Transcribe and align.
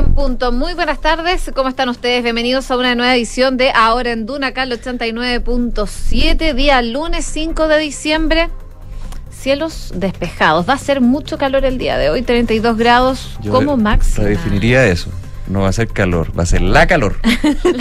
en 0.00 0.14
punto. 0.14 0.50
Muy 0.50 0.72
buenas 0.72 1.00
tardes, 1.00 1.50
¿cómo 1.54 1.68
están 1.68 1.90
ustedes? 1.90 2.22
Bienvenidos 2.22 2.70
a 2.70 2.76
una 2.78 2.94
nueva 2.94 3.14
edición 3.14 3.58
de 3.58 3.70
Ahora 3.70 4.12
en 4.12 4.24
Duna, 4.24 4.48
acá 4.48 4.62
el 4.62 4.72
89.7, 4.72 6.54
día 6.54 6.80
lunes 6.80 7.26
5 7.26 7.68
de 7.68 7.78
diciembre. 7.78 8.48
Cielos 9.30 9.92
despejados. 9.94 10.66
Va 10.66 10.74
a 10.74 10.78
ser 10.78 11.02
mucho 11.02 11.36
calor 11.36 11.66
el 11.66 11.76
día 11.76 11.98
de 11.98 12.08
hoy, 12.08 12.22
32 12.22 12.78
grados 12.78 13.38
Yo 13.42 13.52
como 13.52 13.76
máximo. 13.76 14.24
Redefiniría 14.24 14.86
eso. 14.86 15.10
No 15.50 15.62
va 15.62 15.68
a 15.68 15.72
ser 15.72 15.88
calor, 15.88 16.28
va 16.38 16.44
a 16.44 16.46
ser 16.46 16.62
la 16.62 16.86
calor. 16.86 17.16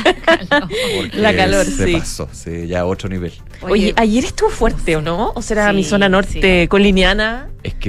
Porque 0.97 1.17
La 1.17 1.35
calor, 1.35 1.65
se 1.65 1.85
sí. 1.85 1.93
pasó, 1.93 2.27
sí, 2.31 2.67
ya 2.67 2.81
a 2.81 2.85
otro 2.85 3.09
nivel. 3.09 3.31
Oye, 3.61 3.93
ayer 3.97 4.23
estuvo 4.25 4.49
fuerte, 4.49 4.95
¿o 4.95 5.01
no? 5.01 5.31
¿O 5.35 5.41
será 5.41 5.69
Sí, 5.69 5.75
mi 5.75 5.83
zona 5.83 6.09
norte 6.09 6.61
sí. 6.63 6.67
coliniana? 6.67 7.47
Es 7.61 7.73
Que 7.73 7.79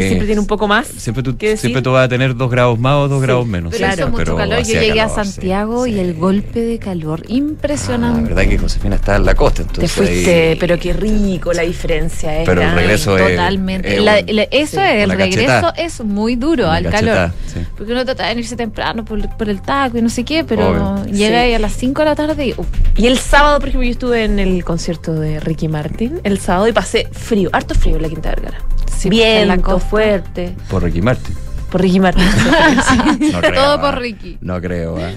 que 0.00 0.04
siempre 0.08 0.26
tiene 0.26 0.40
un 0.40 0.48
poco 0.48 0.66
más. 0.66 0.88
siempre 0.88 1.22
tú, 1.22 1.36
siempre 1.56 1.82
tú 1.82 1.92
vas 1.92 2.06
a 2.06 2.08
tener 2.08 2.34
dos 2.34 2.50
grados 2.50 2.80
más 2.80 2.96
o 2.96 3.06
dos 3.08 3.20
Sí, 3.20 3.26
grados 3.26 3.46
menos. 3.46 3.70
Pero 3.70 3.86
Claro, 3.86 4.10
mucho 4.10 4.24
pero 4.24 4.36
calor. 4.36 4.58
Yo 4.64 4.80
llegué 4.80 5.00
a 5.00 5.06
calor, 5.06 5.24
sí, 5.26 5.32
Santiago 5.32 5.86
y 5.86 5.92
sí. 5.92 6.00
el 6.00 6.14
golpe 6.14 6.60
de 6.60 6.78
calor 6.80 7.20
Ah, 7.22 7.26
impresionante. 7.28 8.22
la 8.22 8.28
verdad 8.34 8.50
que 8.50 8.58
Josefina 8.58 8.96
está 8.96 9.16
en 9.16 9.24
la 9.24 9.36
costa, 9.36 9.62
Te 9.62 9.68
entonces 9.68 9.92
fuiste, 9.92 10.48
ahí- 10.50 10.56
pero 10.58 10.78
qué 10.80 10.92
rico 10.92 11.52
la 11.52 11.62
diferencia. 11.62 12.40
Es 12.40 12.46
Pero 12.48 12.60
el 12.62 12.72
regreso 12.72 13.16
es- 13.18 13.30
Totalmente. 13.30 13.94
es 13.96 14.02
La- 14.02 14.18
un- 14.18 14.34
la- 14.36 14.42
eso 14.50 14.76
sí, 14.80 14.82
es, 14.82 15.04
el 15.04 15.10
regreso 15.12 15.72
es 15.76 16.00
muy 16.04 16.34
duro 16.34 16.68
al 16.68 16.90
calor. 16.90 17.30
sí. 17.46 17.60
Porque 17.78 17.92
uno 17.92 18.04
trata 18.04 18.24
de 18.24 18.30
venirse 18.30 18.56
temprano 18.56 19.04
por, 19.04 19.20
por 19.36 19.48
el 19.48 19.60
taco 19.62 19.98
y 19.98 20.02
no 20.02 20.08
sé 20.10 20.24
qué, 20.24 20.44
pero 20.44 20.68
Obvio. 20.70 21.04
llega 21.06 21.28
Sí. 21.40 21.44
ahí 21.46 21.54
a 21.54 21.58
las 21.58 21.72
5 21.72 22.00
de 22.02 22.04
la 22.06 22.14
tarde 22.16 22.46
y 22.46 22.52
uh, 22.56 22.64
Y 22.96 23.06
el 23.06 23.18
sábado, 23.18 23.58
por 23.58 23.68
ejemplo, 23.68 23.84
yo 23.86 23.92
estuve 23.92 24.24
en 24.24 24.38
el 24.38 24.64
concierto 24.64 25.14
de 25.14 25.40
Ricky 25.40 25.68
Martin 25.68 26.20
el 26.24 26.38
sábado 26.38 26.68
y 26.68 26.72
pasé 26.72 27.08
frío, 27.12 27.50
harto 27.52 27.74
frío 27.74 27.96
en 27.96 28.02
la 28.02 28.08
Quinta 28.08 28.30
Vergara. 28.30 28.58
Sí, 28.94 29.08
Viento 29.08 29.78
fuerte. 29.78 30.54
Por 30.68 30.82
Ricky 30.82 31.00
Martin. 31.02 31.34
Por 31.70 31.80
Ricky 31.80 32.00
Martin. 32.00 32.24
No 33.32 33.40
creo, 33.40 33.54
Todo 33.62 33.74
ah. 33.74 33.80
por 33.80 33.98
Ricky. 33.98 34.38
No 34.40 34.60
creo, 34.60 34.96
ah. 34.98 35.10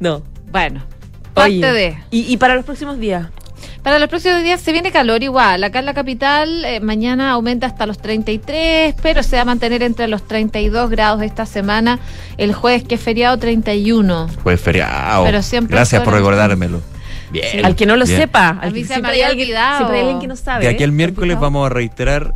no. 0.00 0.22
bueno, 0.50 0.82
parte 1.34 1.50
Oye, 1.50 1.72
de. 1.72 1.98
¿y, 2.10 2.32
y 2.32 2.36
para 2.38 2.54
los 2.56 2.64
próximos 2.64 2.98
días? 2.98 3.28
Para 3.84 3.98
los 3.98 4.08
próximos 4.08 4.42
días 4.42 4.60
se 4.62 4.72
viene 4.72 4.90
calor 4.90 5.22
igual. 5.22 5.62
Acá 5.62 5.78
en 5.78 5.84
la 5.84 5.92
capital 5.92 6.64
eh, 6.64 6.80
mañana 6.80 7.30
aumenta 7.32 7.66
hasta 7.66 7.84
los 7.84 7.98
33, 7.98 8.94
pero 9.02 9.22
se 9.22 9.36
va 9.36 9.42
a 9.42 9.44
mantener 9.44 9.82
entre 9.82 10.08
los 10.08 10.26
32 10.26 10.88
grados 10.88 11.22
esta 11.22 11.44
semana. 11.44 11.98
El 12.38 12.54
jueves 12.54 12.82
que 12.84 12.94
es 12.94 13.00
feriado 13.02 13.38
31. 13.38 14.28
Fue 14.42 14.56
feriado. 14.56 15.24
Pero 15.24 15.42
siempre 15.42 15.76
Gracias 15.76 16.02
por 16.02 16.14
recordármelo. 16.14 16.80
Bien. 17.30 17.64
al 17.64 17.74
que 17.76 17.84
no 17.84 17.96
lo 17.96 18.06
bien. 18.06 18.20
sepa. 18.20 18.48
A 18.48 18.60
al 18.60 18.72
mí 18.72 18.80
que 18.82 18.86
se 18.86 18.88
me 18.88 18.94
siempre 18.94 19.10
había 19.10 19.24
hay 19.26 19.30
alguien- 19.32 19.48
olvidado. 19.48 19.76
Siempre 19.78 19.96
hay 19.96 20.02
alguien 20.02 20.20
que 20.20 20.26
no 20.28 20.36
sabe. 20.36 20.64
De 20.64 20.70
aquí 20.70 20.82
al 20.84 20.90
¿eh? 20.90 20.92
miércoles 20.94 21.38
vamos 21.38 21.66
a 21.66 21.68
reiterar, 21.68 22.32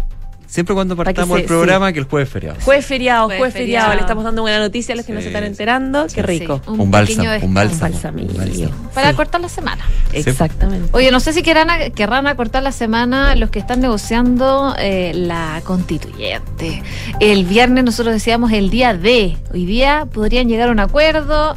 siempre 0.48 0.74
cuando 0.74 0.96
partamos 0.96 1.36
se- 1.36 1.42
el 1.42 1.46
programa, 1.46 1.92
que 1.92 2.00
el 2.00 2.06
jueves 2.06 2.26
es 2.28 2.32
feriado. 2.32 2.58
Jueves 2.62 2.84
feriado, 2.86 3.24
Jueves 3.26 3.38
jueves 3.38 3.54
feriado. 3.54 3.84
feriado. 3.84 3.94
Le 3.94 4.00
estamos 4.00 4.24
dando 4.24 4.42
buena 4.42 4.58
noticia 4.58 4.94
a 4.94 4.96
los 4.96 5.06
que 5.06 5.12
no 5.12 5.20
se 5.20 5.28
están 5.28 5.42
sí. 5.44 5.48
enterando. 5.48 6.06
Qué 6.12 6.22
rico. 6.22 6.60
Sí, 6.64 6.70
Un, 6.72 6.80
un 6.80 6.90
bálsamo, 6.90 7.22
pequeño 7.22 7.46
un 7.46 7.54
bálsamo. 7.54 7.94
Un 8.20 8.36
bálsamo. 8.36 8.90
Para 8.94 9.10
Sí. 9.10 9.16
cortar 9.16 9.40
la 9.40 9.48
semana. 9.48 9.84
Exactamente. 10.12 10.88
Oye, 10.92 11.10
no 11.12 11.20
sé 11.20 11.32
si 11.32 11.42
querrán, 11.42 11.68
querrán 11.92 12.26
acortar 12.26 12.62
la 12.62 12.72
semana 12.72 13.36
los 13.36 13.50
que 13.50 13.58
están 13.60 13.80
negociando 13.80 14.74
eh, 14.78 15.12
la 15.14 15.60
constituyente. 15.64 16.82
El 17.20 17.44
viernes 17.44 17.84
nosotros 17.84 18.14
decíamos 18.14 18.50
el 18.52 18.70
día 18.70 18.94
de. 18.94 19.36
Hoy 19.52 19.66
día 19.66 20.06
podrían 20.12 20.48
llegar 20.48 20.68
a 20.70 20.72
un 20.72 20.80
acuerdo. 20.80 21.56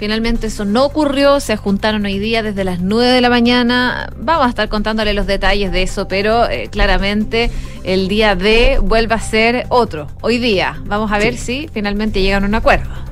Finalmente 0.00 0.46
eso 0.46 0.64
no 0.64 0.86
ocurrió, 0.86 1.40
se 1.40 1.58
juntaron 1.58 2.06
hoy 2.06 2.18
día 2.18 2.42
desde 2.42 2.64
las 2.64 2.80
9 2.80 3.12
de 3.12 3.20
la 3.20 3.28
mañana. 3.28 4.08
Vamos 4.16 4.46
a 4.46 4.48
estar 4.48 4.70
contándole 4.70 5.12
los 5.12 5.26
detalles 5.26 5.72
de 5.72 5.82
eso, 5.82 6.08
pero 6.08 6.48
eh, 6.48 6.68
claramente 6.72 7.50
el 7.84 8.08
día 8.08 8.34
de 8.34 8.78
vuelve 8.82 9.14
a 9.14 9.20
ser 9.20 9.66
otro. 9.68 10.06
Hoy 10.22 10.38
día 10.38 10.80
vamos 10.86 11.12
a 11.12 11.18
ver 11.18 11.36
si 11.36 11.68
finalmente 11.70 12.22
llegan 12.22 12.44
a 12.44 12.46
un 12.46 12.54
acuerdo. 12.54 13.09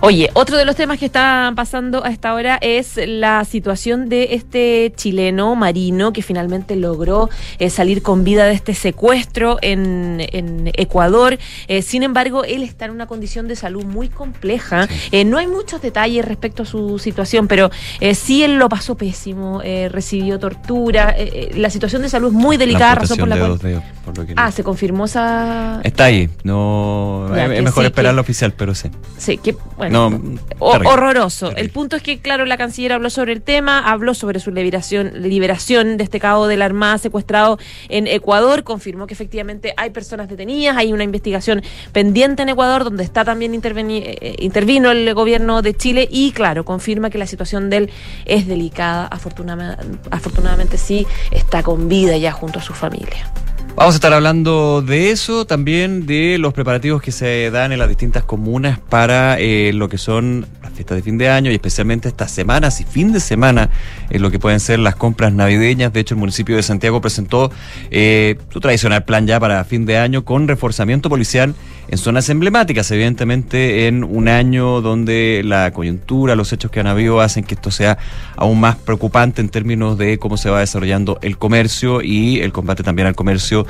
Oye, 0.00 0.30
otro 0.34 0.56
de 0.56 0.64
los 0.64 0.76
temas 0.76 0.98
que 0.98 1.06
están 1.06 1.54
pasando 1.54 2.04
a 2.04 2.10
esta 2.10 2.34
hora 2.34 2.58
es 2.60 2.98
la 3.06 3.44
situación 3.44 4.08
de 4.08 4.34
este 4.34 4.92
chileno 4.96 5.54
marino 5.54 6.12
que 6.12 6.22
finalmente 6.22 6.76
logró 6.76 7.28
eh, 7.58 7.70
salir 7.70 8.02
con 8.02 8.24
vida 8.24 8.44
de 8.46 8.52
este 8.54 8.74
secuestro 8.74 9.58
en, 9.62 10.18
en 10.32 10.70
Ecuador. 10.74 11.38
Eh, 11.68 11.82
sin 11.82 12.02
embargo, 12.02 12.44
él 12.44 12.62
está 12.62 12.84
en 12.86 12.90
una 12.90 13.06
condición 13.06 13.48
de 13.48 13.56
salud 13.56 13.84
muy 13.84 14.08
compleja. 14.08 14.88
Eh, 15.12 15.24
no 15.24 15.38
hay 15.38 15.46
muchos 15.46 15.80
detalles 15.82 16.24
respecto 16.24 16.62
a 16.64 16.66
su 16.66 16.98
situación, 16.98 17.48
pero 17.48 17.70
eh, 18.00 18.14
sí 18.14 18.42
él 18.42 18.56
lo 18.56 18.68
pasó 18.68 18.96
pésimo, 18.96 19.60
recibió 19.90 20.38
tortura. 20.38 21.14
la 21.54 21.70
situación 21.70 22.02
de 22.02 22.08
salud 22.08 22.28
es 22.28 22.34
muy 22.34 22.56
delicada, 22.56 22.94
La 22.94 23.00
razón 23.00 23.18
por 23.18 23.28
la 23.28 23.36
cual... 23.36 23.46
de 23.46 23.48
dos 23.54 23.62
dedos, 23.62 23.84
por 24.04 24.18
lo 24.18 24.26
que 24.26 24.34
Ah, 24.36 24.50
se 24.50 24.62
confirmó 24.64 25.04
esa... 25.06 25.80
Está 25.84 26.04
ahí, 26.04 26.28
no 26.42 27.28
Ya, 27.34 27.46
es, 27.46 27.62
mejor 27.62 27.82
sí, 27.84 27.86
esperar 27.86 28.12
que- 28.12 28.16
la 28.16 28.20
oficial, 28.20 28.52
pero 28.56 28.74
sí. 28.74 28.90
Sí, 29.18 29.38
que 29.38 29.56
bueno. 29.76 30.10
No, 30.10 30.38
horroroso. 30.60 31.46
terrible. 31.48 31.62
El 31.62 31.70
punto 31.70 31.96
es 31.96 32.02
que, 32.02 32.20
claro, 32.20 32.44
la 32.44 32.56
canciller 32.56 32.92
habló 32.92 33.10
sobre 33.10 33.32
el 33.32 33.42
tema, 33.42 33.80
habló 33.90 34.14
sobre 34.14 34.38
su 34.38 34.50
liberación, 34.52 35.12
liberación 35.22 35.96
de 35.96 36.04
este 36.04 36.20
cabo 36.20 36.46
de 36.46 36.56
la 36.56 36.64
Armada 36.64 36.98
secuestrado 36.98 37.58
en 37.88 38.06
Ecuador, 38.06 38.62
confirmó 38.62 39.06
que 39.06 39.14
efectivamente 39.14 39.74
hay 39.76 39.90
personas 39.90 40.28
detenidas, 40.28 40.76
hay 40.76 40.92
una 40.92 41.02
investigación 41.04 41.62
pendiente 41.92 42.42
en 42.42 42.50
Ecuador 42.50 42.84
donde 42.84 43.02
está 43.02 43.24
también 43.24 43.52
interveni- 43.52 44.02
eh, 44.04 44.36
intervino 44.38 44.90
el 44.90 45.12
gobierno 45.14 45.60
de 45.62 45.74
Chile 45.74 46.08
y, 46.10 46.32
claro, 46.32 46.64
confirma 46.64 47.10
que 47.10 47.18
la 47.18 47.26
situación 47.26 47.68
de 47.70 47.76
él 47.78 47.90
es 48.26 48.46
delicada. 48.46 49.06
Afortunadamente, 49.06 49.98
afortunadamente 50.10 50.78
sí, 50.78 51.06
está 51.30 51.62
con 51.62 51.88
vida 51.88 52.16
ya 52.16 52.32
junto 52.32 52.58
a 52.58 52.62
su 52.62 52.74
familia. 52.74 53.28
Vamos 53.76 53.96
a 53.96 53.96
estar 53.96 54.12
hablando 54.12 54.82
de 54.82 55.10
eso, 55.10 55.46
también 55.46 56.06
de 56.06 56.38
los 56.38 56.54
preparativos 56.54 57.02
que 57.02 57.10
se 57.10 57.50
dan 57.50 57.72
en 57.72 57.80
las 57.80 57.88
distintas 57.88 58.22
comunas 58.22 58.78
para 58.78 59.40
eh, 59.40 59.72
lo 59.74 59.88
que 59.88 59.98
son 59.98 60.46
las 60.62 60.72
fiestas 60.72 60.96
de 60.96 61.02
fin 61.02 61.18
de 61.18 61.28
año 61.28 61.50
y 61.50 61.54
especialmente 61.54 62.06
estas 62.06 62.30
semanas 62.30 62.80
y 62.80 62.84
fin 62.84 63.12
de 63.12 63.18
semana 63.18 63.70
en 64.10 64.22
lo 64.22 64.30
que 64.30 64.38
pueden 64.38 64.60
ser 64.60 64.78
las 64.78 64.94
compras 64.94 65.32
navideñas. 65.32 65.92
De 65.92 65.98
hecho, 65.98 66.14
el 66.14 66.20
municipio 66.20 66.54
de 66.54 66.62
Santiago 66.62 67.00
presentó 67.00 67.50
eh, 67.90 68.38
su 68.50 68.60
tradicional 68.60 69.04
plan 69.04 69.26
ya 69.26 69.40
para 69.40 69.64
fin 69.64 69.86
de 69.86 69.98
año 69.98 70.24
con 70.24 70.46
reforzamiento 70.46 71.08
policial 71.08 71.56
en 71.88 71.98
zonas 71.98 72.28
emblemáticas, 72.28 72.90
evidentemente 72.90 73.86
en 73.86 74.04
un 74.04 74.28
año 74.28 74.80
donde 74.80 75.42
la 75.44 75.70
coyuntura, 75.72 76.34
los 76.34 76.52
hechos 76.52 76.70
que 76.70 76.80
han 76.80 76.86
habido 76.86 77.20
hacen 77.20 77.44
que 77.44 77.54
esto 77.54 77.70
sea 77.70 77.98
aún 78.36 78.60
más 78.60 78.76
preocupante 78.76 79.40
en 79.40 79.48
términos 79.48 79.98
de 79.98 80.18
cómo 80.18 80.36
se 80.36 80.50
va 80.50 80.60
desarrollando 80.60 81.18
el 81.22 81.38
comercio 81.38 82.02
y 82.02 82.40
el 82.40 82.52
combate 82.52 82.82
también 82.82 83.06
al 83.06 83.14
comercio 83.14 83.66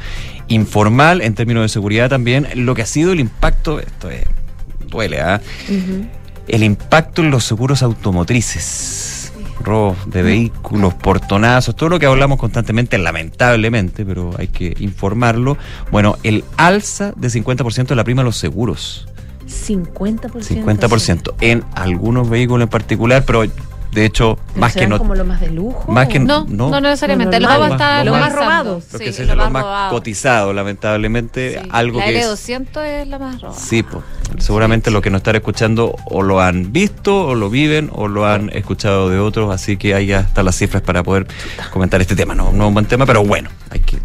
informal, 0.48 1.20
en 1.22 1.34
términos 1.34 1.62
de 1.62 1.68
seguridad 1.68 2.08
también, 2.08 2.48
lo 2.54 2.74
que 2.74 2.82
ha 2.82 2.86
sido 2.86 3.12
el 3.12 3.20
impacto, 3.20 3.80
esto 3.80 4.10
es, 4.10 4.24
duele, 4.88 5.20
¿ah? 5.20 5.40
el 6.48 6.62
impacto 6.62 7.22
en 7.22 7.30
los 7.30 7.44
seguros 7.44 7.82
automotrices. 7.82 9.23
Robos 9.62 9.96
de 10.06 10.22
vehículos, 10.22 10.94
portonazos, 10.94 11.76
todo 11.76 11.88
lo 11.88 11.98
que 11.98 12.06
hablamos 12.06 12.38
constantemente, 12.38 12.98
lamentablemente, 12.98 14.04
pero 14.04 14.32
hay 14.38 14.48
que 14.48 14.74
informarlo. 14.80 15.56
Bueno, 15.90 16.16
el 16.22 16.44
alza 16.56 17.12
de 17.16 17.28
50% 17.28 17.86
de 17.86 17.96
la 17.96 18.04
prima 18.04 18.22
de 18.22 18.26
los 18.26 18.36
seguros. 18.36 19.08
50%. 19.46 20.30
50% 20.42 21.34
en 21.40 21.64
algunos 21.74 22.28
vehículos 22.28 22.64
en 22.64 22.70
particular, 22.70 23.24
pero 23.26 23.44
de 23.94 24.04
hecho, 24.04 24.36
¿Pero 24.48 24.60
más 24.60 24.74
que 24.74 24.86
no. 24.88 24.98
como 24.98 25.14
lo 25.14 25.24
más 25.24 25.40
de 25.40 25.50
lujo? 25.50 25.90
Más 25.90 26.08
que 26.08 26.18
No, 26.18 26.44
no. 26.48 26.68
no, 26.68 26.80
necesariamente. 26.80 27.38
Lo 27.38 27.48
Lo 27.48 27.66
estar 27.66 28.04
lo 28.04 28.12
más 28.12 28.32
robado. 28.32 28.80
Sí, 28.80 28.98
que 28.98 29.08
ese 29.10 29.22
es 29.22 29.28
lo 29.28 29.50
más 29.50 29.90
cotizado, 29.90 30.52
lamentablemente. 30.52 31.60
Sí. 31.62 31.68
Algo 31.70 32.00
la 32.00 32.06
que 32.06 32.18
es. 32.18 32.26
L200 32.26 32.84
es 32.84 33.08
la 33.08 33.18
más 33.18 33.40
robada. 33.40 33.58
Sí, 33.58 33.82
pues. 33.84 34.04
Seguramente 34.38 34.90
los 34.90 35.00
que 35.00 35.10
nos 35.10 35.20
están 35.20 35.36
escuchando 35.36 35.94
o 36.06 36.22
lo 36.22 36.40
han 36.40 36.72
visto, 36.72 37.26
o 37.26 37.34
lo 37.36 37.50
viven, 37.50 37.88
o 37.92 38.08
lo 38.08 38.26
han 38.26 38.50
escuchado 38.50 39.08
de 39.08 39.18
otros, 39.20 39.54
así 39.54 39.76
que 39.76 39.94
ahí 39.94 40.06
ya 40.06 40.20
están 40.20 40.44
las 40.44 40.56
cifras 40.56 40.82
para 40.82 41.02
poder 41.04 41.26
comentar 41.72 42.00
este 42.00 42.16
tema. 42.16 42.34
No, 42.34 42.50
no 42.52 42.64
es 42.64 42.68
un 42.68 42.74
buen 42.74 42.86
tema, 42.86 43.06
pero 43.06 43.22
bueno, 43.24 43.48
hay 43.70 43.80
que 43.80 43.98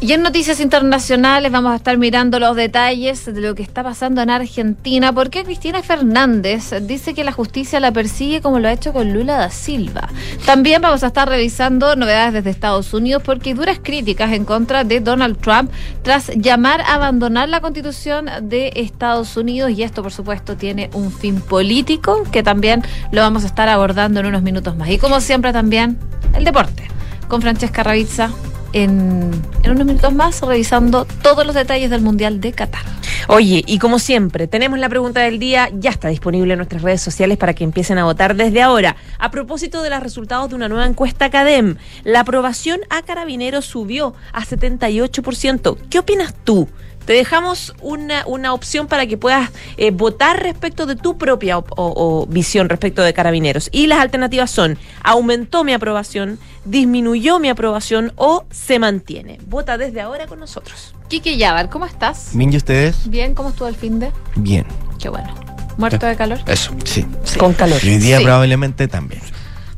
Y 0.00 0.12
en 0.12 0.22
noticias 0.22 0.60
internacionales 0.60 1.50
vamos 1.50 1.72
a 1.72 1.76
estar 1.76 1.98
mirando 1.98 2.38
los 2.38 2.54
detalles 2.54 3.24
de 3.24 3.40
lo 3.40 3.54
que 3.54 3.62
está 3.62 3.82
pasando 3.82 4.22
en 4.22 4.30
Argentina, 4.30 5.12
porque 5.12 5.42
Cristina 5.44 5.82
Fernández 5.82 6.72
dice 6.82 7.14
que 7.14 7.24
la 7.24 7.32
justicia 7.32 7.80
la 7.80 7.92
persigue 7.92 8.40
como 8.40 8.58
lo 8.58 8.68
ha 8.68 8.72
hecho 8.72 8.92
con 8.92 9.12
Lula 9.12 9.36
da 9.36 9.50
Silva. 9.50 10.08
También 10.44 10.82
vamos 10.82 11.02
a 11.02 11.08
estar 11.08 11.28
revisando 11.28 11.96
novedades 11.96 12.34
desde 12.34 12.50
Estados 12.50 12.94
Unidos, 12.94 13.22
porque 13.24 13.54
duras 13.54 13.80
críticas 13.82 14.32
en 14.32 14.44
contra 14.44 14.84
de 14.84 15.00
Donald 15.00 15.38
Trump 15.38 15.70
tras 16.02 16.30
llamar 16.36 16.82
a 16.82 16.94
abandonar 16.94 17.48
la 17.48 17.60
constitución 17.60 18.28
de 18.42 18.72
Estados 18.76 19.36
Unidos, 19.36 19.72
y 19.72 19.82
esto 19.82 20.02
por 20.02 20.12
supuesto 20.12 20.56
tiene 20.56 20.90
un 20.92 21.10
fin 21.10 21.40
político 21.40 22.22
que 22.30 22.42
también 22.42 22.82
lo 23.10 23.22
vamos 23.22 23.44
a 23.44 23.46
estar 23.46 23.68
abordando 23.68 24.20
en 24.20 24.26
unos 24.26 24.42
minutos 24.42 24.76
más. 24.76 24.88
Y 24.90 24.98
como 24.98 25.20
siempre 25.20 25.52
también 25.52 25.98
el 26.34 26.44
deporte, 26.44 26.84
con 27.28 27.42
Francesca 27.42 27.82
Ravizza 27.82 28.30
en, 28.76 29.30
unos 29.64 29.86
minutos 29.86 30.12
más 30.12 30.42
revisando 30.42 31.06
todos 31.22 31.46
los 31.46 31.54
detalles 31.54 31.88
del 31.88 32.02
Mundial 32.02 32.42
de 32.42 32.52
Qatar. 32.52 32.84
Oye, 33.28 33.64
y 33.66 33.78
como 33.78 33.98
siempre, 33.98 34.46
tenemos 34.48 34.78
la 34.78 34.90
pregunta 34.90 35.22
del 35.22 35.38
día, 35.38 35.70
ya 35.72 35.90
está 35.90 36.08
disponible 36.08 36.52
en 36.52 36.58
nuestras 36.58 36.82
redes 36.82 37.00
sociales 37.00 37.38
para 37.38 37.54
que 37.54 37.64
empiecen 37.64 37.96
a 37.96 38.04
votar 38.04 38.36
desde 38.36 38.60
ahora. 38.60 38.96
A 39.18 39.30
propósito 39.30 39.82
de 39.82 39.88
los 39.88 40.02
resultados 40.02 40.50
de 40.50 40.56
una 40.56 40.68
nueva 40.68 40.84
encuesta 40.84 41.30
CADEM, 41.30 41.76
la 42.04 42.20
aprobación 42.20 42.80
a 42.90 43.00
Carabineros 43.00 43.64
subió 43.64 44.14
a 44.32 44.44
78%. 44.44 45.78
¿Qué 45.88 45.98
opinas 45.98 46.34
tú? 46.44 46.68
Te 47.06 47.14
dejamos 47.14 47.74
una, 47.80 48.24
una 48.26 48.52
opción 48.52 48.86
para 48.88 49.06
que 49.06 49.16
puedas 49.16 49.50
eh, 49.78 49.90
votar 49.92 50.42
respecto 50.42 50.84
de 50.86 50.96
tu 50.96 51.16
propia 51.16 51.56
op- 51.58 51.72
o- 51.76 51.94
o 51.96 52.26
visión 52.26 52.68
respecto 52.68 53.02
de 53.02 53.14
carabineros. 53.14 53.68
Y 53.72 53.86
las 53.86 54.00
alternativas 54.00 54.50
son 54.50 54.76
aumentó 55.02 55.64
mi 55.64 55.72
aprobación, 55.72 56.38
disminuyó 56.64 57.38
mi 57.38 57.48
aprobación 57.48 58.12
o 58.16 58.44
se 58.50 58.78
mantiene. 58.78 59.38
Vota 59.46 59.78
desde 59.78 60.00
ahora 60.00 60.26
con 60.26 60.40
nosotros. 60.40 60.94
Kiki 61.08 61.36
Yabar, 61.36 61.70
¿cómo 61.70 61.86
estás? 61.86 62.30
Bien, 62.34 62.52
¿y 62.52 62.56
ustedes? 62.56 63.08
Bien, 63.08 63.34
¿cómo 63.34 63.50
estuvo 63.50 63.68
el 63.68 63.76
fin 63.76 64.00
de? 64.00 64.10
Bien. 64.34 64.66
Qué 64.98 65.08
bueno. 65.08 65.32
¿Muerto 65.78 66.06
de 66.06 66.16
calor? 66.16 66.38
Eso. 66.46 66.72
Sí. 66.84 67.06
Con 67.38 67.52
calor. 67.52 67.78
Y 67.84 67.90
hoy 67.90 67.98
día 67.98 68.18
Sí. 68.18 68.24
probablemente 68.24 68.88
también. 68.88 69.20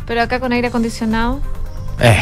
Pero 0.06 0.22
acá 0.22 0.40
con 0.40 0.52
aire 0.52 0.68
acondicionado. 0.68 1.40
Eh, 2.00 2.16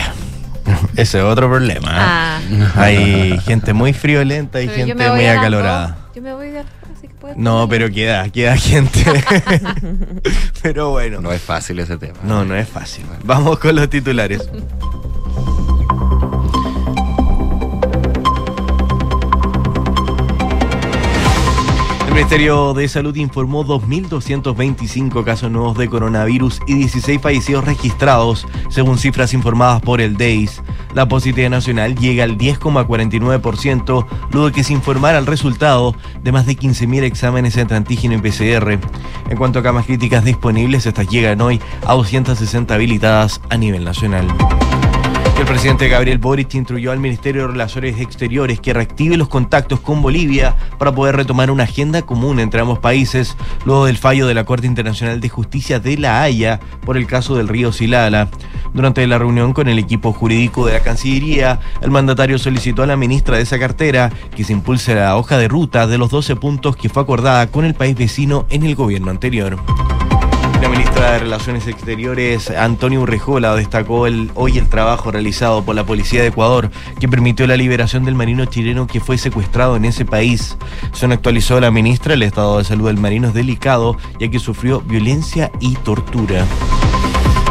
ese 0.97 1.19
es 1.19 1.25
otro 1.25 1.49
problema. 1.49 1.89
Ah. 1.91 2.41
¿eh? 2.51 2.69
Hay 2.77 3.39
gente 3.41 3.73
muy 3.73 3.93
friolenta 3.93 4.61
y 4.61 4.67
Pero 4.67 4.79
gente 4.79 4.95
me 4.95 5.09
voy 5.09 5.19
muy 5.19 5.27
acalorada. 5.27 5.97
Yo 6.15 6.23
me 6.23 6.33
voy 6.33 6.51
de 6.51 6.61
así 6.61 7.09
que 7.09 7.15
puedes 7.15 7.37
No, 7.37 7.69
pero 7.69 7.91
queda, 7.91 8.29
queda 8.31 8.57
gente. 8.57 9.05
pero 10.63 10.91
bueno. 10.91 11.21
No 11.21 11.33
es 11.33 11.43
fácil 11.43 11.79
ese 11.79 11.97
tema. 11.99 12.19
No, 12.23 12.45
no 12.45 12.57
es 12.57 12.69
fácil. 12.69 13.05
Vamos 13.25 13.59
con 13.59 13.77
los 13.77 13.89
titulares. 13.89 14.49
Ministerio 22.17 22.73
de 22.73 22.89
Salud 22.89 23.15
informó 23.17 23.63
2.225 23.63 25.23
casos 25.23 25.51
nuevos 25.51 25.77
de 25.77 25.87
coronavirus 25.87 26.61
y 26.67 26.73
16 26.73 27.21
fallecidos 27.21 27.67
registrados, 27.67 28.47
según 28.71 28.97
cifras 28.97 29.35
informadas 29.35 29.83
por 29.83 30.01
el 30.01 30.17
DEIS. 30.17 30.63
La 30.95 31.07
positividad 31.07 31.51
nacional 31.51 31.95
llega 31.95 32.25
al 32.25 32.39
10,49%, 32.39 34.07
luego 34.33 34.47
de 34.47 34.53
que 34.55 34.65
se 34.65 34.73
informara 34.73 35.19
el 35.19 35.27
resultado 35.27 35.95
de 36.23 36.33
más 36.33 36.47
de 36.47 36.57
15.000 36.57 37.03
exámenes 37.03 37.59
entre 37.59 37.77
antígeno 37.77 38.15
y 38.15 38.19
PCR. 38.19 38.79
En 39.29 39.37
cuanto 39.37 39.59
a 39.59 39.63
camas 39.63 39.85
críticas 39.85 40.25
disponibles, 40.25 40.87
estas 40.87 41.09
llegan 41.09 41.43
hoy 41.43 41.61
a 41.87 41.93
260 41.93 42.75
habilitadas 42.75 43.43
a 43.51 43.59
nivel 43.59 43.85
nacional. 43.85 44.27
El 45.39 45.45
presidente 45.45 45.89
Gabriel 45.89 46.17
Boric 46.17 46.55
instruyó 46.55 46.93
al 46.93 46.99
Ministerio 46.99 47.43
de 47.43 47.49
Relaciones 47.49 48.01
Exteriores 48.01 48.59
que 48.59 48.73
reactive 48.73 49.19
los 49.19 49.29
contactos 49.29 49.81
con 49.81 50.01
Bolivia 50.01 50.57
para 50.79 50.95
poder 50.95 51.15
retomar 51.15 51.51
una 51.51 51.65
agenda 51.65 52.01
común 52.01 52.41
entre 52.41 52.63
ambos 52.63 52.79
países 52.79 53.37
luego 53.67 53.85
del 53.85 53.99
fallo 53.99 54.27
de 54.27 54.33
la 54.33 54.45
Corte 54.45 54.67
Internacional 54.67 55.21
de 55.21 55.29
Justicia 55.29 55.79
de 55.79 55.99
La 55.99 56.23
Haya 56.23 56.59
por 56.87 56.97
el 56.97 57.07
caso 57.07 57.37
del 57.37 57.49
río 57.49 57.71
Silala. 57.71 58.29
Durante 58.73 59.07
la 59.07 59.19
reunión 59.19 59.53
con 59.53 59.69
el 59.69 59.79
equipo 59.79 60.13
jurídico 60.13 60.67
de 60.67 60.73
la 60.73 60.81
Cancillería, 60.81 61.61
el 61.83 61.91
mandatario 61.91 62.39
solicitó 62.39 62.83
a 62.83 62.87
la 62.87 62.97
ministra 62.97 63.37
de 63.37 63.43
esa 63.43 63.59
cartera 63.59 64.11
que 64.35 64.43
se 64.43 64.55
impulse 64.55 64.95
la 64.95 65.17
hoja 65.17 65.37
de 65.37 65.49
ruta 65.49 65.87
de 65.87 65.99
los 65.99 66.11
12 66.11 66.37
puntos 66.37 66.77
que 66.77 66.89
fue 66.89 67.03
acordada 67.03 67.47
con 67.49 67.67
el 67.67 67.75
país 67.75 67.95
vecino 67.95 68.47
en 68.49 68.65
el 68.65 68.75
gobierno 68.75 69.11
anterior. 69.11 69.59
La 70.67 70.73
ministra 70.73 71.13
de 71.13 71.19
Relaciones 71.21 71.69
Exteriores, 71.69 72.51
Antonio 72.51 73.03
Urrejola, 73.03 73.55
destacó 73.55 74.09
el, 74.09 74.33
hoy 74.35 74.59
el 74.59 74.69
trabajo 74.69 75.13
realizado 75.13 75.65
por 75.65 75.77
la 75.77 75.87
Policía 75.87 76.23
de 76.23 76.27
Ecuador 76.27 76.73
que 76.99 77.07
permitió 77.07 77.47
la 77.47 77.57
liberación 77.57 78.05
del 78.05 78.17
marino 78.17 78.47
chileno 78.47 78.89
que 78.89 78.99
fue 78.99 79.17
secuestrado 79.17 79.77
en 79.77 79.85
ese 79.85 80.05
país. 80.05 80.59
Según 80.93 81.13
actualizó 81.13 81.61
la 81.61 81.71
ministra, 81.71 82.15
el 82.15 82.25
estado 82.25 82.59
de 82.59 82.65
salud 82.65 82.89
del 82.89 82.99
marino 82.99 83.29
es 83.29 83.35
delicado 83.35 83.97
ya 84.19 84.29
que 84.29 84.41
sufrió 84.41 84.81
violencia 84.81 85.53
y 85.61 85.77
tortura. 85.77 86.45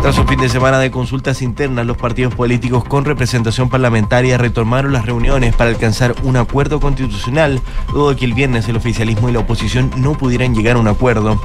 Tras 0.06 0.20
un 0.20 0.28
fin 0.28 0.40
de 0.40 0.50
semana 0.50 0.78
de 0.78 0.92
consultas 0.92 1.42
internas, 1.42 1.84
los 1.84 1.98
partidos 1.98 2.36
políticos 2.36 2.84
con 2.84 3.06
representación 3.06 3.70
parlamentaria 3.70 4.38
retomaron 4.38 4.94
las 4.94 5.08
reuniones 5.08 5.56
para 5.56 5.72
alcanzar 5.72 6.14
un 6.22 6.38
acuerdo 6.38 6.80
constitucional, 6.80 7.60
luego 7.92 8.12
de 8.12 8.16
que 8.16 8.26
el 8.26 8.36
viernes 8.36 8.70
el 8.70 8.76
oficialismo 8.76 9.30
y 9.30 9.32
la 9.32 9.40
oposición 9.40 9.90
no 9.98 10.16
pudieran 10.16 10.54
llegar 10.54 10.76
a 10.76 10.80
un 10.80 10.88
acuerdo. 10.88 11.42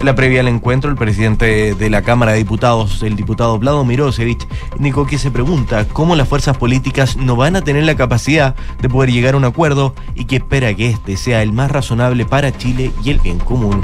En 0.00 0.06
la 0.06 0.16
previa 0.16 0.40
al 0.40 0.48
encuentro, 0.48 0.90
el 0.90 0.96
presidente 0.96 1.76
de 1.76 1.88
la 1.88 2.02
Cámara 2.02 2.32
de 2.32 2.38
Diputados, 2.38 3.00
el 3.04 3.14
diputado 3.14 3.56
Vlado 3.60 3.84
Mirosevich, 3.84 4.44
indicó 4.76 5.06
que 5.06 5.16
se 5.16 5.30
pregunta 5.30 5.86
cómo 5.86 6.16
las 6.16 6.28
fuerzas 6.28 6.56
políticas 6.56 7.16
no 7.16 7.36
van 7.36 7.54
a 7.54 7.62
tener 7.62 7.84
la 7.84 7.94
capacidad 7.94 8.56
de 8.80 8.88
poder 8.88 9.12
llegar 9.12 9.34
a 9.34 9.36
un 9.36 9.44
acuerdo 9.44 9.94
y 10.16 10.24
que 10.24 10.34
espera 10.34 10.74
que 10.74 10.88
este 10.88 11.16
sea 11.16 11.44
el 11.44 11.52
más 11.52 11.70
razonable 11.70 12.26
para 12.26 12.50
Chile 12.50 12.90
y 13.04 13.10
el 13.10 13.20
bien 13.20 13.38
común. 13.38 13.80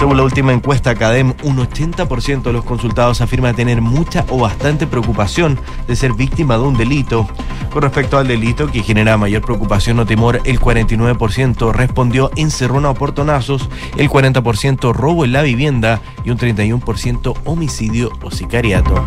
Según 0.00 0.16
la 0.16 0.22
última 0.22 0.54
encuesta 0.54 0.92
Academ, 0.92 1.34
un 1.42 1.58
80% 1.58 2.44
de 2.44 2.54
los 2.54 2.64
consultados 2.64 3.20
afirma 3.20 3.52
tener 3.52 3.82
mucha 3.82 4.24
o 4.30 4.38
bastante 4.38 4.86
preocupación 4.86 5.60
de 5.86 5.94
ser 5.94 6.14
víctima 6.14 6.56
de 6.56 6.62
un 6.62 6.74
delito. 6.74 7.28
Con 7.70 7.82
respecto 7.82 8.16
al 8.16 8.26
delito 8.26 8.68
que 8.68 8.82
genera 8.82 9.18
mayor 9.18 9.42
preocupación 9.42 9.98
o 9.98 10.06
temor, 10.06 10.40
el 10.46 10.58
49% 10.58 11.74
respondió 11.74 12.30
encerrón 12.36 12.86
a 12.86 12.94
portonazos, 12.94 13.68
el 13.98 14.08
40% 14.08 14.94
robo 14.94 15.26
en 15.26 15.32
la 15.32 15.42
vivienda 15.42 16.00
y 16.24 16.30
un 16.30 16.38
31% 16.38 17.34
homicidio 17.44 18.10
o 18.22 18.30
sicariato. 18.30 19.04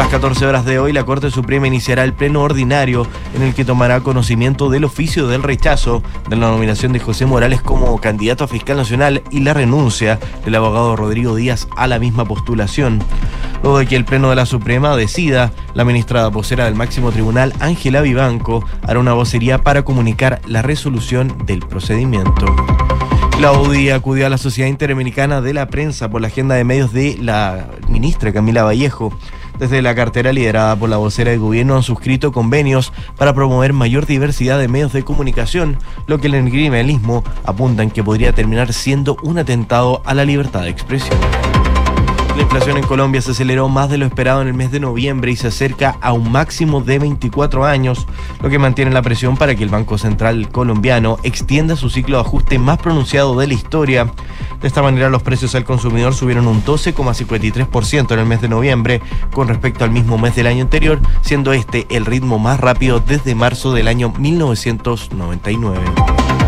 Las 0.00 0.08
14 0.08 0.46
horas 0.46 0.64
de 0.64 0.78
hoy, 0.78 0.94
la 0.94 1.04
Corte 1.04 1.30
Suprema 1.30 1.66
iniciará 1.66 2.04
el 2.04 2.14
pleno 2.14 2.40
ordinario 2.40 3.06
en 3.34 3.42
el 3.42 3.54
que 3.54 3.66
tomará 3.66 4.00
conocimiento 4.00 4.70
del 4.70 4.84
oficio 4.84 5.26
del 5.26 5.42
rechazo 5.42 6.02
de 6.26 6.36
la 6.36 6.48
nominación 6.48 6.94
de 6.94 7.00
José 7.00 7.26
Morales 7.26 7.60
como 7.60 8.00
candidato 8.00 8.44
a 8.44 8.48
fiscal 8.48 8.78
nacional 8.78 9.22
y 9.30 9.40
la 9.40 9.52
renuncia 9.52 10.18
del 10.42 10.54
abogado 10.54 10.96
Rodrigo 10.96 11.34
Díaz 11.34 11.68
a 11.76 11.86
la 11.86 11.98
misma 11.98 12.24
postulación. 12.24 13.00
Luego 13.62 13.78
de 13.78 13.86
que 13.86 13.96
el 13.96 14.06
pleno 14.06 14.30
de 14.30 14.36
la 14.36 14.46
Suprema 14.46 14.96
decida, 14.96 15.52
la 15.74 15.84
ministra 15.84 16.28
vocera 16.28 16.64
del 16.64 16.76
máximo 16.76 17.12
tribunal, 17.12 17.52
Ángela 17.60 18.00
Vivanco, 18.00 18.64
hará 18.80 19.00
una 19.00 19.12
vocería 19.12 19.58
para 19.58 19.82
comunicar 19.82 20.40
la 20.46 20.62
resolución 20.62 21.44
del 21.44 21.60
procedimiento. 21.60 22.46
La 23.38 23.52
UDI 23.52 23.90
acudió 23.90 24.26
a 24.26 24.30
la 24.30 24.38
Sociedad 24.38 24.68
Interamericana 24.68 25.42
de 25.42 25.52
la 25.52 25.68
Prensa 25.68 26.10
por 26.10 26.22
la 26.22 26.28
agenda 26.28 26.54
de 26.54 26.64
medios 26.64 26.94
de 26.94 27.18
la 27.20 27.68
ministra 27.88 28.32
Camila 28.32 28.64
Vallejo. 28.64 29.12
Desde 29.60 29.82
la 29.82 29.94
cartera 29.94 30.32
liderada 30.32 30.74
por 30.74 30.88
la 30.88 30.96
vocera 30.96 31.32
de 31.32 31.36
gobierno 31.36 31.76
han 31.76 31.82
suscrito 31.82 32.32
convenios 32.32 32.94
para 33.18 33.34
promover 33.34 33.74
mayor 33.74 34.06
diversidad 34.06 34.58
de 34.58 34.68
medios 34.68 34.94
de 34.94 35.04
comunicación, 35.04 35.76
lo 36.06 36.18
que 36.18 36.28
el 36.28 36.50
criminalismo 36.50 37.22
apuntan 37.44 37.90
que 37.90 38.02
podría 38.02 38.32
terminar 38.32 38.72
siendo 38.72 39.18
un 39.22 39.38
atentado 39.38 40.00
a 40.06 40.14
la 40.14 40.24
libertad 40.24 40.62
de 40.62 40.70
expresión. 40.70 41.18
La 42.40 42.44
inflación 42.44 42.78
en 42.78 42.86
Colombia 42.86 43.20
se 43.20 43.32
aceleró 43.32 43.68
más 43.68 43.90
de 43.90 43.98
lo 43.98 44.06
esperado 44.06 44.40
en 44.40 44.48
el 44.48 44.54
mes 44.54 44.72
de 44.72 44.80
noviembre 44.80 45.30
y 45.30 45.36
se 45.36 45.48
acerca 45.48 45.98
a 46.00 46.14
un 46.14 46.32
máximo 46.32 46.80
de 46.80 46.98
24 46.98 47.66
años, 47.66 48.06
lo 48.40 48.48
que 48.48 48.58
mantiene 48.58 48.90
la 48.92 49.02
presión 49.02 49.36
para 49.36 49.54
que 49.54 49.62
el 49.62 49.68
Banco 49.68 49.98
Central 49.98 50.48
colombiano 50.48 51.18
extienda 51.22 51.76
su 51.76 51.90
ciclo 51.90 52.16
de 52.16 52.22
ajuste 52.22 52.58
más 52.58 52.78
pronunciado 52.78 53.38
de 53.38 53.46
la 53.46 53.52
historia. 53.52 54.10
De 54.62 54.66
esta 54.66 54.80
manera, 54.80 55.10
los 55.10 55.22
precios 55.22 55.54
al 55.54 55.66
consumidor 55.66 56.14
subieron 56.14 56.46
un 56.46 56.64
12,53% 56.64 58.12
en 58.12 58.18
el 58.18 58.26
mes 58.26 58.40
de 58.40 58.48
noviembre 58.48 59.02
con 59.34 59.46
respecto 59.46 59.84
al 59.84 59.90
mismo 59.90 60.16
mes 60.16 60.34
del 60.34 60.46
año 60.46 60.62
anterior, 60.62 60.98
siendo 61.20 61.52
este 61.52 61.86
el 61.90 62.06
ritmo 62.06 62.38
más 62.38 62.58
rápido 62.58 63.00
desde 63.00 63.34
marzo 63.34 63.74
del 63.74 63.86
año 63.86 64.14
1999. 64.18 66.39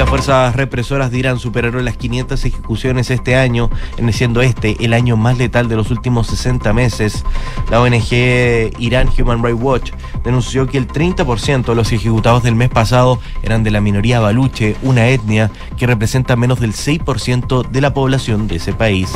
Las 0.00 0.08
fuerzas 0.08 0.56
represoras 0.56 1.10
de 1.10 1.18
Irán 1.18 1.38
superaron 1.38 1.84
las 1.84 1.98
500 1.98 2.42
ejecuciones 2.46 3.10
este 3.10 3.36
año, 3.36 3.68
siendo 4.12 4.40
este 4.40 4.82
el 4.82 4.94
año 4.94 5.18
más 5.18 5.36
letal 5.36 5.68
de 5.68 5.76
los 5.76 5.90
últimos 5.90 6.28
60 6.28 6.72
meses. 6.72 7.22
La 7.70 7.82
ONG 7.82 8.72
Iran 8.78 9.10
Human 9.18 9.44
Rights 9.44 9.60
Watch 9.60 9.92
denunció 10.24 10.66
que 10.66 10.78
el 10.78 10.88
30% 10.88 11.66
de 11.66 11.74
los 11.74 11.92
ejecutados 11.92 12.42
del 12.42 12.54
mes 12.54 12.70
pasado 12.70 13.20
eran 13.42 13.62
de 13.62 13.72
la 13.72 13.82
minoría 13.82 14.20
baluche, 14.20 14.74
una 14.80 15.06
etnia 15.06 15.50
que 15.76 15.86
representa 15.86 16.34
menos 16.34 16.60
del 16.60 16.72
6% 16.72 17.68
de 17.68 17.80
la 17.82 17.92
población 17.92 18.48
de 18.48 18.56
ese 18.56 18.72
país. 18.72 19.12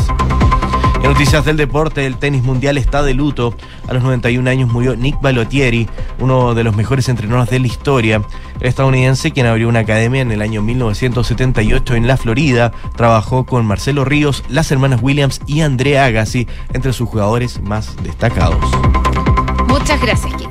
En 1.05 1.11
noticias 1.11 1.45
del 1.45 1.59
deporte, 1.59 2.07
el 2.07 2.17
tenis 2.17 2.43
mundial 2.43 2.79
está 2.79 3.03
de 3.03 3.13
luto. 3.13 3.55
A 3.87 3.93
los 3.93 4.03
91 4.03 4.49
años 4.49 4.73
murió 4.73 4.97
Nick 4.97 5.21
Balotieri, 5.21 5.87
uno 6.19 6.55
de 6.55 6.65
los 6.65 6.75
mejores 6.75 7.11
entrenadores 7.11 7.51
de 7.51 7.59
la 7.59 7.67
historia. 7.67 8.23
El 8.59 8.67
estadounidense, 8.67 9.31
quien 9.31 9.45
abrió 9.45 9.69
una 9.69 9.81
academia 9.81 10.23
en 10.23 10.33
el 10.33 10.41
año 10.41 10.63
1978 10.63 11.95
en 11.95 12.07
la 12.07 12.17
Florida, 12.17 12.73
trabajó 12.97 13.45
con 13.45 13.67
Marcelo 13.67 14.07
Ríos, 14.07 14.45
las 14.49 14.73
hermanas 14.73 15.01
Williams 15.03 15.43
y 15.47 15.61
Andrea 15.61 16.07
Agassi, 16.07 16.49
entre 16.73 16.95
sus 16.95 17.07
jugadores 17.07 17.61
más 17.61 17.95
destacados. 18.03 18.65
Muchas 19.69 20.01
gracias. 20.01 20.44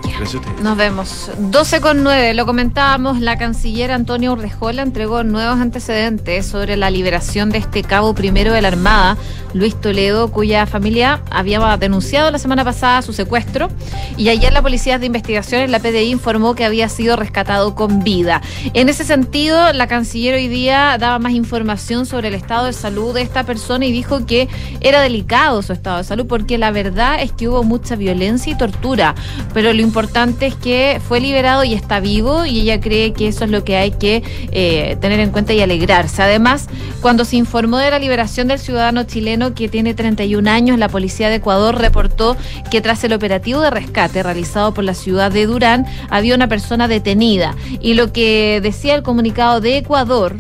Nos 0.62 0.78
vemos. 0.78 1.32
12 1.38 1.82
con 1.82 2.02
9. 2.02 2.34
Lo 2.34 2.46
comentábamos, 2.46 3.20
la 3.20 3.38
canciller 3.38 3.92
Antonia 3.92 4.32
Urrejola 4.32 4.82
entregó 4.82 5.24
nuevos 5.24 5.60
antecedentes 5.60 6.46
sobre 6.46 6.78
la 6.78 6.90
liberación 6.90 7.50
de 7.50 7.58
este 7.58 7.84
cabo 7.84 8.16
primero 8.16 8.54
de 8.54 8.62
la 8.62 8.70
Armada, 8.70 9.18
Luis 9.54 9.76
Toledo, 9.76 10.32
cuya 10.32 10.66
familia 10.66 11.22
había 11.30 11.76
denunciado 11.76 12.32
la 12.32 12.40
semana 12.40 12.64
pasada 12.64 13.02
su 13.02 13.12
secuestro. 13.12 13.68
Y 14.16 14.30
ayer 14.30 14.54
la 14.54 14.62
Policía 14.62 14.98
de 14.98 15.08
Investigaciones, 15.08 15.70
la 15.70 15.80
PDI, 15.80 16.12
informó 16.12 16.56
que 16.56 16.64
había 16.64 16.88
sido 16.88 17.18
rescatado 17.18 17.76
con 17.76 18.04
vida. 18.04 18.42
En 18.74 18.88
ese 18.88 19.04
sentido, 19.04 19.74
la 19.74 19.88
canciller 19.88 20.36
hoy 20.36 20.48
día 20.48 20.98
daba 21.00 21.20
más 21.20 21.34
información 21.34 22.06
sobre 22.06 22.30
el 22.30 22.36
estado 22.36 22.68
de 22.68 22.74
salud 22.74 23.14
de 23.14 23.24
esta 23.24 23.44
persona 23.44 23.86
y 23.86 23.92
dijo 23.92 24.26
que 24.26 24.48
era 24.80 25.02
delicado 25.02 25.62
su 25.62 25.74
estado 25.74 25.98
de 25.98 26.06
salud 26.06 26.28
porque 26.28 26.58
la 26.58 26.72
verdad 26.72 27.22
es 27.22 27.34
que 27.34 27.50
hubo 27.50 27.64
mucha 27.64 27.98
violencia 27.98 28.54
y 28.54 28.58
tortura. 28.58 29.16
Pero 29.54 29.74
lo 29.74 29.82
importante 29.82 30.13
es 30.42 30.56
que 30.56 31.02
fue 31.08 31.20
liberado 31.20 31.64
y 31.64 31.74
está 31.74 32.00
vivo 32.00 32.46
y 32.46 32.62
ella 32.62 32.80
cree 32.80 33.14
que 33.14 33.28
eso 33.28 33.46
es 33.46 33.52
lo 33.52 33.64
que 33.64 33.78
hay 33.78 33.92
que 33.92 34.22
eh, 34.52 34.96
tener 35.02 35.20
en 35.20 35.32
cuenta 35.32 35.54
y 35.54 35.62
alegrarse. 35.62 36.22
Además, 36.22 36.68
cuando 37.02 37.26
se 37.26 37.36
informó 37.36 37.78
de 37.78 37.90
la 37.90 37.98
liberación 37.98 38.48
del 38.48 38.60
ciudadano 38.60 39.04
chileno 39.06 39.56
que 39.56 39.70
tiene 39.70 39.96
31 39.96 40.50
años, 40.50 40.78
la 40.78 40.88
policía 40.88 41.30
de 41.30 41.36
Ecuador 41.36 41.80
reportó 41.80 42.38
que 42.70 42.80
tras 42.80 43.04
el 43.04 43.14
operativo 43.14 43.62
de 43.62 43.72
rescate 43.72 44.22
realizado 44.22 44.74
por 44.74 44.84
la 44.84 44.94
ciudad 44.94 45.32
de 45.32 45.48
Durán, 45.48 45.88
había 46.10 46.36
una 46.36 46.48
persona 46.48 46.88
detenida. 46.88 47.56
Y 47.82 47.96
lo 47.96 48.14
que 48.14 48.60
decía 48.62 48.94
el 48.94 49.02
comunicado 49.02 49.62
de 49.62 49.78
Ecuador, 49.78 50.38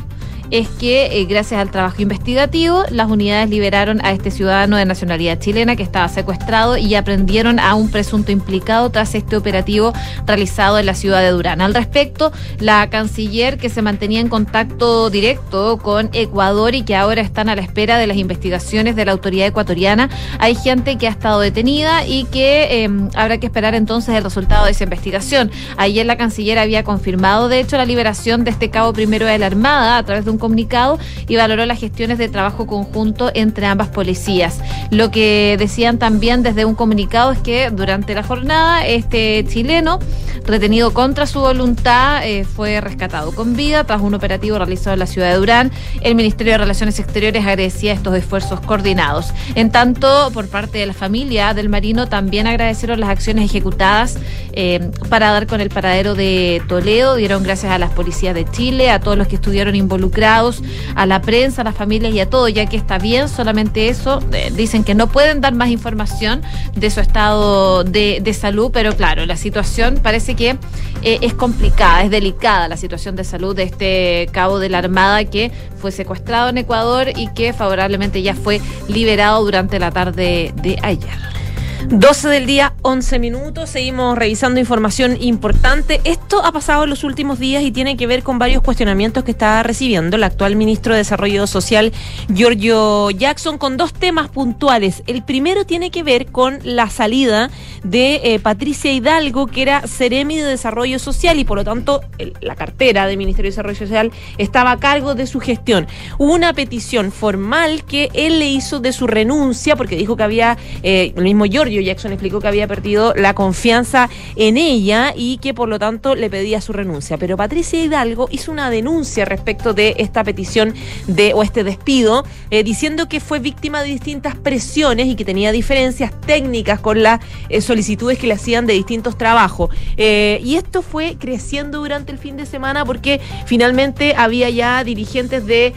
es 0.51 0.67
que 0.69 1.19
eh, 1.19 1.25
gracias 1.25 1.59
al 1.59 1.71
trabajo 1.71 2.01
investigativo 2.01 2.83
las 2.89 3.09
unidades 3.09 3.49
liberaron 3.49 4.03
a 4.05 4.11
este 4.11 4.31
ciudadano 4.31 4.77
de 4.77 4.85
nacionalidad 4.85 5.39
chilena 5.39 5.75
que 5.75 5.83
estaba 5.83 6.07
secuestrado 6.09 6.77
y 6.77 6.95
aprendieron 6.95 7.59
a 7.59 7.75
un 7.75 7.89
presunto 7.89 8.31
implicado 8.31 8.89
tras 8.89 9.15
este 9.15 9.35
operativo 9.35 9.93
realizado 10.25 10.79
en 10.79 10.85
la 10.85 10.93
ciudad 10.93 11.21
de 11.21 11.29
Durán. 11.29 11.61
Al 11.61 11.73
respecto, 11.73 12.31
la 12.59 12.89
canciller 12.89 13.57
que 13.57 13.69
se 13.69 13.81
mantenía 13.81 14.19
en 14.19 14.29
contacto 14.29 15.09
directo 15.09 15.77
con 15.77 16.09
Ecuador 16.13 16.75
y 16.75 16.83
que 16.83 16.95
ahora 16.95 17.21
están 17.21 17.49
a 17.49 17.55
la 17.55 17.61
espera 17.61 17.97
de 17.97 18.07
las 18.07 18.17
investigaciones 18.17 18.95
de 18.95 19.05
la 19.05 19.11
autoridad 19.11 19.47
ecuatoriana, 19.47 20.09
hay 20.39 20.55
gente 20.55 20.97
que 20.97 21.07
ha 21.07 21.11
estado 21.11 21.39
detenida 21.39 22.05
y 22.05 22.25
que 22.25 22.83
em, 22.83 23.09
habrá 23.15 23.37
que 23.37 23.47
esperar 23.47 23.75
entonces 23.75 24.15
el 24.15 24.23
resultado 24.23 24.65
de 24.65 24.71
esa 24.71 24.83
investigación. 24.83 25.51
Ayer 25.77 26.05
la 26.05 26.17
canciller 26.17 26.59
había 26.59 26.83
confirmado, 26.83 27.49
de 27.49 27.59
hecho, 27.59 27.77
la 27.77 27.85
liberación 27.85 28.43
de 28.43 28.51
este 28.51 28.69
cabo 28.69 28.93
primero 28.93 29.25
de 29.25 29.37
la 29.37 29.47
Armada 29.47 29.97
a 29.97 30.03
través 30.03 30.25
de 30.25 30.31
un 30.33 30.39
comunicado 30.39 30.99
y 31.27 31.35
valoró 31.35 31.65
las 31.65 31.79
gestiones 31.79 32.17
de 32.17 32.29
trabajo 32.29 32.67
conjunto 32.67 33.31
entre 33.33 33.65
ambas 33.65 33.87
policías. 33.87 34.59
Lo 34.91 35.11
que 35.11 35.55
decían 35.57 35.97
también 35.97 36.43
desde 36.43 36.65
un 36.65 36.75
comunicado 36.75 37.31
es 37.31 37.39
que 37.39 37.69
durante 37.69 38.13
la 38.13 38.23
jornada 38.23 38.85
este 38.85 39.45
chileno, 39.47 39.99
retenido 40.45 40.93
contra 40.93 41.25
su 41.25 41.39
voluntad, 41.39 42.27
eh, 42.27 42.43
fue 42.43 42.81
rescatado 42.81 43.31
con 43.31 43.55
vida 43.55 43.83
tras 43.85 44.01
un 44.01 44.13
operativo 44.13 44.57
realizado 44.57 44.93
en 44.93 44.99
la 44.99 45.07
ciudad 45.07 45.31
de 45.31 45.37
Durán. 45.37 45.71
El 46.01 46.15
Ministerio 46.15 46.53
de 46.53 46.57
Relaciones 46.57 46.99
Exteriores 46.99 47.45
agradecía 47.45 47.93
estos 47.93 48.15
esfuerzos 48.15 48.59
coordinados. 48.61 49.33
En 49.55 49.71
tanto, 49.71 50.31
por 50.33 50.47
parte 50.47 50.79
de 50.79 50.85
la 50.85 50.93
familia 50.93 51.53
del 51.53 51.69
marino 51.69 52.07
también 52.07 52.47
agradecieron 52.47 52.99
las 52.99 53.09
acciones 53.09 53.45
ejecutadas 53.45 54.17
eh, 54.53 54.91
para 55.09 55.31
dar 55.31 55.47
con 55.47 55.61
el 55.61 55.69
paradero 55.69 56.15
de 56.15 56.61
Toledo. 56.67 57.15
Dieron 57.15 57.43
gracias 57.43 57.71
a 57.71 57.77
las 57.77 57.91
policías 57.91 58.35
de 58.35 58.45
Chile, 58.45 58.89
a 58.89 58.99
todos 58.99 59.17
los 59.17 59.27
que 59.27 59.35
estuvieron 59.35 59.75
involucrados 59.75 60.22
a 60.23 61.05
la 61.05 61.21
prensa, 61.21 61.61
a 61.61 61.65
las 61.65 61.75
familias 61.75 62.13
y 62.13 62.19
a 62.19 62.29
todo, 62.29 62.47
ya 62.47 62.65
que 62.65 62.77
está 62.77 62.97
bien, 62.97 63.29
solamente 63.29 63.89
eso. 63.89 64.19
Eh, 64.31 64.51
dicen 64.55 64.83
que 64.83 64.95
no 64.95 65.07
pueden 65.07 65.41
dar 65.41 65.53
más 65.53 65.69
información 65.69 66.41
de 66.75 66.89
su 66.89 66.99
estado 66.99 67.83
de, 67.83 68.33
salud, 68.33 68.71
pero 68.73 68.95
claro, 68.95 69.25
la 69.25 69.37
situación 69.37 69.99
parece 70.01 70.35
que 70.35 70.57
eh, 71.03 71.19
es 71.21 71.33
complicada, 71.33 72.03
es 72.03 72.09
delicada 72.09 72.67
la 72.67 72.77
situación 72.77 73.15
de 73.15 73.23
salud 73.23 73.55
de 73.55 73.63
este 73.63 74.27
cabo 74.31 74.59
de 74.59 74.69
la 74.69 74.79
Armada 74.79 75.23
que 75.25 75.51
fue 75.77 75.91
secuestrado 75.91 76.49
en 76.49 76.57
Ecuador 76.57 77.09
y 77.15 77.27
que 77.33 77.53
favorablemente 77.53 78.21
ya 78.21 78.33
fue 78.33 78.59
liberado 78.87 79.43
durante 79.43 79.79
la 79.79 79.91
tarde 79.91 80.53
de 80.55 80.79
ayer. 80.81 81.42
12 81.89 82.29
del 82.29 82.45
día, 82.45 82.73
11 82.81 83.19
minutos. 83.19 83.69
Seguimos 83.69 84.17
revisando 84.17 84.59
información 84.59 85.17
importante. 85.21 85.99
Esto 86.03 86.43
ha 86.43 86.51
pasado 86.51 86.85
en 86.85 86.89
los 86.89 87.03
últimos 87.03 87.39
días 87.39 87.63
y 87.63 87.71
tiene 87.71 87.97
que 87.97 88.07
ver 88.07 88.23
con 88.23 88.39
varios 88.39 88.63
cuestionamientos 88.63 89.23
que 89.23 89.31
está 89.31 89.61
recibiendo 89.63 90.15
el 90.15 90.23
actual 90.23 90.55
ministro 90.55 90.93
de 90.93 90.99
Desarrollo 90.99 91.45
Social, 91.45 91.91
Giorgio 92.33 93.11
Jackson, 93.11 93.57
con 93.57 93.77
dos 93.77 93.93
temas 93.93 94.29
puntuales. 94.29 95.03
El 95.07 95.23
primero 95.23 95.65
tiene 95.65 95.91
que 95.91 96.03
ver 96.03 96.27
con 96.27 96.59
la 96.63 96.89
salida 96.89 97.49
de 97.83 98.21
eh, 98.23 98.39
Patricia 98.39 98.91
Hidalgo, 98.91 99.47
que 99.47 99.61
era 99.61 99.85
Ceremi 99.87 100.37
de 100.37 100.45
Desarrollo 100.45 100.99
Social 100.99 101.37
y 101.37 101.43
por 101.43 101.57
lo 101.57 101.63
tanto 101.63 102.01
la 102.39 102.55
cartera 102.55 103.07
del 103.07 103.17
Ministerio 103.17 103.49
de 103.49 103.51
Desarrollo 103.51 103.77
Social 103.77 104.11
estaba 104.37 104.71
a 104.71 104.79
cargo 104.79 105.15
de 105.15 105.27
su 105.27 105.39
gestión. 105.39 105.87
Una 106.17 106.53
petición 106.53 107.11
formal 107.11 107.83
que 107.83 108.09
él 108.13 108.39
le 108.39 108.47
hizo 108.47 108.79
de 108.79 108.93
su 108.93 109.05
renuncia 109.05 109.75
porque 109.75 109.95
dijo 109.95 110.15
que 110.15 110.23
había, 110.23 110.57
eh, 110.81 111.13
el 111.15 111.23
mismo 111.23 111.45
Giorgio 111.45 111.72
Jackson 111.81 112.11
explicó 112.11 112.39
que 112.39 112.47
había 112.47 112.67
perdido 112.67 113.13
la 113.15 113.33
confianza 113.33 114.09
en 114.35 114.57
ella 114.57 115.13
y 115.15 115.37
que 115.37 115.53
por 115.53 115.69
lo 115.69 115.79
tanto 115.79 116.15
le 116.15 116.29
pedía 116.29 116.61
su 116.61 116.73
renuncia. 116.73 117.17
Pero 117.17 117.37
Patricia 117.37 117.83
Hidalgo 117.83 118.27
hizo 118.31 118.51
una 118.51 118.69
denuncia 118.69 119.25
respecto 119.25 119.73
de 119.73 119.95
esta 119.97 120.23
petición 120.23 120.73
de 121.07 121.33
o 121.33 121.43
este 121.43 121.63
despido, 121.63 122.25
eh, 122.49 122.63
diciendo 122.63 123.07
que 123.07 123.19
fue 123.19 123.39
víctima 123.39 123.81
de 123.81 123.89
distintas 123.89 124.35
presiones 124.35 125.07
y 125.07 125.15
que 125.15 125.25
tenía 125.25 125.51
diferencias 125.51 126.11
técnicas 126.21 126.79
con 126.79 127.03
las 127.03 127.19
eh, 127.49 127.61
solicitudes 127.61 128.17
que 128.17 128.27
le 128.27 128.33
hacían 128.33 128.65
de 128.65 128.73
distintos 128.73 129.17
trabajos. 129.17 129.69
Eh, 129.97 130.39
y 130.43 130.55
esto 130.55 130.81
fue 130.81 131.17
creciendo 131.19 131.79
durante 131.79 132.11
el 132.11 132.17
fin 132.17 132.37
de 132.37 132.45
semana 132.45 132.85
porque 132.85 133.19
finalmente 133.45 134.15
había 134.15 134.49
ya 134.49 134.83
dirigentes 134.83 135.45
de 135.45 135.73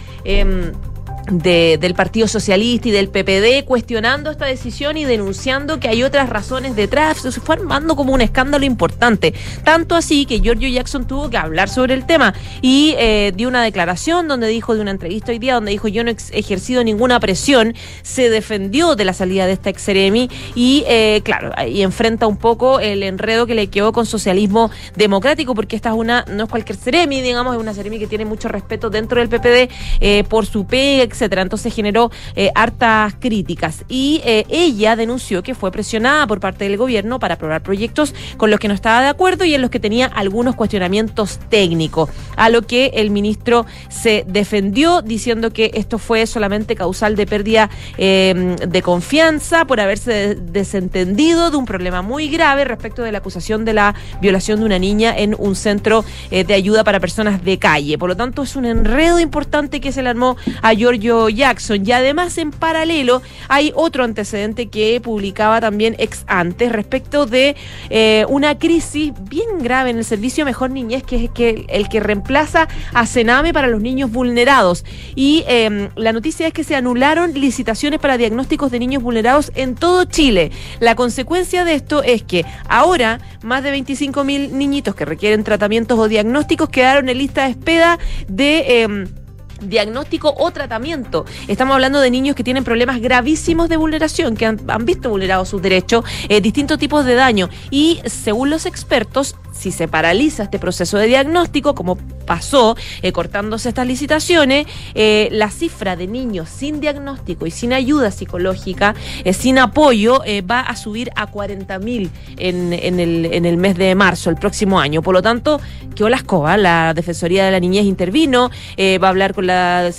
em, 1.26 1.38
del 1.38 1.94
Partido 1.94 2.28
Socialista 2.28 2.88
y 2.88 2.90
del 2.90 3.08
PPD 3.08 3.64
cuestionando 3.64 4.30
esta 4.30 4.46
decisión 4.46 4.96
y 4.96 5.04
denunciando 5.04 5.80
que 5.80 5.88
hay 5.88 6.02
otras 6.02 6.28
razones 6.28 6.76
detrás. 6.76 7.18
Se 7.18 7.40
fue 7.40 7.56
armando 7.56 7.96
como 7.96 8.12
un 8.12 8.20
escándalo 8.20 8.64
importante. 8.64 9.34
Tanto 9.64 9.94
así 9.94 10.26
que 10.26 10.40
Giorgio 10.40 10.68
Jackson 10.68 11.06
tuvo 11.06 11.30
que 11.30 11.36
hablar 11.36 11.68
sobre 11.68 11.94
el 11.94 12.06
tema 12.06 12.34
y 12.62 12.94
eh, 12.98 13.32
dio 13.34 13.48
una 13.48 13.62
declaración 13.62 14.28
donde 14.28 14.48
dijo, 14.48 14.74
de 14.74 14.80
una 14.80 14.90
entrevista 14.90 15.32
hoy 15.32 15.38
día, 15.38 15.54
donde 15.54 15.70
dijo 15.70 15.88
yo 15.88 16.04
no 16.04 16.10
he 16.10 16.16
ejercido 16.32 16.84
ninguna 16.84 17.20
presión, 17.20 17.74
se 18.02 18.30
defendió 18.30 18.96
de 18.96 19.04
la 19.04 19.12
salida 19.12 19.46
de 19.46 19.52
esta 19.52 19.70
exeremi 19.70 20.30
y 20.54 20.84
eh, 20.86 21.20
claro, 21.24 21.52
ahí 21.56 21.82
enfrenta 21.82 22.26
un 22.26 22.36
poco 22.36 22.80
el 22.80 23.02
enredo 23.02 23.46
que 23.46 23.54
le 23.54 23.68
quedó 23.68 23.92
con 23.92 24.06
socialismo 24.06 24.70
democrático, 24.96 25.54
porque 25.54 25.76
esta 25.76 25.90
es 25.90 25.94
una, 25.94 26.24
no 26.28 26.44
es 26.44 26.50
cualquier 26.50 26.78
seremi, 26.78 27.22
digamos, 27.22 27.54
es 27.54 27.60
una 27.60 27.74
seremi 27.74 27.98
que 27.98 28.06
tiene 28.06 28.24
mucho 28.24 28.48
respeto 28.48 28.90
dentro 28.90 29.20
del 29.20 29.28
PPD 29.28 29.72
eh, 30.00 30.24
por 30.28 30.46
su 30.46 30.66
PEG, 30.66 31.14
etcétera. 31.16 31.42
Entonces 31.42 31.74
generó 31.74 32.10
eh, 32.34 32.50
hartas 32.54 33.14
críticas. 33.18 33.84
Y 33.88 34.20
eh, 34.24 34.44
ella 34.48 34.96
denunció 34.96 35.42
que 35.42 35.54
fue 35.54 35.72
presionada 35.72 36.26
por 36.26 36.40
parte 36.40 36.64
del 36.64 36.76
gobierno 36.76 37.18
para 37.18 37.34
aprobar 37.34 37.62
proyectos 37.62 38.14
con 38.36 38.50
los 38.50 38.60
que 38.60 38.68
no 38.68 38.74
estaba 38.74 39.02
de 39.02 39.08
acuerdo 39.08 39.44
y 39.44 39.54
en 39.54 39.62
los 39.62 39.70
que 39.70 39.80
tenía 39.80 40.06
algunos 40.06 40.54
cuestionamientos 40.54 41.38
técnicos. 41.48 42.10
A 42.36 42.50
lo 42.50 42.62
que 42.62 42.92
el 42.94 43.10
ministro 43.10 43.66
se 43.88 44.24
defendió 44.26 45.02
diciendo 45.02 45.52
que 45.52 45.70
esto 45.74 45.98
fue 45.98 46.26
solamente 46.26 46.76
causal 46.76 47.16
de 47.16 47.26
pérdida 47.26 47.70
em, 47.96 48.56
de 48.56 48.82
confianza 48.82 49.64
por 49.64 49.80
haberse 49.80 50.34
desentendido 50.34 51.50
de 51.50 51.56
un 51.56 51.64
problema 51.64 52.02
muy 52.02 52.28
grave 52.28 52.64
respecto 52.64 53.02
de 53.02 53.12
la 53.12 53.18
acusación 53.18 53.64
de 53.64 53.72
la 53.72 53.94
violación 54.20 54.60
de 54.60 54.66
una 54.66 54.78
niña 54.78 55.16
en 55.16 55.34
un 55.38 55.56
centro 55.56 56.04
eh, 56.30 56.44
de 56.44 56.54
ayuda 56.54 56.84
para 56.84 57.00
personas 57.00 57.42
de 57.44 57.58
calle. 57.58 57.98
Por 57.98 58.10
lo 58.10 58.16
tanto, 58.16 58.42
es 58.42 58.56
un 58.56 58.66
enredo 58.66 59.20
importante 59.20 59.80
que 59.80 59.92
se 59.92 60.02
le 60.02 60.10
armó 60.10 60.36
a 60.62 60.74
Giorgio 60.74 61.05
Jackson. 61.30 61.86
Y 61.86 61.92
además, 61.92 62.38
en 62.38 62.50
paralelo, 62.50 63.22
hay 63.48 63.72
otro 63.74 64.04
antecedente 64.04 64.68
que 64.68 65.00
publicaba 65.00 65.60
también 65.60 65.94
ex 65.98 66.24
antes 66.26 66.72
respecto 66.72 67.26
de 67.26 67.56
eh, 67.90 68.24
una 68.28 68.58
crisis 68.58 69.12
bien 69.28 69.58
grave 69.60 69.90
en 69.90 69.98
el 69.98 70.04
servicio 70.04 70.44
Mejor 70.44 70.70
Niñez, 70.70 71.02
que 71.02 71.24
es 71.24 71.30
que 71.30 71.66
el 71.68 71.88
que 71.88 72.00
reemplaza 72.00 72.68
a 72.92 73.06
Sename 73.06 73.52
para 73.52 73.68
los 73.68 73.80
niños 73.80 74.10
vulnerados. 74.10 74.84
Y 75.14 75.44
em, 75.46 75.88
la 75.96 76.12
noticia 76.12 76.46
es 76.46 76.52
que 76.52 76.64
se 76.64 76.76
anularon 76.76 77.32
licitaciones 77.34 78.00
para 78.00 78.16
diagnósticos 78.16 78.70
de 78.70 78.78
niños 78.78 79.02
vulnerados 79.02 79.52
en 79.54 79.74
todo 79.74 80.04
Chile. 80.04 80.50
La 80.80 80.94
consecuencia 80.94 81.64
de 81.64 81.74
esto 81.74 82.02
es 82.02 82.22
que 82.22 82.44
ahora 82.68 83.20
más 83.42 83.62
de 83.62 83.70
25 83.70 84.24
mil 84.24 84.56
niñitos 84.58 84.94
que 84.94 85.04
requieren 85.04 85.44
tratamientos 85.44 85.98
o 85.98 86.08
diagnósticos 86.08 86.68
quedaron 86.68 87.08
en 87.08 87.18
lista 87.18 87.44
de 87.44 87.50
espera 87.50 87.98
de... 88.28 88.82
Em, 88.82 89.25
diagnóstico 89.60 90.34
o 90.36 90.50
tratamiento. 90.50 91.24
Estamos 91.48 91.74
hablando 91.74 92.00
de 92.00 92.10
niños 92.10 92.36
que 92.36 92.44
tienen 92.44 92.64
problemas 92.64 93.00
gravísimos 93.00 93.68
de 93.68 93.76
vulneración, 93.76 94.36
que 94.36 94.46
han, 94.46 94.58
visto 94.84 95.10
vulnerados 95.10 95.48
sus 95.48 95.62
derechos, 95.62 96.04
eh, 96.28 96.40
distintos 96.40 96.78
tipos 96.78 97.04
de 97.04 97.14
daño. 97.14 97.48
Y 97.70 98.00
según 98.06 98.50
los 98.50 98.66
expertos, 98.66 99.36
si 99.52 99.72
se 99.72 99.88
paraliza 99.88 100.42
este 100.42 100.58
proceso 100.58 100.98
de 100.98 101.06
diagnóstico, 101.06 101.74
como 101.74 101.96
pasó 102.26 102.76
eh, 103.00 103.12
cortándose 103.12 103.70
estas 103.70 103.86
licitaciones, 103.86 104.66
eh, 104.94 105.28
la 105.32 105.50
cifra 105.50 105.96
de 105.96 106.06
niños 106.06 106.48
sin 106.50 106.80
diagnóstico 106.80 107.46
y 107.46 107.50
sin 107.50 107.72
ayuda 107.72 108.10
psicológica, 108.10 108.94
sin 109.32 109.58
apoyo, 109.58 110.22
va 110.48 110.60
a 110.60 110.76
subir 110.76 111.10
a 111.16 111.30
40.000 111.30 112.10
en, 112.36 112.72
en, 112.72 113.46
el, 113.46 113.56
mes 113.56 113.76
de 113.76 113.94
marzo, 113.94 114.30
el 114.30 114.36
próximo 114.36 114.78
año. 114.78 115.02
Por 115.02 115.14
lo 115.14 115.22
tanto, 115.22 115.60
que 115.94 116.04
la 116.08 116.56
la 116.56 116.94
Defensoría 116.94 117.44
de 117.44 117.50
la 117.50 117.60
Niñez 117.60 117.84
intervino, 117.84 118.50
va 118.78 119.06
a 119.06 119.10
hablar 119.10 119.34
con 119.34 119.45
la 119.46 119.90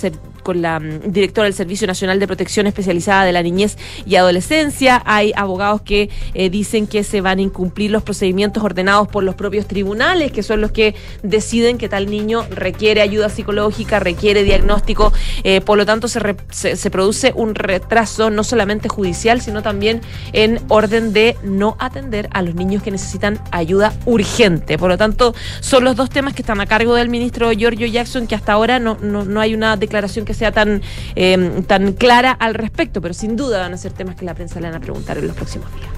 con 0.48 0.62
la 0.62 0.80
mm, 0.80 1.12
directora 1.12 1.44
del 1.44 1.52
Servicio 1.52 1.86
Nacional 1.86 2.18
de 2.18 2.26
Protección 2.26 2.66
Especializada 2.66 3.26
de 3.26 3.32
la 3.32 3.42
Niñez 3.42 3.76
y 4.06 4.16
Adolescencia. 4.16 5.02
Hay 5.04 5.34
abogados 5.36 5.82
que 5.82 6.08
eh, 6.32 6.48
dicen 6.48 6.86
que 6.86 7.04
se 7.04 7.20
van 7.20 7.38
a 7.38 7.42
incumplir 7.42 7.90
los 7.90 8.02
procedimientos 8.02 8.64
ordenados 8.64 9.08
por 9.08 9.24
los 9.24 9.34
propios 9.34 9.66
tribunales, 9.66 10.32
que 10.32 10.42
son 10.42 10.62
los 10.62 10.72
que 10.72 10.94
deciden 11.22 11.76
que 11.76 11.90
tal 11.90 12.10
niño 12.10 12.46
requiere 12.48 13.02
ayuda 13.02 13.28
psicológica, 13.28 14.00
requiere 14.00 14.42
diagnóstico. 14.42 15.12
Eh, 15.44 15.60
por 15.60 15.76
lo 15.76 15.84
tanto, 15.84 16.08
se, 16.08 16.18
se, 16.48 16.76
se 16.76 16.90
produce 16.90 17.34
un 17.36 17.54
retraso 17.54 18.30
no 18.30 18.42
solamente 18.42 18.88
judicial, 18.88 19.42
sino 19.42 19.60
también 19.60 20.00
en 20.32 20.60
orden 20.68 21.12
de 21.12 21.36
no 21.42 21.76
atender 21.78 22.30
a 22.32 22.40
los 22.40 22.54
niños 22.54 22.82
que 22.82 22.90
necesitan 22.90 23.38
ayuda 23.50 23.92
urgente. 24.06 24.78
Por 24.78 24.88
lo 24.88 24.96
tanto, 24.96 25.34
son 25.60 25.84
los 25.84 25.94
dos 25.94 26.08
temas 26.08 26.32
que 26.32 26.40
están 26.40 26.58
a 26.62 26.64
cargo 26.64 26.94
del 26.94 27.10
ministro 27.10 27.52
Giorgio 27.52 27.86
Jackson, 27.86 28.26
que 28.26 28.34
hasta 28.34 28.54
ahora 28.54 28.78
no, 28.78 28.96
no, 29.02 29.26
no 29.26 29.42
hay 29.42 29.52
una 29.52 29.76
declaración 29.76 30.24
que 30.24 30.37
sea 30.38 30.52
tan, 30.52 30.82
eh, 31.16 31.62
tan 31.66 31.92
clara 31.92 32.32
al 32.32 32.54
respecto, 32.54 33.00
pero 33.00 33.14
sin 33.14 33.36
duda 33.36 33.58
van 33.60 33.74
a 33.74 33.76
ser 33.76 33.92
temas 33.92 34.16
que 34.16 34.24
la 34.24 34.34
prensa 34.34 34.60
le 34.60 34.68
van 34.68 34.76
a 34.76 34.80
preguntar 34.80 35.18
en 35.18 35.26
los 35.26 35.36
próximos 35.36 35.68
días. 35.74 35.88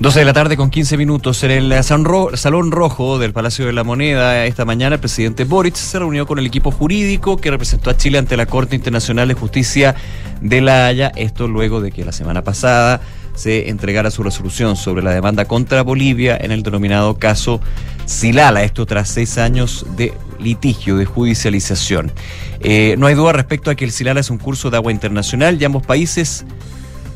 12 0.00 0.18
de 0.18 0.24
la 0.24 0.32
tarde 0.32 0.56
con 0.56 0.70
15 0.70 0.96
minutos 0.96 1.44
en 1.44 1.52
el 1.52 1.84
Salón 1.84 2.72
Rojo 2.72 3.18
del 3.20 3.32
Palacio 3.32 3.66
de 3.66 3.72
la 3.72 3.84
Moneda. 3.84 4.44
Esta 4.44 4.64
mañana 4.64 4.96
el 4.96 5.00
presidente 5.00 5.44
Boric 5.44 5.76
se 5.76 6.00
reunió 6.00 6.26
con 6.26 6.40
el 6.40 6.46
equipo 6.46 6.72
jurídico 6.72 7.36
que 7.36 7.48
representó 7.48 7.90
a 7.90 7.96
Chile 7.96 8.18
ante 8.18 8.36
la 8.36 8.46
Corte 8.46 8.74
Internacional 8.74 9.28
de 9.28 9.34
Justicia 9.34 9.94
de 10.40 10.60
La 10.60 10.86
Haya. 10.86 11.12
Esto 11.14 11.46
luego 11.46 11.80
de 11.80 11.92
que 11.92 12.04
la 12.04 12.10
semana 12.10 12.42
pasada 12.42 13.00
se 13.34 13.68
entregara 13.68 14.10
su 14.10 14.22
resolución 14.22 14.76
sobre 14.76 15.02
la 15.02 15.12
demanda 15.12 15.44
contra 15.44 15.82
Bolivia 15.82 16.36
en 16.40 16.52
el 16.52 16.62
denominado 16.62 17.18
caso 17.18 17.60
Silala. 18.06 18.62
Esto 18.62 18.86
tras 18.86 19.08
seis 19.08 19.38
años 19.38 19.86
de 19.96 20.12
litigio, 20.38 20.96
de 20.96 21.04
judicialización. 21.04 22.12
Eh, 22.60 22.96
no 22.98 23.06
hay 23.06 23.14
duda 23.14 23.32
respecto 23.32 23.70
a 23.70 23.74
que 23.74 23.84
el 23.84 23.92
Silala 23.92 24.20
es 24.20 24.30
un 24.30 24.38
curso 24.38 24.70
de 24.70 24.76
agua 24.76 24.92
internacional 24.92 25.60
y 25.60 25.64
ambos 25.64 25.84
países 25.84 26.44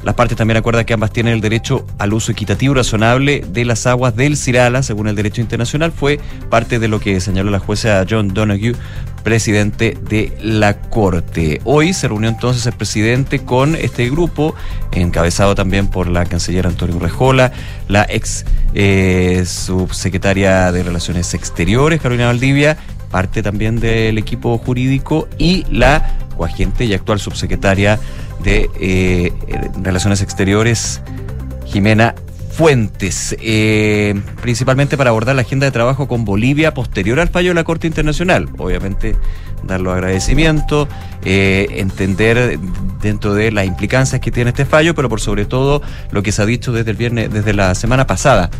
las 0.03 0.15
partes 0.15 0.39
también 0.39 0.57
acuerdan 0.57 0.85
que 0.85 0.95
ambas 0.95 1.13
tienen 1.13 1.35
el 1.35 1.41
derecho 1.41 1.85
al 1.99 2.13
uso 2.13 2.31
equitativo 2.31 2.73
y 2.73 2.77
razonable 2.77 3.45
de 3.49 3.65
las 3.65 3.87
aguas 3.87 4.15
del 4.15 4.37
Cirala, 4.37 4.83
según 4.83 5.09
el 5.09 5.17
derecho 5.17 5.41
internacional. 5.41 5.91
Fue 5.91 6.21
parte 6.49 6.79
de 6.79 6.87
lo 6.87 7.01
que 7.01 7.21
señaló 7.21 7.51
la 7.51 7.59
jueza 7.59 8.05
John 8.09 8.29
Donoghue, 8.29 8.77
presidente 9.25 9.99
de 10.09 10.33
la 10.41 10.79
Corte. 10.79 11.61
Hoy 11.65 11.93
se 11.93 12.07
reunió 12.07 12.29
entonces 12.29 12.65
el 12.67 12.75
presidente 12.75 13.41
con 13.41 13.75
este 13.75 14.09
grupo, 14.09 14.55
encabezado 14.93 15.55
también 15.55 15.89
por 15.89 16.07
la 16.09 16.25
canciller 16.25 16.67
Antonio 16.67 16.99
Rejola, 16.99 17.53
la 17.89 18.07
ex 18.09 18.45
eh, 18.75 19.45
subsecretaria 19.47 20.71
de 20.71 20.83
Relaciones 20.85 21.35
Exteriores, 21.35 22.01
Carolina 22.01 22.27
Valdivia, 22.27 22.79
parte 23.11 23.43
también 23.43 23.81
del 23.81 24.17
equipo 24.19 24.57
jurídico, 24.59 25.29
y 25.39 25.65
la 25.71 26.19
coagente 26.37 26.85
y 26.85 26.95
actual 26.95 27.19
subsecretaria 27.19 27.99
de 28.43 28.71
eh, 28.81 29.33
Relaciones 29.83 30.23
Exteriores, 30.23 31.01
Jimena 31.67 32.15
Fuentes, 32.59 33.37
eh, 33.41 34.21
principalmente 34.43 34.97
para 34.97 35.11
abordar 35.11 35.37
la 35.37 35.43
agenda 35.43 35.65
de 35.65 35.71
trabajo 35.71 36.09
con 36.09 36.25
Bolivia 36.25 36.75
posterior 36.75 37.21
al 37.21 37.29
fallo 37.29 37.51
de 37.51 37.55
la 37.55 37.63
Corte 37.63 37.87
Internacional. 37.87 38.49
Obviamente, 38.59 39.15
dar 39.63 39.81
los 39.81 39.95
agradecimientos, 39.95 40.89
eh, 41.25 41.69
entender 41.71 42.59
dentro 43.01 43.35
de 43.35 43.53
las 43.53 43.65
implicancias 43.65 44.21
que 44.21 44.33
tiene 44.33 44.51
este 44.51 44.65
fallo, 44.65 44.97
pero 44.97 45.09
por 45.09 45.21
sobre 45.21 45.45
todo 45.45 45.83
lo 46.11 46.23
que 46.25 46.33
se 46.33 46.43
ha 46.43 46.47
dicho 46.47 46.73
desde 46.73 46.91
el 46.91 46.97
viernes, 46.97 47.33
desde 47.33 47.53
la 47.53 47.77
semana 47.77 48.09
pasada, 48.09 48.51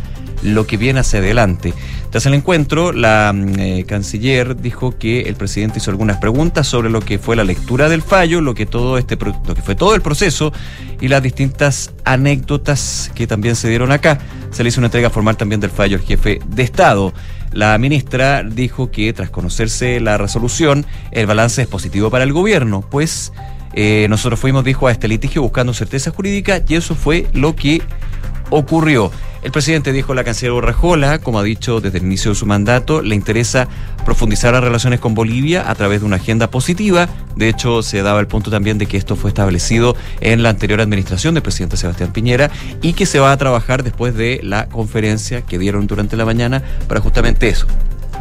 lo 0.41 0.65
que 0.67 0.77
viene 0.77 0.99
hacia 0.99 1.19
adelante. 1.19 1.73
Tras 2.09 2.25
el 2.25 2.33
encuentro, 2.33 2.91
la 2.91 3.33
eh, 3.57 3.85
canciller 3.87 4.55
dijo 4.55 4.97
que 4.97 5.21
el 5.21 5.35
presidente 5.35 5.79
hizo 5.79 5.91
algunas 5.91 6.17
preguntas 6.17 6.67
sobre 6.67 6.89
lo 6.89 7.01
que 7.01 7.19
fue 7.19 7.35
la 7.35 7.43
lectura 7.43 7.89
del 7.89 8.01
fallo, 8.01 8.41
lo 8.41 8.55
que 8.55 8.65
todo 8.65 8.97
este 8.97 9.15
lo 9.15 9.55
que 9.55 9.61
fue 9.61 9.75
todo 9.75 9.95
el 9.95 10.01
proceso 10.01 10.51
y 10.99 11.07
las 11.07 11.21
distintas 11.21 11.91
anécdotas 12.05 13.11
que 13.13 13.27
también 13.27 13.55
se 13.55 13.69
dieron 13.69 13.91
acá. 13.91 14.19
Se 14.51 14.63
le 14.63 14.69
hizo 14.69 14.79
una 14.79 14.87
entrega 14.87 15.09
formal 15.09 15.37
también 15.37 15.61
del 15.61 15.71
fallo 15.71 15.97
al 15.97 16.03
jefe 16.03 16.39
de 16.47 16.63
Estado. 16.63 17.13
La 17.51 17.77
ministra 17.77 18.43
dijo 18.43 18.91
que 18.91 19.11
tras 19.13 19.29
conocerse 19.29 19.99
la 19.99 20.17
resolución, 20.17 20.85
el 21.11 21.25
balance 21.25 21.63
es 21.63 21.67
positivo 21.67 22.09
para 22.09 22.23
el 22.23 22.33
gobierno, 22.33 22.81
pues 22.89 23.31
eh, 23.73 24.07
nosotros 24.09 24.39
fuimos, 24.39 24.63
dijo, 24.63 24.87
a 24.87 24.91
este 24.91 25.07
litigio 25.07 25.41
buscando 25.41 25.73
certeza 25.73 26.11
jurídica 26.11 26.61
y 26.67 26.75
eso 26.75 26.95
fue 26.95 27.27
lo 27.33 27.55
que 27.55 27.81
ocurrió. 28.49 29.11
El 29.41 29.51
presidente 29.51 29.93
dijo 29.93 30.13
la 30.13 30.25
canciller 30.25 30.51
Borrajola, 30.51 31.19
como 31.19 31.39
ha 31.39 31.43
dicho 31.43 31.79
desde 31.79 31.99
el 31.99 32.03
inicio 32.03 32.31
de 32.31 32.35
su 32.35 32.45
mandato, 32.45 33.01
le 33.01 33.15
interesa 33.15 33.69
profundizar 34.03 34.51
las 34.53 34.61
relaciones 34.61 34.99
con 34.99 35.13
Bolivia 35.13 35.69
a 35.69 35.75
través 35.75 36.01
de 36.01 36.07
una 36.07 36.17
agenda 36.17 36.51
positiva. 36.51 37.07
De 37.37 37.47
hecho, 37.47 37.81
se 37.81 38.01
daba 38.01 38.19
el 38.19 38.27
punto 38.27 38.51
también 38.51 38.77
de 38.77 38.85
que 38.85 38.97
esto 38.97 39.15
fue 39.15 39.29
establecido 39.29 39.95
en 40.19 40.43
la 40.43 40.49
anterior 40.49 40.81
administración 40.81 41.35
del 41.35 41.43
presidente 41.43 41.77
Sebastián 41.77 42.11
Piñera 42.11 42.51
y 42.81 42.93
que 42.93 43.05
se 43.05 43.19
va 43.19 43.31
a 43.31 43.37
trabajar 43.37 43.83
después 43.83 44.13
de 44.13 44.41
la 44.43 44.67
conferencia 44.67 45.41
que 45.41 45.57
dieron 45.57 45.87
durante 45.87 46.17
la 46.17 46.25
mañana 46.25 46.61
para 46.89 46.99
justamente 46.99 47.47
eso, 47.47 47.65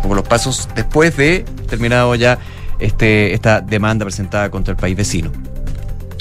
como 0.03 0.15
los 0.15 0.27
pasos 0.27 0.69
después 0.77 1.17
de 1.17 1.45
terminado 1.69 2.15
ya 2.15 2.39
este, 2.79 3.35
esta 3.35 3.61
demanda 3.61 4.05
presentada 4.05 4.51
contra 4.51 4.71
el 4.71 4.79
país 4.79 4.97
vecino. 4.97 5.33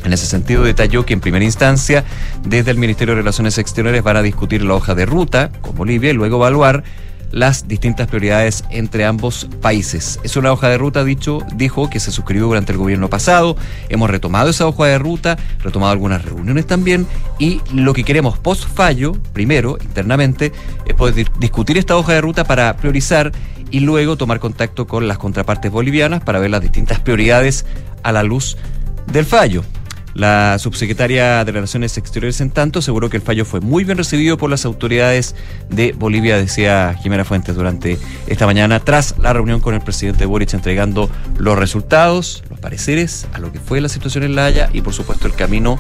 En 0.07 0.13
ese 0.13 0.25
sentido, 0.25 0.63
detalló 0.63 1.05
que 1.05 1.13
en 1.13 1.19
primera 1.19 1.43
instancia, 1.43 2.05
desde 2.41 2.71
el 2.71 2.77
Ministerio 2.77 3.13
de 3.13 3.19
Relaciones 3.19 3.57
Exteriores 3.57 4.01
van 4.01 4.15
a 4.15 4.21
discutir 4.21 4.61
la 4.61 4.73
hoja 4.73 4.95
de 4.95 5.05
ruta 5.05 5.51
con 5.59 5.75
Bolivia 5.75 6.11
y 6.11 6.13
luego 6.13 6.37
evaluar 6.37 6.85
las 7.31 7.67
distintas 7.67 8.07
prioridades 8.07 8.63
entre 8.69 9.03
ambos 9.03 9.49
países. 9.61 10.17
Es 10.23 10.37
una 10.37 10.53
hoja 10.53 10.69
de 10.69 10.77
ruta, 10.77 11.03
dicho, 11.03 11.39
dijo 11.55 11.89
que 11.89 11.99
se 11.99 12.13
suscribió 12.13 12.47
durante 12.47 12.71
el 12.71 12.77
gobierno 12.77 13.09
pasado. 13.09 13.57
Hemos 13.89 14.09
retomado 14.09 14.49
esa 14.49 14.65
hoja 14.65 14.85
de 14.85 14.97
ruta, 14.97 15.37
retomado 15.59 15.91
algunas 15.91 16.23
reuniones 16.23 16.65
también, 16.65 17.05
y 17.37 17.59
lo 17.73 17.93
que 17.93 18.05
queremos 18.05 18.37
post 18.37 18.63
fallo, 18.63 19.11
primero, 19.33 19.77
internamente, 19.81 20.53
es 20.85 20.93
poder 20.93 21.29
discutir 21.37 21.77
esta 21.77 21.97
hoja 21.97 22.13
de 22.13 22.21
ruta 22.21 22.45
para 22.45 22.77
priorizar 22.77 23.33
y 23.71 23.81
luego 23.81 24.15
tomar 24.15 24.39
contacto 24.39 24.87
con 24.87 25.09
las 25.09 25.17
contrapartes 25.17 25.69
bolivianas 25.69 26.23
para 26.23 26.39
ver 26.39 26.51
las 26.51 26.61
distintas 26.61 27.01
prioridades 27.01 27.65
a 28.03 28.13
la 28.13 28.23
luz 28.23 28.55
del 29.11 29.25
fallo. 29.25 29.65
La 30.17 30.57
subsecretaria 30.57 31.45
de 31.45 31.51
Relaciones 31.51 31.95
Exteriores, 31.99 32.41
en 32.41 32.49
tanto, 32.49 32.79
aseguró 32.79 33.07
que 33.07 33.17
el 33.17 33.21
fallo 33.21 33.45
fue 33.45 33.59
muy 33.59 33.83
bien 33.83 33.99
recibido 33.99 34.35
por 34.35 34.49
las 34.49 34.65
autoridades 34.65 35.35
de 35.69 35.91
Bolivia, 35.91 36.37
decía 36.37 36.95
Jimena 36.99 37.23
Fuentes 37.23 37.55
durante 37.55 37.99
esta 38.25 38.47
mañana, 38.47 38.79
tras 38.79 39.13
la 39.19 39.31
reunión 39.31 39.61
con 39.61 39.75
el 39.75 39.81
presidente 39.81 40.25
Boric 40.25 40.55
entregando 40.55 41.07
los 41.37 41.55
resultados, 41.59 42.43
los 42.49 42.59
pareceres 42.59 43.27
a 43.31 43.37
lo 43.37 43.51
que 43.51 43.59
fue 43.59 43.79
la 43.79 43.89
situación 43.89 44.23
en 44.23 44.33
La 44.33 44.45
Haya 44.45 44.71
y, 44.73 44.81
por 44.81 44.95
supuesto, 44.95 45.27
el 45.27 45.33
camino 45.33 45.79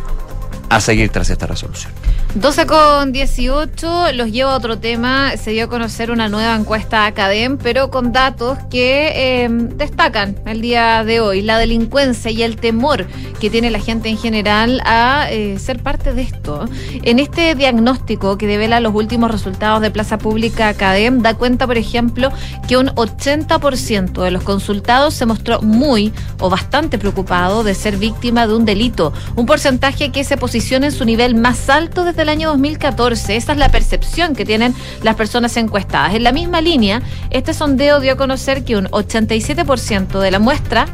a 0.69 0.81
seguir 0.81 1.09
tras 1.09 1.31
esta 1.31 1.47
resolución. 1.47 1.91
12 2.39 2.67
con 2.67 3.11
18, 3.13 4.11
los 4.13 4.31
llevo 4.31 4.51
a 4.51 4.57
otro 4.57 4.77
tema. 4.77 5.35
Se 5.37 5.51
dio 5.51 5.65
a 5.65 5.67
conocer 5.67 6.11
una 6.11 6.29
nueva 6.29 6.55
encuesta 6.55 7.07
Academ, 7.07 7.57
pero 7.57 7.89
con 7.89 8.11
datos 8.11 8.59
que 8.69 9.11
eh, 9.15 9.47
destacan 9.49 10.35
el 10.45 10.61
día 10.61 11.03
de 11.03 11.19
hoy. 11.19 11.41
La 11.41 11.57
delincuencia 11.57 12.29
y 12.29 12.43
el 12.43 12.57
temor 12.57 13.07
que 13.39 13.49
tiene 13.49 13.71
la 13.71 13.79
gente 13.79 14.09
en 14.09 14.19
general 14.19 14.81
a 14.85 15.27
eh, 15.31 15.57
ser 15.57 15.81
parte 15.81 16.13
de 16.13 16.21
esto. 16.21 16.69
En 17.01 17.17
este 17.17 17.55
diagnóstico 17.55 18.37
que 18.37 18.45
devela 18.45 18.81
los 18.81 18.93
últimos 18.93 19.31
resultados 19.31 19.81
de 19.81 19.89
Plaza 19.89 20.19
Pública 20.19 20.67
Academ, 20.67 21.23
da 21.23 21.33
cuenta, 21.33 21.65
por 21.65 21.77
ejemplo, 21.77 22.31
que 22.67 22.77
un 22.77 22.89
80% 22.89 24.21
de 24.21 24.29
los 24.29 24.43
consultados 24.43 25.15
se 25.15 25.25
mostró 25.25 25.63
muy 25.63 26.13
o 26.39 26.51
bastante 26.51 26.99
preocupado 26.99 27.63
de 27.63 27.73
ser 27.73 27.97
víctima 27.97 28.45
de 28.45 28.53
un 28.53 28.65
delito. 28.65 29.11
Un 29.35 29.47
porcentaje 29.47 30.11
que 30.11 30.23
se 30.23 30.37
posiciona 30.37 30.85
en 30.85 30.91
su 30.91 31.03
nivel 31.03 31.33
más 31.33 31.67
alto 31.71 32.03
desde 32.03 32.26
el 32.27 32.29
año 32.29 32.49
2014. 32.49 33.37
Esa 33.37 33.53
es 33.53 33.57
la 33.57 33.69
percepción 33.69 34.35
que 34.35 34.43
tienen 34.43 34.75
las 35.01 35.15
personas 35.15 35.55
encuestadas. 35.55 36.13
En 36.13 36.23
la 36.23 36.33
misma 36.33 36.59
línea, 36.59 37.01
este 37.29 37.53
sondeo 37.53 38.01
dio 38.01 38.13
a 38.13 38.15
conocer 38.17 38.65
que 38.65 38.75
un 38.75 38.87
87% 38.87 40.19
de 40.19 40.31
la 40.31 40.39
muestra 40.39 40.87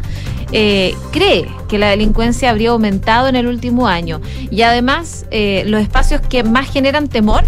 eh, 0.52 0.96
cree 1.12 1.48
que 1.67 1.80
la 1.80 1.89
delincuencia 1.89 2.52
habría 2.52 2.69
aumentado 2.69 3.28
en 3.28 3.36
el 3.36 3.48
último 3.48 3.88
año. 3.88 4.22
Y 4.52 4.62
además, 4.62 5.26
eh, 5.32 5.63
los 5.65 5.82
espacios 5.82 6.22
que 6.22 6.43
más 6.43 6.72
generan 6.72 7.08
temor 7.08 7.46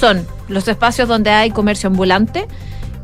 son 0.00 0.26
los 0.48 0.66
espacios 0.66 1.06
donde 1.06 1.30
hay 1.30 1.50
comercio 1.50 1.88
ambulante, 1.88 2.46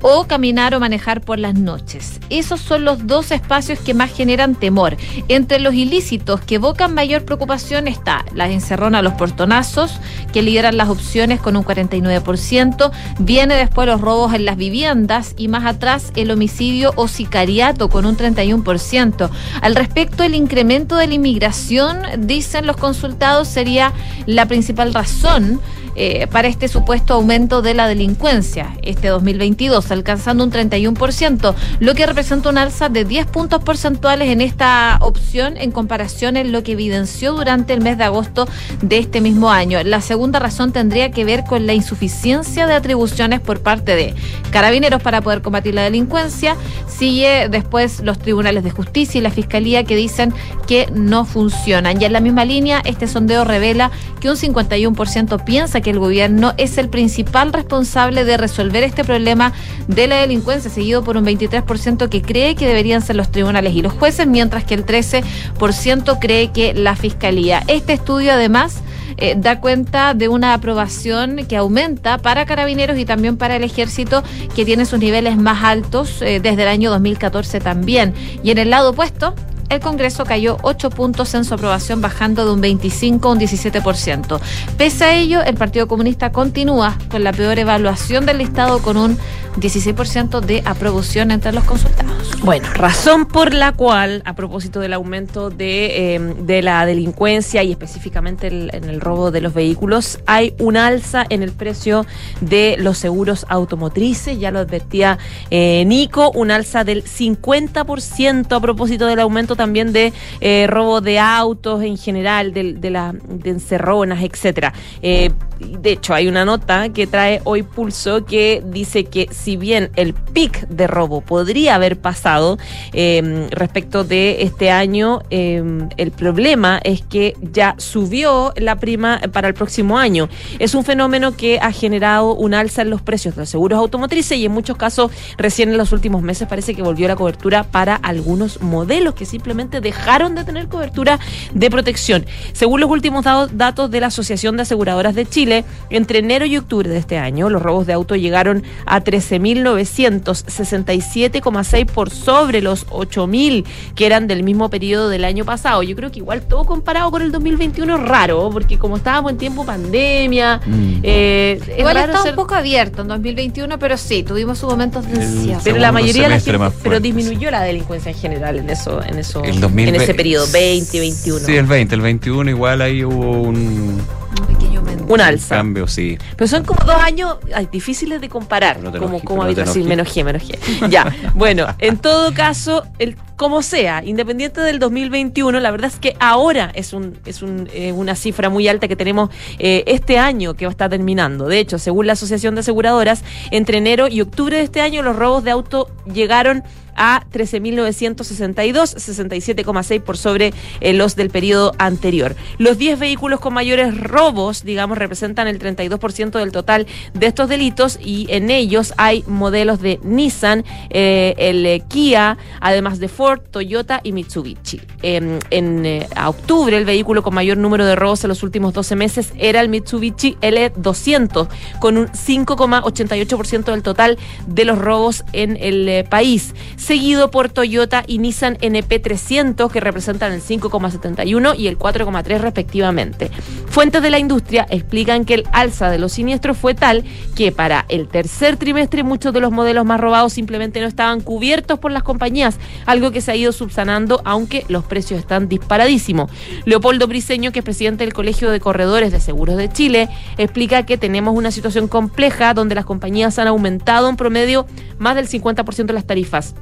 o 0.06 0.26
caminar 0.26 0.74
o 0.74 0.80
manejar 0.80 1.22
por 1.22 1.38
las 1.38 1.54
noches. 1.54 2.20
Esos 2.28 2.60
son 2.60 2.84
los 2.84 3.06
dos 3.06 3.30
espacios 3.30 3.78
que 3.78 3.94
más 3.94 4.12
generan 4.12 4.54
temor. 4.54 4.98
Entre 5.28 5.58
los 5.58 5.72
ilícitos 5.72 6.42
que 6.42 6.56
evocan 6.56 6.92
mayor 6.92 7.24
preocupación 7.24 7.88
está 7.88 8.22
la 8.34 8.50
encerrona 8.50 8.98
a 8.98 9.02
los 9.02 9.14
portonazos, 9.14 9.98
que 10.30 10.42
lideran 10.42 10.76
las 10.76 10.90
opciones 10.90 11.40
con 11.40 11.56
un 11.56 11.64
49%, 11.64 12.92
viene 13.18 13.54
después 13.54 13.88
los 13.88 14.02
robos 14.02 14.34
en 14.34 14.44
las 14.44 14.58
viviendas 14.58 15.34
y 15.38 15.48
más 15.48 15.64
atrás 15.64 16.12
el 16.16 16.30
homicidio 16.30 16.92
o 16.96 17.08
sicariato 17.08 17.88
con 17.88 18.04
un 18.04 18.14
31%. 18.14 19.30
Al 19.62 19.74
respecto, 19.74 20.22
el 20.22 20.34
incremento 20.34 20.96
de 20.96 21.06
la 21.06 21.14
inmigración, 21.14 22.02
dicen 22.18 22.66
los 22.66 22.76
consultados, 22.76 23.48
sería 23.48 23.94
la 24.26 24.44
principal 24.44 24.92
razón 24.92 25.62
eh, 25.96 26.26
para 26.26 26.48
este 26.48 26.68
supuesto 26.68 27.14
aumento 27.14 27.62
de 27.62 27.74
la 27.74 27.88
delincuencia 27.88 28.76
este 28.82 29.08
2022, 29.08 29.90
alcanzando 29.90 30.44
un 30.44 30.50
31%, 30.50 31.54
lo 31.80 31.94
que 31.94 32.06
representa 32.06 32.48
un 32.48 32.58
alza 32.58 32.88
de 32.88 33.04
10 33.04 33.26
puntos 33.26 33.62
porcentuales 33.62 34.28
en 34.28 34.40
esta 34.40 34.98
opción 35.00 35.56
en 35.56 35.70
comparación 35.70 36.36
en 36.36 36.52
lo 36.52 36.62
que 36.62 36.72
evidenció 36.72 37.32
durante 37.32 37.72
el 37.72 37.80
mes 37.80 37.98
de 37.98 38.04
agosto 38.04 38.48
de 38.82 38.98
este 38.98 39.20
mismo 39.20 39.50
año. 39.50 39.82
La 39.84 40.00
segunda 40.00 40.38
razón 40.38 40.72
tendría 40.72 41.10
que 41.10 41.24
ver 41.24 41.44
con 41.44 41.66
la 41.66 41.74
insuficiencia 41.74 42.66
de 42.66 42.74
atribuciones 42.74 43.40
por 43.40 43.60
parte 43.60 43.94
de 43.96 44.14
carabineros 44.50 45.02
para 45.02 45.20
poder 45.20 45.42
combatir 45.42 45.74
la 45.74 45.82
delincuencia. 45.82 46.56
Sigue 46.88 47.48
después 47.48 48.00
los 48.00 48.18
tribunales 48.18 48.64
de 48.64 48.70
justicia 48.70 49.18
y 49.18 49.22
la 49.22 49.30
fiscalía 49.30 49.84
que 49.84 49.96
dicen 49.96 50.32
que 50.66 50.88
no 50.92 51.24
funcionan. 51.24 52.00
Y 52.00 52.04
en 52.04 52.12
la 52.12 52.20
misma 52.20 52.44
línea, 52.44 52.82
este 52.84 53.06
sondeo 53.06 53.44
revela 53.44 53.90
que 54.20 54.30
un 54.30 54.36
51% 54.36 55.44
piensa 55.44 55.80
que 55.84 55.90
el 55.90 56.00
gobierno 56.00 56.54
es 56.56 56.78
el 56.78 56.88
principal 56.88 57.52
responsable 57.52 58.24
de 58.24 58.36
resolver 58.36 58.82
este 58.82 59.04
problema 59.04 59.52
de 59.86 60.08
la 60.08 60.16
delincuencia, 60.16 60.68
seguido 60.68 61.04
por 61.04 61.16
un 61.16 61.24
23% 61.24 62.08
que 62.08 62.22
cree 62.22 62.56
que 62.56 62.66
deberían 62.66 63.02
ser 63.02 63.14
los 63.14 63.30
tribunales 63.30 63.74
y 63.74 63.82
los 63.82 63.92
jueces, 63.92 64.26
mientras 64.26 64.64
que 64.64 64.74
el 64.74 64.84
13% 64.84 66.18
cree 66.20 66.50
que 66.50 66.74
la 66.74 66.96
fiscalía. 66.96 67.62
Este 67.68 67.92
estudio 67.92 68.32
además 68.32 68.82
eh, 69.16 69.34
da 69.36 69.60
cuenta 69.60 70.14
de 70.14 70.28
una 70.28 70.54
aprobación 70.54 71.46
que 71.46 71.56
aumenta 71.56 72.18
para 72.18 72.46
carabineros 72.46 72.98
y 72.98 73.04
también 73.04 73.36
para 73.36 73.56
el 73.56 73.62
ejército, 73.62 74.24
que 74.56 74.64
tiene 74.64 74.86
sus 74.86 74.98
niveles 74.98 75.36
más 75.36 75.62
altos 75.62 76.20
eh, 76.22 76.40
desde 76.40 76.62
el 76.62 76.68
año 76.68 76.90
2014 76.90 77.60
también. 77.60 78.14
Y 78.42 78.50
en 78.50 78.58
el 78.58 78.70
lado 78.70 78.90
opuesto, 78.90 79.34
el 79.68 79.80
Congreso 79.80 80.24
cayó 80.24 80.58
8 80.62 80.90
puntos 80.90 81.34
en 81.34 81.44
su 81.44 81.54
aprobación, 81.54 82.00
bajando 82.00 82.44
de 82.44 82.52
un 82.52 82.60
25 82.60 83.28
a 83.28 83.32
un 83.32 83.40
17%. 83.40 84.40
Pese 84.76 85.04
a 85.04 85.14
ello, 85.14 85.42
el 85.42 85.54
Partido 85.54 85.88
Comunista 85.88 86.32
continúa 86.32 86.96
con 87.10 87.24
la 87.24 87.32
peor 87.32 87.58
evaluación 87.58 88.26
del 88.26 88.38
listado, 88.38 88.80
con 88.80 88.96
un 88.96 89.18
16% 89.56 90.40
de 90.40 90.62
aprobación 90.64 91.30
entre 91.30 91.52
los 91.52 91.64
consultados. 91.64 92.32
Bueno, 92.42 92.68
razón 92.74 93.26
por 93.26 93.54
la 93.54 93.72
cual, 93.72 94.22
a 94.24 94.34
propósito 94.34 94.80
del 94.80 94.92
aumento 94.92 95.50
de, 95.50 96.16
eh, 96.16 96.62
la 96.62 96.86
delincuencia 96.86 97.62
y 97.62 97.70
específicamente 97.70 98.48
en 98.48 98.84
el 98.84 99.00
robo 99.00 99.30
de 99.30 99.40
los 99.40 99.54
vehículos, 99.54 100.18
hay 100.26 100.54
un 100.58 100.76
alza 100.76 101.24
en 101.28 101.42
el 101.42 101.52
precio 101.52 102.06
de 102.40 102.76
los 102.78 102.98
seguros 102.98 103.46
automotrices. 103.48 104.38
Ya 104.38 104.50
lo 104.50 104.58
advertía 104.58 105.18
eh, 105.50 105.84
Nico, 105.86 106.30
un 106.32 106.50
alza 106.50 106.84
del 106.84 107.04
50% 107.04 108.56
a 108.56 108.60
propósito 108.60 109.06
del 109.06 109.20
aumento 109.20 109.53
también 109.56 109.92
de 109.92 110.12
eh, 110.40 110.66
robo 110.68 111.00
de 111.00 111.18
autos 111.18 111.82
en 111.82 111.96
general, 111.96 112.52
de, 112.52 112.74
de, 112.74 112.90
la, 112.90 113.12
de 113.12 113.50
encerronas, 113.50 114.22
etcétera. 114.22 114.72
Eh, 115.02 115.30
de 115.60 115.92
hecho, 115.92 116.14
hay 116.14 116.28
una 116.28 116.44
nota 116.44 116.88
que 116.88 117.06
trae 117.06 117.40
hoy 117.44 117.62
Pulso 117.62 118.24
que 118.24 118.62
dice 118.64 119.04
que 119.04 119.28
si 119.30 119.56
bien 119.56 119.90
el 119.96 120.14
pic 120.14 120.66
de 120.68 120.86
robo 120.86 121.20
podría 121.20 121.74
haber 121.76 121.98
pasado 121.98 122.58
eh, 122.92 123.48
respecto 123.50 124.04
de 124.04 124.42
este 124.42 124.70
año, 124.70 125.22
eh, 125.30 125.62
el 125.96 126.10
problema 126.10 126.80
es 126.82 127.02
que 127.02 127.36
ya 127.40 127.74
subió 127.78 128.52
la 128.56 128.76
prima 128.76 129.20
para 129.32 129.48
el 129.48 129.54
próximo 129.54 129.98
año. 129.98 130.28
Es 130.58 130.74
un 130.74 130.84
fenómeno 130.84 131.36
que 131.36 131.58
ha 131.60 131.72
generado 131.72 132.34
un 132.34 132.54
alza 132.54 132.82
en 132.82 132.90
los 132.90 133.02
precios 133.02 133.34
de 133.36 133.42
los 133.42 133.48
seguros 133.48 133.78
automotrices 133.78 134.38
y 134.38 134.46
en 134.46 134.52
muchos 134.52 134.76
casos 134.76 135.10
recién 135.36 135.70
en 135.70 135.78
los 135.78 135.92
últimos 135.92 136.22
meses 136.22 136.48
parece 136.48 136.74
que 136.74 136.82
volvió 136.82 137.08
la 137.08 137.16
cobertura 137.16 137.64
para 137.64 137.94
algunos 137.96 138.60
modelos 138.60 139.14
que 139.14 139.24
simplemente 139.44 139.82
dejaron 139.82 140.34
de 140.34 140.42
tener 140.42 140.68
cobertura 140.68 141.20
de 141.52 141.70
protección. 141.70 142.24
Según 142.54 142.80
los 142.80 142.90
últimos 142.90 143.26
datos 143.52 143.90
de 143.90 144.00
la 144.00 144.06
Asociación 144.06 144.56
de 144.56 144.62
Aseguradoras 144.62 145.14
de 145.14 145.26
Chile, 145.26 145.66
entre 145.90 146.20
enero 146.20 146.46
y 146.46 146.56
octubre 146.56 146.88
de 146.88 146.96
este 146.96 147.18
año, 147.18 147.50
los 147.50 147.60
robos 147.60 147.86
de 147.86 147.92
auto 147.92 148.16
llegaron 148.16 148.62
a 148.86 149.04
13.967,6 149.04 151.84
por 151.84 152.08
sobre 152.08 152.62
los 152.62 152.86
8.000 152.86 153.66
que 153.94 154.06
eran 154.06 154.28
del 154.28 154.44
mismo 154.44 154.70
periodo 154.70 155.10
del 155.10 155.26
año 155.26 155.44
pasado. 155.44 155.82
Yo 155.82 155.94
creo 155.94 156.10
que 156.10 156.20
igual 156.20 156.40
todo 156.40 156.64
comparado 156.64 157.10
con 157.10 157.20
el 157.20 157.30
2021 157.30 157.96
es 157.96 158.02
raro, 158.02 158.48
porque 158.50 158.78
como 158.78 158.96
estábamos 158.96 159.32
en 159.32 159.36
tiempo 159.36 159.66
pandemia, 159.66 160.62
mm. 160.64 161.00
eh, 161.02 161.60
igual 161.78 161.98
está 161.98 162.22
ser... 162.22 162.30
un 162.30 162.36
poco 162.36 162.54
abierto 162.54 163.02
en 163.02 163.08
2021, 163.08 163.78
pero 163.78 163.98
sí, 163.98 164.22
tuvimos 164.22 164.58
sus 164.58 164.70
momentos 164.70 165.06
de 165.06 165.22
encierro. 165.22 165.60
Pero 165.62 165.76
la 165.76 165.92
mayoría 165.92 166.22
de 166.22 166.30
la 166.30 166.40
gente, 166.40 166.58
pero 166.82 166.98
disminuyó 166.98 167.50
la 167.50 167.60
delincuencia 167.60 168.10
en 168.10 168.16
general 168.16 168.54
en 168.58 168.70
eso, 168.70 169.02
en 169.02 169.18
eso, 169.18 169.33
en 169.42 169.94
ese 169.94 170.14
periodo, 170.14 170.46
20, 170.52 171.00
21. 171.00 171.46
Sí, 171.46 171.56
el 171.56 171.66
20, 171.66 171.94
el 171.94 172.00
21 172.00 172.50
igual 172.50 172.82
ahí 172.82 173.04
hubo 173.04 173.42
un 173.42 174.00
un 174.40 174.46
pequeño 174.46 174.80
aumento. 174.80 175.03
Un 175.08 175.20
alza. 175.20 175.56
Cambio, 175.56 175.86
sí. 175.86 176.18
Pero 176.36 176.48
son 176.48 176.64
como 176.64 176.84
dos 176.84 176.96
años 176.96 177.36
ay, 177.54 177.68
difíciles 177.70 178.20
de 178.20 178.28
comparar. 178.28 178.80
No 178.80 178.92
como 178.92 179.20
como 179.20 179.42
no 179.42 179.46
habitual. 179.46 179.68
Sí, 179.68 179.82
menos 179.82 180.08
G, 180.08 180.24
menos 180.24 180.42
G. 180.42 180.88
Ya. 180.88 181.14
Bueno, 181.34 181.66
en 181.78 181.98
todo 181.98 182.32
caso, 182.32 182.84
el, 182.98 183.16
como 183.36 183.62
sea, 183.62 184.02
independiente 184.04 184.60
del 184.60 184.78
2021, 184.78 185.58
la 185.58 185.70
verdad 185.70 185.90
es 185.92 185.98
que 185.98 186.16
ahora 186.20 186.70
es, 186.74 186.92
un, 186.92 187.18
es 187.24 187.42
un, 187.42 187.68
eh, 187.72 187.92
una 187.92 188.14
cifra 188.14 188.48
muy 188.48 188.68
alta 188.68 188.86
que 188.88 188.96
tenemos 188.96 189.30
eh, 189.58 189.82
este 189.86 190.18
año 190.18 190.54
que 190.54 190.66
va 190.66 190.70
a 190.70 190.72
estar 190.72 190.90
terminando. 190.90 191.46
De 191.48 191.58
hecho, 191.58 191.78
según 191.78 192.06
la 192.06 192.12
Asociación 192.12 192.54
de 192.54 192.60
Aseguradoras, 192.60 193.24
entre 193.50 193.78
enero 193.78 194.06
y 194.08 194.20
octubre 194.20 194.56
de 194.56 194.62
este 194.62 194.80
año 194.80 195.02
los 195.02 195.16
robos 195.16 195.44
de 195.44 195.50
auto 195.50 195.88
llegaron 196.12 196.62
a 196.96 197.24
13.962, 197.32 198.96
67,6 198.96 200.00
por 200.00 200.16
sobre 200.16 200.52
eh, 200.80 200.92
los 200.92 201.16
del 201.16 201.30
periodo 201.30 201.72
anterior. 201.78 202.36
Los 202.58 202.78
10 202.78 202.98
vehículos 202.98 203.40
con 203.40 203.54
mayores 203.54 203.96
robos, 203.98 204.64
digamos, 204.64 204.93
representan 204.98 205.48
el 205.48 205.58
32% 205.58 206.38
del 206.38 206.52
total 206.52 206.86
de 207.12 207.26
estos 207.26 207.48
delitos 207.48 207.98
y 208.02 208.26
en 208.30 208.50
ellos 208.50 208.94
hay 208.96 209.24
modelos 209.26 209.80
de 209.80 210.00
Nissan, 210.02 210.64
eh, 210.90 211.34
el 211.38 211.64
eh, 211.66 211.82
Kia, 211.88 212.38
además 212.60 212.98
de 212.98 213.08
Ford, 213.08 213.40
Toyota 213.50 214.00
y 214.02 214.12
Mitsubishi. 214.12 214.80
En, 215.02 215.38
en 215.50 215.86
eh, 215.86 216.08
octubre, 216.26 216.76
el 216.76 216.84
vehículo 216.84 217.22
con 217.22 217.34
mayor 217.34 217.58
número 217.58 217.84
de 217.84 217.96
robos 217.96 218.24
en 218.24 218.28
los 218.28 218.42
últimos 218.42 218.72
12 218.72 218.96
meses 218.96 219.32
era 219.38 219.60
el 219.60 219.68
Mitsubishi 219.68 220.36
L200, 220.40 221.48
con 221.80 221.96
un 221.96 222.06
5,88% 222.08 223.64
del 223.64 223.82
total 223.82 224.18
de 224.46 224.64
los 224.64 224.78
robos 224.78 225.24
en 225.32 225.56
el 225.60 226.04
país 226.04 226.54
seguido 226.76 227.30
por 227.30 227.48
Toyota 227.48 228.04
y 228.06 228.18
Nissan 228.18 228.56
NP300, 228.58 229.70
que 229.70 229.80
representan 229.80 230.32
el 230.32 230.42
5,71 230.42 231.58
y 231.58 231.66
el 231.66 231.78
4,3 231.78 232.38
respectivamente. 232.38 233.30
Fuentes 233.66 234.02
de 234.02 234.10
la 234.10 234.18
industria 234.18 234.66
explican 234.84 235.24
que 235.24 235.34
el 235.34 235.44
alza 235.52 235.90
de 235.90 235.98
los 235.98 236.12
siniestros 236.12 236.56
fue 236.56 236.74
tal 236.74 237.04
que 237.34 237.50
para 237.50 237.86
el 237.88 238.06
tercer 238.06 238.56
trimestre 238.56 239.02
muchos 239.02 239.32
de 239.32 239.40
los 239.40 239.50
modelos 239.50 239.84
más 239.84 239.98
robados 239.98 240.34
simplemente 240.34 240.80
no 240.80 240.86
estaban 240.86 241.20
cubiertos 241.20 241.78
por 241.78 241.90
las 241.90 242.02
compañías, 242.02 242.58
algo 242.86 243.10
que 243.10 243.20
se 243.20 243.32
ha 243.32 243.36
ido 243.36 243.52
subsanando 243.52 244.20
aunque 244.24 244.64
los 244.68 244.84
precios 244.84 245.18
están 245.18 245.48
disparadísimos. 245.48 246.30
Leopoldo 246.66 247.08
Briseño, 247.08 247.50
que 247.50 247.60
es 247.60 247.64
presidente 247.64 248.04
del 248.04 248.12
Colegio 248.12 248.50
de 248.50 248.60
Corredores 248.60 249.10
de 249.10 249.20
Seguros 249.20 249.56
de 249.56 249.70
Chile, 249.70 250.08
explica 250.36 250.84
que 250.84 250.98
tenemos 250.98 251.34
una 251.34 251.50
situación 251.50 251.88
compleja 251.88 252.54
donde 252.54 252.74
las 252.74 252.84
compañías 252.84 253.38
han 253.38 253.48
aumentado 253.48 254.08
en 254.08 254.16
promedio 254.16 254.66
más 254.98 255.16
del 255.16 255.28
50% 255.28 255.86
de 255.86 255.92
las 255.92 256.06
tarifas. 256.06 256.54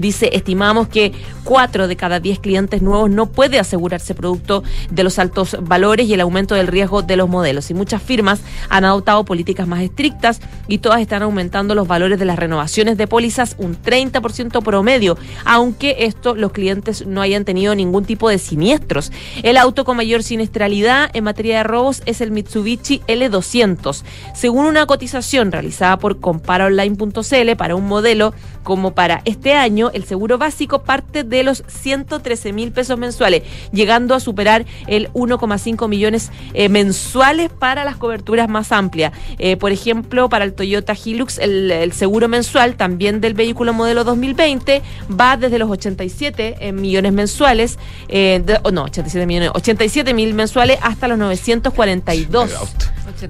Dice, 0.00 0.30
estimamos 0.32 0.88
que 0.88 1.12
4 1.44 1.88
de 1.88 1.96
cada 1.96 2.20
10 2.20 2.40
clientes 2.40 2.82
nuevos 2.82 3.10
no 3.10 3.26
puede 3.26 3.58
asegurarse 3.58 4.14
producto 4.14 4.62
de 4.90 5.04
los 5.04 5.18
altos 5.18 5.56
valores 5.60 6.08
y 6.08 6.14
el 6.14 6.20
aumento 6.20 6.54
del 6.54 6.66
riesgo 6.66 7.02
de 7.02 7.16
los 7.16 7.28
modelos. 7.28 7.70
Y 7.70 7.74
muchas 7.74 8.02
firmas 8.02 8.40
han 8.68 8.84
adoptado 8.84 9.24
políticas 9.24 9.68
más 9.68 9.82
estrictas 9.82 10.40
y 10.68 10.78
todas 10.78 11.00
están 11.00 11.22
aumentando 11.22 11.74
los 11.74 11.86
valores 11.86 12.18
de 12.18 12.24
las 12.24 12.38
renovaciones 12.38 12.96
de 12.96 13.06
pólizas 13.06 13.56
un 13.58 13.76
30% 13.80 14.62
promedio, 14.62 15.16
aunque 15.44 15.96
esto 16.00 16.34
los 16.34 16.52
clientes 16.52 17.06
no 17.06 17.20
hayan 17.20 17.44
tenido 17.44 17.74
ningún 17.74 18.04
tipo 18.04 18.28
de 18.28 18.38
siniestros. 18.38 19.12
El 19.42 19.56
auto 19.56 19.84
con 19.84 19.96
mayor 19.96 20.22
siniestralidad 20.22 21.10
en 21.14 21.24
materia 21.24 21.58
de 21.58 21.64
robos 21.64 22.02
es 22.06 22.20
el 22.20 22.30
Mitsubishi 22.30 23.02
L200. 23.06 24.02
Según 24.34 24.66
una 24.66 24.86
cotización 24.86 25.52
realizada 25.52 25.98
por 25.98 26.20
comparaonline.cl 26.20 27.56
para 27.56 27.76
un 27.76 27.86
modelo 27.86 28.34
como 28.62 28.94
para 28.94 29.22
este 29.24 29.52
año, 29.52 29.83
el 29.92 30.04
seguro 30.04 30.38
básico 30.38 30.82
parte 30.82 31.24
de 31.24 31.42
los 31.42 31.64
113 31.66 32.52
mil 32.52 32.72
pesos 32.72 32.98
mensuales, 32.98 33.42
llegando 33.72 34.14
a 34.14 34.20
superar 34.20 34.64
el 34.86 35.10
1,5 35.12 35.88
millones 35.88 36.30
eh, 36.54 36.68
mensuales 36.68 37.50
para 37.50 37.84
las 37.84 37.96
coberturas 37.96 38.48
más 38.48 38.72
amplias. 38.72 39.12
Eh, 39.38 39.56
por 39.56 39.72
ejemplo, 39.72 40.28
para 40.28 40.44
el 40.44 40.54
Toyota 40.54 40.94
Hilux, 40.94 41.38
el, 41.38 41.92
seguro 41.92 42.28
mensual 42.28 42.76
también 42.76 43.20
del 43.20 43.34
vehículo 43.34 43.72
modelo 43.72 44.04
2020 44.04 44.82
va 45.20 45.36
desde 45.36 45.58
los 45.58 45.70
87 45.70 46.56
eh, 46.58 46.72
millones 46.72 47.12
mensuales, 47.12 47.78
de, 48.08 48.58
oh, 48.62 48.70
no, 48.70 48.84
87 48.84 49.26
millones, 49.26 49.50
87 49.54 50.14
mil 50.14 50.34
mensuales 50.34 50.78
hasta 50.82 51.08
los 51.08 51.18
942. 51.18 52.50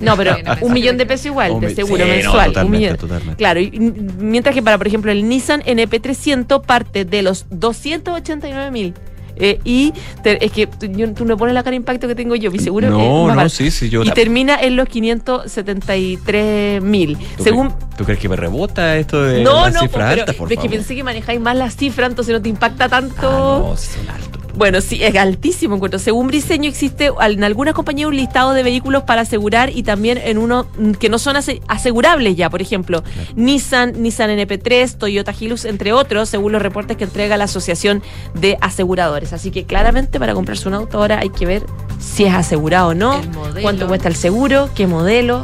No, 0.00 0.16
pero 0.16 0.36
un 0.60 0.72
millón 0.72 0.96
de 0.96 1.06
pesos 1.06 1.26
igual, 1.26 1.60
de 1.60 1.74
seguro 1.74 2.04
Sí, 2.04 2.10
no, 2.10 2.16
mensual. 2.16 2.52
un 2.64 2.70
millón. 2.70 2.96
totalmente. 2.96 3.36
Claro, 3.36 3.60
y, 3.60 3.70
mientras 4.18 4.54
que 4.54 4.62
para, 4.62 4.78
por 4.78 4.86
ejemplo, 4.86 5.10
el 5.12 5.28
Nissan 5.28 5.62
NP300 5.62 6.62
parte 6.64 7.04
de 7.04 7.22
los 7.22 7.46
289 7.50 8.70
mil. 8.70 8.94
Eh, 9.36 9.58
y 9.64 9.92
te- 10.22 10.44
es 10.44 10.52
que 10.52 10.68
tú, 10.68 10.86
yo- 10.86 11.12
tú 11.12 11.24
no 11.24 11.36
pones 11.36 11.54
la 11.54 11.62
cara 11.64 11.72
de 11.72 11.78
impacto 11.78 12.06
que 12.06 12.14
tengo 12.14 12.36
yo, 12.36 12.52
mi 12.52 12.60
seguro 12.60 12.88
No, 12.88 13.28
es 13.30 13.34
no, 13.36 13.48
sí, 13.48 13.72
sí, 13.72 13.88
yo 13.90 14.04
Y 14.04 14.10
termina 14.12 14.56
en 14.60 14.76
los 14.76 14.88
573 14.88 16.80
mil. 16.82 17.18
¿Tú 17.36 17.42
Según. 17.42 17.70
cre- 17.70 17.96
¿Tú 17.96 18.04
crees 18.04 18.20
que 18.20 18.28
me 18.28 18.36
rebota 18.36 18.96
esto 18.96 19.22
de 19.24 19.42
No, 19.42 19.64
las 19.64 19.74
no, 19.74 19.80
cifras 19.80 20.08
pero 20.10 20.20
altas, 20.22 20.36
por 20.36 20.46
es 20.46 20.50
que 20.50 20.62
favor? 20.62 20.70
pensé 20.70 20.94
que 20.94 21.02
manejáis 21.02 21.40
más 21.40 21.56
las 21.56 21.76
cifras, 21.76 22.10
entonces 22.10 22.32
no 22.32 22.42
te 22.42 22.48
impacta 22.48 22.88
tanto. 22.88 23.28
Ah, 23.28 23.58
no, 23.70 23.76
son 23.76 24.08
altos. 24.08 24.42
Bueno, 24.56 24.80
sí, 24.80 25.02
es 25.02 25.16
altísimo 25.16 25.74
encuentro. 25.74 25.98
Según 25.98 26.28
Briseño 26.28 26.68
existe 26.68 27.10
en 27.20 27.42
algunas 27.44 27.74
compañías 27.74 28.08
un 28.08 28.16
listado 28.16 28.52
de 28.52 28.62
vehículos 28.62 29.02
para 29.02 29.22
asegurar 29.22 29.70
y 29.70 29.82
también 29.82 30.16
en 30.18 30.38
uno 30.38 30.66
que 31.00 31.08
no 31.08 31.18
son 31.18 31.36
ase- 31.36 31.60
asegurables 31.66 32.36
ya, 32.36 32.50
por 32.50 32.62
ejemplo, 32.62 33.02
Nissan, 33.34 34.00
Nissan 34.00 34.30
NP3, 34.30 34.96
Toyota 34.96 35.34
Hilux, 35.38 35.64
entre 35.64 35.92
otros, 35.92 36.28
según 36.28 36.52
los 36.52 36.62
reportes 36.62 36.96
que 36.96 37.02
entrega 37.04 37.36
la 37.36 37.44
Asociación 37.44 38.02
de 38.34 38.56
Aseguradores. 38.60 39.32
Así 39.32 39.50
que 39.50 39.64
claramente 39.64 40.20
para 40.20 40.34
comprarse 40.34 40.68
un 40.68 40.74
auto 40.74 40.98
ahora 40.98 41.18
hay 41.18 41.30
que 41.30 41.46
ver 41.46 41.64
si 41.98 42.24
es 42.24 42.34
asegurado 42.34 42.88
o 42.90 42.94
no, 42.94 43.20
cuánto 43.62 43.86
cuesta 43.88 44.08
el 44.08 44.14
seguro, 44.16 44.70
qué 44.74 44.86
modelo. 44.86 45.42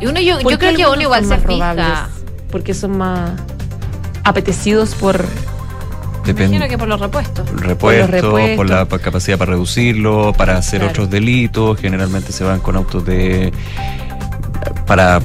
Y 0.00 0.06
uno, 0.06 0.20
yo, 0.20 0.38
¿Por 0.40 0.52
yo 0.52 0.58
qué 0.58 0.66
creo 0.66 0.76
que 0.76 0.82
uno 0.92 1.02
igual 1.02 1.22
se 1.24 1.34
fija. 1.54 2.08
Porque 2.52 2.74
son 2.74 2.98
más 2.98 3.30
apetecidos 4.24 4.94
por... 4.94 5.24
Depende. 6.28 6.56
imagino 6.56 6.70
que 6.70 6.78
por 6.78 6.88
los 6.88 7.00
repuestos. 7.00 7.48
repuesto, 7.60 8.06
por, 8.06 8.40
repuestos. 8.40 8.70
la 8.70 8.84
pa- 8.86 8.98
capacidad 8.98 9.36
para 9.38 9.52
reducirlo, 9.52 10.32
para 10.36 10.56
hacer 10.56 10.80
Claro. 10.80 10.90
otros 10.92 11.10
delitos. 11.10 11.78
Generalmente 11.80 12.32
se 12.32 12.44
van 12.44 12.60
con 12.60 12.76
autos 12.76 13.04
de. 13.04 13.52
para. 14.86 15.20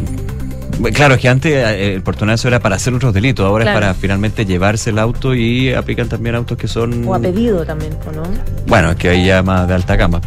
Claro, 0.94 1.14
es 1.16 1.22
que 1.22 1.30
antes 1.30 1.54
eh, 1.54 1.94
el 1.94 2.02
portonazo 2.02 2.48
era 2.48 2.60
para 2.60 2.78
hacer 2.78 2.94
otros 2.96 3.14
delitos, 3.14 3.46
ahora 3.46 3.64
Claro. 3.64 3.78
es 3.80 3.84
para 3.84 3.94
finalmente 3.94 4.44
llevarse 4.46 4.90
el 4.90 4.98
auto 4.98 5.36
y 5.36 5.72
aplican 5.74 6.10
también 6.10 6.36
autos 6.36 6.58
que 6.58 6.68
son. 6.68 7.08
O 7.08 7.14
a 7.14 7.20
pedido 7.20 7.64
también, 7.64 7.96
¿o 8.08 8.12
¿no? 8.12 8.24
Bueno, 8.66 8.90
es 8.92 8.96
que 8.98 9.10
hay 9.10 9.26
ya 9.28 9.44
más 9.44 9.68
de 9.68 9.76
alta 9.76 9.96
gama. 9.96 10.20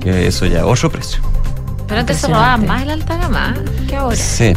Que 0.00 0.26
eso 0.26 0.44
ya, 0.46 0.66
otro 0.66 0.90
precio. 0.90 1.20
Pero 1.88 2.00
antes 2.00 2.18
se 2.18 2.26
robaban 2.26 2.66
más 2.66 2.82
el 2.82 2.90
alta 2.90 3.16
gama 3.16 3.54
¿eh? 3.56 3.86
que 3.88 3.96
ahora. 3.96 4.16
Sí. 4.16 4.52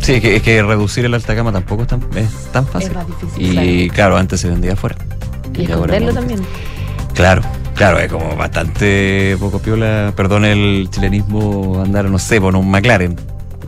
Sí, 0.00 0.14
es 0.14 0.20
que, 0.22 0.36
es 0.36 0.42
que 0.42 0.62
reducir 0.62 1.04
el 1.04 1.14
alta 1.14 1.34
gama 1.34 1.52
tampoco 1.52 1.82
es 1.82 1.88
tan, 1.88 2.00
es 2.16 2.30
tan 2.52 2.66
fácil. 2.66 2.88
Es 2.90 2.94
más 2.94 3.06
difícil, 3.06 3.62
y 3.62 3.90
claro. 3.90 4.16
antes 4.16 4.40
se 4.40 4.48
vendía 4.48 4.72
afuera. 4.72 4.96
Y 5.54 5.62
esconderlo 5.64 6.06
más 6.06 6.14
también. 6.14 6.40
Claro, 7.14 7.42
claro, 7.74 7.98
es 7.98 8.10
como 8.10 8.36
bastante 8.36 9.36
poco 9.40 9.58
piola, 9.58 10.12
perdón 10.16 10.44
el 10.44 10.88
chilenismo, 10.90 11.82
andar, 11.84 12.04
no 12.06 12.18
sé, 12.18 12.40
por 12.40 12.54
un 12.54 12.70
McLaren. 12.70 13.16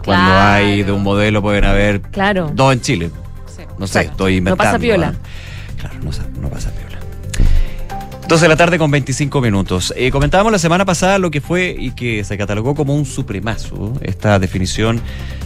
Cuando 0.05 0.33
hay 0.33 0.83
de 0.83 0.93
un 0.93 1.03
modelo 1.03 1.43
pueden 1.43 1.65
haber 1.65 2.01
Claro. 2.01 2.51
dos 2.55 2.73
en 2.73 2.81
Chile. 2.81 3.11
Sí. 3.55 3.63
No 3.79 3.87
sé, 3.87 4.03
estoy 4.03 4.35
No 4.35 4.39
inventando. 4.39 4.65
pasa 4.65 4.79
piola. 4.79 5.09
¿eh? 5.11 5.77
Claro, 5.79 5.95
no, 6.03 6.13
sa- 6.13 6.27
no 6.41 6.49
pasa 6.49 6.71
piola. 6.71 6.99
12 8.29 8.45
de 8.45 8.49
la 8.49 8.57
tarde 8.57 8.79
con 8.79 8.91
25 8.91 9.41
minutos. 9.41 9.93
Eh, 9.97 10.11
comentábamos 10.13 10.53
la 10.53 10.59
semana 10.61 10.85
pasada 10.85 11.19
lo 11.19 11.31
que 11.33 11.41
fue 11.41 11.75
y 11.77 11.91
que 11.91 12.23
se 12.25 12.39
catalogó 12.39 12.75
como 12.77 12.95
un 12.95 13.05
supremazo, 13.05 13.93
esta 14.03 14.39
definición 14.39 15.01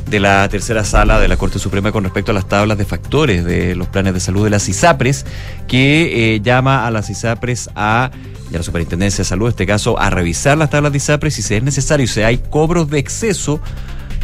de 0.07 0.21
la 0.21 0.49
tercera 0.49 0.85
sala 0.85 1.19
de 1.19 1.29
la 1.29 1.37
Corte 1.37 1.59
Suprema 1.59 1.91
con 1.93 2.05
respecto 2.05 2.31
a 2.31 2.35
las 2.35 2.49
tablas 2.49 2.79
de 2.79 2.85
factores 2.85 3.45
de 3.45 3.75
los 3.75 3.89
planes 3.89 4.15
de 4.15 4.21
salud 4.21 4.45
de 4.45 4.51
las 4.51 4.69
ISAPRES, 4.69 5.25
que 5.67 6.35
eh, 6.35 6.41
llama 6.41 6.87
a 6.87 6.91
las 6.91 7.11
ISAPRES 7.11 7.71
a, 7.75 8.11
y 8.51 8.55
a 8.55 8.59
la 8.59 8.65
Superintendencia 8.65 9.23
de 9.23 9.29
Salud, 9.29 9.47
en 9.47 9.51
este 9.51 9.67
caso, 9.67 9.99
a 9.99 10.11
revisar 10.11 10.59
las 10.59 10.71
tablas 10.71 10.93
de 10.93 10.99
ISAPRES 10.99 11.35
si 11.35 11.55
es 11.55 11.63
necesario, 11.63 12.07
si 12.07 12.21
hay 12.23 12.39
cobros 12.39 12.91
de 12.91 12.99
exceso, 12.99 13.61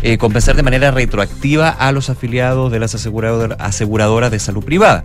eh, 0.02 0.18
compensar 0.18 0.56
de 0.56 0.62
manera 0.62 0.90
retroactiva 0.90 1.68
a 1.70 1.92
los 1.92 2.08
afiliados 2.10 2.70
de 2.70 2.78
las 2.78 2.94
asegurador- 2.94 3.56
aseguradoras 3.58 4.30
de 4.30 4.38
salud 4.38 4.64
privada. 4.64 5.04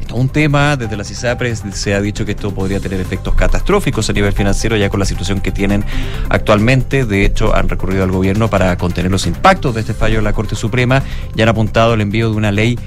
Esto 0.00 0.14
es 0.16 0.20
un 0.20 0.28
tema, 0.28 0.76
desde 0.76 0.96
las 0.96 1.10
ISAPRES 1.10 1.62
se 1.72 1.94
ha 1.94 2.00
dicho 2.00 2.24
que 2.24 2.32
esto 2.32 2.52
podría 2.52 2.80
tener 2.80 3.00
efectos 3.00 3.34
catastróficos 3.34 4.10
a 4.10 4.12
nivel 4.12 4.32
financiero 4.32 4.76
ya 4.76 4.90
con 4.90 5.00
la 5.00 5.06
situación 5.06 5.40
que 5.40 5.50
tienen 5.50 5.84
actualmente. 6.28 7.06
De 7.06 7.24
hecho, 7.24 7.54
han 7.54 7.68
recurrido 7.68 8.04
al 8.04 8.10
gobierno 8.10 8.48
para 8.48 8.76
contener 8.76 9.10
los 9.10 9.26
impactos 9.26 9.74
de 9.74 9.80
este 9.80 9.94
fallo 9.94 10.16
de 10.16 10.22
la 10.22 10.32
Corte 10.32 10.56
Suprema 10.56 11.02
y 11.34 11.42
han 11.42 11.48
apuntado 11.48 11.94
el 11.94 12.00
envío 12.00 12.30
de 12.30 12.36
una 12.36 12.52
ley 12.52 12.78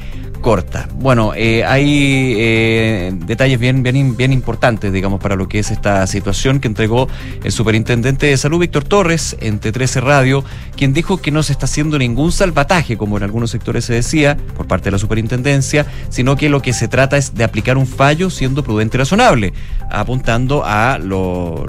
corta. 0.42 0.88
Bueno, 0.94 1.34
eh, 1.36 1.64
hay 1.66 2.36
eh, 2.38 3.14
detalles 3.26 3.60
bien, 3.60 3.84
bien, 3.84 4.16
bien 4.16 4.34
importantes, 4.34 4.92
digamos, 4.92 5.20
para 5.20 5.36
lo 5.36 5.48
que 5.48 5.60
es 5.60 5.72
esta 5.72 6.06
situación 6.08 6.60
que 6.60 6.68
entregó 6.68 7.08
el 7.44 7.52
superintendente 7.52 8.28
de 8.28 8.38
salud, 8.38 8.60
Víctor 8.60 8.84
Torres, 8.84 9.36
en 9.40 9.60
T13 9.60 10.02
Radio, 10.02 10.44
quien 10.76 10.94
dijo 10.94 11.18
que 11.18 11.32
no 11.32 11.44
se 11.44 11.54
está 11.54 11.66
haciendo 11.66 11.98
ningún 11.98 12.32
salvataje, 12.32 12.98
como 12.98 13.18
en 13.18 13.24
algunos 13.24 13.52
sectores 13.52 13.86
se 13.86 13.94
decía, 13.94 14.38
por 14.56 14.68
parte 14.68 14.86
de 14.86 14.92
la 14.92 15.00
superintendencia, 15.00 15.86
sino 16.10 16.36
que 16.36 16.50
lo 16.50 16.62
que 16.62 16.74
se 16.74 16.88
trata 16.88 17.18
es 17.18 17.34
de 17.36 17.44
aplicar 17.44 17.78
un 17.78 17.88
fallo 17.88 18.30
siendo 18.30 18.64
prudente 18.64 18.98
y 18.98 19.00
razonable, 19.00 19.54
apuntando 19.90 20.64
a 20.66 21.00
lo, 21.00 21.66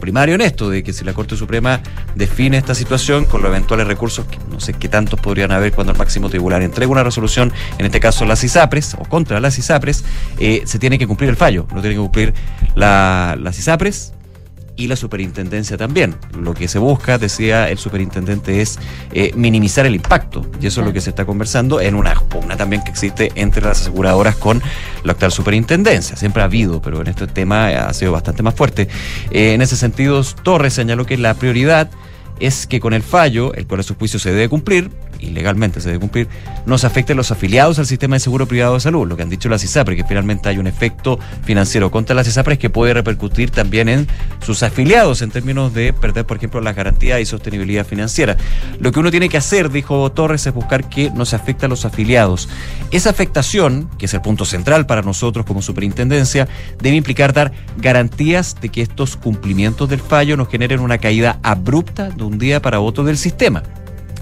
primario 0.00 0.34
en 0.34 0.40
esto, 0.40 0.68
de 0.68 0.82
que 0.82 0.92
si 0.92 1.04
la 1.04 1.12
Corte 1.12 1.36
Suprema 1.36 1.80
define 2.14 2.58
esta 2.58 2.74
situación 2.74 3.24
con 3.24 3.40
los 3.42 3.50
eventuales 3.50 3.86
recursos, 3.86 4.26
que 4.26 4.38
no 4.50 4.60
sé 4.60 4.72
qué 4.74 4.88
tantos 4.88 5.20
podrían 5.20 5.52
haber 5.52 5.72
cuando 5.72 5.92
el 5.92 5.98
máximo 5.98 6.28
tribunal 6.28 6.62
entrega 6.62 6.90
una 6.90 7.04
resolución, 7.04 7.52
en 7.78 7.86
este 7.86 8.00
caso 8.02 8.24
las 8.26 8.42
ISAPRES, 8.44 8.94
o 8.98 9.04
contra 9.04 9.40
las 9.40 9.56
ISAPRES, 9.58 10.04
eh, 10.38 10.62
se 10.66 10.78
tiene 10.78 10.98
que 10.98 11.06
cumplir 11.06 11.30
el 11.30 11.36
fallo, 11.36 11.66
lo 11.72 11.80
tiene 11.80 11.94
que 11.94 12.00
cumplir 12.02 12.34
la- 12.74 13.36
las 13.40 13.58
ISAPRES 13.58 14.12
y 14.74 14.88
la 14.88 14.96
superintendencia 14.96 15.76
también. 15.76 16.16
Lo 16.36 16.54
que 16.54 16.66
se 16.66 16.78
busca, 16.78 17.18
decía 17.18 17.68
el 17.68 17.78
superintendente, 17.78 18.60
es 18.62 18.78
eh, 19.12 19.30
minimizar 19.36 19.84
el 19.86 19.94
impacto. 19.94 20.44
Y 20.60 20.66
eso 20.66 20.80
es 20.80 20.86
lo 20.86 20.92
que 20.94 21.00
se 21.00 21.10
está 21.10 21.24
conversando 21.26 21.80
en 21.80 21.94
una 21.94 22.14
pugna 22.14 22.56
también 22.56 22.82
que 22.82 22.90
existe 22.90 23.30
entre 23.34 23.62
las 23.62 23.82
aseguradoras 23.82 24.34
con 24.36 24.62
la 25.04 25.12
actual 25.12 25.30
superintendencia. 25.30 26.16
Siempre 26.16 26.42
ha 26.42 26.46
habido, 26.46 26.80
pero 26.80 27.02
en 27.02 27.08
este 27.08 27.26
tema 27.26 27.68
ha 27.68 27.92
sido 27.92 28.12
bastante 28.12 28.42
más 28.42 28.54
fuerte. 28.54 28.88
Eh, 29.30 29.52
en 29.52 29.60
ese 29.62 29.76
sentido, 29.76 30.22
Torres 30.42 30.72
señaló 30.72 31.04
que 31.04 31.18
la 31.18 31.34
prioridad 31.34 31.90
es 32.40 32.66
que 32.66 32.80
con 32.80 32.94
el 32.94 33.02
fallo, 33.02 33.52
el 33.54 33.66
cual 33.66 33.80
a 33.80 33.82
su 33.84 33.94
juicio 33.94 34.18
se 34.18 34.30
debe 34.32 34.48
cumplir, 34.48 34.90
y 35.22 35.30
legalmente 35.30 35.80
se 35.80 35.88
debe 35.88 36.00
cumplir, 36.00 36.28
no 36.66 36.76
se 36.76 36.86
afecten 36.86 37.16
los 37.16 37.30
afiliados 37.30 37.78
al 37.78 37.86
sistema 37.86 38.16
de 38.16 38.20
seguro 38.20 38.46
privado 38.46 38.74
de 38.74 38.80
salud, 38.80 39.08
lo 39.08 39.16
que 39.16 39.22
han 39.22 39.30
dicho 39.30 39.48
las 39.48 39.64
ISAPRES, 39.64 39.96
que 39.96 40.04
finalmente 40.04 40.48
hay 40.48 40.58
un 40.58 40.66
efecto 40.66 41.18
financiero 41.44 41.90
contra 41.90 42.14
las 42.14 42.26
ISAPRES 42.26 42.58
que 42.58 42.70
puede 42.70 42.92
repercutir 42.92 43.50
también 43.50 43.88
en 43.88 44.08
sus 44.44 44.62
afiliados 44.62 45.22
en 45.22 45.30
términos 45.30 45.72
de 45.72 45.92
perder, 45.92 46.26
por 46.26 46.36
ejemplo, 46.36 46.60
las 46.60 46.74
garantías 46.74 47.20
y 47.20 47.24
sostenibilidad 47.24 47.86
financiera. 47.86 48.36
Lo 48.80 48.92
que 48.92 49.00
uno 49.00 49.10
tiene 49.10 49.28
que 49.28 49.36
hacer, 49.36 49.70
dijo 49.70 50.10
Torres, 50.12 50.46
es 50.46 50.52
buscar 50.54 50.88
que 50.88 51.10
no 51.10 51.24
se 51.24 51.36
afecte 51.36 51.66
a 51.66 51.68
los 51.68 51.84
afiliados. 51.84 52.48
Esa 52.90 53.10
afectación, 53.10 53.88
que 53.98 54.06
es 54.06 54.14
el 54.14 54.20
punto 54.20 54.44
central 54.44 54.86
para 54.86 55.02
nosotros 55.02 55.46
como 55.46 55.62
superintendencia, 55.62 56.48
debe 56.80 56.96
implicar 56.96 57.32
dar 57.32 57.52
garantías 57.78 58.56
de 58.60 58.68
que 58.68 58.82
estos 58.82 59.16
cumplimientos 59.16 59.88
del 59.88 60.00
fallo 60.00 60.36
nos 60.36 60.48
generen 60.48 60.80
una 60.80 60.98
caída 60.98 61.38
abrupta 61.42 62.10
de 62.10 62.24
un 62.24 62.38
día 62.38 62.60
para 62.60 62.80
otro 62.80 63.04
del 63.04 63.18
sistema. 63.18 63.62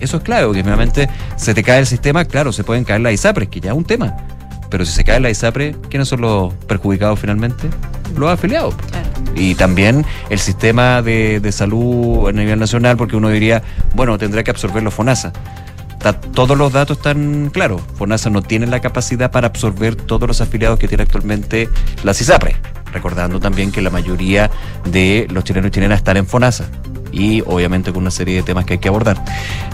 Eso 0.00 0.16
es 0.18 0.22
clave, 0.22 0.46
porque 0.46 0.62
finalmente 0.62 1.08
se 1.36 1.54
te 1.54 1.62
cae 1.62 1.78
el 1.80 1.86
sistema, 1.86 2.24
claro, 2.24 2.52
se 2.52 2.64
pueden 2.64 2.84
caer 2.84 3.00
las 3.02 3.12
ISAPRES, 3.12 3.48
que 3.48 3.60
ya 3.60 3.70
es 3.70 3.76
un 3.76 3.84
tema. 3.84 4.16
Pero 4.70 4.84
si 4.84 4.92
se 4.92 5.04
cae 5.04 5.18
la 5.20 5.30
ISAPRE, 5.30 5.76
¿quiénes 5.88 6.08
son 6.08 6.20
los 6.20 6.54
perjudicados 6.66 7.18
finalmente? 7.18 7.68
Los 8.16 8.30
afiliados. 8.30 8.74
Claro. 8.90 9.08
Y 9.34 9.54
también 9.54 10.04
el 10.30 10.38
sistema 10.38 11.02
de, 11.02 11.40
de 11.40 11.52
salud 11.52 12.28
a 12.28 12.32
nivel 12.32 12.58
nacional, 12.58 12.96
porque 12.96 13.16
uno 13.16 13.28
diría, 13.30 13.62
bueno, 13.94 14.16
tendrá 14.18 14.42
que 14.44 14.50
absorberlo 14.50 14.90
FONASA. 14.90 15.32
Está- 15.92 16.12
todos 16.20 16.56
los 16.56 16.72
datos 16.72 16.96
están 16.98 17.50
claros. 17.52 17.82
FONASA 17.96 18.30
no 18.30 18.42
tiene 18.42 18.66
la 18.66 18.80
capacidad 18.80 19.30
para 19.30 19.48
absorber 19.48 19.96
todos 19.96 20.26
los 20.28 20.40
afiliados 20.40 20.78
que 20.78 20.88
tiene 20.88 21.02
actualmente 21.02 21.68
la 22.04 22.14
CISAPRE. 22.14 22.56
Recordando 22.92 23.38
también 23.38 23.70
que 23.70 23.80
la 23.82 23.90
mayoría 23.90 24.50
de 24.84 25.26
los 25.30 25.44
chilenos 25.44 25.68
y 25.68 25.70
chilenas 25.72 25.98
están 25.98 26.16
en 26.16 26.26
FONASA. 26.26 26.64
Y 27.12 27.42
obviamente 27.42 27.92
con 27.92 28.03
una 28.03 28.11
serie 28.11 28.37
de 28.37 28.42
temas 28.42 28.64
que 28.64 28.75
hay 28.75 28.79
que 28.79 28.88
abordar. 28.88 29.23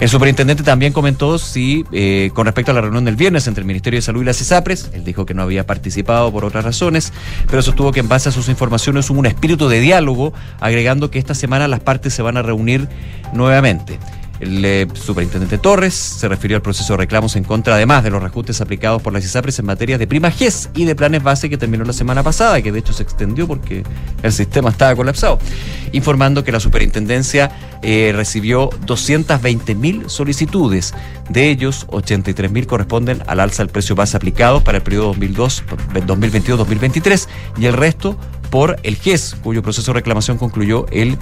El 0.01 0.09
superintendente 0.09 0.62
también 0.62 0.92
comentó 0.92 1.38
si, 1.38 1.85
eh, 1.92 2.31
con 2.35 2.46
respecto 2.46 2.72
a 2.72 2.75
la 2.75 2.81
reunión 2.81 3.05
del 3.05 3.16
viernes 3.16 3.46
entre 3.46 3.62
el 3.62 3.66
Ministerio 3.66 3.99
de 3.99 4.03
Salud 4.03 4.22
y 4.22 4.25
las 4.25 4.38
CISAPRES, 4.38 4.90
él 4.94 5.05
dijo 5.05 5.27
que 5.27 5.35
no 5.35 5.42
había 5.42 5.66
participado 5.66 6.33
por 6.33 6.44
otras 6.44 6.64
razones, 6.64 7.12
pero 7.49 7.62
sostuvo 7.62 7.92
que 7.92 8.01
en 8.01 8.09
base 8.09 8.29
a 8.29 8.33
sus 8.33 8.49
informaciones 8.49 9.09
hubo 9.11 9.18
un 9.18 9.27
espíritu 9.27 9.68
de 9.68 9.81
diálogo, 9.81 10.33
agregando 10.61 11.11
que 11.11 11.18
esta 11.18 11.35
semana 11.35 11.68
las 11.68 11.81
partes 11.81 12.14
se 12.14 12.22
van 12.22 12.37
a 12.37 12.42
reunir 12.42 12.88
nuevamente. 13.33 13.99
El 14.40 14.64
eh, 14.64 14.87
superintendente 14.94 15.59
Torres 15.59 15.94
se 15.94 16.29
refirió 16.29 16.57
al 16.57 16.62
proceso 16.62 16.92
de 16.92 16.99
reclamos 16.99 17.37
en 17.37 17.44
contra, 17.44 17.75
además 17.75 18.05
de 18.05 18.11
los 18.11 18.20
reajustes 18.20 18.61
aplicados 18.61 19.01
por 19.01 19.12
las 19.12 19.25
ISAPRES 19.25 19.59
en 19.61 19.66
materia 19.66 19.99
de 19.99 20.07
prima 20.07 20.31
GES 20.31 20.70
y 20.75 20.85
de 20.85 20.94
planes 20.94 21.22
base 21.22 21.49
que 21.49 21.57
terminó 21.57 21.85
la 21.85 21.92
semana 21.92 22.22
pasada, 22.22 22.61
que 22.61 22.72
de 22.72 22.79
hecho 22.79 22.92
se 22.92 23.03
extendió 23.03 23.46
porque 23.46 23.83
el 24.22 24.33
sistema 24.33 24.70
estaba 24.70 24.94
colapsado, 24.94 25.38
informando 25.92 26.44
que 26.44 26.53
la 26.53 26.61
superintendencia 26.61 27.51
eh, 27.83 28.12
recibió 28.14 28.70
220 28.85 29.75
mil 29.75 30.11
solicitudes. 30.11 30.94
De 31.29 31.51
ellos, 31.51 31.87
83 31.88 32.51
mil 32.51 32.66
corresponden 32.66 33.22
al 33.27 33.40
alza 33.40 33.62
del 33.62 33.70
precio 33.70 33.94
base 33.94 34.16
aplicado 34.16 34.62
para 34.62 34.79
el 34.79 34.85
periodo 34.85 35.09
2002 35.09 35.64
2022-2023 36.07 37.29
y 37.59 37.66
el 37.66 37.72
resto 37.72 38.16
por 38.50 38.76
el 38.82 38.96
GES, 38.96 39.37
cuyo 39.42 39.62
proceso 39.62 39.92
de 39.92 39.98
reclamación 39.98 40.38
concluyó 40.38 40.87
el 40.90 41.18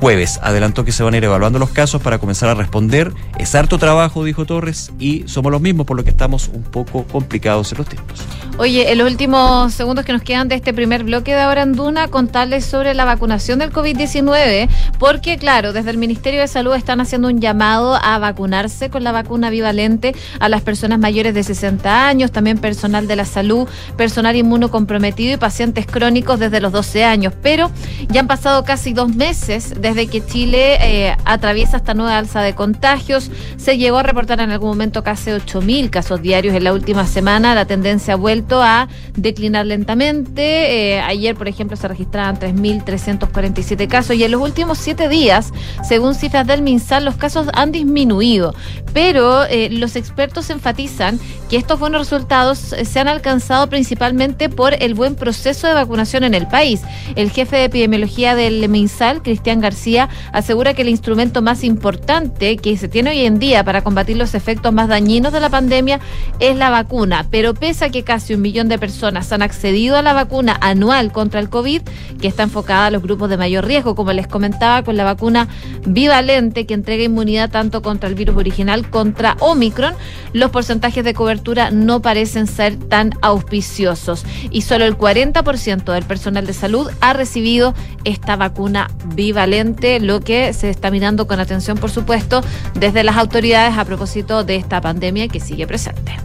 jueves. 0.00 0.40
Adelantó 0.42 0.84
que 0.84 0.92
se 0.92 1.02
van 1.02 1.14
a 1.14 1.16
ir 1.16 1.24
evaluando 1.24 1.58
los 1.58 1.70
casos 1.70 2.02
para 2.02 2.18
comenzar 2.18 2.48
a 2.48 2.54
responder. 2.54 3.12
Es 3.38 3.54
harto 3.54 3.78
trabajo, 3.78 4.24
dijo 4.24 4.44
Torres, 4.46 4.90
y 4.98 5.22
somos 5.28 5.52
los 5.52 5.60
mismos, 5.60 5.86
por 5.86 5.96
lo 5.96 6.04
que 6.04 6.10
estamos 6.10 6.48
un 6.48 6.62
poco 6.62 7.04
complicados 7.04 7.70
en 7.72 7.78
los 7.78 7.86
tiempos. 7.86 8.20
Oye, 8.58 8.92
en 8.92 8.98
los 8.98 9.10
últimos 9.10 9.72
segundos 9.72 10.04
que 10.04 10.12
nos 10.12 10.22
quedan 10.22 10.48
de 10.48 10.56
este 10.56 10.74
primer 10.74 11.04
bloque 11.04 11.34
de 11.34 11.40
ahora 11.40 11.62
en 11.62 11.72
Duna, 11.72 12.08
contarles 12.08 12.64
sobre 12.64 12.94
la 12.94 13.04
vacunación 13.04 13.58
del 13.58 13.72
COVID-19, 13.72 14.68
porque 14.98 15.38
claro, 15.38 15.72
desde 15.72 15.90
el 15.90 15.96
Ministerio 15.96 16.40
de 16.40 16.48
Salud 16.48 16.74
están 16.74 17.00
haciendo 17.00 17.28
un 17.28 17.40
llamado 17.40 17.94
a 17.94 18.18
vacunarse 18.18 18.90
con 18.90 19.04
la 19.04 19.12
vacuna 19.12 19.50
bivalente 19.50 20.14
a 20.38 20.48
las 20.48 20.62
personas 20.62 20.98
mayores 20.98 21.32
de 21.32 21.42
60 21.42 22.08
años, 22.08 22.32
también 22.32 22.58
personal 22.58 23.06
de 23.06 23.16
la 23.16 23.24
salud, 23.24 23.68
personal 23.96 24.36
inmunocomprometido 24.36 25.34
y 25.34 25.36
pacientes 25.38 25.86
crónicos 25.86 26.38
desde 26.38 26.60
los 26.62 26.72
12 26.72 27.04
años. 27.04 27.34
Pero 27.42 27.70
ya 28.08 28.20
han 28.20 28.26
pasado 28.26 28.64
casi 28.64 28.92
dos 28.92 29.14
meses 29.14 29.74
desde 29.80 30.06
que 30.06 30.24
Chile 30.24 30.76
eh, 30.80 31.16
atraviesa 31.24 31.76
esta 31.76 31.94
nueva 31.94 32.18
alza 32.18 32.40
de 32.40 32.54
contagios. 32.54 33.30
Se 33.56 33.78
llegó 33.78 33.98
a 33.98 34.02
reportar 34.02 34.40
en 34.40 34.50
algún 34.50 34.70
momento 34.70 35.02
casi 35.02 35.30
8.000 35.30 35.90
casos 35.90 36.22
diarios 36.22 36.54
en 36.54 36.64
la 36.64 36.72
última 36.72 37.06
semana. 37.06 37.54
La 37.54 37.64
tendencia 37.64 38.14
ha 38.14 38.16
vuelto 38.16 38.62
a 38.62 38.88
declinar 39.14 39.66
lentamente. 39.66 40.94
Eh, 40.94 41.00
ayer, 41.00 41.36
por 41.36 41.48
ejemplo, 41.48 41.76
se 41.76 41.88
registraban 41.88 42.38
3.347 42.38 43.88
casos 43.88 44.16
y 44.16 44.24
en 44.24 44.30
los 44.30 44.40
últimos 44.40 44.78
siete 44.78 45.08
días, 45.08 45.52
según 45.82 46.14
cifras 46.14 46.46
del 46.46 46.62
MinSal, 46.62 47.04
los 47.04 47.16
casos 47.16 47.48
han 47.54 47.72
disminuido. 47.72 48.54
Pero 48.92 49.44
eh, 49.44 49.68
los 49.70 49.96
expertos 49.96 50.50
enfatizan 50.50 51.18
que 51.48 51.56
estos 51.56 51.78
buenos 51.78 52.00
resultados 52.00 52.58
se 52.58 53.00
han 53.00 53.08
alcanzado 53.08 53.68
principalmente 53.68 54.48
por 54.48 54.74
el 54.82 54.94
buen 54.94 55.14
proceso 55.14 55.66
de 55.66 55.74
vacunación 55.74 56.24
en 56.24 56.34
el 56.34 56.46
país. 56.52 56.82
El 57.16 57.30
jefe 57.30 57.56
de 57.56 57.64
epidemiología 57.64 58.36
del 58.36 58.68
MinSal, 58.68 59.22
Cristian 59.22 59.60
García, 59.60 60.10
asegura 60.32 60.74
que 60.74 60.82
el 60.82 60.90
instrumento 60.90 61.40
más 61.40 61.64
importante 61.64 62.58
que 62.58 62.76
se 62.76 62.88
tiene 62.88 63.10
hoy 63.10 63.24
en 63.24 63.38
día 63.38 63.64
para 63.64 63.82
combatir 63.82 64.18
los 64.18 64.34
efectos 64.34 64.72
más 64.72 64.86
dañinos 64.86 65.32
de 65.32 65.40
la 65.40 65.48
pandemia 65.48 65.98
es 66.40 66.54
la 66.54 66.68
vacuna. 66.68 67.26
Pero 67.30 67.54
pese 67.54 67.86
a 67.86 67.88
que 67.88 68.04
casi 68.04 68.34
un 68.34 68.42
millón 68.42 68.68
de 68.68 68.78
personas 68.78 69.32
han 69.32 69.40
accedido 69.40 69.96
a 69.96 70.02
la 70.02 70.12
vacuna 70.12 70.58
anual 70.60 71.10
contra 71.10 71.40
el 71.40 71.48
COVID, 71.48 71.80
que 72.20 72.28
está 72.28 72.42
enfocada 72.42 72.86
a 72.86 72.90
los 72.90 73.02
grupos 73.02 73.30
de 73.30 73.38
mayor 73.38 73.64
riesgo, 73.64 73.94
como 73.94 74.12
les 74.12 74.26
comentaba, 74.26 74.82
con 74.82 74.96
la 74.96 75.04
vacuna 75.04 75.48
bivalente 75.86 76.66
que 76.66 76.74
entrega 76.74 77.04
inmunidad 77.04 77.50
tanto 77.50 77.80
contra 77.80 78.10
el 78.10 78.14
virus 78.14 78.36
original 78.36 78.90
contra 78.90 79.36
Omicron, 79.40 79.94
los 80.34 80.50
porcentajes 80.50 81.02
de 81.02 81.14
cobertura 81.14 81.70
no 81.70 82.02
parecen 82.02 82.46
ser 82.46 82.76
tan 82.76 83.14
auspiciosos 83.22 84.24
y 84.50 84.62
solo 84.62 84.84
el 84.84 84.98
40% 84.98 85.92
del 85.92 86.04
personal 86.04 86.41
de 86.46 86.52
salud 86.52 86.90
ha 87.00 87.12
recibido 87.12 87.74
esta 88.04 88.36
vacuna 88.36 88.90
bivalente, 89.14 90.00
lo 90.00 90.20
que 90.20 90.52
se 90.52 90.70
está 90.70 90.90
mirando 90.90 91.26
con 91.26 91.40
atención, 91.40 91.78
por 91.78 91.90
supuesto, 91.90 92.42
desde 92.74 93.04
las 93.04 93.16
autoridades 93.16 93.76
a 93.78 93.84
propósito 93.84 94.44
de 94.44 94.56
esta 94.56 94.80
pandemia 94.80 95.28
que 95.28 95.40
sigue 95.40 95.66
presente. 95.66 96.16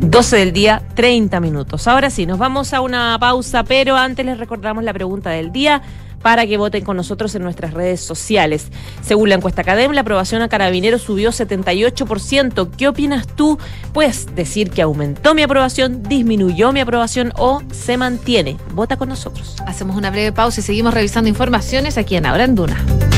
12 0.00 0.36
del 0.36 0.52
día, 0.52 0.82
30 0.94 1.40
minutos. 1.40 1.88
Ahora 1.88 2.10
sí, 2.10 2.24
nos 2.24 2.38
vamos 2.38 2.72
a 2.72 2.80
una 2.80 3.16
pausa, 3.18 3.64
pero 3.64 3.96
antes 3.96 4.24
les 4.24 4.38
recordamos 4.38 4.84
la 4.84 4.92
pregunta 4.92 5.30
del 5.30 5.50
día 5.50 5.82
para 6.22 6.46
que 6.46 6.56
voten 6.56 6.84
con 6.84 6.96
nosotros 6.96 7.34
en 7.34 7.42
nuestras 7.42 7.74
redes 7.74 8.00
sociales. 8.00 8.68
Según 9.02 9.28
la 9.28 9.36
encuesta 9.36 9.62
Academ, 9.62 9.92
la 9.92 10.02
aprobación 10.02 10.42
a 10.42 10.48
Carabineros 10.48 11.02
subió 11.02 11.30
78%. 11.30 12.70
¿Qué 12.76 12.88
opinas 12.88 13.26
tú? 13.26 13.58
Puedes 13.92 14.34
decir 14.34 14.70
que 14.70 14.82
aumentó 14.82 15.34
mi 15.34 15.42
aprobación, 15.42 16.02
disminuyó 16.02 16.72
mi 16.72 16.80
aprobación 16.80 17.32
o 17.36 17.62
se 17.72 17.96
mantiene. 17.96 18.56
Vota 18.74 18.96
con 18.96 19.08
nosotros. 19.08 19.56
Hacemos 19.66 19.96
una 19.96 20.10
breve 20.10 20.32
pausa 20.32 20.60
y 20.60 20.62
seguimos 20.62 20.94
revisando 20.94 21.28
informaciones 21.28 21.98
aquí 21.98 22.16
en 22.16 22.26
Ahora 22.26 22.44
en 22.44 22.54
Duna. 22.54 23.17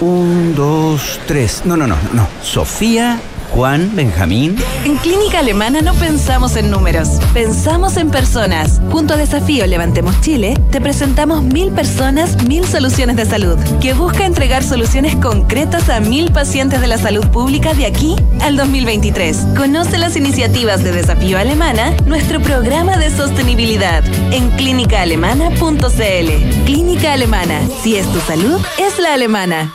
Un, 0.00 0.54
dos, 0.54 1.20
tres. 1.26 1.62
No, 1.64 1.76
no, 1.76 1.86
no, 1.86 1.96
no. 2.14 2.26
Sofía, 2.42 3.20
Juan, 3.50 3.94
Benjamín. 3.94 4.56
En 4.84 4.96
Clínica 4.96 5.40
Alemana 5.40 5.82
no 5.82 5.92
pensamos 5.94 6.56
en 6.56 6.70
números, 6.70 7.08
pensamos 7.34 7.98
en 7.98 8.10
personas. 8.10 8.80
Junto 8.90 9.12
a 9.12 9.16
Desafío 9.18 9.66
Levantemos 9.66 10.18
Chile, 10.22 10.56
te 10.70 10.80
presentamos 10.80 11.42
mil 11.42 11.70
personas, 11.72 12.42
mil 12.44 12.64
soluciones 12.64 13.16
de 13.16 13.26
salud, 13.26 13.58
que 13.80 13.92
busca 13.92 14.24
entregar 14.24 14.62
soluciones 14.62 15.16
concretas 15.16 15.90
a 15.90 16.00
mil 16.00 16.32
pacientes 16.32 16.80
de 16.80 16.86
la 16.86 16.96
salud 16.96 17.26
pública 17.26 17.74
de 17.74 17.84
aquí 17.84 18.16
al 18.40 18.56
2023. 18.56 19.36
Conoce 19.56 19.98
las 19.98 20.16
iniciativas 20.16 20.82
de 20.82 20.92
Desafío 20.92 21.38
Alemana, 21.38 21.94
nuestro 22.06 22.40
programa 22.40 22.96
de 22.96 23.10
sostenibilidad, 23.10 24.02
en 24.32 24.48
clínicaalemana.cl. 24.52 26.64
Clínica 26.64 27.12
Alemana, 27.12 27.60
si 27.82 27.96
es 27.96 28.10
tu 28.10 28.20
salud, 28.20 28.58
es 28.78 28.98
la 28.98 29.12
alemana. 29.12 29.74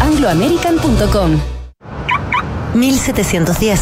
angloamerican.com. 0.00 1.40
1710. 2.74 3.80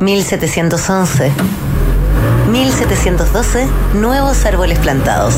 1711. 0.00 1.32
1712. 2.50 3.68
Nuevos 3.94 4.44
árboles 4.44 4.78
plantados. 4.78 5.34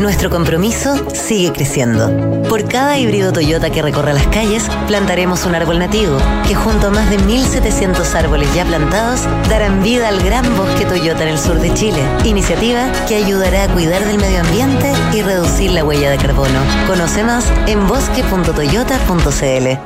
Nuestro 0.00 0.30
compromiso 0.30 0.96
sigue 1.14 1.52
creciendo. 1.52 2.42
Por 2.48 2.68
cada 2.68 2.98
híbrido 2.98 3.32
Toyota 3.32 3.70
que 3.70 3.82
recorra 3.82 4.12
las 4.12 4.26
calles, 4.28 4.64
plantaremos 4.86 5.46
un 5.46 5.54
árbol 5.54 5.78
nativo, 5.78 6.18
que 6.46 6.54
junto 6.54 6.88
a 6.88 6.90
más 6.90 7.08
de 7.10 7.18
1.700 7.18 8.14
árboles 8.14 8.52
ya 8.54 8.64
plantados, 8.64 9.22
darán 9.48 9.82
vida 9.82 10.08
al 10.08 10.22
gran 10.22 10.56
bosque 10.56 10.84
Toyota 10.84 11.22
en 11.22 11.28
el 11.28 11.38
sur 11.38 11.60
de 11.60 11.72
Chile. 11.74 12.02
Iniciativa 12.24 12.90
que 13.06 13.16
ayudará 13.16 13.64
a 13.64 13.68
cuidar 13.68 14.04
del 14.04 14.18
medio 14.18 14.40
ambiente 14.40 14.92
y 15.12 15.22
reducir 15.22 15.70
la 15.70 15.84
huella 15.84 16.10
de 16.10 16.18
carbono. 16.18 16.60
Conoce 16.86 17.24
más 17.24 17.50
en 17.66 17.86
bosque.toyota.cl. 17.86 19.78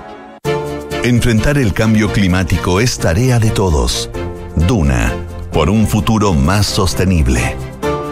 Enfrentar 1.05 1.59
el 1.59 1.73
cambio 1.73 2.11
climático 2.11 2.81
es 2.81 2.99
tarea 2.99 3.39
de 3.39 3.51
todos. 3.51 4.11
Duna, 4.57 5.13
por 5.53 5.71
un 5.71 5.87
futuro 5.87 6.35
más 6.35 6.67
sostenible. 6.67 7.57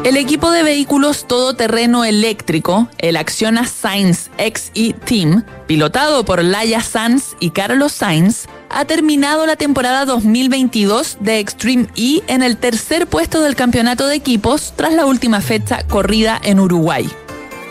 El 0.04 0.18
equipo 0.18 0.50
de 0.50 0.62
vehículos 0.62 1.26
todoterreno 1.26 2.04
eléctrico, 2.04 2.90
el 2.98 3.16
Acciona 3.16 3.66
Sainz 3.66 4.28
XE 4.36 4.92
Team, 4.92 5.44
pilotado 5.66 6.26
por 6.26 6.44
Laia 6.44 6.82
Sanz 6.82 7.34
y 7.40 7.52
Carlos 7.52 7.92
Sainz, 7.92 8.44
ha 8.68 8.84
terminado 8.84 9.46
la 9.46 9.56
temporada 9.56 10.04
2022 10.04 11.16
de 11.20 11.38
Extreme 11.38 11.86
E 11.96 12.22
en 12.26 12.42
el 12.42 12.58
tercer 12.58 13.06
puesto 13.06 13.40
del 13.40 13.56
campeonato 13.56 14.06
de 14.06 14.16
equipos 14.16 14.74
tras 14.76 14.92
la 14.92 15.06
última 15.06 15.40
fecha 15.40 15.86
corrida 15.88 16.38
en 16.44 16.60
Uruguay. 16.60 17.08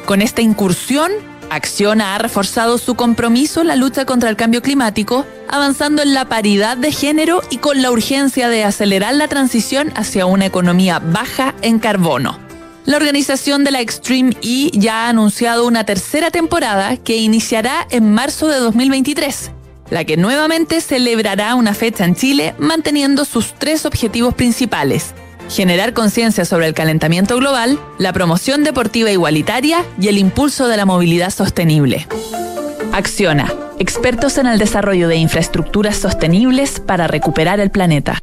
Con 0.07 0.23
esta 0.23 0.41
incursión, 0.41 1.11
Acciona 1.55 2.15
ha 2.15 2.17
reforzado 2.17 2.77
su 2.77 2.95
compromiso 2.95 3.61
en 3.61 3.67
la 3.67 3.75
lucha 3.75 4.05
contra 4.05 4.29
el 4.29 4.35
cambio 4.35 4.61
climático, 4.61 5.25
avanzando 5.47 6.01
en 6.01 6.13
la 6.13 6.25
paridad 6.25 6.77
de 6.77 6.91
género 6.91 7.41
y 7.49 7.57
con 7.57 7.81
la 7.81 7.91
urgencia 7.91 8.49
de 8.49 8.63
acelerar 8.63 9.13
la 9.15 9.27
transición 9.27 9.91
hacia 9.95 10.25
una 10.25 10.45
economía 10.45 10.99
baja 10.99 11.53
en 11.61 11.79
carbono. 11.79 12.39
La 12.85 12.97
organización 12.97 13.63
de 13.63 13.71
la 13.71 13.81
Extreme 13.81 14.35
E 14.41 14.71
ya 14.73 15.05
ha 15.05 15.09
anunciado 15.09 15.65
una 15.65 15.85
tercera 15.85 16.31
temporada 16.31 16.97
que 16.97 17.17
iniciará 17.17 17.87
en 17.89 18.11
marzo 18.11 18.47
de 18.47 18.57
2023, 18.57 19.51
la 19.89 20.03
que 20.03 20.17
nuevamente 20.17 20.81
celebrará 20.81 21.55
una 21.55 21.73
fecha 21.73 22.03
en 22.03 22.15
Chile 22.15 22.55
manteniendo 22.57 23.23
sus 23.23 23.53
tres 23.53 23.85
objetivos 23.85 24.33
principales, 24.33 25.13
generar 25.49 25.93
conciencia 25.93 26.45
sobre 26.45 26.67
el 26.67 26.73
calentamiento 26.73 27.37
global, 27.37 27.79
la 27.97 28.13
promoción 28.13 28.63
deportiva 28.63 29.11
igualitaria 29.11 29.85
y 29.99 30.07
el 30.07 30.17
impulso 30.17 30.67
de 30.67 30.77
la 30.77 30.85
movilidad 30.85 31.29
sostenible. 31.29 32.07
Acciona, 32.91 33.53
expertos 33.79 34.37
en 34.37 34.47
el 34.47 34.59
desarrollo 34.59 35.07
de 35.07 35.15
infraestructuras 35.15 35.97
sostenibles 35.97 36.79
para 36.79 37.07
recuperar 37.07 37.59
el 37.59 37.71
planeta. 37.71 38.19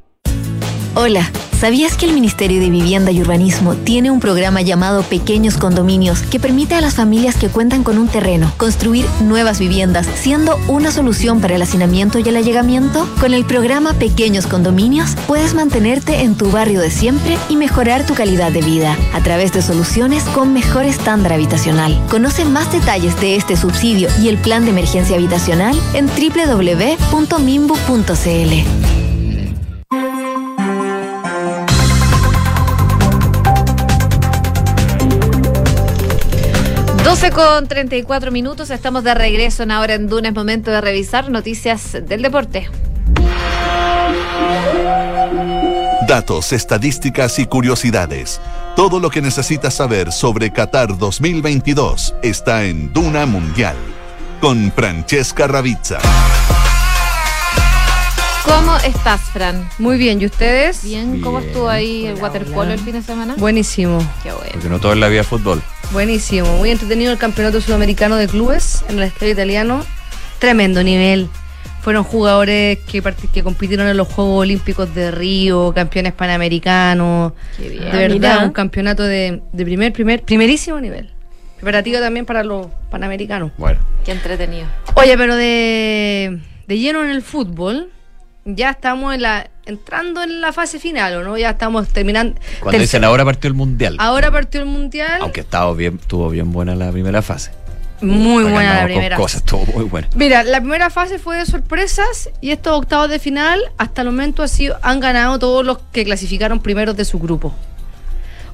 Hola, 0.96 1.30
¿sabías 1.60 1.96
que 1.96 2.04
el 2.04 2.12
Ministerio 2.14 2.60
de 2.60 2.68
Vivienda 2.68 3.12
y 3.12 3.22
Urbanismo 3.22 3.76
tiene 3.76 4.10
un 4.10 4.18
programa 4.18 4.60
llamado 4.60 5.04
Pequeños 5.04 5.56
Condominios 5.56 6.22
que 6.22 6.40
permite 6.40 6.74
a 6.74 6.80
las 6.80 6.96
familias 6.96 7.36
que 7.36 7.48
cuentan 7.48 7.84
con 7.84 7.96
un 7.96 8.08
terreno 8.08 8.52
construir 8.56 9.06
nuevas 9.22 9.60
viviendas, 9.60 10.08
siendo 10.16 10.58
una 10.66 10.90
solución 10.90 11.40
para 11.40 11.54
el 11.54 11.62
hacinamiento 11.62 12.18
y 12.18 12.28
el 12.28 12.36
allegamiento? 12.36 13.08
Con 13.20 13.34
el 13.34 13.44
programa 13.44 13.92
Pequeños 13.92 14.48
Condominios 14.48 15.14
puedes 15.28 15.54
mantenerte 15.54 16.22
en 16.22 16.34
tu 16.34 16.50
barrio 16.50 16.80
de 16.80 16.90
siempre 16.90 17.38
y 17.48 17.54
mejorar 17.54 18.04
tu 18.04 18.14
calidad 18.14 18.50
de 18.50 18.62
vida 18.62 18.96
a 19.14 19.22
través 19.22 19.52
de 19.52 19.62
soluciones 19.62 20.24
con 20.24 20.52
mejor 20.52 20.86
estándar 20.86 21.34
habitacional. 21.34 22.04
Conoce 22.10 22.44
más 22.44 22.72
detalles 22.72 23.18
de 23.20 23.36
este 23.36 23.56
subsidio 23.56 24.08
y 24.20 24.28
el 24.28 24.38
plan 24.38 24.64
de 24.64 24.70
emergencia 24.70 25.14
habitacional 25.14 25.78
en 25.94 26.08
www.mimbu.cl. 26.08 27.20
12 37.20 37.34
con 37.34 37.68
34 37.68 38.32
minutos, 38.32 38.70
estamos 38.70 39.04
de 39.04 39.12
regreso 39.12 39.62
en 39.62 39.72
ahora 39.72 39.92
en 39.92 40.08
Duna, 40.08 40.30
es 40.30 40.34
momento 40.34 40.70
de 40.70 40.80
revisar 40.80 41.28
noticias 41.28 41.92
del 41.92 42.22
deporte. 42.22 42.66
Datos, 46.08 46.54
estadísticas 46.54 47.38
y 47.38 47.44
curiosidades. 47.44 48.40
Todo 48.74 49.00
lo 49.00 49.10
que 49.10 49.20
necesitas 49.20 49.74
saber 49.74 50.12
sobre 50.12 50.50
Qatar 50.50 50.96
2022 50.96 52.14
está 52.22 52.64
en 52.64 52.90
Duna 52.94 53.26
Mundial 53.26 53.76
con 54.40 54.72
Francesca 54.72 55.46
Ravizza. 55.46 55.98
¿Cómo 58.44 58.76
estás, 58.78 59.20
Fran? 59.32 59.68
Muy 59.78 59.96
bien, 59.98 60.20
¿y 60.20 60.26
ustedes? 60.26 60.82
Bien, 60.84 61.20
¿cómo 61.20 61.40
estuvo 61.40 61.68
ahí 61.68 62.06
el 62.06 62.14
waterpolo 62.14 62.72
el 62.72 62.78
fin 62.78 62.94
de 62.94 63.02
semana? 63.02 63.34
Buenísimo. 63.38 63.98
Qué 64.22 64.32
bueno. 64.32 64.50
Porque 64.52 64.68
no 64.68 64.78
todo 64.80 64.92
en 64.92 65.00
la 65.00 65.08
vida 65.08 65.20
es 65.20 65.26
fútbol. 65.26 65.62
Buenísimo, 65.92 66.46
muy 66.56 66.70
entretenido 66.70 67.12
el 67.12 67.18
campeonato 67.18 67.60
sudamericano 67.60 68.16
de 68.16 68.28
clubes 68.28 68.84
en 68.88 68.96
el 68.98 69.04
estadio 69.04 69.32
italiano. 69.32 69.84
Tremendo 70.38 70.82
nivel. 70.82 71.28
Fueron 71.82 72.04
jugadores 72.04 72.78
que, 72.90 73.02
parti- 73.02 73.28
que 73.32 73.42
compitieron 73.42 73.86
en 73.88 73.96
los 73.96 74.08
Juegos 74.08 74.40
Olímpicos 74.42 74.94
de 74.94 75.10
Río, 75.10 75.72
campeones 75.74 76.12
panamericanos. 76.12 77.32
Qué 77.56 77.68
bien. 77.70 77.84
De 77.84 77.90
verdad, 77.90 78.10
Mira. 78.34 78.38
un 78.44 78.52
campeonato 78.52 79.02
de, 79.02 79.42
de 79.52 79.64
primer, 79.64 79.92
primer, 79.92 80.22
primerísimo 80.22 80.80
nivel. 80.80 81.10
Preparativo 81.56 81.98
también 82.00 82.24
para 82.26 82.42
los 82.44 82.66
panamericanos. 82.90 83.52
Bueno, 83.58 83.78
Qué 84.04 84.12
entretenido. 84.12 84.66
Oye, 84.94 85.16
pero 85.16 85.36
de, 85.36 86.38
de 86.66 86.78
lleno 86.78 87.02
en 87.04 87.10
el 87.10 87.22
fútbol, 87.22 87.90
ya 88.44 88.70
estamos 88.70 89.14
en 89.14 89.22
la, 89.22 89.48
entrando 89.66 90.22
en 90.22 90.40
la 90.40 90.52
fase 90.52 90.78
final, 90.78 91.14
¿o 91.16 91.22
no? 91.24 91.36
Ya 91.38 91.50
estamos 91.50 91.88
terminando. 91.88 92.38
cuando 92.60 92.78
tercer- 92.78 92.80
dicen 92.82 93.04
ahora 93.04 93.24
partió 93.24 93.48
el 93.48 93.54
mundial. 93.54 93.96
Ahora 93.98 94.30
partió 94.30 94.60
el 94.60 94.66
mundial. 94.66 95.18
Aunque 95.20 95.40
estaba 95.40 95.72
bien, 95.74 95.98
estuvo 96.00 96.28
bien 96.30 96.52
buena 96.52 96.74
la 96.74 96.90
primera 96.90 97.22
fase. 97.22 97.50
Muy 98.02 98.44
buena 98.44 98.80
la 98.80 98.84
primera. 98.86 99.16
cosas, 99.16 99.42
muy 99.74 99.84
buena. 99.84 100.08
Mira, 100.14 100.42
la 100.42 100.60
primera 100.60 100.88
fase 100.88 101.18
fue 101.18 101.36
de 101.36 101.44
sorpresas 101.44 102.30
y 102.40 102.50
estos 102.50 102.72
octavos 102.78 103.10
de 103.10 103.18
final 103.18 103.60
hasta 103.76 104.00
el 104.00 104.08
momento 104.08 104.42
ha 104.42 104.48
sido, 104.48 104.78
han 104.80 105.00
ganado 105.00 105.38
todos 105.38 105.66
los 105.66 105.80
que 105.92 106.04
clasificaron 106.04 106.60
primeros 106.60 106.96
de 106.96 107.04
su 107.04 107.18
grupo. 107.18 107.54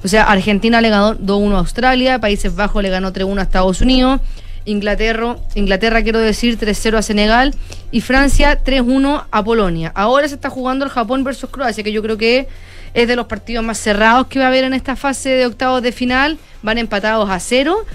O 0.03 0.07
sea, 0.09 0.23
Argentina 0.25 0.81
le 0.81 0.89
ganó 0.89 1.15
2-1 1.17 1.55
a 1.55 1.59
Australia, 1.59 2.19
Países 2.19 2.53
Bajos 2.55 2.83
le 2.83 2.89
ganó 2.89 3.13
3-1 3.13 3.39
a 3.39 3.43
Estados 3.43 3.79
Unidos, 3.81 4.19
Inglaterra, 4.67 5.37
Inglaterra 5.55 6.03
quiero 6.03 6.19
decir 6.19 6.59
3-0 6.59 6.97
a 6.97 7.01
Senegal 7.01 7.55
y 7.89 8.01
Francia 8.01 8.61
3-1 8.63 9.25
a 9.31 9.43
Polonia. 9.43 9.91
Ahora 9.95 10.27
se 10.27 10.35
está 10.35 10.49
jugando 10.49 10.85
el 10.85 10.91
Japón 10.91 11.23
versus 11.23 11.49
Croacia, 11.49 11.83
que 11.83 11.91
yo 11.91 12.03
creo 12.03 12.17
que 12.17 12.47
es 12.93 13.07
de 13.07 13.15
los 13.15 13.27
partidos 13.27 13.63
más 13.63 13.77
cerrados 13.77 14.27
que 14.27 14.39
va 14.39 14.45
a 14.45 14.47
haber 14.49 14.65
en 14.65 14.73
esta 14.73 14.95
fase 14.95 15.29
de 15.29 15.45
octavos 15.45 15.81
de 15.81 15.91
final. 15.91 16.37
Van 16.63 16.77
empatados 16.77 17.29
a 17.29 17.39
cero. 17.39 17.85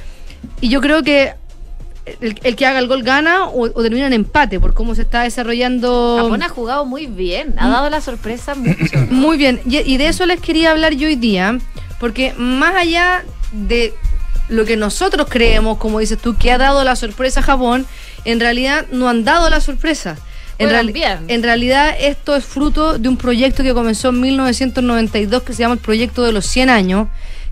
Y 0.61 0.71
yo 0.71 0.81
creo 0.81 1.03
que 1.03 1.35
el, 2.21 2.39
el 2.43 2.57
que 2.57 2.67
haga 2.67 2.79
el 2.79 2.89
gol 2.89 3.03
gana 3.03 3.45
o, 3.45 3.65
o 3.65 3.83
termina 3.83 4.07
en 4.07 4.13
empate 4.13 4.59
por 4.59 4.75
cómo 4.75 4.95
se 4.95 5.03
está 5.03 5.23
desarrollando. 5.23 6.17
Japón 6.23 6.43
ha 6.43 6.49
jugado 6.49 6.85
muy 6.85 7.07
bien, 7.07 7.55
ha 7.59 7.69
dado 7.69 7.91
la 7.91 8.01
sorpresa 8.01 8.55
mucho. 8.55 8.99
Muy 9.11 9.37
bien, 9.37 9.61
y, 9.67 9.79
y 9.79 9.99
de 9.99 10.09
eso 10.09 10.27
les 10.27 10.41
quería 10.41 10.71
hablar 10.71 10.95
yo 10.95 11.07
hoy 11.07 11.17
día, 11.17 11.59
porque 12.01 12.35
más 12.37 12.75
allá 12.75 13.25
de 13.53 13.95
lo 14.49 14.65
que 14.65 14.77
nosotros 14.77 15.27
creemos, 15.31 15.79
como 15.79 15.99
dices 15.99 16.19
tú, 16.19 16.37
que 16.37 16.53
ha 16.53 16.59
dado 16.59 16.85
la 16.85 16.97
sorpresa 16.97 17.41
a 17.41 17.43
Japón, 17.43 17.87
en 18.25 18.41
realidad 18.41 18.87
no 18.91 19.09
han 19.09 19.25
dado 19.25 19.49
la 19.51 19.61
sorpresa. 19.61 20.19
En, 20.59 21.43
realidad 21.43 21.97
esto 21.99 22.37
es 22.37 22.45
fruto 22.45 22.99
de 22.99 23.09
un 23.09 23.17
proyecto 23.17 23.63
que 23.63 23.75
comenzó 23.75 24.11
en 24.11 24.21
1992 24.21 25.43
que 25.43 25.53
se 25.55 25.61
llama 25.61 25.75
el 25.75 25.81
Proyecto 25.81 26.23
de 26.23 26.33
los 26.33 26.47
100 26.47 26.71
años 26.71 27.09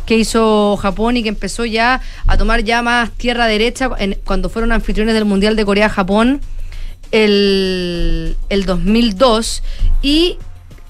que 0.07 0.17
hizo 0.17 0.77
Japón 0.77 1.17
y 1.17 1.23
que 1.23 1.29
empezó 1.29 1.65
ya 1.65 2.01
a 2.27 2.37
tomar 2.37 2.63
ya 2.63 2.83
más 2.83 3.11
tierra 3.11 3.47
derecha 3.47 3.91
en- 3.99 4.19
cuando 4.25 4.49
fueron 4.49 4.71
anfitriones 4.71 5.15
del 5.15 5.25
Mundial 5.25 5.57
de 5.57 5.65
Corea-Japón 5.65 6.41
el, 7.11 8.37
el 8.49 8.65
2002 8.65 9.63
y 10.03 10.39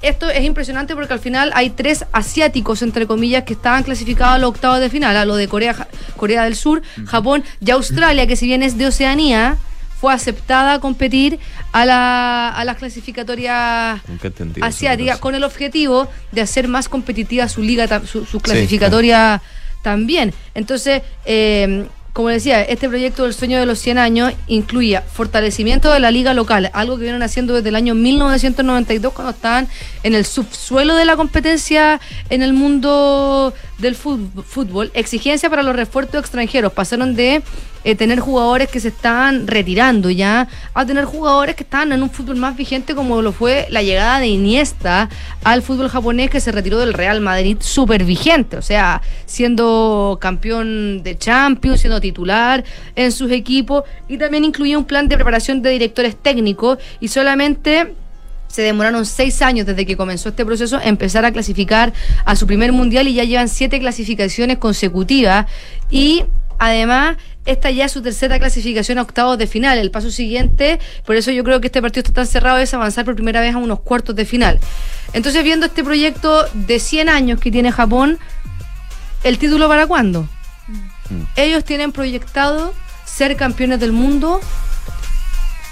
esto 0.02 0.30
es 0.30 0.44
impresionante 0.44 0.94
porque 0.94 1.12
al 1.12 1.20
final 1.20 1.50
hay 1.54 1.70
tres 1.70 2.04
asiáticos, 2.12 2.82
entre 2.82 3.06
comillas, 3.06 3.44
que 3.44 3.52
estaban 3.52 3.82
clasificados 3.82 4.34
a 4.34 4.38
los 4.38 4.50
octavos 4.50 4.80
de 4.80 4.90
final, 4.90 5.16
a 5.16 5.24
lo 5.24 5.36
de 5.36 5.48
Corea, 5.48 5.88
Corea 6.16 6.44
del 6.44 6.56
Sur, 6.56 6.82
Japón 7.06 7.44
y 7.64 7.70
Australia, 7.70 8.26
que 8.26 8.36
si 8.36 8.46
bien 8.46 8.62
es 8.62 8.78
de 8.78 8.86
Oceanía, 8.86 9.58
fue 10.00 10.14
aceptada 10.14 10.74
a 10.74 10.80
competir 10.80 11.38
a, 11.72 11.84
la, 11.84 12.48
a 12.48 12.64
las 12.64 12.78
clasificatorias 12.78 14.00
asiáticas 14.62 15.18
con 15.18 15.34
el 15.34 15.44
objetivo 15.44 16.08
de 16.32 16.40
hacer 16.40 16.68
más 16.68 16.88
competitiva 16.88 17.48
su 17.48 17.62
liga, 17.62 18.00
su 18.06 18.40
clasificatoria 18.40 19.42
también. 19.82 20.32
Entonces, 20.54 21.02
eh, 21.26 21.86
como 22.12 22.28
decía, 22.28 22.62
este 22.62 22.88
proyecto 22.88 23.24
del 23.24 23.34
sueño 23.34 23.58
de 23.58 23.66
los 23.66 23.78
100 23.78 23.98
años 23.98 24.32
incluía 24.48 25.02
fortalecimiento 25.02 25.92
de 25.92 26.00
la 26.00 26.10
liga 26.10 26.34
local, 26.34 26.70
algo 26.72 26.96
que 26.96 27.04
vienen 27.04 27.22
haciendo 27.22 27.54
desde 27.54 27.68
el 27.68 27.76
año 27.76 27.94
1992 27.94 29.12
cuando 29.12 29.30
estaban 29.30 29.68
en 30.02 30.14
el 30.14 30.24
subsuelo 30.24 30.96
de 30.96 31.04
la 31.04 31.16
competencia 31.16 32.00
en 32.28 32.42
el 32.42 32.52
mundo 32.52 33.54
del 33.78 33.94
fútbol, 33.94 34.90
exigencia 34.94 35.48
para 35.48 35.62
los 35.62 35.76
refuerzos 35.76 36.20
extranjeros, 36.20 36.72
pasaron 36.72 37.14
de 37.14 37.42
eh, 37.84 37.94
tener 37.94 38.20
jugadores 38.20 38.68
que 38.68 38.80
se 38.80 38.88
estaban 38.88 39.46
retirando 39.46 40.10
ya 40.10 40.48
a 40.74 40.84
tener 40.84 41.04
jugadores 41.04 41.54
que 41.54 41.62
estaban 41.62 41.92
en 41.92 42.02
un 42.02 42.10
fútbol 42.10 42.36
más 42.36 42.56
vigente 42.56 42.94
como 42.94 43.22
lo 43.22 43.32
fue 43.32 43.66
la 43.70 43.82
llegada 43.82 44.20
de 44.20 44.28
Iniesta 44.28 45.08
al 45.44 45.62
fútbol 45.62 45.88
japonés 45.88 46.30
que 46.30 46.40
se 46.40 46.52
retiró 46.52 46.78
del 46.78 46.92
Real 46.92 47.20
Madrid 47.20 47.56
súper 47.60 48.04
vigente, 48.04 48.56
o 48.56 48.62
sea, 48.62 49.00
siendo 49.26 50.18
campeón 50.20 51.02
de 51.02 51.16
Champions, 51.16 51.80
siendo 51.80 52.00
titular 52.00 52.64
en 52.94 53.12
sus 53.12 53.30
equipos 53.30 53.84
y 54.08 54.18
también 54.18 54.44
incluía 54.44 54.78
un 54.78 54.84
plan 54.84 55.08
de 55.08 55.16
preparación 55.16 55.62
de 55.62 55.70
directores 55.70 56.16
técnicos 56.16 56.78
y 57.00 57.08
solamente 57.08 57.94
se 58.50 58.62
demoraron 58.62 59.06
seis 59.06 59.42
años 59.42 59.64
desde 59.66 59.86
que 59.86 59.96
comenzó 59.96 60.30
este 60.30 60.44
proceso 60.44 60.80
empezar 60.82 61.24
a 61.24 61.32
clasificar 61.32 61.92
a 62.24 62.34
su 62.36 62.46
primer 62.46 62.72
mundial 62.72 63.06
y 63.08 63.14
ya 63.14 63.24
llevan 63.24 63.48
siete 63.48 63.78
clasificaciones 63.78 64.58
consecutivas 64.58 65.46
y 65.88 66.24
además 66.60 67.16
esta 67.46 67.70
ya 67.70 67.86
es 67.86 67.92
su 67.92 68.02
tercera 68.02 68.38
clasificación 68.38 68.98
a 68.98 69.02
octavos 69.02 69.38
de 69.38 69.48
final. 69.48 69.78
El 69.78 69.90
paso 69.90 70.10
siguiente, 70.10 70.78
por 71.04 71.16
eso 71.16 71.32
yo 71.32 71.42
creo 71.42 71.60
que 71.60 71.66
este 71.66 71.82
partido 71.82 72.02
está 72.02 72.12
tan 72.12 72.26
cerrado, 72.26 72.58
es 72.58 72.72
avanzar 72.74 73.04
por 73.04 73.16
primera 73.16 73.40
vez 73.40 73.54
a 73.54 73.58
unos 73.58 73.80
cuartos 73.80 74.14
de 74.14 74.24
final. 74.24 74.60
Entonces 75.12 75.42
viendo 75.42 75.66
este 75.66 75.82
proyecto 75.82 76.46
de 76.52 76.78
100 76.78 77.08
años 77.08 77.40
que 77.40 77.50
tiene 77.50 77.72
Japón, 77.72 78.18
¿el 79.24 79.38
título 79.38 79.68
para 79.68 79.86
cuándo? 79.86 80.28
Ellos 81.34 81.64
tienen 81.64 81.92
proyectado 81.92 82.72
ser 83.04 83.34
campeones 83.36 83.80
del 83.80 83.92
mundo 83.92 84.40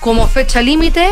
como 0.00 0.26
fecha 0.26 0.62
límite 0.62 1.06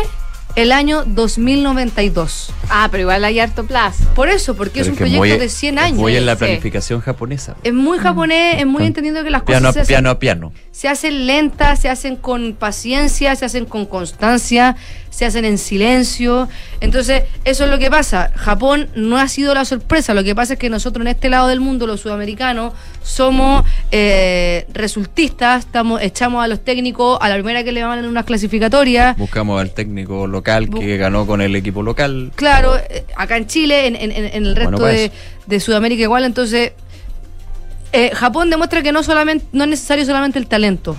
el 0.57 0.71
año 0.71 1.03
2092. 1.05 2.51
Ah, 2.69 2.87
pero 2.89 3.01
igual 3.01 3.23
hay 3.23 3.39
harto 3.39 3.65
plazo. 3.65 4.03
Por 4.15 4.27
eso, 4.27 4.55
porque 4.55 4.79
es 4.81 4.87
un 4.87 4.95
proyecto 4.95 5.19
muy- 5.19 5.29
de 5.37 5.49
100 5.49 5.77
años. 5.77 5.99
Muy 5.99 6.15
en 6.17 6.25
la 6.25 6.33
Sí. 6.33 6.39
planificación 6.39 6.99
japonesa. 6.99 7.55
Es 7.63 7.73
muy 7.73 7.99
japonés, 7.99 8.59
es 8.59 8.65
muy 8.65 8.83
entendiendo 8.85 9.23
que 9.23 9.29
las 9.29 9.43
cosas 9.43 9.87
piano 9.87 10.09
a 10.09 10.17
piano. 10.19 10.51
se 10.71 10.87
hacen 10.87 11.27
lentas, 11.27 11.79
se 11.79 11.89
hacen 11.89 12.15
con 12.15 12.53
paciencia, 12.53 13.35
se 13.35 13.45
hacen 13.45 13.65
con 13.65 13.85
constancia, 13.85 14.75
se 15.17 15.25
hacen 15.25 15.45
en 15.45 15.57
silencio. 15.57 16.47
Entonces, 16.79 17.23
eso 17.43 17.65
es 17.65 17.71
lo 17.71 17.79
que 17.79 17.89
pasa. 17.89 18.31
Japón 18.35 18.87
no 18.93 19.17
ha 19.17 19.27
sido 19.27 19.55
la 19.55 19.65
sorpresa. 19.65 20.13
Lo 20.13 20.23
que 20.23 20.35
pasa 20.35 20.53
es 20.53 20.59
que 20.59 20.69
nosotros 20.69 21.01
en 21.03 21.07
este 21.07 21.27
lado 21.31 21.47
del 21.47 21.59
mundo, 21.59 21.87
los 21.87 22.01
sudamericanos, 22.01 22.73
somos 23.01 23.65
eh, 23.89 24.67
resultistas, 24.73 25.65
estamos, 25.65 26.03
echamos 26.03 26.43
a 26.43 26.47
los 26.47 26.63
técnicos 26.63 27.17
a 27.19 27.29
la 27.29 27.33
primera 27.33 27.63
que 27.63 27.71
le 27.71 27.83
van 27.83 27.97
en 27.97 28.05
unas 28.05 28.25
clasificatorias. 28.25 29.17
Buscamos 29.17 29.59
al 29.59 29.71
técnico 29.71 30.27
local 30.27 30.69
que 30.69 30.97
ganó 30.97 31.25
con 31.25 31.41
el 31.41 31.55
equipo 31.55 31.81
local. 31.81 32.31
Claro, 32.35 32.77
eh, 32.77 33.03
acá 33.15 33.37
en 33.37 33.47
Chile, 33.47 33.87
en, 33.87 33.95
en- 33.95 34.11
en- 34.11 34.25
en 34.25 34.45
el 34.45 34.55
resto 34.55 34.69
Bueno, 34.77 34.85
de, 34.85 35.11
de 35.47 35.59
Sudamérica 35.59 36.03
igual, 36.03 36.25
entonces 36.25 36.73
eh, 37.91 38.11
Japón 38.13 38.51
demuestra 38.51 38.83
que 38.83 38.91
no 38.91 39.01
solamente 39.01 39.45
no 39.51 39.63
es 39.63 39.69
necesario 39.71 40.05
solamente 40.05 40.37
el 40.37 40.45
talento, 40.45 40.95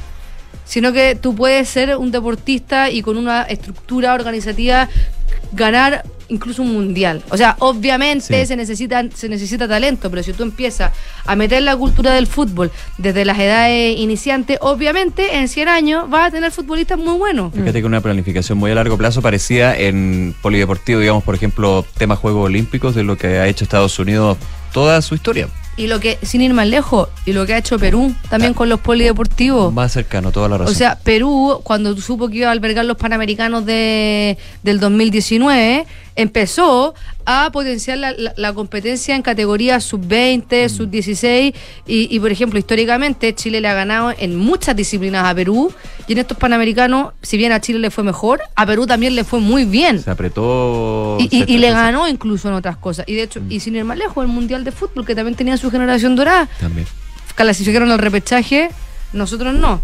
sino 0.69 0.93
que 0.93 1.17
tú 1.17 1.35
puedes 1.35 1.69
ser 1.69 1.97
un 1.97 2.13
deportista 2.13 2.91
y 2.91 3.01
con 3.03 3.17
una 3.17 3.43
estructura 3.43 4.13
organizativa 4.15 4.89
ganar 5.53 6.05
incluso 6.31 6.61
un 6.61 6.75
mundial. 6.75 7.23
O 7.31 7.39
sea, 7.39 7.57
obviamente 7.61 8.43
Sí. 8.43 8.47
se 8.49 8.55
necesita 8.57 9.03
se 9.15 9.31
necesita 9.31 9.67
talento, 9.67 10.11
pero 10.11 10.23
si 10.23 10.35
tú 10.35 10.43
empiezas 10.43 10.93
a 11.25 11.37
meter 11.37 11.63
la 11.63 11.75
cultura 11.75 12.13
del 12.13 12.27
fútbol 12.27 12.71
desde 12.99 13.25
las 13.25 13.39
edades 13.39 13.97
iniciantes, 13.99 14.59
obviamente 14.61 15.39
en 15.39 15.49
100 15.49 15.69
años 15.69 16.11
vas 16.11 16.29
a 16.29 16.31
tener 16.31 16.53
futbolistas 16.53 16.99
muy 16.99 17.17
buenos. 17.17 17.55
Fíjate 17.55 17.81
que 17.81 17.87
una 17.87 18.03
planificación 18.03 18.59
muy 18.59 18.71
a 18.71 18.75
largo 18.75 18.99
plazo 18.99 19.23
parecía 19.23 19.75
en 19.75 20.35
polideportivo, 20.43 21.01
digamos, 21.01 21.25
por 21.25 21.35
ejemplo, 21.35 21.83
tema 21.97 22.15
Juegos 22.15 22.45
Olímpicos, 22.45 22.95
de 22.95 23.05
lo 23.05 23.17
que 23.17 23.39
ha 23.39 23.47
hecho 23.47 23.65
Estados 23.65 23.99
Unidos 23.99 24.37
toda 24.75 25.01
su 25.01 25.15
historia. 25.15 25.49
Y 25.79 25.87
lo 25.87 26.01
que, 26.01 26.19
sin 26.23 26.43
ir 26.43 26.53
más 26.53 26.67
lejos, 26.67 27.09
y 27.25 27.33
lo 27.33 27.47
que 27.47 27.55
ha 27.55 27.59
hecho 27.59 27.79
Perú 27.79 28.13
también 28.29 28.53
con 28.53 28.69
los 28.69 28.81
polideportivos. 28.81 29.73
Más 29.73 29.93
cercano, 29.93 30.33
toda 30.33 30.49
la 30.49 30.59
razón. 30.59 30.75
O 30.75 30.77
sea, 30.77 30.99
Perú, 30.99 31.61
cuando 31.63 31.97
supo 31.97 32.29
que 32.29 32.39
iba 32.39 32.49
a 32.49 32.53
albergar 32.53 32.85
los 32.85 32.97
Panamericanos 32.97 33.65
de, 33.65 34.37
del 34.63 34.81
2019, 34.81 35.87
empezó 36.23 36.95
a 37.25 37.51
potenciar 37.53 37.99
la, 37.99 38.13
la- 38.13 38.35
la 38.37 38.53
competencia 38.53 39.15
en 39.17 39.23
categorías 39.23 39.85
sub-20, 39.85 40.69
sub-16. 40.69 41.55
Y, 41.87 42.15
y, 42.15 42.21
por 42.21 42.31
ejemplo, 42.33 42.59
históricamente 42.59 43.35
Chile 43.35 43.61
le 43.61 43.69
ha 43.69 43.75
ganado 43.75 44.13
en 44.19 44.37
muchas 44.37 44.75
disciplinas 44.77 45.25
a 45.25 45.35
Perú. 45.35 45.73
Y 46.07 46.13
en 46.13 46.19
estos 46.19 46.37
Panamericanos, 46.37 47.13
si 47.23 47.37
bien 47.37 47.53
a 47.53 47.61
Chile 47.61 47.79
le 47.79 47.91
fue 47.91 48.03
mejor, 48.05 48.41
a 48.57 48.67
Perú 48.67 48.87
también 48.87 49.15
le 49.15 49.25
fue 49.25 49.41
muy 49.41 49.65
bien. 49.65 50.03
se 50.03 50.11
apretó. 50.11 51.17
Y, 51.21 51.25
y- 51.35 51.45
se- 51.45 51.53
y 51.53 51.59
le 51.59 51.71
ganó 51.71 52.09
incluso 52.09 52.49
en 52.49 52.55
otras 52.55 52.77
cosas. 52.77 53.07
Y 53.09 53.15
de 53.15 53.23
hecho, 53.23 53.41
y 53.49 53.61
sin 53.61 53.77
ir 53.77 53.85
más 53.85 53.97
lejos, 53.99 54.25
el 54.25 54.31
Mundial 54.31 54.65
de 54.65 54.73
Fútbol, 54.73 55.07
que 55.07 55.15
también 55.15 55.37
tenía 55.37 55.57
su 55.57 55.71
generación 55.71 56.17
dorada 56.17 56.49
También. 56.61 56.87
clasificaron 57.35 57.91
al 57.93 57.99
repechaje, 57.99 58.71
nosotros 59.13 59.55
no. 59.55 59.81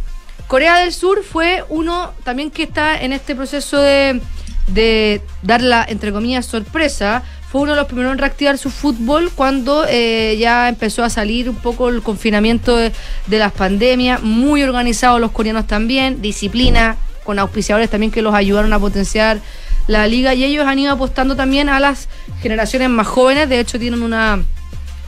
Corea 0.49 0.79
del 0.79 0.93
Sur 0.93 1.23
fue 1.25 1.65
uno 1.69 2.13
también 2.25 2.51
que 2.51 2.65
está 2.65 3.01
en 3.01 3.13
este 3.13 3.35
proceso 3.35 3.81
de, 3.81 4.21
de 4.67 5.21
dar 5.43 5.63
la, 5.63 5.85
entre 5.89 6.13
comillas, 6.13 6.47
sorpresa. 6.47 7.23
Fue 7.51 7.61
uno 7.61 7.73
de 7.73 7.77
los 7.77 7.87
primeros 7.87 8.13
en 8.13 8.19
reactivar 8.19 8.59
su 8.59 8.71
fútbol 8.71 9.31
cuando 9.35 9.85
eh, 9.89 10.37
ya 10.41 10.69
empezó 10.69 11.05
a 11.05 11.11
salir 11.11 11.49
un 11.49 11.57
poco 11.57 11.89
el 11.89 12.03
confinamiento 12.03 12.77
de, 12.77 12.93
de 13.27 13.39
las 13.39 13.53
pandemias. 13.53 14.23
Muy 14.23 14.63
organizados 14.63 15.21
los 15.21 15.31
coreanos 15.31 15.67
también, 15.67 16.21
disciplina, 16.21 16.97
con 17.25 17.39
auspiciadores 17.39 17.91
también 17.91 18.11
que 18.11 18.23
los 18.23 18.35
ayudaron 18.35 18.73
a 18.73 18.79
potenciar 18.79 19.41
la 19.87 20.07
liga. 20.09 20.35
Y 20.35 20.45
ellos 20.45 20.67
han 20.67 20.79
ido 20.79 20.93
apostando 20.93 21.37
también 21.37 21.69
a 21.69 21.79
las 21.79 22.09
generaciones 22.43 22.89
más 22.89 23.07
jóvenes. 23.07 23.49
De 23.49 23.61
hecho, 23.61 23.79
tienen 23.79 24.03
una 24.03 24.43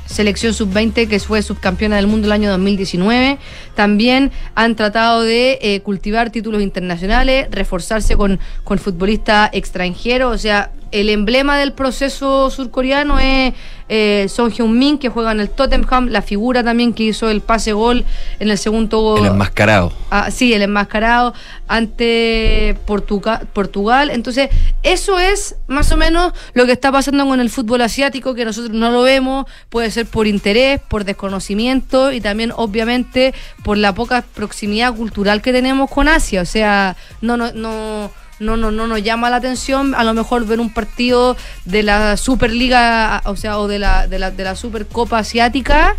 selección 0.06 0.54
sub-20 0.54 1.08
que 1.08 1.20
fue 1.20 1.42
subcampeona 1.42 1.96
del 1.96 2.06
mundo 2.06 2.26
el 2.26 2.32
año 2.32 2.50
2019. 2.50 3.38
También 3.74 4.32
han 4.54 4.76
tratado 4.76 5.22
de 5.22 5.58
eh, 5.60 5.80
cultivar 5.80 6.30
títulos 6.30 6.62
internacionales, 6.62 7.48
reforzarse 7.50 8.16
con, 8.16 8.38
con 8.64 8.78
futbolistas 8.78 9.50
extranjeros. 9.52 10.34
O 10.34 10.38
sea, 10.38 10.70
el 11.00 11.10
emblema 11.10 11.58
del 11.58 11.72
proceso 11.72 12.50
surcoreano 12.50 13.18
es 13.18 13.52
eh, 13.88 14.26
Son 14.28 14.50
Heung-min, 14.50 14.98
que 14.98 15.08
juega 15.08 15.30
en 15.32 15.38
el 15.40 15.48
Tottenham, 15.50 16.08
la 16.08 16.20
figura 16.22 16.64
también 16.64 16.92
que 16.92 17.04
hizo 17.04 17.30
el 17.30 17.40
pase 17.40 17.72
gol 17.72 18.04
en 18.40 18.50
el 18.50 18.58
segundo 18.58 19.16
El 19.18 19.26
enmascarado. 19.26 19.92
Ah, 20.10 20.30
sí, 20.30 20.52
el 20.54 20.62
enmascarado 20.62 21.34
ante 21.68 22.76
Portuga- 22.86 23.42
Portugal. 23.52 24.10
Entonces, 24.10 24.50
eso 24.82 25.18
es 25.18 25.56
más 25.68 25.92
o 25.92 25.96
menos 25.96 26.32
lo 26.54 26.66
que 26.66 26.72
está 26.72 26.90
pasando 26.90 27.24
con 27.26 27.38
el 27.40 27.50
fútbol 27.50 27.80
asiático, 27.82 28.34
que 28.34 28.44
nosotros 28.44 28.72
no 28.72 28.90
lo 28.90 29.02
vemos, 29.02 29.46
puede 29.68 29.90
ser 29.90 30.06
por 30.06 30.26
interés, 30.26 30.80
por 30.88 31.04
desconocimiento 31.04 32.12
y 32.12 32.20
también, 32.20 32.52
obviamente, 32.56 33.34
por 33.62 33.78
la 33.78 33.94
poca 33.94 34.24
proximidad 34.34 34.94
cultural 34.94 35.42
que 35.42 35.52
tenemos 35.52 35.90
con 35.90 36.08
Asia. 36.08 36.40
O 36.42 36.46
sea, 36.46 36.96
no, 37.20 37.36
no, 37.36 37.52
no. 37.52 38.10
No, 38.38 38.56
no, 38.56 38.70
no 38.70 38.86
nos 38.86 39.02
llama 39.02 39.30
la 39.30 39.36
atención 39.36 39.94
a 39.94 40.04
lo 40.04 40.12
mejor 40.12 40.46
ver 40.46 40.60
un 40.60 40.72
partido 40.72 41.36
de 41.64 41.82
la 41.82 42.16
Superliga, 42.16 43.22
o 43.24 43.36
sea, 43.36 43.58
o 43.58 43.66
de 43.66 43.78
la, 43.78 44.06
de 44.06 44.18
la, 44.18 44.30
de 44.30 44.44
la 44.44 44.56
Supercopa 44.56 45.18
Asiática, 45.18 45.96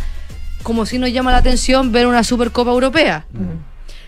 como 0.62 0.86
si 0.86 1.00
nos 1.00 1.12
llama 1.12 1.32
la 1.32 1.40
atención 1.40 1.92
ver 1.92 2.06
una 2.06 2.24
Supercopa 2.24 2.72
Europea. 2.72 3.26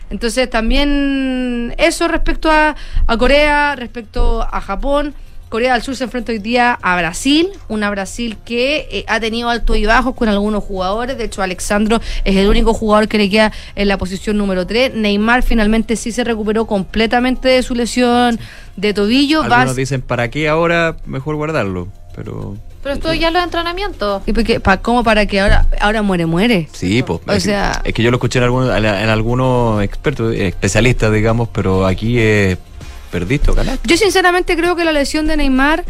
Entonces 0.09 0.49
también 0.49 1.73
eso 1.77 2.07
respecto 2.07 2.51
a, 2.51 2.75
a 3.07 3.17
Corea, 3.17 3.75
respecto 3.75 4.41
a 4.43 4.61
Japón. 4.61 5.13
Corea 5.49 5.73
del 5.73 5.81
Sur 5.81 5.95
se 5.95 6.03
enfrenta 6.03 6.31
hoy 6.31 6.37
día 6.37 6.77
a 6.79 6.95
Brasil, 6.97 7.49
una 7.69 7.89
Brasil 7.89 8.37
que 8.45 8.87
eh, 8.91 9.05
ha 9.07 9.19
tenido 9.19 9.49
altos 9.49 9.77
y 9.77 9.85
bajos 9.85 10.13
con 10.13 10.29
algunos 10.29 10.63
jugadores. 10.63 11.17
De 11.17 11.23
hecho, 11.23 11.41
Alexandro 11.41 11.99
es 12.23 12.35
el 12.35 12.47
único 12.47 12.73
jugador 12.75 13.07
que 13.07 13.17
le 13.17 13.29
queda 13.31 13.51
en 13.75 13.87
la 13.87 13.97
posición 13.97 14.37
número 14.37 14.67
3. 14.67 14.93
Neymar 14.93 15.41
finalmente 15.41 15.95
sí 15.95 16.11
se 16.11 16.23
recuperó 16.23 16.67
completamente 16.67 17.49
de 17.49 17.63
su 17.63 17.73
lesión 17.73 18.39
de 18.75 18.93
tobillo. 18.93 19.41
Algunos 19.41 19.75
dicen, 19.75 20.01
¿para 20.03 20.29
qué 20.29 20.47
ahora 20.47 20.97
mejor 21.07 21.35
guardarlo? 21.35 21.87
Pero 22.15 22.55
Pero 22.83 22.93
esto 22.95 23.11
ya 23.15 23.31
los 23.31 23.43
entrenamientos. 23.43 24.21
¿Y 24.27 24.33
por 24.33 24.43
qué? 24.43 24.59
¿Pa- 24.59 24.77
¿Cómo 24.77 25.03
para 25.03 25.25
que 25.25 25.39
ahora, 25.39 25.65
ahora 25.81 26.03
muere, 26.03 26.27
muere? 26.27 26.69
sí, 26.73 27.01
pues. 27.01 27.21
O 27.27 27.31
es, 27.31 27.37
que- 27.43 27.49
sea- 27.49 27.81
es 27.83 27.93
que 27.95 28.03
yo 28.03 28.11
lo 28.11 28.17
escuché 28.17 28.37
en 28.37 28.45
algunos, 28.45 28.69
en 28.77 28.85
algunos 29.09 29.81
expertos, 29.83 30.31
eh, 30.35 30.47
especialistas, 30.49 31.11
digamos, 31.11 31.49
pero 31.51 31.87
aquí 31.87 32.19
es 32.19 32.57
perdiste 33.11 33.51
o 33.51 33.53
ganaste. 33.53 33.87
Yo 33.87 33.97
sinceramente 33.97 34.55
creo 34.55 34.75
que 34.75 34.83
la 34.85 34.91
lesión 34.91 35.27
de 35.27 35.37
Neymar 35.37 35.83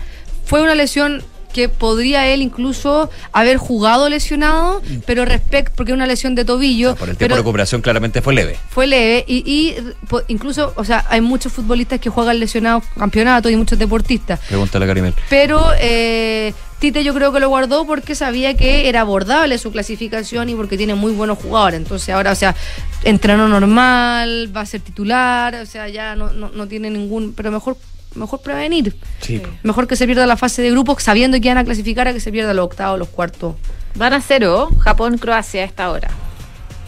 fue 0.45 0.61
una 0.61 0.75
lesión 0.75 1.23
que 1.53 1.67
podría 1.67 2.27
él 2.27 2.43
incluso 2.43 3.09
haber 3.31 3.57
jugado 3.57 4.07
lesionado, 4.07 4.83
pero 5.07 5.25
respecto, 5.25 5.71
porque 5.75 5.91
es 5.91 5.95
una 5.95 6.05
lesión 6.05 6.35
de 6.35 6.45
tobillo, 6.45 6.95
Por 6.95 7.09
el 7.09 7.17
tiempo 7.17 7.33
de 7.33 7.39
recuperación 7.41 7.81
claramente 7.81 8.21
fue 8.21 8.35
leve. 8.35 8.55
fue 8.69 8.85
leve 8.85 9.25
y, 9.27 9.37
y, 9.37 9.75
po- 10.07 10.21
incluso, 10.27 10.73
o 10.75 10.83
sea, 10.83 11.05
hay 11.09 11.21
muchos 11.21 11.51
futbolistas 11.51 11.99
que 11.99 12.11
juegan 12.11 12.39
lesionados 12.39 12.83
campeonatos 12.95 13.51
y 13.51 13.55
muchos 13.55 13.79
deportistas, 13.79 14.39
Pregúntale 14.47 14.85
a 14.85 14.87
Carimel. 14.89 15.15
pero 15.27 15.71
eh, 15.79 16.53
Tite 16.79 17.03
yo 17.03 17.13
creo 17.13 17.33
que 17.33 17.39
lo 17.41 17.49
guardó 17.49 17.85
porque 17.85 18.15
sabía 18.15 18.55
que 18.55 18.87
era 18.87 19.01
abordable 19.01 19.57
su 19.57 19.71
clasificación 19.71 20.47
y 20.49 20.55
porque 20.55 20.77
tiene 20.77 20.95
muy 20.95 21.11
buenos 21.11 21.37
jugadores. 21.37 21.77
Entonces 21.77 22.09
ahora, 22.09 22.31
o 22.31 22.35
sea, 22.35 22.55
entrenó 23.03 23.49
normal, 23.49 24.51
va 24.55 24.61
a 24.61 24.65
ser 24.65 24.81
titular, 24.81 25.55
o 25.55 25.65
sea, 25.65 25.89
ya 25.89 26.15
no, 26.15 26.31
no, 26.31 26.49
no 26.49 26.67
tiene 26.67 26.89
ningún... 26.89 27.33
Pero 27.33 27.51
mejor, 27.51 27.75
mejor 28.15 28.41
prevenir. 28.41 28.95
Sí. 29.19 29.41
Mejor 29.63 29.87
que 29.87 29.97
se 29.97 30.05
pierda 30.05 30.25
la 30.25 30.37
fase 30.37 30.61
de 30.61 30.71
grupos 30.71 31.03
sabiendo 31.03 31.39
que 31.41 31.49
van 31.49 31.57
a 31.57 31.65
clasificar 31.65 32.07
a 32.07 32.13
que 32.13 32.21
se 32.21 32.31
pierda 32.31 32.53
los 32.53 32.65
octavos, 32.65 32.97
los 32.97 33.09
cuartos. 33.09 33.55
Van 33.95 34.13
a 34.13 34.21
cero, 34.21 34.69
Japón-Croacia 34.79 35.61
a 35.63 35.65
esta 35.65 35.89
hora 35.91 36.09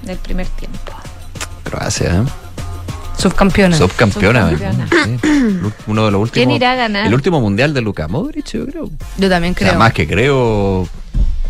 del 0.04 0.18
primer 0.18 0.48
tiempo. 0.48 0.94
Croacia, 1.64 2.22
¿eh? 2.22 2.51
Subcampeona. 3.22 3.78
Subcampeona. 3.78 4.50
Subcampeona. 4.50 4.88
Sí. 4.90 5.20
Uno 5.88 6.06
de 6.06 6.12
los 6.12 6.22
últimos. 6.22 6.32
¿Quién 6.32 6.52
irá 6.52 6.72
a 6.72 6.76
ganar? 6.76 7.06
El 7.08 7.14
último 7.14 7.40
mundial 7.40 7.74
de 7.74 7.82
Luka 7.82 8.08
Modric, 8.08 8.46
yo 8.52 8.66
creo. 8.66 8.90
Yo 9.18 9.30
también 9.30 9.54
creo. 9.54 9.76
más 9.76 9.94
que 9.94 10.08
creo, 10.08 10.88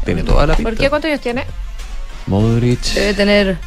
tiene 0.05 0.24
toda 0.24 0.47
la 0.47 0.55
pinta. 0.55 0.69
¿Por 0.69 0.78
qué? 0.78 0.89
¿Cuántos 0.89 1.09
años 1.09 1.22
tiene? 1.22 1.45
Modric, 2.28 2.82
Debe 2.93 3.13
tener 3.13 3.57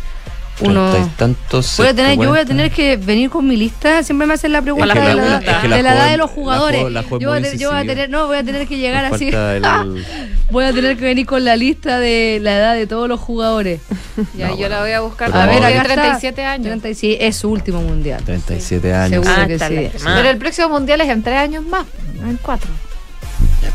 uno... 0.60 1.10
tantos. 1.16 1.74
Voy 1.78 1.88
a 1.88 1.94
tener, 1.94 2.18
yo 2.18 2.28
voy 2.28 2.38
a 2.38 2.44
tener 2.44 2.70
que 2.70 2.96
venir 2.96 3.28
con 3.30 3.46
mi 3.46 3.56
lista. 3.56 4.02
Siempre 4.02 4.26
me 4.26 4.34
hacen 4.34 4.52
la 4.52 4.62
pregunta 4.62 4.86
Es 4.86 4.92
que 4.92 5.00
de 5.00 5.14
la- 5.14 5.14
la, 5.14 5.26
edad, 5.26 5.42
es 5.42 5.56
que 5.62 5.68
la 5.68 5.76
de 5.76 5.82
la 5.82 5.94
edad 5.94 6.10
de 6.10 6.16
los 6.16 6.30
la 6.30 6.34
jugadores. 6.34 6.92
la 6.92 7.02
joven 7.02 7.20
yo, 7.20 7.28
voy 7.30 7.38
a 7.44 7.54
yo 7.54 7.70
voy 7.72 7.80
a 7.80 7.84
tener, 7.84 8.10
no, 8.10 8.26
voy 8.28 8.36
a 8.36 8.44
tener 8.44 8.66
que 8.68 8.78
llegar 8.78 9.04
Nos 9.04 9.14
así. 9.14 9.28
el- 9.28 10.04
voy 10.50 10.64
a 10.64 10.72
tener 10.72 10.96
que 10.96 11.04
venir 11.04 11.26
con 11.26 11.44
la 11.44 11.56
lista 11.56 11.98
de 11.98 12.38
la 12.40 12.56
edad 12.56 12.74
de 12.74 12.86
todos 12.86 13.08
los 13.08 13.18
jugadores. 13.20 13.80
Ya, 14.38 14.54
yo 14.54 14.68
la 14.68 14.80
voy 14.80 14.92
a 14.92 15.00
buscar. 15.00 15.28
Pero 15.32 15.42
a 15.42 15.46
ver, 15.46 15.56
Modric- 15.60 15.66
acá 15.80 15.82
está. 15.82 15.94
37 15.94 16.44
años. 16.44 16.66
36 16.68 17.16
es 17.20 17.36
su 17.36 17.50
último 17.50 17.80
mundial. 17.82 18.22
37 18.22 18.94
años. 18.94 19.10
Seguro 19.26 19.42
Ah, 19.42 19.46
que 19.48 19.58
sí. 19.58 19.98
Pero 20.04 20.30
el 20.30 20.36
próximo 20.38 20.68
mundial 20.68 21.00
es 21.00 21.08
en 21.08 21.22
tres 21.24 21.36
años 21.38 21.64
más, 21.66 21.84
no 22.20 22.30
en 22.30 22.36
cuatro. 22.36 22.70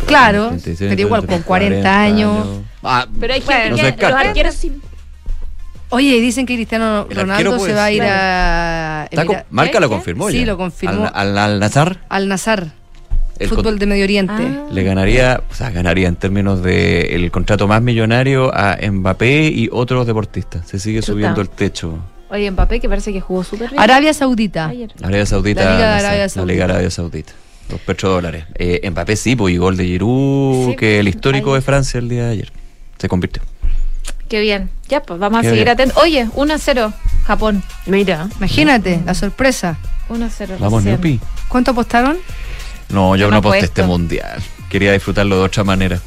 Claro, 0.06 0.48
36, 0.50 0.90
pero 0.90 1.02
igual 1.02 1.26
con 1.26 1.42
40, 1.42 1.46
40 1.46 2.02
años. 2.02 2.48
Ah, 2.84 3.06
Pero 3.20 3.34
hay 3.34 3.42
Bueno, 3.42 3.76
gente 3.76 3.92
no 3.92 3.98
que 3.98 4.08
los 4.08 4.16
arqueros 4.20 4.56
sí. 4.56 4.72
Oye, 5.92 6.10
y 6.18 6.22
dicen 6.22 6.46
que 6.46 6.56
Cristiano 6.56 7.08
El 7.10 7.16
Ronaldo 7.18 7.58
se 7.60 7.74
va 7.74 7.86
a 7.86 7.92
ir 7.92 8.02
a. 8.04 9.08
Emira- 9.12 9.46
Marca 9.50 9.72
¿Qué? 9.74 9.80
lo 9.80 9.90
confirmó 9.90 10.30
Sí, 10.30 10.42
ya. 10.42 10.46
lo 10.46 10.58
confirmó. 10.58 11.10
Al, 11.14 11.30
al, 11.30 11.38
al 11.38 11.60
Nazar 11.60 11.98
Al 12.10 12.28
Nazar, 12.28 12.68
el 13.40 13.50
fútbol 13.50 13.80
de 13.80 13.86
Medio 13.88 14.04
Oriente. 14.04 14.34
Ah. 14.38 14.68
le 14.72 14.84
ganaría, 14.84 15.42
o 15.50 15.54
sea, 15.56 15.72
ganaría 15.72 16.08
en 16.08 16.16
términos 16.16 16.62
de 16.62 17.16
el 17.16 17.32
contrato 17.32 17.68
más 17.68 17.82
millonario 17.82 18.52
a 18.54 18.78
Mbappé 18.82 19.48
y 19.48 19.70
otros 19.72 20.06
deportistas. 20.06 20.68
Se 20.68 20.78
sigue 20.78 21.00
Chuta. 21.00 21.14
subiendo 21.14 21.42
el 21.42 21.50
techo. 21.50 21.98
Oye, 22.30 22.52
Mbappé, 22.52 22.80
que 22.80 22.88
parece 22.88 23.12
que 23.12 23.22
jugó 23.22 23.44
súper 23.44 23.72
bien. 23.72 23.82
Arabia 23.82 24.14
Saudita. 24.14 24.68
Ayer. 24.68 24.92
Arabia 25.02 25.26
Saudita. 25.26 25.64
La 25.66 25.72
Liga 25.76 25.88
de 25.88 26.00
Arabia 26.00 26.20
La 26.24 26.30
Saudita. 26.30 26.54
Liga 26.54 26.68
de 26.68 26.74
Arabia 26.74 26.92
Saudita. 26.92 27.34
Los 27.72 27.80
petrodólares. 27.82 28.46
Eh, 28.56 28.88
Mbappé 28.92 29.16
sí, 29.16 29.36
pues, 29.36 29.56
y 29.56 29.58
gol 29.58 29.76
de 29.78 29.86
Giroud, 29.86 30.70
Sí, 30.72 30.76
que 30.76 31.00
el 31.00 31.08
histórico 31.08 31.50
ayer. 31.52 31.62
de 31.62 31.66
Francia 31.66 31.98
el 32.00 32.10
día 32.10 32.26
de 32.26 32.32
ayer. 32.32 32.52
Se 33.00 33.08
convirtió. 33.08 33.42
Qué 34.30 34.40
bien. 34.40 34.70
Ya, 34.88 35.02
pues 35.02 35.20
vamos 35.20 35.40
a 35.40 35.42
Qué 35.42 35.50
seguir 35.50 35.66
bien. 35.66 35.74
atentos. 35.74 36.02
Oye, 36.02 36.28
1-0, 36.36 36.94
Japón. 37.26 37.64
Mira. 37.88 38.28
Imagínate, 38.38 39.02
la 39.06 39.14
sorpresa. 39.14 39.78
1-0. 40.10 40.58
Vamos, 40.60 40.84
recién. 40.84 40.94
Neupi. 41.02 41.20
¿Cuánto 41.48 41.72
apostaron? 41.72 42.18
No, 42.90 43.16
yo 43.16 43.30
no 43.30 43.38
aposté 43.38 43.66
este 43.66 43.84
mundial. 43.84 44.42
Quería 44.70 44.94
disfrutarlo 44.94 45.38
de 45.40 45.44
otra 45.44 45.64
manera. 45.64 46.00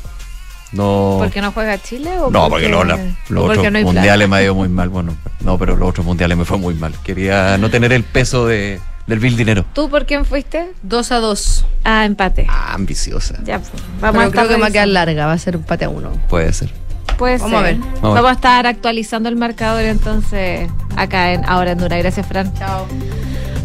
No. 0.73 1.17
¿Porque 1.19 1.43
no 1.43 1.53
juega 1.53 1.77
Chile 1.83 2.11
o 2.19 2.31
No, 2.31 2.49
porque 2.49 2.69
los, 2.69 2.87
la- 2.87 2.97
los 3.29 3.45
porque 3.45 3.59
otros 3.59 3.73
no 3.73 3.81
mundiales 3.83 4.29
me 4.29 4.37
ha 4.37 4.43
ido 4.43 4.55
muy 4.55 4.69
mal. 4.69 4.89
Bueno, 4.89 5.15
no, 5.41 5.59
pero 5.59 5.77
los 5.77 5.91
otros 5.91 6.07
mundiales 6.07 6.39
me 6.39 6.45
fue 6.45 6.57
muy 6.59 6.75
mal. 6.75 6.95
Quería 7.05 7.59
no 7.59 7.71
tener 7.71 7.93
el 7.93 8.05
peso 8.05 8.47
de, 8.47 8.81
del 9.07 9.19
vil 9.19 9.37
dinero. 9.37 9.67
¿Tú 9.75 9.91
por 9.91 10.07
quién 10.07 10.25
fuiste? 10.25 10.73
2 10.83 11.13
a 11.13 11.17
2. 11.19 11.65
Ah, 11.85 12.05
empate. 12.07 12.47
Ah, 12.49 12.73
ambiciosa. 12.75 13.35
Ya, 13.45 13.59
pues. 13.59 13.71
Vamos 14.01 14.13
Pero 14.13 14.21
a 14.21 14.27
estar 14.29 14.47
creo 14.47 14.57
que 14.57 14.63
va 14.63 14.69
a 14.69 14.71
quedar 14.71 14.89
larga, 14.89 15.27
va 15.27 15.33
a 15.35 15.39
ser 15.39 15.55
empate 15.57 15.85
a 15.85 15.89
uno. 15.91 16.11
Puede 16.31 16.53
ser. 16.55 16.73
Puede 17.17 17.39
Vamos 17.39 17.59
a 17.59 17.63
ver. 17.63 17.77
Vamos 17.77 17.99
a 17.99 18.01
Vamos, 18.03 18.23
ver. 18.23 18.27
a 18.27 18.33
estar 18.33 18.67
actualizando 18.67 19.29
el 19.29 19.37
marcador 19.37 19.83
entonces 19.83 20.71
acá 20.97 21.33
en 21.33 21.45
Ahora 21.45 21.73
en 21.73 21.79
Dura. 21.79 21.97
Gracias, 21.99 22.27
Fran. 22.27 22.53
Chao. 22.55 22.87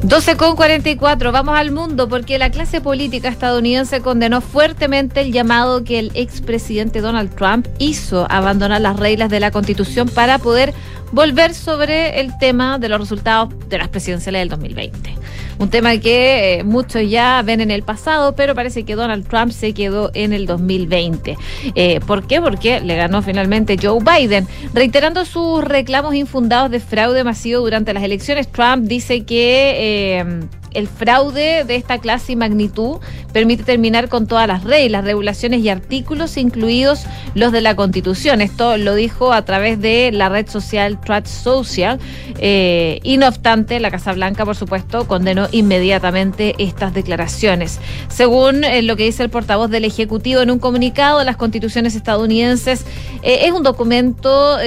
12 0.04 0.38
con 0.38 0.56
44, 0.56 1.32
vamos 1.32 1.58
al 1.58 1.72
mundo 1.72 2.08
porque 2.08 2.38
la 2.38 2.52
clase 2.52 2.82
política 2.82 3.30
estadounidense 3.30 4.00
condenó 4.02 4.42
fuertemente 4.42 5.22
el 5.22 5.34
llamado 5.34 5.84
que 5.84 5.98
el 5.98 6.12
expresidente 6.14 7.02
Donald 7.02 7.34
Trump 7.36 7.68
hizo 7.80 8.28
a 8.30 8.38
abandonar 8.38 8.80
las 8.80 8.98
reglas 8.98 9.30
de 9.30 9.40
la 9.40 9.50
constitución 9.50 10.08
para 10.08 10.38
poder 10.38 10.74
volver 11.12 11.56
sobre 11.56 12.20
el 12.20 12.38
tema 12.38 12.78
de 12.78 12.90
los 12.90 13.00
resultados 13.00 13.50
de 13.70 13.78
las 13.80 13.88
presidenciales 13.88 14.42
del 14.42 14.50
2020. 14.50 15.16
Un 15.60 15.70
tema 15.70 15.98
que 15.98 16.60
eh, 16.60 16.64
muchos 16.64 17.10
ya 17.10 17.42
ven 17.44 17.62
en 17.62 17.72
el 17.72 17.84
pasado, 17.84 18.36
pero 18.36 18.54
parece 18.54 18.84
que 18.84 18.96
Donald 18.96 19.28
Trump 19.28 19.52
se 19.52 19.74
quedó 19.74 20.12
en 20.14 20.34
el 20.34 20.46
2020. 20.46 21.38
Eh, 21.74 22.00
¿Por 22.06 22.28
qué? 22.28 22.42
Porque 22.42 22.80
le 22.80 22.96
ganó 22.96 23.22
finalmente 23.22 23.78
Joe 23.82 24.00
Biden. 24.04 24.48
Reiterando 24.74 25.26
sus 25.26 25.64
reclamos 25.64 26.14
infundados 26.16 26.70
de 26.70 26.80
fraude 26.80 27.24
masivo 27.24 27.62
durante 27.62 27.94
las 27.94 28.04
elecciones, 28.04 28.48
Trump 28.48 28.86
dice 28.88 29.24
que 29.26 30.20
eh, 30.20 30.48
el 30.78 30.88
fraude 30.88 31.64
de 31.64 31.76
esta 31.76 31.98
clase 31.98 32.34
y 32.34 32.36
magnitud 32.36 32.98
permite 33.34 33.64
terminar 33.64 34.10
con 34.10 34.28
todas 34.28 34.48
las 34.48 34.64
reglas, 34.64 35.04
regulaciones 35.04 35.62
y 35.62 35.70
artículos, 35.70 36.38
incluidos 36.38 37.06
los 37.34 37.52
de 37.52 37.62
la 37.62 37.76
Constitución. 37.76 38.42
Esto 38.42 38.78
lo 38.78 38.94
dijo 38.94 39.34
a 39.34 39.44
través 39.44 39.82
de 39.82 40.12
la 40.12 40.30
red 40.30 40.48
social 40.48 41.02
Truth 41.02 41.26
Social. 41.26 42.00
Eh, 42.38 43.00
y 43.02 43.18
no 43.18 43.28
obstante, 43.28 43.80
la 43.80 43.90
Casa 43.90 44.14
Blanca, 44.14 44.46
por 44.46 44.56
supuesto, 44.56 45.08
condenó 45.08 45.48
inmediatamente 45.52 46.54
estas 46.60 46.94
declaraciones. 46.94 47.80
Según 48.08 48.64
eh, 48.64 48.84
lo 48.84 48.96
que 48.98 49.06
dice 49.06 49.24
el 49.24 49.32
portavoz 49.32 49.72
del 49.72 49.84
Ejecutivo 49.84 50.42
en 50.42 50.52
un 50.52 50.60
comunicado, 50.60 51.24
las 51.24 51.38
constituciones 51.38 51.96
estadounidenses 51.96 52.86
eh, 53.24 53.40
es 53.46 53.52
un 53.52 53.64
documento 53.64 54.58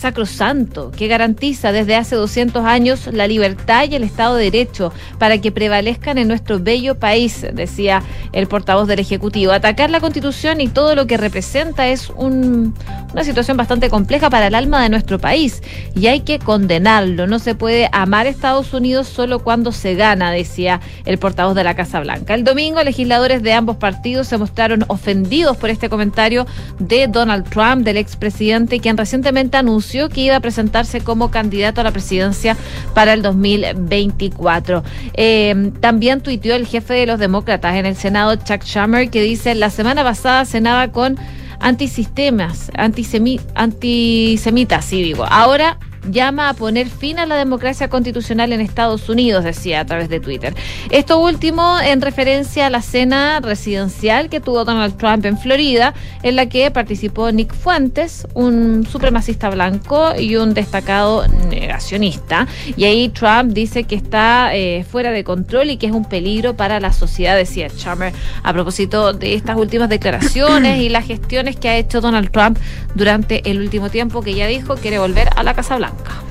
sacrosanto 0.00 0.90
que 0.90 1.06
garantiza 1.08 1.72
desde 1.72 1.94
hace 1.96 2.16
200 2.16 2.64
años 2.64 3.08
la 3.12 3.26
libertad 3.26 3.84
y 3.90 3.94
el 3.94 4.02
Estado 4.02 4.36
de 4.36 4.44
Derecho 4.50 4.92
para 5.18 5.38
que 5.38 5.52
prevalezcan 5.52 6.16
en 6.18 6.28
nuestro 6.28 6.58
bello 6.58 6.98
país, 6.98 7.46
decía 7.52 8.02
el 8.32 8.46
portavoz 8.46 8.88
del 8.88 8.98
Ejecutivo. 8.98 9.52
Atacar 9.52 9.90
la 9.90 10.00
Constitución 10.00 10.60
y 10.60 10.68
todo 10.68 10.94
lo 10.94 11.06
que 11.06 11.16
representa 11.16 11.88
es 11.88 12.10
un- 12.16 12.74
una 13.12 13.24
situación 13.24 13.56
bastante 13.56 13.90
compleja 13.90 14.30
para 14.30 14.46
el 14.46 14.54
alma 14.54 14.82
de 14.82 14.88
nuestro 14.88 15.18
país 15.18 15.62
y 15.94 16.06
hay 16.06 16.20
que 16.20 16.38
condenarlo. 16.38 17.26
No 17.26 17.38
se 17.38 17.54
puede 17.54 17.88
amar 17.92 18.26
Estados 18.26 18.72
Unidos 18.72 19.06
solo 19.08 19.40
cuando 19.40 19.70
se 19.72 19.94
gana, 19.94 20.30
decía 20.30 20.80
el 21.04 21.18
portavoz 21.18 21.54
de 21.54 21.64
la 21.64 21.74
Casa 21.74 22.00
Blanca. 22.00 22.34
El 22.34 22.44
domingo, 22.44 22.82
legisladores 22.82 23.42
de 23.42 23.52
ambos 23.52 23.76
partidos 23.76 24.28
se 24.28 24.38
mostraron 24.38 24.84
ofendidos 24.88 25.56
por 25.58 25.68
este 25.68 25.88
comentario 25.90 26.46
de 26.78 27.06
Donald 27.06 27.48
Trump, 27.50 27.84
del 27.84 27.98
expresidente, 27.98 28.80
quien 28.80 28.96
recientemente 28.96 29.56
anunció 29.58 29.89
que 30.08 30.20
iba 30.22 30.36
a 30.36 30.40
presentarse 30.40 31.00
como 31.00 31.30
candidato 31.30 31.80
a 31.80 31.84
la 31.84 31.90
presidencia 31.90 32.56
para 32.94 33.12
el 33.12 33.22
2024. 33.22 34.82
Eh, 35.14 35.72
también 35.80 36.20
tuiteó 36.20 36.54
el 36.54 36.66
jefe 36.66 36.94
de 36.94 37.06
los 37.06 37.18
demócratas 37.18 37.74
en 37.76 37.86
el 37.86 37.96
Senado, 37.96 38.36
Chuck 38.36 38.62
Schumer, 38.64 39.10
que 39.10 39.22
dice, 39.22 39.54
la 39.54 39.70
semana 39.70 40.02
pasada 40.04 40.44
cenaba 40.44 40.88
con 40.88 41.18
antisistemas, 41.60 42.70
antisemi- 42.72 43.40
antisemitas, 43.54 44.84
sí 44.84 45.02
digo. 45.02 45.24
Ahora 45.28 45.78
llama 46.08 46.48
a 46.48 46.54
poner 46.54 46.88
fin 46.88 47.18
a 47.18 47.26
la 47.26 47.36
democracia 47.36 47.88
constitucional 47.88 48.52
en 48.52 48.60
Estados 48.60 49.08
Unidos, 49.08 49.44
decía 49.44 49.80
a 49.80 49.84
través 49.84 50.08
de 50.08 50.20
Twitter. 50.20 50.54
Esto 50.90 51.18
último 51.18 51.78
en 51.80 52.00
referencia 52.00 52.66
a 52.66 52.70
la 52.70 52.82
cena 52.82 53.40
residencial 53.40 54.28
que 54.28 54.40
tuvo 54.40 54.64
Donald 54.64 54.96
Trump 54.96 55.24
en 55.26 55.38
Florida, 55.38 55.94
en 56.22 56.36
la 56.36 56.46
que 56.46 56.70
participó 56.70 57.30
Nick 57.32 57.54
Fuentes, 57.54 58.26
un 58.34 58.86
supremacista 58.90 59.50
blanco 59.50 60.12
y 60.18 60.36
un 60.36 60.54
destacado 60.54 61.26
negacionista. 61.48 62.46
Y 62.76 62.84
ahí 62.84 63.08
Trump 63.08 63.52
dice 63.52 63.84
que 63.84 63.94
está 63.94 64.54
eh, 64.54 64.84
fuera 64.88 65.10
de 65.10 65.24
control 65.24 65.70
y 65.70 65.76
que 65.76 65.86
es 65.86 65.92
un 65.92 66.04
peligro 66.04 66.56
para 66.56 66.80
la 66.80 66.92
sociedad, 66.92 67.36
decía 67.36 67.68
Chalmers, 67.68 68.16
a 68.42 68.52
propósito 68.52 69.12
de 69.12 69.34
estas 69.34 69.56
últimas 69.56 69.88
declaraciones 69.88 70.80
y 70.80 70.88
las 70.88 71.06
gestiones 71.06 71.56
que 71.56 71.68
ha 71.68 71.76
hecho 71.76 72.00
Donald 72.00 72.30
Trump 72.30 72.58
durante 72.94 73.48
el 73.50 73.60
último 73.60 73.90
tiempo, 73.90 74.22
que 74.22 74.34
ya 74.34 74.46
dijo 74.46 74.76
quiere 74.76 74.98
volver 74.98 75.28
a 75.36 75.42
la 75.42 75.54
Casa 75.54 75.76
Blanca. 75.76 75.89
Franca. 75.90 76.29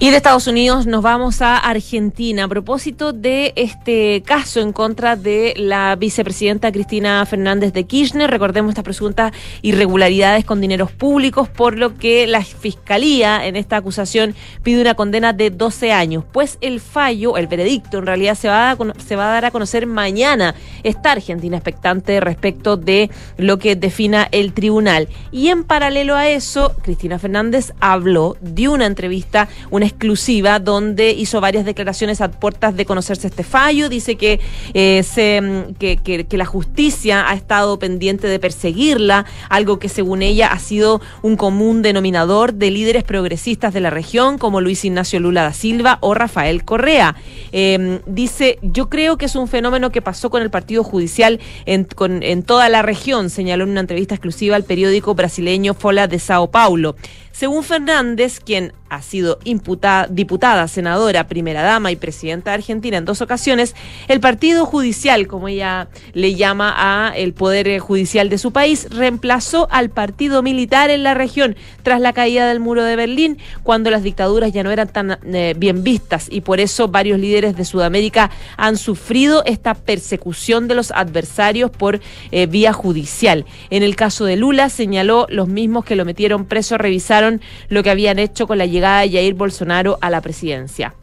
Y 0.00 0.10
de 0.10 0.16
Estados 0.16 0.46
Unidos 0.46 0.86
nos 0.86 1.02
vamos 1.02 1.42
a 1.42 1.58
Argentina 1.58 2.44
a 2.44 2.48
propósito 2.48 3.12
de 3.12 3.52
este 3.56 4.22
caso 4.24 4.60
en 4.60 4.72
contra 4.72 5.16
de 5.16 5.54
la 5.56 5.96
vicepresidenta 5.96 6.70
Cristina 6.70 7.26
Fernández 7.26 7.72
de 7.72 7.82
Kirchner. 7.82 8.30
Recordemos 8.30 8.70
estas 8.70 8.84
presuntas 8.84 9.32
irregularidades 9.60 10.44
con 10.44 10.60
dineros 10.60 10.92
públicos, 10.92 11.48
por 11.48 11.76
lo 11.76 11.96
que 11.96 12.28
la 12.28 12.44
Fiscalía 12.44 13.44
en 13.44 13.56
esta 13.56 13.78
acusación 13.78 14.36
pide 14.62 14.80
una 14.80 14.94
condena 14.94 15.32
de 15.32 15.50
12 15.50 15.90
años. 15.90 16.22
Pues 16.30 16.58
el 16.60 16.78
fallo, 16.78 17.36
el 17.36 17.48
veredicto, 17.48 17.98
en 17.98 18.06
realidad 18.06 18.36
se 18.36 18.46
va 18.46 18.70
a, 18.70 18.76
se 19.04 19.16
va 19.16 19.30
a 19.30 19.32
dar 19.32 19.46
a 19.46 19.50
conocer 19.50 19.88
mañana. 19.88 20.54
Está 20.84 21.10
Argentina 21.10 21.56
expectante 21.56 22.20
respecto 22.20 22.76
de 22.76 23.10
lo 23.36 23.58
que 23.58 23.74
defina 23.74 24.28
el 24.30 24.52
tribunal. 24.52 25.08
Y 25.32 25.48
en 25.48 25.64
paralelo 25.64 26.14
a 26.14 26.28
eso, 26.28 26.76
Cristina 26.82 27.18
Fernández 27.18 27.72
habló, 27.80 28.36
dio 28.40 28.70
una 28.70 28.86
entrevista, 28.86 29.48
una 29.72 29.87
exclusiva, 29.88 30.58
donde 30.60 31.10
hizo 31.10 31.40
varias 31.40 31.64
declaraciones 31.64 32.20
a 32.20 32.30
puertas 32.30 32.76
de 32.76 32.84
conocerse 32.84 33.26
este 33.26 33.42
fallo. 33.42 33.88
Dice 33.88 34.14
que, 34.16 34.40
eh, 34.74 35.02
se, 35.02 35.40
mm, 35.40 35.74
que, 35.74 36.26
la 36.38 36.44
justicia 36.46 37.28
ha 37.28 37.34
estado 37.34 37.78
pendiente 37.80 38.28
de 38.28 38.38
perseguirla, 38.38 39.26
algo 39.50 39.78
que 39.80 39.88
según 39.88 40.22
ella 40.22 40.48
ha 40.52 40.58
sido 40.60 41.00
un 41.22 41.36
común 41.36 41.82
denominador 41.82 42.54
de 42.54 42.70
líderes 42.70 43.02
progresistas 43.02 43.74
de 43.74 43.80
la 43.80 43.90
región, 43.90 44.38
como 44.38 44.60
Luis 44.60 44.84
Ignacio 44.84 45.18
Lula 45.18 45.42
da 45.42 45.52
Silva 45.52 45.98
o 46.00 46.14
Rafael 46.14 46.64
Correa. 46.64 47.16
Eh, 47.50 48.00
dice, 48.06 48.58
yo 48.62 48.88
creo 48.88 49.16
que 49.16 49.26
es 49.26 49.34
un 49.34 49.48
fenómeno 49.48 49.90
que 49.90 50.02
pasó 50.02 50.30
con 50.30 50.42
el 50.42 50.50
Partido 50.50 50.84
Judicial 50.84 51.40
en, 51.66 51.84
con- 51.84 52.22
en 52.22 52.42
toda 52.44 52.68
la 52.68 52.82
región, 52.82 53.30
señaló 53.30 53.64
en 53.64 53.70
una 53.70 53.80
entrevista 53.80 54.14
exclusiva 54.14 54.54
al 54.54 54.64
periódico 54.64 55.14
brasileño 55.14 55.74
Fola 55.74 56.06
de 56.06 56.18
Sao 56.18 56.50
Paulo. 56.50 56.94
Según 57.38 57.62
Fernández, 57.62 58.40
quien 58.40 58.72
ha 58.88 59.00
sido 59.00 59.38
diputada, 59.44 60.66
senadora, 60.66 61.28
primera 61.28 61.62
dama 61.62 61.92
y 61.92 61.96
presidenta 61.96 62.50
de 62.50 62.56
Argentina 62.56 62.96
en 62.96 63.04
dos 63.04 63.20
ocasiones, 63.20 63.76
el 64.08 64.18
Partido 64.18 64.66
Judicial, 64.66 65.28
como 65.28 65.46
ella 65.46 65.86
le 66.14 66.34
llama 66.34 66.74
a 66.76 67.16
el 67.16 67.34
Poder 67.34 67.68
eh, 67.68 67.78
Judicial 67.78 68.28
de 68.28 68.38
su 68.38 68.52
país, 68.52 68.88
reemplazó 68.90 69.68
al 69.70 69.90
Partido 69.90 70.42
Militar 70.42 70.90
en 70.90 71.04
la 71.04 71.14
región 71.14 71.54
tras 71.84 72.00
la 72.00 72.12
caída 72.12 72.48
del 72.48 72.58
muro 72.58 72.82
de 72.82 72.96
Berlín, 72.96 73.38
cuando 73.62 73.90
las 73.90 74.02
dictaduras 74.02 74.52
ya 74.52 74.64
no 74.64 74.72
eran 74.72 74.88
tan 74.88 75.18
eh, 75.22 75.54
bien 75.56 75.84
vistas 75.84 76.26
y 76.30 76.40
por 76.40 76.58
eso 76.58 76.88
varios 76.88 77.20
líderes 77.20 77.56
de 77.56 77.64
Sudamérica 77.64 78.30
han 78.56 78.76
sufrido 78.76 79.44
esta 79.44 79.74
persecución 79.74 80.66
de 80.66 80.74
los 80.74 80.90
adversarios 80.90 81.70
por 81.70 82.00
eh, 82.32 82.46
vía 82.46 82.72
judicial. 82.72 83.44
En 83.70 83.84
el 83.84 83.94
caso 83.94 84.24
de 84.24 84.36
Lula 84.36 84.70
señaló 84.70 85.26
los 85.30 85.46
mismos 85.46 85.84
que 85.84 85.94
lo 85.94 86.04
metieron 86.04 86.46
preso 86.46 86.78
revisaron 86.78 87.27
lo 87.68 87.82
que 87.82 87.90
habían 87.90 88.18
hecho 88.18 88.46
con 88.46 88.58
la 88.58 88.66
llegada 88.66 89.02
de 89.02 89.10
Jair 89.10 89.34
Bolsonaro 89.34 89.98
a 90.00 90.10
la 90.10 90.20
presidencia. 90.20 90.94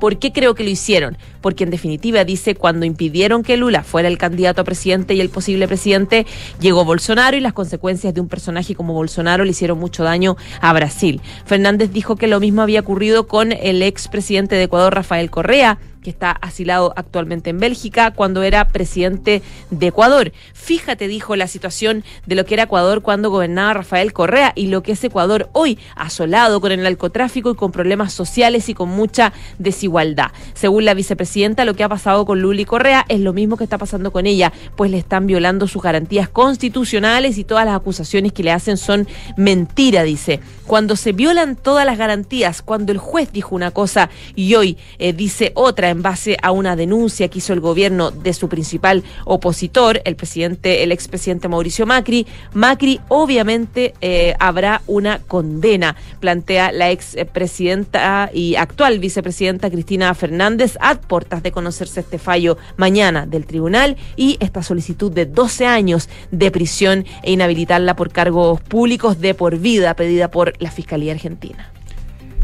¿Por 0.00 0.18
qué 0.18 0.32
creo 0.32 0.54
que 0.54 0.64
lo 0.64 0.70
hicieron? 0.70 1.18
Porque 1.42 1.64
en 1.64 1.70
definitiva 1.70 2.24
dice, 2.24 2.54
cuando 2.54 2.86
impidieron 2.86 3.42
que 3.42 3.58
Lula 3.58 3.84
fuera 3.84 4.08
el 4.08 4.16
candidato 4.16 4.62
a 4.62 4.64
presidente 4.64 5.12
y 5.14 5.20
el 5.20 5.28
posible 5.28 5.68
presidente, 5.68 6.26
llegó 6.58 6.86
Bolsonaro 6.86 7.36
y 7.36 7.40
las 7.40 7.52
consecuencias 7.52 8.14
de 8.14 8.20
un 8.22 8.28
personaje 8.28 8.74
como 8.74 8.94
Bolsonaro 8.94 9.44
le 9.44 9.50
hicieron 9.50 9.78
mucho 9.78 10.02
daño 10.02 10.36
a 10.62 10.72
Brasil. 10.72 11.20
Fernández 11.44 11.92
dijo 11.92 12.16
que 12.16 12.28
lo 12.28 12.40
mismo 12.40 12.62
había 12.62 12.80
ocurrido 12.80 13.26
con 13.26 13.52
el 13.52 13.82
expresidente 13.82 14.54
de 14.54 14.64
Ecuador, 14.64 14.94
Rafael 14.94 15.30
Correa, 15.30 15.78
que 16.02 16.10
está 16.10 16.30
asilado 16.30 16.92
actualmente 16.96 17.50
en 17.50 17.58
Bélgica, 17.58 18.12
cuando 18.12 18.42
era 18.42 18.68
presidente 18.68 19.42
de 19.70 19.86
Ecuador. 19.88 20.32
Fíjate, 20.54 21.08
dijo, 21.08 21.36
la 21.36 21.46
situación 21.46 22.04
de 22.26 22.34
lo 22.34 22.44
que 22.44 22.54
era 22.54 22.64
Ecuador 22.64 23.02
cuando 23.02 23.30
gobernaba 23.30 23.74
Rafael 23.74 24.12
Correa 24.12 24.52
y 24.54 24.68
lo 24.68 24.82
que 24.82 24.92
es 24.92 25.04
Ecuador 25.04 25.48
hoy, 25.52 25.78
asolado 25.96 26.60
con 26.60 26.72
el 26.72 26.82
narcotráfico 26.82 27.50
y 27.50 27.54
con 27.54 27.72
problemas 27.72 28.12
sociales 28.12 28.68
y 28.68 28.74
con 28.74 28.88
mucha 28.88 29.32
desigualdad. 29.58 30.30
Según 30.54 30.84
la 30.84 30.94
vicepresidenta, 30.94 31.64
lo 31.64 31.74
que 31.74 31.84
ha 31.84 31.88
pasado 31.88 32.24
con 32.24 32.40
Luli 32.40 32.64
Correa 32.64 33.04
es 33.08 33.20
lo 33.20 33.32
mismo 33.32 33.56
que 33.56 33.64
está 33.64 33.78
pasando 33.78 34.12
con 34.12 34.26
ella, 34.26 34.52
pues 34.76 34.90
le 34.90 34.98
están 34.98 35.26
violando 35.26 35.66
sus 35.66 35.82
garantías 35.82 36.28
constitucionales 36.28 37.38
y 37.38 37.44
todas 37.44 37.66
las 37.66 37.76
acusaciones 37.76 38.32
que 38.32 38.42
le 38.42 38.52
hacen 38.52 38.76
son 38.76 39.06
mentira, 39.36 40.02
dice. 40.02 40.40
Cuando 40.66 40.96
se 40.96 41.12
violan 41.12 41.56
todas 41.56 41.84
las 41.84 41.98
garantías, 41.98 42.62
cuando 42.62 42.92
el 42.92 42.98
juez 42.98 43.32
dijo 43.32 43.54
una 43.54 43.70
cosa 43.70 44.08
y 44.36 44.54
hoy 44.54 44.78
eh, 44.98 45.12
dice 45.12 45.52
otra 45.54 45.89
en 45.90 46.02
base 46.02 46.36
a 46.42 46.50
una 46.50 46.76
denuncia 46.76 47.28
que 47.28 47.38
hizo 47.38 47.52
el 47.52 47.60
gobierno 47.60 48.10
de 48.10 48.32
su 48.32 48.48
principal 48.48 49.04
opositor, 49.24 50.00
el 50.04 50.16
presidente, 50.16 50.82
el 50.82 50.92
expresidente 50.92 51.48
Mauricio 51.48 51.86
Macri, 51.86 52.26
Macri 52.54 53.00
obviamente 53.08 53.94
eh, 54.00 54.34
habrá 54.38 54.82
una 54.86 55.20
condena, 55.20 55.96
plantea 56.20 56.72
la 56.72 56.90
expresidenta 56.90 58.30
y 58.32 58.56
actual 58.56 58.98
vicepresidenta 58.98 59.70
Cristina 59.70 60.14
Fernández 60.14 60.76
a 60.80 61.00
portas 61.00 61.42
de 61.42 61.52
conocerse 61.52 62.00
este 62.00 62.18
fallo 62.18 62.56
mañana 62.76 63.26
del 63.26 63.46
tribunal 63.46 63.96
y 64.16 64.36
esta 64.40 64.62
solicitud 64.62 65.12
de 65.12 65.26
12 65.26 65.66
años 65.66 66.08
de 66.30 66.50
prisión 66.50 67.04
e 67.22 67.32
inhabilitarla 67.32 67.96
por 67.96 68.10
cargos 68.10 68.60
públicos 68.60 69.20
de 69.20 69.34
por 69.34 69.58
vida 69.58 69.94
pedida 69.94 70.30
por 70.30 70.52
la 70.62 70.70
Fiscalía 70.70 71.12
Argentina. 71.12 71.72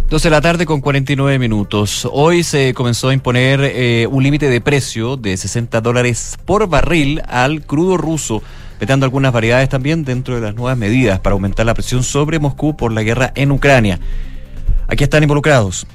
12 0.09 0.29
de 0.29 0.31
la 0.31 0.41
tarde 0.41 0.67
con 0.67 0.81
49 0.81 1.41
minutos. 1.41 2.09
Hoy 2.13 2.45
se 2.45 2.75
comenzó 2.75 3.09
a 3.09 3.15
imponer 3.15 3.61
eh, 3.61 4.07
un 4.09 4.23
límite 4.23 4.49
de 4.49 4.61
precio 4.61 5.17
de 5.17 5.37
60 5.37 5.81
dólares 5.81 6.39
por 6.45 6.69
barril 6.69 7.23
al 7.27 7.67
crudo 7.67 7.97
ruso, 7.97 8.41
vetando 8.79 9.05
algunas 9.05 9.33
variedades 9.33 9.69
también 9.69 10.05
dentro 10.05 10.37
de 10.37 10.43
las 10.43 10.55
nuevas 10.55 10.79
medidas 10.79 11.19
para 11.19 11.35
aumentar 11.35 11.67
la 11.67 11.75
presión 11.75 12.05
sobre 12.05 12.39
Moscú 12.39 12.77
por 12.77 12.93
la 12.93 13.03
guerra 13.03 13.33
en 13.35 13.51
Ucrania. 13.51 13.99
Aquí 14.87 15.03
están 15.03 15.25
involucrados 15.25 15.89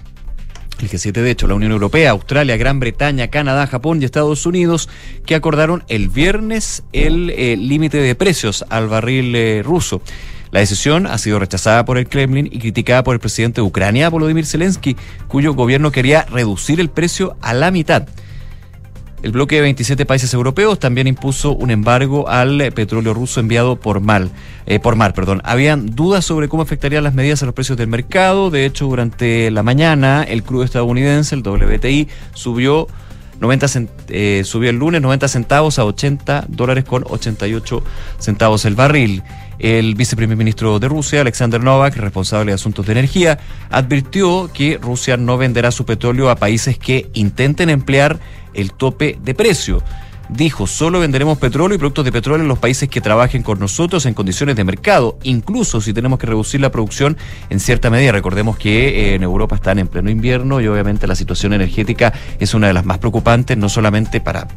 el 0.82 0.90
G7 0.90 1.14
de 1.14 1.32
hecho, 1.32 1.48
la 1.48 1.56
Unión 1.56 1.72
Europea, 1.72 2.12
Australia, 2.12 2.58
Gran 2.58 2.80
Bretaña, 2.80 3.30
Canadá, 3.30 3.68
Japón 3.68 4.02
y 4.02 4.06
Estados 4.06 4.46
Unidos, 4.46 4.90
que 5.26 5.36
acordaron 5.36 5.84
el 5.88 6.10
viernes 6.10 6.84
el 6.92 7.30
eh, 7.30 7.56
límite 7.56 7.98
de 7.98 8.16
precios 8.16 8.66
al 8.70 8.88
barril 8.88 9.36
eh, 9.36 9.62
ruso. 9.64 10.02
La 10.52 10.60
decisión 10.60 11.08
ha 11.08 11.18
sido 11.18 11.40
rechazada 11.40 11.86
por 11.86 11.98
el 11.98 12.10
Kremlin 12.10 12.48
y 12.52 12.60
criticada 12.60 13.04
por 13.04 13.14
el 13.16 13.20
presidente 13.22 13.62
de 13.62 13.68
Ucrania, 13.68 14.10
Volodymyr 14.10 14.46
Zelensky, 14.46 14.98
cuyo 15.28 15.54
gobierno 15.54 15.92
quería 15.92 16.24
reducir 16.24 16.80
el 16.82 16.90
precio 16.90 17.38
a 17.42 17.54
la 17.54 17.72
mitad. 17.72 18.08
El 19.24 19.32
bloque 19.32 19.56
de 19.56 19.62
27 19.62 20.06
países 20.06 20.34
europeos 20.34 20.80
también 20.80 21.06
impuso 21.08 21.52
un 21.52 21.70
embargo 21.70 22.28
al 22.28 22.72
petróleo 22.74 23.14
ruso 23.14 23.40
enviado 23.40 23.80
por 23.80 24.02
mal, 24.02 24.32
eh, 24.66 24.80
por 24.80 24.96
mar. 24.96 25.14
Perdón. 25.14 25.42
Habían 25.46 25.96
dudas 25.96 26.26
sobre 26.26 26.50
cómo 26.50 26.64
afectarían 26.64 27.04
las 27.04 27.14
medidas 27.14 27.44
a 27.44 27.46
los 27.46 27.54
precios 27.54 27.78
del 27.78 27.88
mercado. 27.88 28.50
De 28.50 28.66
hecho, 28.66 28.88
durante 28.88 29.52
la 29.52 29.62
mañana, 29.62 30.24
el 30.24 30.42
crudo 30.42 30.64
estadounidense, 30.64 31.36
el 31.36 31.44
WTI, 31.44 32.08
subió 32.34 32.88
90 33.42 33.68
eh, 34.10 34.44
subió 34.46 34.70
el 34.70 34.78
lunes 34.78 35.02
90 35.02 35.28
centavos 35.28 35.80
a 35.80 35.86
80 35.86 36.46
dólares 36.48 36.86
con 36.86 37.04
88 37.08 37.84
centavos 38.20 38.66
el 38.66 38.76
barril. 38.76 39.24
El 39.62 39.94
viceprimer 39.94 40.36
ministro 40.36 40.80
de 40.80 40.88
Rusia, 40.88 41.22
Alexander 41.22 41.62
Novak, 41.62 41.96
responsable 41.98 42.50
de 42.50 42.56
asuntos 42.56 42.84
de 42.88 42.94
energía, 42.94 43.38
advirtió 43.70 44.50
que 44.52 44.80
Rusia 44.82 45.18
no 45.18 45.38
venderá 45.38 45.70
su 45.70 45.86
petróleo 45.86 46.32
a 46.32 46.36
países 46.36 46.80
que 46.80 47.12
intenten 47.14 47.70
emplear 47.70 48.20
el 48.56 48.74
tope 48.74 49.20
de 49.24 49.36
precio. 49.36 49.84
Dijo, 50.30 50.66
solo 50.66 51.00
venderemos 51.00 51.38
petróleo 51.38 51.76
y 51.76 51.78
productos 51.78 52.06
de 52.06 52.12
petróleo 52.12 52.42
en 52.42 52.48
los 52.48 52.58
países 52.58 52.90
que 52.90 53.02
trabajen 53.02 53.44
con 53.44 53.60
nosotros 53.60 54.08
en 54.08 54.16
condiciones 54.16 54.56
de 54.56 54.64
mercado, 54.64 55.20
incluso 55.22 55.80
si 55.80 55.94
tenemos 55.94 56.18
que 56.18 56.26
reducir 56.26 56.60
la 56.60 56.72
producción 56.72 57.16
en 57.52 57.60
cierta 57.60 57.92
medida. 57.92 58.14
Recordemos 58.14 58.58
que 58.58 59.12
eh, 59.12 59.14
en 59.14 59.22
Europa 59.22 59.58
están 59.58 59.78
en 59.78 59.88
pleno 59.88 60.10
invierno 60.10 60.60
y 60.60 60.68
obviamente 60.68 61.06
la 61.06 61.16
situación 61.16 61.54
energética 61.54 62.14
es 62.40 62.56
una 62.56 62.66
de 62.66 62.74
las 62.74 62.86
más 62.86 62.98
preocupantes, 62.98 63.60
no 63.60 63.70
solamente 63.70 64.22
para 64.22 64.48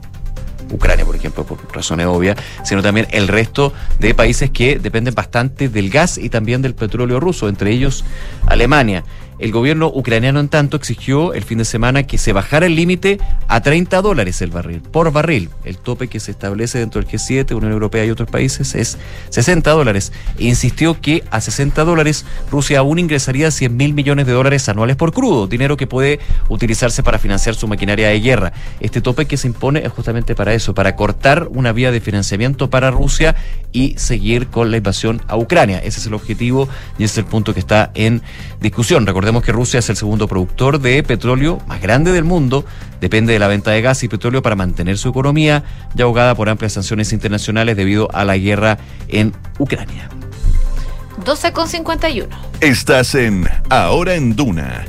Ucrania, 0.74 1.04
por 1.04 1.16
ejemplo, 1.16 1.44
por 1.44 1.58
razones 1.74 2.06
obvias, 2.06 2.36
sino 2.64 2.82
también 2.82 3.06
el 3.10 3.28
resto 3.28 3.72
de 3.98 4.14
países 4.14 4.50
que 4.50 4.78
dependen 4.78 5.14
bastante 5.14 5.68
del 5.68 5.90
gas 5.90 6.18
y 6.18 6.28
también 6.28 6.62
del 6.62 6.74
petróleo 6.74 7.20
ruso, 7.20 7.48
entre 7.48 7.70
ellos 7.70 8.04
Alemania. 8.46 9.04
El 9.38 9.50
gobierno 9.50 9.88
ucraniano, 9.88 10.38
en 10.38 10.48
tanto, 10.48 10.76
exigió 10.76 11.34
el 11.34 11.42
fin 11.42 11.58
de 11.58 11.64
semana 11.64 12.04
que 12.04 12.18
se 12.18 12.32
bajara 12.32 12.66
el 12.66 12.76
límite 12.76 13.18
a 13.48 13.60
30 13.60 14.00
dólares 14.00 14.40
el 14.42 14.50
barril, 14.50 14.80
por 14.80 15.10
barril. 15.12 15.50
El 15.64 15.78
tope 15.78 16.08
que 16.08 16.20
se 16.20 16.30
establece 16.30 16.78
dentro 16.78 17.00
del 17.00 17.10
G7, 17.10 17.54
Unión 17.54 17.72
Europea 17.72 18.04
y 18.04 18.10
otros 18.10 18.30
países 18.30 18.74
es 18.74 18.96
60 19.30 19.70
dólares. 19.72 20.12
E 20.38 20.44
insistió 20.44 21.00
que 21.00 21.24
a 21.30 21.40
60 21.40 21.84
dólares 21.84 22.24
Rusia 22.50 22.78
aún 22.78 22.98
ingresaría 22.98 23.50
100 23.50 23.76
mil 23.76 23.92
millones 23.92 24.26
de 24.26 24.32
dólares 24.32 24.68
anuales 24.68 24.96
por 24.96 25.12
crudo, 25.12 25.48
dinero 25.48 25.76
que 25.76 25.86
puede 25.86 26.20
utilizarse 26.48 27.02
para 27.02 27.18
financiar 27.18 27.56
su 27.56 27.66
maquinaria 27.66 28.08
de 28.08 28.20
guerra. 28.20 28.52
Este 28.80 29.00
tope 29.00 29.26
que 29.26 29.36
se 29.36 29.48
impone 29.48 29.80
es 29.84 29.92
justamente 29.92 30.34
para 30.34 30.54
eso, 30.54 30.74
para 30.74 30.94
cortar 30.94 31.48
una 31.50 31.72
vía 31.72 31.90
de 31.90 32.00
financiamiento 32.00 32.70
para 32.70 32.90
Rusia 32.90 33.34
y 33.72 33.94
seguir 33.98 34.46
con 34.48 34.70
la 34.70 34.76
invasión 34.76 35.20
a 35.26 35.36
Ucrania. 35.36 35.78
Ese 35.78 35.98
es 35.98 36.06
el 36.06 36.14
objetivo 36.14 36.68
y 36.98 37.04
ese 37.04 37.12
es 37.12 37.18
el 37.18 37.24
punto 37.24 37.52
que 37.52 37.60
está 37.60 37.90
en 37.94 38.22
discusión. 38.60 39.06
Recordemos 39.06 39.23
que 39.24 39.52
Rusia 39.52 39.78
es 39.78 39.88
el 39.88 39.96
segundo 39.96 40.28
productor 40.28 40.80
de 40.80 41.02
petróleo 41.02 41.58
más 41.66 41.80
grande 41.80 42.12
del 42.12 42.24
mundo, 42.24 42.64
depende 43.00 43.32
de 43.32 43.38
la 43.38 43.48
venta 43.48 43.70
de 43.70 43.80
gas 43.80 44.02
y 44.02 44.08
petróleo 44.08 44.42
para 44.42 44.54
mantener 44.54 44.98
su 44.98 45.08
economía, 45.08 45.64
ya 45.94 46.04
ahogada 46.04 46.34
por 46.34 46.48
amplias 46.48 46.74
sanciones 46.74 47.12
internacionales 47.12 47.76
debido 47.76 48.08
a 48.12 48.24
la 48.24 48.36
guerra 48.36 48.78
en 49.08 49.32
Ucrania. 49.58 50.08
12,51. 51.24 52.28
Estás 52.60 53.14
en 53.14 53.48
Ahora 53.70 54.14
en 54.14 54.36
Duna. 54.36 54.84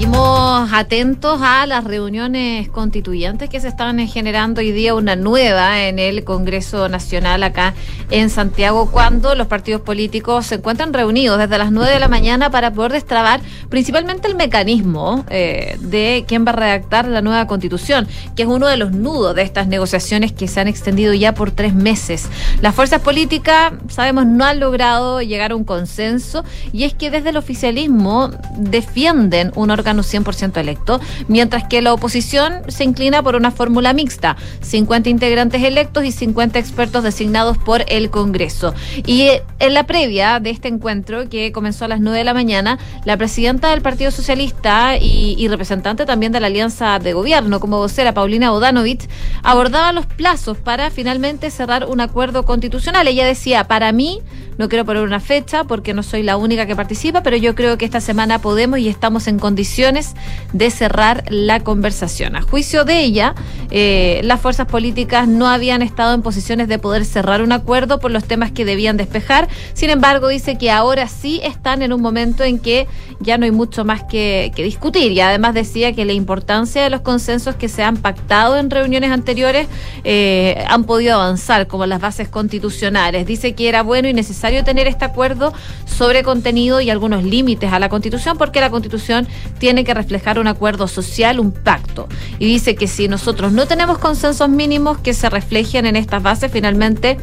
Seguimos 0.00 0.72
atentos 0.72 1.40
a 1.42 1.66
las 1.66 1.84
reuniones 1.84 2.70
constituyentes 2.70 3.50
que 3.50 3.60
se 3.60 3.68
están 3.68 3.98
generando 4.08 4.62
hoy 4.62 4.72
día, 4.72 4.94
una 4.94 5.14
nueva 5.14 5.82
en 5.82 5.98
el 5.98 6.24
Congreso 6.24 6.88
Nacional 6.88 7.42
acá 7.42 7.74
en 8.10 8.30
Santiago, 8.30 8.90
cuando 8.90 9.34
los 9.34 9.46
partidos 9.46 9.82
políticos 9.82 10.46
se 10.46 10.54
encuentran 10.54 10.94
reunidos 10.94 11.36
desde 11.36 11.58
las 11.58 11.70
9 11.70 11.92
de 11.92 12.00
la 12.00 12.08
mañana 12.08 12.50
para 12.50 12.72
poder 12.72 12.92
destrabar 12.92 13.42
principalmente 13.68 14.26
el 14.26 14.36
mecanismo 14.36 15.26
eh, 15.28 15.76
de 15.80 16.24
quién 16.26 16.46
va 16.46 16.52
a 16.52 16.56
redactar 16.56 17.06
la 17.06 17.20
nueva 17.20 17.46
constitución, 17.46 18.08
que 18.34 18.44
es 18.44 18.48
uno 18.48 18.68
de 18.68 18.78
los 18.78 18.92
nudos 18.92 19.36
de 19.36 19.42
estas 19.42 19.66
negociaciones 19.66 20.32
que 20.32 20.48
se 20.48 20.60
han 20.60 20.68
extendido 20.68 21.12
ya 21.12 21.34
por 21.34 21.50
tres 21.50 21.74
meses. 21.74 22.26
Las 22.62 22.74
fuerzas 22.74 23.02
políticas, 23.02 23.74
sabemos, 23.90 24.24
no 24.24 24.46
han 24.46 24.60
logrado 24.60 25.20
llegar 25.20 25.52
a 25.52 25.56
un 25.56 25.64
consenso 25.64 26.42
y 26.72 26.84
es 26.84 26.94
que 26.94 27.10
desde 27.10 27.28
el 27.28 27.36
oficialismo 27.36 28.30
defienden 28.56 29.52
un 29.56 29.70
órgano 29.90 30.02
100% 30.02 30.56
electo, 30.58 31.00
mientras 31.28 31.64
que 31.64 31.82
la 31.82 31.92
oposición 31.92 32.62
se 32.68 32.84
inclina 32.84 33.22
por 33.22 33.34
una 33.34 33.50
fórmula 33.50 33.92
mixta, 33.92 34.36
50 34.60 35.08
integrantes 35.08 35.62
electos 35.62 36.04
y 36.04 36.12
50 36.12 36.58
expertos 36.58 37.02
designados 37.02 37.58
por 37.58 37.84
el 37.88 38.10
Congreso. 38.10 38.74
Y 39.06 39.22
eh, 39.22 39.42
en 39.58 39.74
la 39.74 39.84
previa 39.86 40.40
de 40.40 40.50
este 40.50 40.68
encuentro, 40.68 41.28
que 41.28 41.52
comenzó 41.52 41.84
a 41.84 41.88
las 41.88 42.00
9 42.00 42.18
de 42.18 42.24
la 42.24 42.34
mañana, 42.34 42.78
la 43.04 43.16
presidenta 43.16 43.70
del 43.70 43.82
Partido 43.82 44.10
Socialista 44.10 44.96
y, 44.96 45.48
representante 45.48 46.06
también 46.06 46.30
de 46.30 46.38
la 46.38 46.46
Alianza 46.46 46.98
de 46.98 47.12
Gobierno, 47.12 47.58
como 47.58 47.78
vocera 47.78 48.14
Paulina 48.14 48.50
Bodanovich, 48.50 49.08
abordaba 49.42 49.92
los 49.92 50.06
plazos 50.06 50.58
para 50.58 50.90
finalmente 50.90 51.50
cerrar 51.50 51.86
un 51.86 52.00
acuerdo 52.00 52.44
constitucional. 52.44 53.08
Ella 53.08 53.26
decía, 53.26 53.64
para 53.64 53.90
mí, 53.90 54.20
no 54.60 54.68
quiero 54.68 54.84
poner 54.84 55.02
una 55.02 55.20
fecha 55.20 55.64
porque 55.64 55.94
no 55.94 56.02
soy 56.02 56.22
la 56.22 56.36
única 56.36 56.66
que 56.66 56.76
participa, 56.76 57.22
pero 57.22 57.34
yo 57.38 57.54
creo 57.54 57.78
que 57.78 57.86
esta 57.86 58.02
semana 58.02 58.40
podemos 58.40 58.78
y 58.78 58.90
estamos 58.90 59.26
en 59.26 59.38
condiciones 59.38 60.14
de 60.52 60.70
cerrar 60.70 61.24
la 61.30 61.60
conversación. 61.60 62.36
A 62.36 62.42
juicio 62.42 62.84
de 62.84 63.00
ella, 63.00 63.34
eh, 63.70 64.20
las 64.22 64.38
fuerzas 64.38 64.66
políticas 64.66 65.26
no 65.26 65.48
habían 65.48 65.80
estado 65.80 66.12
en 66.14 66.20
posiciones 66.20 66.68
de 66.68 66.78
poder 66.78 67.06
cerrar 67.06 67.40
un 67.40 67.52
acuerdo 67.52 68.00
por 68.00 68.10
los 68.10 68.24
temas 68.24 68.52
que 68.52 68.66
debían 68.66 68.98
despejar. 68.98 69.48
Sin 69.72 69.88
embargo, 69.88 70.28
dice 70.28 70.58
que 70.58 70.70
ahora 70.70 71.08
sí 71.08 71.40
están 71.42 71.80
en 71.80 71.94
un 71.94 72.02
momento 72.02 72.44
en 72.44 72.58
que 72.58 72.86
ya 73.20 73.38
no 73.38 73.46
hay 73.46 73.50
mucho 73.50 73.84
más 73.86 74.04
que, 74.04 74.52
discutir. 74.56 75.12
Y 75.12 75.20
además 75.20 75.54
decía 75.54 75.92
que 75.92 76.04
la 76.04 76.12
importancia 76.12 76.82
de 76.82 76.90
los 76.90 77.00
consensos 77.00 77.54
que 77.54 77.70
se 77.70 77.82
han 77.82 77.96
pactado 77.96 78.58
en 78.58 78.68
reuniones 78.68 79.10
anteriores 79.10 79.68
eh, 80.04 80.62
han 80.68 80.84
podido 80.84 81.14
avanzar, 81.14 81.66
como 81.66 81.86
las 81.86 82.00
bases 82.00 82.28
constitucionales. 82.28 83.26
Dice 83.26 83.54
que 83.54 83.68
era 83.68 83.82
bueno 83.82 84.08
y 84.08 84.12
necesario 84.12 84.49
necesario 84.50 84.64
tener 84.64 84.86
este 84.88 85.04
acuerdo 85.04 85.52
sobre 85.86 86.22
contenido 86.22 86.80
y 86.80 86.90
algunos 86.90 87.22
límites 87.24 87.72
a 87.72 87.78
la 87.78 87.88
Constitución, 87.88 88.36
porque 88.36 88.60
la 88.60 88.70
Constitución 88.70 89.26
tiene 89.58 89.84
que 89.84 89.94
reflejar 89.94 90.38
un 90.38 90.46
acuerdo 90.46 90.88
social, 90.88 91.38
un 91.40 91.52
pacto. 91.52 92.08
Y 92.38 92.46
dice 92.46 92.74
que 92.74 92.88
si 92.88 93.08
nosotros 93.08 93.52
no 93.52 93.66
tenemos 93.66 93.98
consensos 93.98 94.48
mínimos 94.48 94.98
que 94.98 95.14
se 95.14 95.30
reflejen 95.30 95.86
en 95.86 95.96
estas 95.96 96.22
bases, 96.22 96.50
finalmente, 96.50 97.18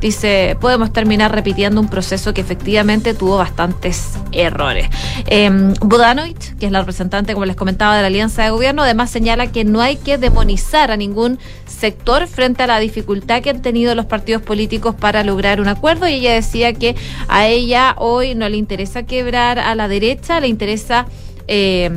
dice, 0.00 0.56
podemos 0.60 0.92
terminar 0.92 1.32
repitiendo 1.32 1.80
un 1.80 1.88
proceso 1.88 2.34
que 2.34 2.40
efectivamente 2.40 3.14
tuvo 3.14 3.38
bastantes 3.38 4.14
errores. 4.32 4.88
Eh, 5.26 5.50
Budanovic, 5.80 6.58
que 6.58 6.66
es 6.66 6.72
la 6.72 6.80
representante, 6.80 7.34
como 7.34 7.46
les 7.46 7.56
comentaba, 7.56 7.96
de 7.96 8.02
la 8.02 8.08
Alianza 8.08 8.42
de 8.42 8.50
Gobierno, 8.50 8.82
además 8.82 9.10
señala 9.10 9.52
que 9.52 9.64
no 9.64 9.80
hay 9.80 9.96
que 9.96 10.18
demonizar 10.18 10.90
a 10.90 10.96
ningún 10.96 11.38
sector 11.72 12.26
frente 12.28 12.62
a 12.62 12.66
la 12.66 12.78
dificultad 12.78 13.42
que 13.42 13.50
han 13.50 13.62
tenido 13.62 13.94
los 13.94 14.06
partidos 14.06 14.42
políticos 14.42 14.94
para 14.94 15.24
lograr 15.24 15.60
un 15.60 15.68
acuerdo 15.68 16.06
y 16.06 16.14
ella 16.14 16.34
decía 16.34 16.72
que 16.72 16.94
a 17.28 17.46
ella 17.48 17.94
hoy 17.98 18.34
no 18.34 18.48
le 18.48 18.56
interesa 18.56 19.04
quebrar 19.04 19.58
a 19.58 19.74
la 19.74 19.88
derecha, 19.88 20.40
le 20.40 20.48
interesa 20.48 21.06
eh, 21.48 21.90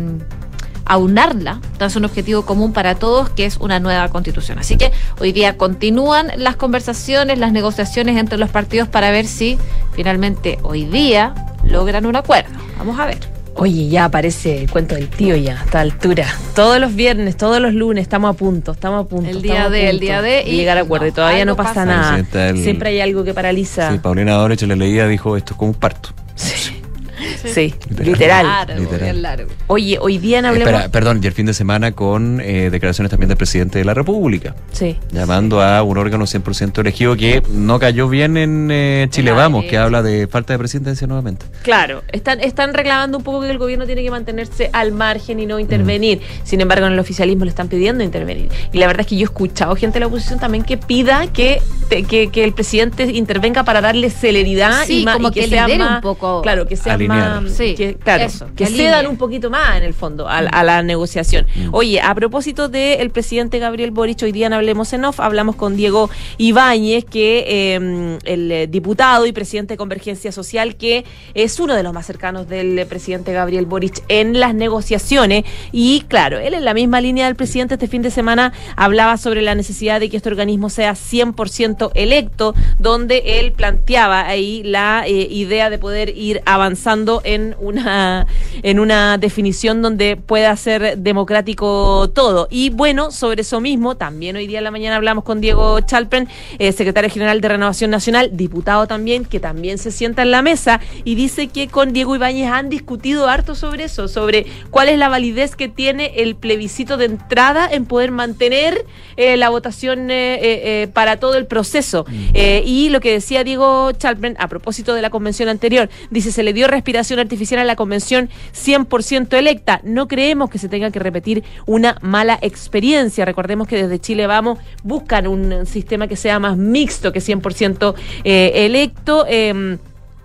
aunarla 0.86 1.62
tras 1.78 1.96
un 1.96 2.06
objetivo 2.06 2.46
común 2.46 2.72
para 2.72 2.96
todos, 2.96 3.30
que 3.30 3.46
es 3.46 3.58
una 3.58 3.80
nueva 3.80 4.08
constitución. 4.10 4.60
Así 4.60 4.78
que 4.78 4.92
hoy 5.20 5.32
día 5.32 5.58
continúan 5.58 6.32
las 6.38 6.56
conversaciones, 6.56 7.40
las 7.40 7.52
negociaciones 7.52 8.18
entre 8.18 8.38
los 8.38 8.50
partidos 8.50 8.88
para 8.88 9.12
ver 9.12 9.26
si 9.26 9.58
finalmente 9.94 10.60
hoy 10.64 10.86
día 10.86 11.34
logran 11.64 12.06
un 12.06 12.16
acuerdo. 12.16 12.58
Vamos 12.78 13.00
a 13.00 13.06
ver. 13.06 13.35
Oye, 13.58 13.88
ya 13.88 14.06
aparece 14.06 14.62
el 14.64 14.70
cuento 14.70 14.96
del 14.96 15.08
tío 15.08 15.36
ya, 15.38 15.62
a 15.62 15.64
esta 15.64 15.80
altura. 15.80 16.28
Todos 16.56 16.78
los 16.80 16.94
viernes, 16.94 17.38
todos 17.38 17.62
los 17.62 17.74
lunes, 17.74 18.02
estamos 18.02 18.34
a 18.36 18.38
punto, 18.38 18.74
estamos 18.74 19.06
a 19.06 19.08
punto. 19.08 19.30
El 19.30 19.42
día 19.42 19.70
de, 19.70 19.90
el 19.90 20.00
día 20.02 20.22
de. 20.22 20.44
llegar 20.44 20.78
a 20.78 20.82
acuerdo 20.82 21.08
y 21.08 21.12
todavía 21.14 21.46
no 21.46 21.56
pasa, 21.56 21.70
pasa. 21.70 21.86
nada. 21.86 22.16
Sí, 22.16 22.22
está 22.22 22.50
el- 22.50 22.58
Siempre 22.62 22.90
hay 22.90 23.00
algo 23.00 23.24
que 23.24 23.34
paraliza. 23.34 23.92
Sí, 23.92 24.00
Paulina 24.00 24.34
Dorech 24.34 24.62
le 24.64 24.76
leía, 24.76 25.08
dijo, 25.08 25.38
esto 25.38 25.54
es 25.54 25.58
como 25.58 25.72
un 25.72 25.78
parto. 25.78 26.10
Sí, 26.36 26.82
Literal. 27.20 28.06
literal. 28.06 28.46
Largo, 28.46 28.80
Literal. 28.82 29.00
bien 29.02 29.22
largo. 29.22 29.50
Oye, 29.68 29.98
hoy 30.00 30.18
día 30.18 30.40
hablemos. 30.40 30.60
Espera, 30.60 30.90
perdón, 30.90 31.20
y 31.24 31.28
el 31.28 31.34
fin 31.34 31.46
de 31.46 31.54
semana 31.54 31.92
con 31.94 32.42
eh, 32.42 32.70
declaraciones 32.70 33.10
también 33.12 33.28
del 33.30 33.38
presidente 33.38 33.80
de 33.80 33.86
la 33.86 33.94
República, 33.94 34.56
Sí. 34.72 34.98
llamando 35.12 35.62
a 35.62 35.82
un 35.84 35.98
órgano 35.98 36.26
100% 36.26 36.80
elegido 36.82 37.16
que 37.16 37.42
no 37.52 37.80
cayó 37.80 38.10
bien 38.10 38.38
en 38.38 38.70
eh, 38.72 39.08
Chile 39.10 39.32
Vamos, 39.32 39.66
que 39.66 39.78
habla 39.78 40.02
de 40.02 40.28
falta 40.28 40.54
de 40.54 40.60
presidencia 40.60 41.08
nuevamente. 41.08 41.46
Claro, 41.64 42.04
están, 42.12 42.40
están 42.42 42.74
reclamando 42.74 43.18
un 43.18 43.24
poco 43.24 43.42
que 43.42 43.50
el 43.50 43.58
gobierno 43.58 43.86
tiene 43.86 44.04
que 44.04 44.12
mantenerse 44.12 44.70
al 44.74 44.92
margen 44.92 45.40
y 45.40 45.46
no 45.46 45.60
intervenir. 45.60 46.22
Sin 46.44 46.62
embargo, 46.62 46.86
en 46.88 46.94
el 46.94 47.00
oficialismo 47.00 47.46
le 47.46 47.50
están 47.50 47.68
pidiendo 47.68 48.04
intervenir. 48.04 48.50
Y 48.72 48.78
la 48.78 48.88
verdad 48.88 49.02
es 49.02 49.08
que 49.08 49.16
yo 49.16 49.22
he 49.22 49.26
escuchado 49.26 49.76
gente 49.76 49.96
de 49.96 50.00
la 50.02 50.08
oposición 50.08 50.40
también 50.40 50.64
que 50.64 50.78
pida 50.78 51.28
que, 51.28 51.62
te- 51.90 52.04
que, 52.04 52.30
que 52.30 52.44
el 52.44 52.54
presidente 52.54 53.04
intervenga 53.06 53.64
para 53.64 53.82
darle 53.82 54.10
celeridad 54.10 54.86
Sí, 54.86 55.02
y, 55.02 55.06
más, 55.06 55.16
como 55.16 55.30
y 55.30 55.32
que, 55.32 55.42
que 55.42 55.48
sea 55.50 55.68
lidere 55.68 55.84
un 55.84 55.90
más, 55.90 56.02
poco. 56.02 56.42
Claro, 56.42 56.68
que 56.68 56.76
sea 56.76 56.94
Alinear. 57.12 57.42
más. 57.42 57.54
Sí, 57.54 57.76
que, 57.76 57.96
claro, 57.96 58.24
eso, 58.24 58.48
que 58.48 58.56
que 58.56 58.66
alinee. 58.66 58.86
cedan 58.88 59.08
un 59.08 59.18
poquito 59.18 59.50
más 59.50 59.78
en 59.78 59.84
el 59.84 59.94
fondo 59.94 60.28
a, 60.28 60.38
a 60.38 60.64
la 60.64 60.84
negociación. 60.84 61.46
Oye, 61.72 62.02
a 62.02 62.14
propósito 62.16 62.70
del 62.70 63.10
presidente 63.10 63.60
Gabriel 63.60 63.92
Boric, 63.92 64.22
hoy 64.24 64.32
día 64.32 64.48
en 64.48 64.54
Hablemos 64.54 64.94
en 64.94 65.06
Off, 65.06 65.20
hablamos 65.20 65.56
con 65.56 65.76
Diego 65.76 66.10
Ibáñez, 66.38 67.06
que 67.06 67.46
eh, 67.48 68.18
el 68.26 68.72
diputado 68.72 69.26
y 69.26 69.32
presidente 69.32 69.74
de 69.74 69.78
Convergencia 69.78 70.32
Social, 70.32 70.76
que 70.76 71.06
es 71.34 71.60
uno 71.60 71.76
de 71.76 71.84
los 71.84 71.94
más 71.94 72.06
cercanos 72.06 72.48
del 72.48 72.78
eh, 72.80 72.86
presidente 72.86 73.34
Gabriel 73.34 73.66
Boric 73.66 74.04
en 74.08 74.40
las 74.40 74.56
negociaciones. 74.56 75.44
Y 75.72 76.02
claro, 76.08 76.40
él 76.40 76.54
en 76.54 76.66
la 76.66 76.74
misma 76.74 77.02
línea 77.02 77.26
del 77.26 77.36
presidente 77.36 77.76
este 77.76 77.88
fin 77.88 78.02
de 78.02 78.12
semana 78.12 78.54
hablaba 78.76 79.18
sobre 79.18 79.42
la 79.42 79.56
necesidad 79.56 80.00
de 80.00 80.10
que 80.10 80.18
este 80.18 80.30
organismo 80.30 80.70
sea 80.70 80.94
100% 80.94 81.92
electo, 81.94 82.56
donde 82.80 83.40
él 83.40 83.52
planteaba 83.52 84.26
ahí 84.28 84.64
la 84.64 85.04
eh, 85.08 85.28
idea 85.30 85.70
de 85.70 85.78
poder 85.78 86.18
ir 86.18 86.42
avanzando 86.46 86.95
en 87.24 87.56
una, 87.60 88.26
en 88.64 88.80
una 88.80 89.18
definición 89.18 89.82
donde 89.82 90.16
pueda 90.16 90.56
ser 90.56 90.98
democrático 90.98 92.10
todo. 92.14 92.48
Y 92.50 92.70
bueno, 92.70 93.12
sobre 93.12 93.42
eso 93.42 93.60
mismo, 93.60 93.96
también 93.96 94.36
hoy 94.36 94.48
día 94.48 94.60
en 94.60 94.64
la 94.64 94.72
mañana 94.72 94.96
hablamos 94.96 95.24
con 95.24 95.42
Diego 95.42 95.80
Chalpren, 95.82 96.30
eh, 96.58 96.72
secretario 96.72 97.10
general 97.10 97.42
de 97.42 97.48
Renovación 97.50 97.92
Nacional, 97.92 98.30
diputado 98.34 98.88
también, 98.88 99.26
que 99.26 99.40
también 99.40 99.78
se 99.78 99.92
sienta 99.92 100.22
en 100.22 100.32
la 100.32 100.42
mesa 100.42 100.80
y 101.04 101.16
dice 101.16 101.48
que 101.48 101.68
con 101.68 101.92
Diego 101.92 102.16
Ibáñez 102.16 102.50
han 102.50 102.70
discutido 102.70 103.28
harto 103.28 103.56
sobre 103.56 103.86
eso, 103.86 104.08
sobre 104.08 104.46
cuál 104.70 104.90
es 104.90 104.98
la 104.98 105.10
validez 105.10 105.56
que 105.56 105.68
tiene 105.68 106.14
el 106.16 106.36
plebiscito 106.36 106.98
de 106.98 107.06
entrada 107.06 107.68
en 107.70 107.86
poder 107.86 108.12
mantener 108.12 108.86
eh, 109.18 109.36
la 109.38 109.50
votación 109.50 110.12
eh, 110.12 110.36
eh, 110.36 110.40
eh, 110.84 110.88
para 110.94 111.18
todo 111.18 111.36
el 111.36 111.46
proceso. 111.46 112.06
Eh, 112.34 112.64
y 112.66 112.90
lo 112.90 113.00
que 113.00 113.12
decía 113.12 113.44
Diego 113.44 113.92
Chalpren 113.92 114.36
a 114.40 114.48
propósito 114.48 114.94
de 114.94 115.02
la 115.02 115.10
convención 115.10 115.50
anterior, 115.50 115.90
dice, 116.10 116.32
se 116.32 116.44
le 116.44 116.54
dio 116.54 116.68
respiración 116.86 117.18
artificial 117.18 117.60
a 117.62 117.64
la 117.64 117.76
convención 117.76 118.30
100% 118.54 119.34
electa. 119.34 119.82
No 119.84 120.08
creemos 120.08 120.52
que 120.52 120.60
se 120.60 120.70
tenga 120.70 120.92
que 120.92 121.00
repetir 121.00 121.44
una 121.66 121.98
mala 122.02 122.38
experiencia. 122.44 123.26
Recordemos 123.26 123.68
que 123.68 123.76
desde 123.76 123.98
Chile 124.00 124.28
Vamos 124.28 124.60
buscan 124.84 125.26
un 125.26 125.66
sistema 125.66 126.08
que 126.08 126.16
sea 126.16 126.38
más 126.38 126.58
mixto 126.58 127.12
que 127.12 127.22
100% 127.22 127.96
eh, 128.24 128.52
electo. 128.68 129.26
em, 129.28 129.80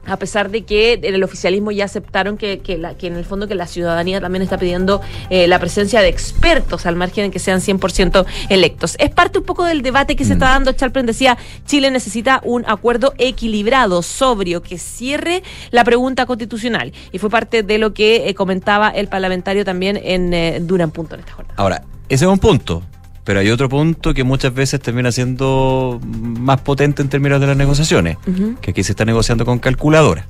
a 0.07 0.17
pesar 0.17 0.51
de 0.51 0.63
que 0.65 0.95
en 1.03 1.15
el 1.15 1.23
oficialismo 1.23 1.71
ya 1.71 1.85
aceptaron 1.85 2.37
que, 2.37 2.61
que, 2.61 2.79
la- 2.79 2.95
que 2.97 3.07
en 3.07 3.17
el 3.17 3.25
fondo 3.25 3.47
que 3.49 3.55
la 3.55 3.67
ciudadanía 3.67 4.21
también 4.21 4.43
está 4.43 4.59
pidiendo 4.59 5.01
eh, 5.29 5.47
la 5.47 5.59
presencia 5.59 6.01
de 6.01 6.09
expertos 6.09 6.87
al 6.87 6.97
margen 6.97 7.27
de 7.27 7.31
que 7.31 7.39
sean 7.39 7.61
100% 7.61 8.25
electos. 8.49 8.97
Es 8.99 9.11
parte 9.11 9.39
un 9.39 9.45
poco 9.45 9.65
del 9.65 9.83
debate 9.83 10.17
que 10.17 10.25
se 10.25 10.33
está 10.35 10.47
dando. 10.51 10.73
Chalpren 10.73 11.07
decía, 11.07 11.37
Chile 11.67 11.91
necesita 11.91 12.41
un 12.45 12.65
acuerdo 12.67 13.13
equilibrado, 13.19 14.03
sobrio, 14.03 14.63
que 14.63 14.79
cierre 14.79 15.43
la 15.71 15.85
pregunta 15.85 16.27
constitucional. 16.27 16.93
Y 17.13 17.19
fue 17.19 17.31
parte 17.31 17.63
de 17.63 17.79
lo 17.79 17.93
que 17.95 18.29
eh, 18.29 18.35
comentaba 18.35 18.89
el 18.91 19.09
parlamentario 19.09 19.65
también 19.65 19.99
en 20.03 20.33
eh, 20.35 20.59
Dura 20.61 20.85
en 20.85 20.91
Punto 20.91 21.15
en 21.15 21.21
esta 21.21 21.33
jornada. 21.33 21.55
Ahora, 21.59 21.83
ese 22.09 22.25
es 22.25 22.31
un 22.31 22.39
punto, 22.39 22.83
pero 23.25 23.41
hay 23.41 23.51
otro 23.51 23.69
punto 23.69 24.15
que 24.15 24.25
muchas 24.25 24.55
veces 24.55 24.81
termina 24.81 25.13
siendo 25.13 26.01
más 26.05 26.61
potente 26.61 27.03
en 27.03 27.09
términos 27.09 27.41
de 27.41 27.47
las 27.47 27.57
negociaciones, 27.57 28.17
que 28.61 28.71
aquí 28.71 28.83
se 28.83 28.93
está 28.93 29.05
negociando 29.05 29.45
con 29.45 29.59
calculadora. 29.59 30.27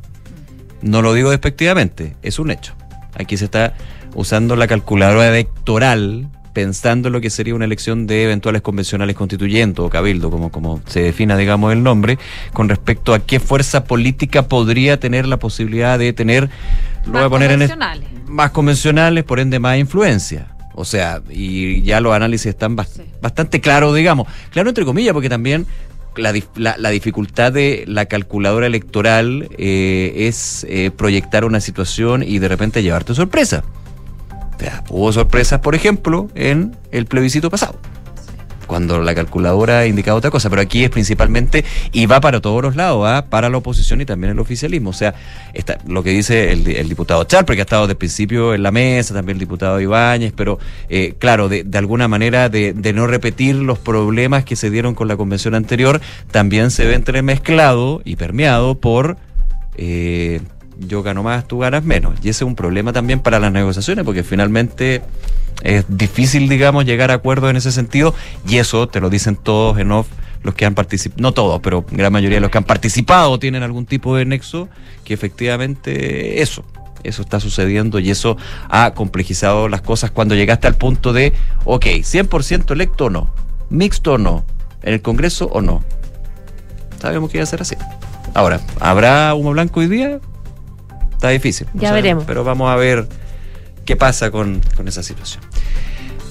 No 0.82 1.02
lo 1.02 1.14
digo 1.14 1.30
despectivamente, 1.30 2.16
es 2.22 2.38
un 2.38 2.50
hecho. 2.50 2.74
Aquí 3.14 3.36
se 3.36 3.44
está 3.44 3.74
usando 4.14 4.56
la 4.56 4.66
calculadora 4.66 5.28
electoral 5.28 6.28
pensando 6.52 7.08
en 7.08 7.12
lo 7.12 7.20
que 7.20 7.30
sería 7.30 7.54
una 7.54 7.64
elección 7.64 8.06
de 8.06 8.24
eventuales 8.24 8.62
convencionales 8.62 9.16
constituyentes 9.16 9.84
o 9.84 9.88
cabildo, 9.88 10.30
como, 10.30 10.50
como 10.50 10.80
se 10.86 11.02
defina, 11.02 11.36
digamos, 11.36 11.72
el 11.72 11.82
nombre, 11.82 12.18
con 12.52 12.68
respecto 12.68 13.14
a 13.14 13.20
qué 13.20 13.40
fuerza 13.40 13.84
política 13.84 14.48
podría 14.48 14.98
tener 14.98 15.26
la 15.26 15.38
posibilidad 15.38 15.98
de 15.98 16.12
tener, 16.12 16.50
lo 17.06 17.12
voy 17.12 17.22
a 17.22 17.28
poner 17.28 17.52
en, 17.52 17.70
más 18.26 18.50
convencionales, 18.50 19.24
por 19.24 19.40
ende 19.40 19.58
más 19.58 19.78
influencia. 19.78 20.48
O 20.80 20.84
sea, 20.84 21.22
y 21.30 21.82
ya 21.82 22.00
los 22.00 22.12
análisis 22.14 22.46
están 22.46 22.76
Sí. 22.92 23.02
bastante 23.20 23.60
claros, 23.60 23.94
digamos. 23.94 24.26
Claro, 24.50 24.68
entre 24.70 24.84
comillas, 24.84 25.12
porque 25.12 25.28
también 25.28 25.66
la- 26.16 26.76
la 26.76 26.90
dificultad 26.90 27.52
de 27.52 27.84
la 27.86 28.06
calculadora 28.06 28.66
electoral 28.66 29.48
eh, 29.58 30.12
es 30.28 30.66
eh, 30.68 30.90
proyectar 30.90 31.44
una 31.44 31.60
situación 31.60 32.22
y 32.22 32.38
de 32.40 32.48
repente 32.48 32.82
llevarte 32.82 33.14
sorpresa. 33.14 33.62
O 34.56 34.58
sea, 34.60 34.84
hubo 34.90 35.12
sorpresas, 35.12 35.60
por 35.60 35.74
ejemplo, 35.74 36.28
en 36.34 36.76
el 36.90 37.06
plebiscito 37.06 37.48
pasado 37.50 37.78
cuando 38.70 39.00
la 39.00 39.16
calculadora 39.16 39.84
indicaba 39.84 40.16
otra 40.16 40.30
cosa, 40.30 40.48
pero 40.48 40.62
aquí 40.62 40.84
es 40.84 40.90
principalmente 40.90 41.64
y 41.90 42.06
va 42.06 42.20
para 42.20 42.40
todos 42.40 42.62
los 42.62 42.76
lados, 42.76 43.04
¿ah? 43.04 43.26
para 43.28 43.48
la 43.48 43.56
oposición 43.56 44.00
y 44.00 44.04
también 44.06 44.30
el 44.30 44.38
oficialismo. 44.38 44.90
O 44.90 44.92
sea, 44.92 45.12
está, 45.52 45.78
lo 45.88 46.04
que 46.04 46.10
dice 46.10 46.52
el, 46.52 46.64
el 46.68 46.88
diputado 46.88 47.24
Charper, 47.24 47.56
que 47.56 47.62
ha 47.62 47.64
estado 47.64 47.82
desde 47.82 47.94
el 47.94 47.98
principio 47.98 48.54
en 48.54 48.62
la 48.62 48.70
mesa, 48.70 49.12
también 49.12 49.34
el 49.34 49.40
diputado 49.40 49.80
Ibáñez, 49.80 50.32
pero 50.36 50.60
eh, 50.88 51.14
claro, 51.18 51.48
de, 51.48 51.64
de 51.64 51.78
alguna 51.78 52.06
manera 52.06 52.48
de, 52.48 52.72
de 52.72 52.92
no 52.92 53.08
repetir 53.08 53.56
los 53.56 53.80
problemas 53.80 54.44
que 54.44 54.54
se 54.54 54.70
dieron 54.70 54.94
con 54.94 55.08
la 55.08 55.16
convención 55.16 55.56
anterior, 55.56 56.00
también 56.30 56.70
se 56.70 56.86
ve 56.86 56.94
entremezclado 56.94 58.02
y 58.04 58.14
permeado 58.14 58.76
por... 58.76 59.16
eh, 59.76 60.40
yo 60.80 61.02
gano 61.02 61.22
más, 61.22 61.46
tú 61.46 61.58
ganas 61.58 61.84
menos. 61.84 62.14
Y 62.22 62.28
ese 62.28 62.44
es 62.44 62.48
un 62.48 62.56
problema 62.56 62.92
también 62.92 63.20
para 63.20 63.38
las 63.38 63.52
negociaciones, 63.52 64.04
porque 64.04 64.22
finalmente 64.22 65.02
es 65.62 65.84
difícil, 65.88 66.48
digamos, 66.48 66.84
llegar 66.84 67.10
a 67.10 67.14
acuerdos 67.14 67.50
en 67.50 67.56
ese 67.56 67.72
sentido, 67.72 68.14
y 68.46 68.58
eso 68.58 68.88
te 68.88 69.00
lo 69.00 69.10
dicen 69.10 69.36
todos 69.36 69.78
en 69.78 69.92
off, 69.92 70.08
los 70.42 70.54
que 70.54 70.64
han 70.64 70.74
participado, 70.74 71.20
no 71.20 71.32
todos, 71.32 71.60
pero 71.60 71.84
gran 71.90 72.12
mayoría 72.12 72.38
de 72.38 72.40
los 72.40 72.50
que 72.50 72.58
han 72.58 72.64
participado 72.64 73.38
tienen 73.38 73.62
algún 73.62 73.84
tipo 73.84 74.16
de 74.16 74.24
nexo, 74.24 74.68
que 75.04 75.12
efectivamente 75.12 76.40
eso, 76.40 76.64
eso 77.02 77.22
está 77.22 77.40
sucediendo 77.40 77.98
y 77.98 78.10
eso 78.10 78.38
ha 78.70 78.92
complejizado 78.94 79.68
las 79.68 79.82
cosas 79.82 80.10
cuando 80.10 80.34
llegaste 80.34 80.66
al 80.66 80.76
punto 80.76 81.12
de, 81.12 81.34
ok, 81.64 81.84
100% 81.84 82.70
electo 82.72 83.06
o 83.06 83.10
no, 83.10 83.30
mixto 83.68 84.14
o 84.14 84.18
no, 84.18 84.44
en 84.82 84.94
el 84.94 85.02
Congreso 85.02 85.46
o 85.52 85.60
no. 85.60 85.84
Sabemos 87.00 87.30
que 87.30 87.38
iba 87.38 87.44
a 87.44 87.46
ser 87.46 87.60
así. 87.60 87.76
Ahora, 88.34 88.60
¿habrá 88.78 89.34
humo 89.34 89.50
blanco 89.50 89.80
hoy 89.80 89.88
día? 89.88 90.20
Está 91.20 91.28
difícil. 91.28 91.66
no 91.74 91.82
Ya 91.82 91.88
sabemos, 91.88 92.02
veremos. 92.02 92.24
Pero 92.26 92.44
vamos 92.44 92.70
a 92.70 92.76
ver 92.76 93.06
qué 93.84 93.94
pasa 93.94 94.30
con, 94.30 94.62
con 94.74 94.88
esa 94.88 95.02
situación. 95.02 95.42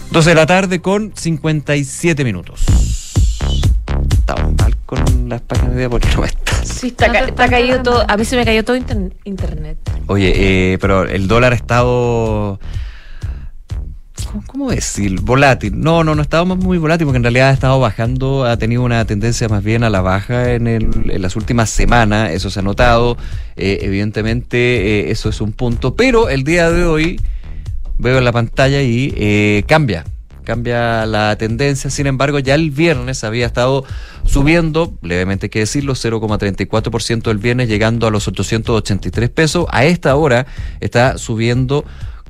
12 0.09 0.29
de 0.31 0.35
la 0.35 0.47
tarde 0.47 0.81
con 0.81 1.13
57 1.15 2.23
minutos. 2.23 2.61
Estamos 4.11 4.55
mal 4.57 4.75
con 4.87 5.29
las 5.29 5.41
páginas 5.41 5.73
de 5.73 5.77
día 5.81 5.89
porque 5.91 6.07
no 6.15 6.25
está. 6.25 6.63
Sí, 6.65 6.87
está, 6.87 7.11
ca- 7.11 7.19
está 7.19 7.47
caído 7.47 7.83
todo. 7.83 8.03
A 8.07 8.17
mí 8.17 8.25
se 8.25 8.35
me 8.35 8.43
cayó 8.45 8.65
todo 8.65 8.75
inter- 8.77 9.13
internet. 9.25 9.77
Oye, 10.07 10.73
eh, 10.73 10.77
pero 10.79 11.03
el 11.05 11.27
dólar 11.27 11.53
ha 11.53 11.55
estado. 11.55 12.59
¿Cómo, 14.45 14.69
decir? 14.69 15.19
Volátil. 15.21 15.79
No, 15.79 16.03
no, 16.03 16.13
no 16.13 16.45
más 16.45 16.57
muy 16.57 16.77
volátil 16.77 17.05
porque 17.05 17.17
en 17.17 17.23
realidad 17.23 17.49
ha 17.49 17.53
estado 17.53 17.79
bajando, 17.79 18.45
ha 18.45 18.57
tenido 18.57 18.83
una 18.83 19.03
tendencia 19.05 19.47
más 19.49 19.63
bien 19.63 19.83
a 19.83 19.89
la 19.89 20.01
baja 20.01 20.53
en, 20.53 20.67
el- 20.67 21.09
en 21.11 21.21
las 21.21 21.35
últimas 21.35 21.69
semanas, 21.71 22.31
eso 22.31 22.49
se 22.51 22.59
ha 22.59 22.63
notado. 22.63 23.17
Eh, 23.55 23.79
evidentemente, 23.81 24.57
eh, 25.07 25.11
eso 25.11 25.29
es 25.29 25.41
un 25.41 25.51
punto, 25.51 25.95
pero 25.95 26.29
el 26.29 26.43
día 26.43 26.69
de 26.69 26.85
hoy 26.85 27.19
veo 27.97 28.19
en 28.19 28.25
la 28.25 28.31
pantalla 28.31 28.81
y 28.83 29.13
eh, 29.17 29.63
cambia. 29.67 30.05
Cambia 30.43 31.05
la 31.05 31.35
tendencia, 31.35 31.89
sin 31.89 32.07
embargo, 32.07 32.39
ya 32.39 32.55
el 32.55 32.71
viernes 32.71 33.23
había 33.23 33.45
estado 33.45 33.83
subiendo, 34.25 34.97
levemente 35.01 35.45
hay 35.45 35.49
que 35.49 35.59
decirlo, 35.59 35.93
0,34% 35.93 37.29
el 37.29 37.37
viernes, 37.37 37.67
llegando 37.67 38.07
a 38.07 38.11
los 38.11 38.27
883 38.27 39.29
pesos. 39.29 39.65
A 39.69 39.85
esta 39.85 40.15
hora 40.15 40.47
está 40.79 41.17
subiendo 41.19 41.85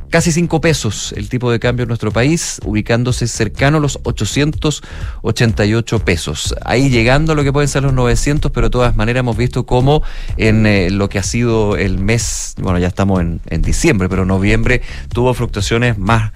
casi 0.09 0.31
5 0.31 0.61
pesos 0.61 1.13
el 1.15 1.29
tipo 1.29 1.51
de 1.51 1.59
cambio 1.59 1.83
en 1.83 1.87
nuestro 1.87 2.11
país, 2.11 2.59
ubicándose 2.65 3.27
cercano 3.27 3.77
a 3.77 3.79
los 3.79 3.99
888 4.03 5.99
pesos. 5.99 6.55
Ahí 6.63 6.89
llegando 6.89 7.33
a 7.33 7.35
lo 7.35 7.43
que 7.43 7.53
pueden 7.53 7.69
ser 7.69 7.83
los 7.83 7.93
900, 7.93 8.51
pero 8.51 8.67
de 8.67 8.71
todas 8.71 8.95
maneras 8.95 9.21
hemos 9.21 9.37
visto 9.37 9.65
cómo 9.65 10.03
en 10.37 10.65
eh, 10.65 10.89
lo 10.89 11.09
que 11.09 11.19
ha 11.19 11.23
sido 11.23 11.77
el 11.77 11.99
mes, 11.99 12.55
bueno, 12.59 12.79
ya 12.79 12.87
estamos 12.87 13.21
en, 13.21 13.39
en 13.47 13.61
diciembre, 13.61 14.09
pero 14.09 14.25
noviembre 14.25 14.81
tuvo 15.13 15.33
fluctuaciones 15.33 15.97
más 15.97 16.31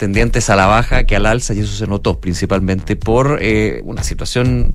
tendientes 0.00 0.48
a 0.48 0.56
la 0.56 0.64
baja 0.64 1.04
que 1.04 1.14
al 1.14 1.26
alza 1.26 1.52
y 1.52 1.60
eso 1.60 1.76
se 1.76 1.86
notó 1.86 2.20
principalmente 2.20 2.96
por 2.96 3.38
eh, 3.42 3.82
una 3.84 4.02
situación 4.02 4.74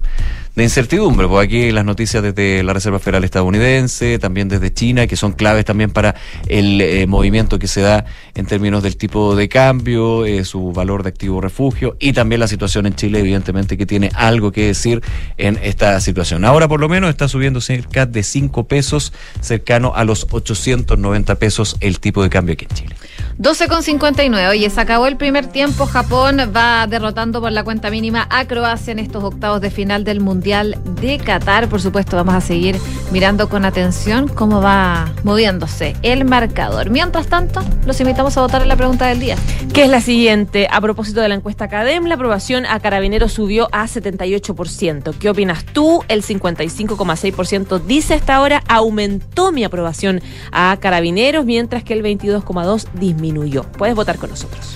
de 0.56 0.64
incertidumbre. 0.64 1.28
Pues 1.28 1.48
aquí 1.48 1.72
las 1.72 1.84
noticias 1.84 2.22
desde 2.22 2.62
la 2.62 2.74
Reserva 2.74 3.00
Federal 3.00 3.24
estadounidense, 3.24 4.20
también 4.20 4.50
desde 4.50 4.72
China, 4.72 5.08
que 5.08 5.16
son 5.16 5.34
claves 5.34 5.66
también 5.66 5.90
para 5.90 6.14
el 6.48 6.80
eh, 6.80 7.08
movimiento 7.08 7.58
que 7.58 7.68
se 7.68 7.82
da 7.82 8.06
en 8.36 8.46
términos 8.46 8.84
del 8.84 8.98
tipo 8.98 9.36
de 9.36 9.50
cambio, 9.50 10.26
eh, 10.26 10.46
su 10.46 10.72
valor 10.72 11.02
de 11.02 11.10
activo 11.10 11.42
refugio 11.42 11.98
y 12.00 12.14
también 12.14 12.40
la 12.40 12.48
situación 12.48 12.86
en 12.86 12.94
Chile, 12.94 13.20
evidentemente 13.20 13.78
que 13.78 13.88
tiene 13.88 14.12
algo 14.14 14.52
que 14.52 14.68
decir 14.68 15.02
en 15.38 15.60
esta 15.64 16.00
situación. 16.02 16.46
Ahora 16.46 16.68
por 16.68 16.80
lo 16.80 16.88
menos 16.88 17.10
está 17.10 17.28
subiendo 17.28 17.62
cerca 17.62 18.06
de 18.06 18.22
5 18.22 18.68
pesos, 18.68 19.12
cercano 19.42 19.94
a 19.96 20.04
los 20.04 20.28
890 20.30 21.36
pesos 21.36 21.78
el 21.80 22.00
tipo 22.00 22.22
de 22.22 22.30
cambio 22.30 22.54
aquí 22.54 22.68
en 22.70 22.76
Chile. 22.76 22.96
12,59. 23.40 24.50
Oye, 24.50 24.70
se 24.70 24.80
acabó 24.80 25.08
el 25.08 25.14
primer 25.18 25.47
tiempo. 25.47 25.86
Japón 25.86 26.38
va 26.55 26.88
derrotando 26.88 27.41
por 27.41 27.51
la 27.51 27.63
cuenta 27.63 27.89
mínima 27.89 28.28
a 28.30 28.45
Croacia 28.45 28.91
en 28.91 28.99
estos 28.99 29.24
octavos 29.24 29.61
de 29.61 29.70
final 29.70 30.03
del 30.03 30.20
Mundial 30.20 30.78
de 31.01 31.18
Qatar. 31.18 31.68
Por 31.68 31.82
supuesto, 31.82 32.16
vamos 32.16 32.34
a 32.34 32.41
seguir 32.41 32.78
mirando 33.11 33.49
con 33.49 33.66
atención 33.66 34.28
cómo 34.28 34.61
va 34.61 35.11
moviéndose 35.24 35.95
el 36.01 36.26
marcador. 36.26 36.89
Mientras 36.89 37.28
tanto, 37.28 37.61
los 37.86 37.99
invitamos 37.99 38.38
a 38.38 38.41
votar 38.41 38.61
en 38.61 38.68
la 38.68 38.76
pregunta 38.76 39.07
del 39.07 39.20
día. 39.20 39.36
Que 39.74 39.84
es 39.84 39.89
la 39.89 40.01
siguiente. 40.01 40.68
A 40.72 40.82
propósito 40.82 41.22
de 41.22 41.30
la 41.30 41.36
encuesta 41.36 41.66
Academ, 41.66 42.05
la 42.05 42.16
aprobación 42.16 42.66
a 42.66 42.80
Carabineros 42.80 43.34
subió 43.34 43.68
a 43.72 43.86
78%. 43.86 45.13
¿Qué 45.18 45.30
opinas 45.30 45.66
tú? 45.66 46.03
El 46.07 46.24
55,6% 46.24 47.82
dice 47.82 48.13
hasta 48.13 48.36
ahora 48.36 48.63
aumentó 48.68 49.51
mi 49.51 49.63
aprobación 49.63 50.22
a 50.51 50.78
Carabineros, 50.80 51.45
mientras 51.45 51.84
que 51.84 51.93
el 51.93 52.03
22,2% 52.03 52.88
disminuyó. 52.93 53.63
Puedes 53.63 53.95
votar 53.95 54.18
con 54.18 54.30
nosotros. 54.30 54.76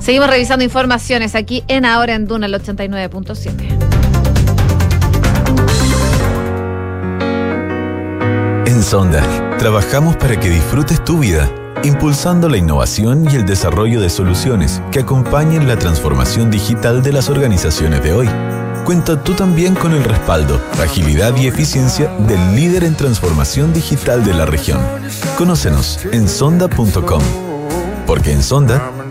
Seguimos 0.00 0.30
revisando 0.30 0.64
informaciones 0.64 1.34
aquí 1.34 1.62
en 1.68 1.84
Ahora 1.84 2.14
en 2.14 2.26
Duna, 2.26 2.46
el 2.46 2.54
89.7. 2.54 3.90
En 8.66 8.82
Sonda, 8.82 9.22
trabajamos 9.58 10.16
para 10.16 10.40
que 10.40 10.48
disfrutes 10.48 11.04
tu 11.04 11.18
vida, 11.18 11.50
impulsando 11.84 12.48
la 12.48 12.56
innovación 12.56 13.30
y 13.30 13.36
el 13.36 13.44
desarrollo 13.44 14.00
de 14.00 14.08
soluciones 14.08 14.80
que 14.90 15.00
acompañen 15.00 15.68
la 15.68 15.76
transformación 15.76 16.50
digital 16.50 17.02
de 17.02 17.12
las 17.12 17.28
organizaciones 17.28 18.02
de 18.02 18.14
hoy. 18.14 18.28
Cuenta 18.86 19.22
tú 19.22 19.34
también 19.34 19.74
con 19.74 19.92
el 19.92 20.02
respaldo, 20.02 20.58
agilidad 20.80 21.36
y 21.36 21.46
eficiencia 21.46 22.08
del 22.20 22.56
líder 22.56 22.84
en 22.84 22.96
transformación 22.96 23.74
digital 23.74 24.24
de 24.24 24.32
la 24.32 24.46
región. 24.46 24.80
Conócenos 25.36 26.00
en 26.10 26.26
sonda.com. 26.26 27.22
Porque 28.06 28.32
en 28.32 28.42
Sonda 28.42 28.90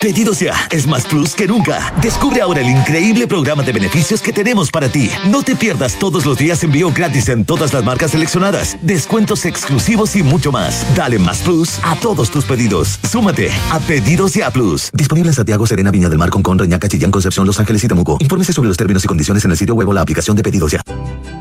Pedidos 0.00 0.38
ya 0.38 0.54
es 0.70 0.86
más 0.86 1.04
plus 1.06 1.34
que 1.34 1.48
nunca. 1.48 1.92
Descubre 2.00 2.40
ahora 2.40 2.60
el 2.60 2.68
increíble 2.68 3.26
programa 3.26 3.64
de 3.64 3.72
beneficios 3.72 4.22
que 4.22 4.32
tenemos 4.32 4.70
para 4.70 4.88
ti. 4.88 5.10
No 5.28 5.42
te 5.42 5.56
pierdas 5.56 5.98
todos 5.98 6.24
los 6.24 6.38
días 6.38 6.62
envío 6.62 6.92
gratis 6.92 7.28
en 7.28 7.44
todas 7.44 7.72
las 7.72 7.82
marcas 7.82 8.12
seleccionadas, 8.12 8.76
descuentos 8.80 9.44
exclusivos 9.44 10.14
y 10.14 10.22
mucho 10.22 10.52
más. 10.52 10.86
Dale 10.94 11.18
más 11.18 11.38
plus 11.38 11.80
a 11.82 11.96
todos 11.96 12.30
tus 12.30 12.44
pedidos. 12.44 13.00
Súmate 13.10 13.50
a 13.72 13.80
Pedidos 13.80 14.34
ya 14.34 14.52
Plus. 14.52 14.88
Disponible 14.92 15.30
en 15.30 15.34
Santiago, 15.34 15.66
Serena, 15.66 15.90
Viña 15.90 16.08
del 16.08 16.18
Mar, 16.18 16.30
Concón, 16.30 16.60
Reñaca, 16.60 16.88
Chillán, 16.88 17.10
Concepción, 17.10 17.44
Los 17.44 17.58
Ángeles 17.58 17.82
y 17.82 17.88
Temuco. 17.88 18.18
Infórmese 18.20 18.52
sobre 18.52 18.68
los 18.68 18.76
términos 18.76 19.04
y 19.04 19.08
condiciones 19.08 19.44
en 19.46 19.50
el 19.50 19.56
sitio 19.56 19.74
web 19.74 19.88
o 19.88 19.92
la 19.92 20.02
aplicación 20.02 20.36
de 20.36 20.44
Pedidos 20.44 20.70
Ya. 20.70 20.80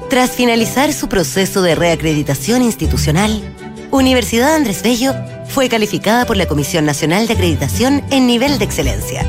Tras 0.09 0.31
finalizar 0.31 0.93
su 0.93 1.07
proceso 1.09 1.61
de 1.61 1.75
reacreditación 1.75 2.63
institucional, 2.63 3.53
Universidad 3.91 4.55
Andrés 4.55 4.83
Bello 4.83 5.13
fue 5.47 5.69
calificada 5.69 6.25
por 6.25 6.35
la 6.35 6.45
Comisión 6.45 6.85
Nacional 6.85 7.27
de 7.27 7.33
Acreditación 7.33 8.03
en 8.11 8.27
nivel 8.27 8.59
de 8.59 8.65
excelencia. 8.65 9.25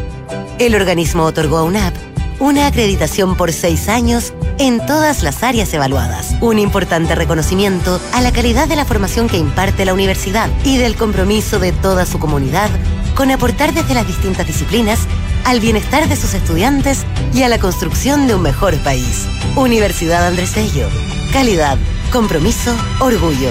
El 0.59 0.75
organismo 0.75 1.25
otorgó 1.25 1.59
a 1.59 1.63
UNAP 1.63 1.95
una 2.41 2.67
acreditación 2.67 3.37
por 3.37 3.53
seis 3.53 3.89
años 3.89 4.33
en 4.59 4.85
todas 4.85 5.23
las 5.23 5.43
áreas 5.43 5.73
evaluadas. 5.75 6.35
Un 6.41 6.59
importante 6.59 7.15
reconocimiento 7.15 8.01
a 8.13 8.21
la 8.21 8.33
calidad 8.33 8.69
de 8.69 8.77
la 8.77 8.85
formación 8.85 9.29
que 9.29 9.39
imparte 9.39 9.85
la 9.85 9.95
universidad 9.95 10.49
y 10.65 10.77
del 10.77 10.97
compromiso 10.97 11.59
de 11.59 11.73
toda 11.73 12.07
su 12.07 12.19
comunidad 12.19 12.71
con 13.15 13.31
aportar 13.31 13.73
desde 13.75 13.95
las 13.95 14.07
distintas 14.07 14.47
disciplinas 14.47 15.01
al 15.45 15.61
bienestar 15.61 16.09
de 16.09 16.17
sus 16.17 16.35
estudiantes 16.35 17.05
y 17.33 17.43
a 17.43 17.49
la 17.49 17.59
construcción 17.59 18.27
de 18.27 18.35
un 18.35 18.43
mejor 18.43 18.77
país. 18.79 19.27
Universidad 19.57 20.27
Andrés 20.27 20.55
Bello. 20.55 20.89
Calidad, 21.33 21.79
compromiso, 22.13 22.77
orgullo. 23.01 23.51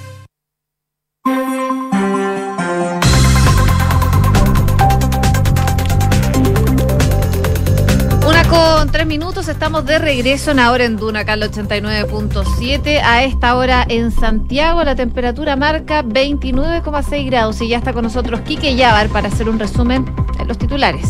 minutos, 9.05 9.47
estamos 9.47 9.85
de 9.85 9.99
regreso 9.99 10.51
en 10.51 10.59
ahora 10.59 10.83
en 10.83 10.97
Duna, 10.97 11.21
acá 11.21 11.33
al 11.33 11.41
89.7. 11.41 13.01
A 13.03 13.23
esta 13.23 13.55
hora 13.55 13.85
en 13.87 14.11
Santiago 14.11 14.83
la 14.83 14.95
temperatura 14.95 15.55
marca 15.55 16.03
29,6 16.03 17.25
grados 17.25 17.61
y 17.61 17.69
ya 17.69 17.77
está 17.77 17.93
con 17.93 18.03
nosotros 18.03 18.41
Quique 18.41 18.75
Yavar 18.75 19.09
para 19.09 19.27
hacer 19.27 19.49
un 19.49 19.59
resumen 19.59 20.05
de 20.37 20.45
los 20.45 20.57
titulares. 20.57 21.09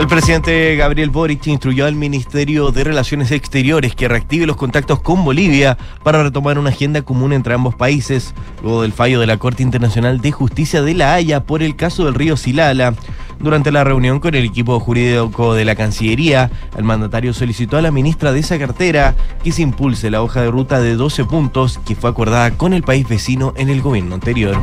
El 0.00 0.06
presidente 0.06 0.76
Gabriel 0.76 1.10
Boric 1.10 1.46
instruyó 1.48 1.84
al 1.84 1.94
Ministerio 1.94 2.70
de 2.70 2.84
Relaciones 2.84 3.30
Exteriores 3.32 3.94
que 3.94 4.08
reactive 4.08 4.46
los 4.46 4.56
contactos 4.56 5.00
con 5.00 5.22
Bolivia 5.26 5.76
para 6.02 6.22
retomar 6.22 6.58
una 6.58 6.70
agenda 6.70 7.02
común 7.02 7.34
entre 7.34 7.52
ambos 7.52 7.74
países, 7.74 8.34
luego 8.62 8.80
del 8.80 8.94
fallo 8.94 9.20
de 9.20 9.26
la 9.26 9.36
Corte 9.36 9.62
Internacional 9.62 10.22
de 10.22 10.32
Justicia 10.32 10.80
de 10.80 10.94
La 10.94 11.12
Haya 11.12 11.44
por 11.44 11.62
el 11.62 11.76
caso 11.76 12.06
del 12.06 12.14
río 12.14 12.38
Silala. 12.38 12.94
Durante 13.40 13.70
la 13.70 13.84
reunión 13.84 14.20
con 14.20 14.34
el 14.34 14.46
equipo 14.46 14.80
jurídico 14.80 15.52
de 15.52 15.66
la 15.66 15.76
Cancillería, 15.76 16.50
el 16.78 16.84
mandatario 16.84 17.34
solicitó 17.34 17.76
a 17.76 17.82
la 17.82 17.90
ministra 17.90 18.32
de 18.32 18.40
esa 18.40 18.58
cartera 18.58 19.14
que 19.44 19.52
se 19.52 19.60
impulse 19.60 20.10
la 20.10 20.22
hoja 20.22 20.40
de 20.40 20.50
ruta 20.50 20.80
de 20.80 20.96
12 20.96 21.26
puntos 21.26 21.78
que 21.84 21.94
fue 21.94 22.08
acordada 22.08 22.52
con 22.52 22.72
el 22.72 22.84
país 22.84 23.06
vecino 23.06 23.52
en 23.58 23.68
el 23.68 23.82
gobierno 23.82 24.14
anterior. 24.14 24.58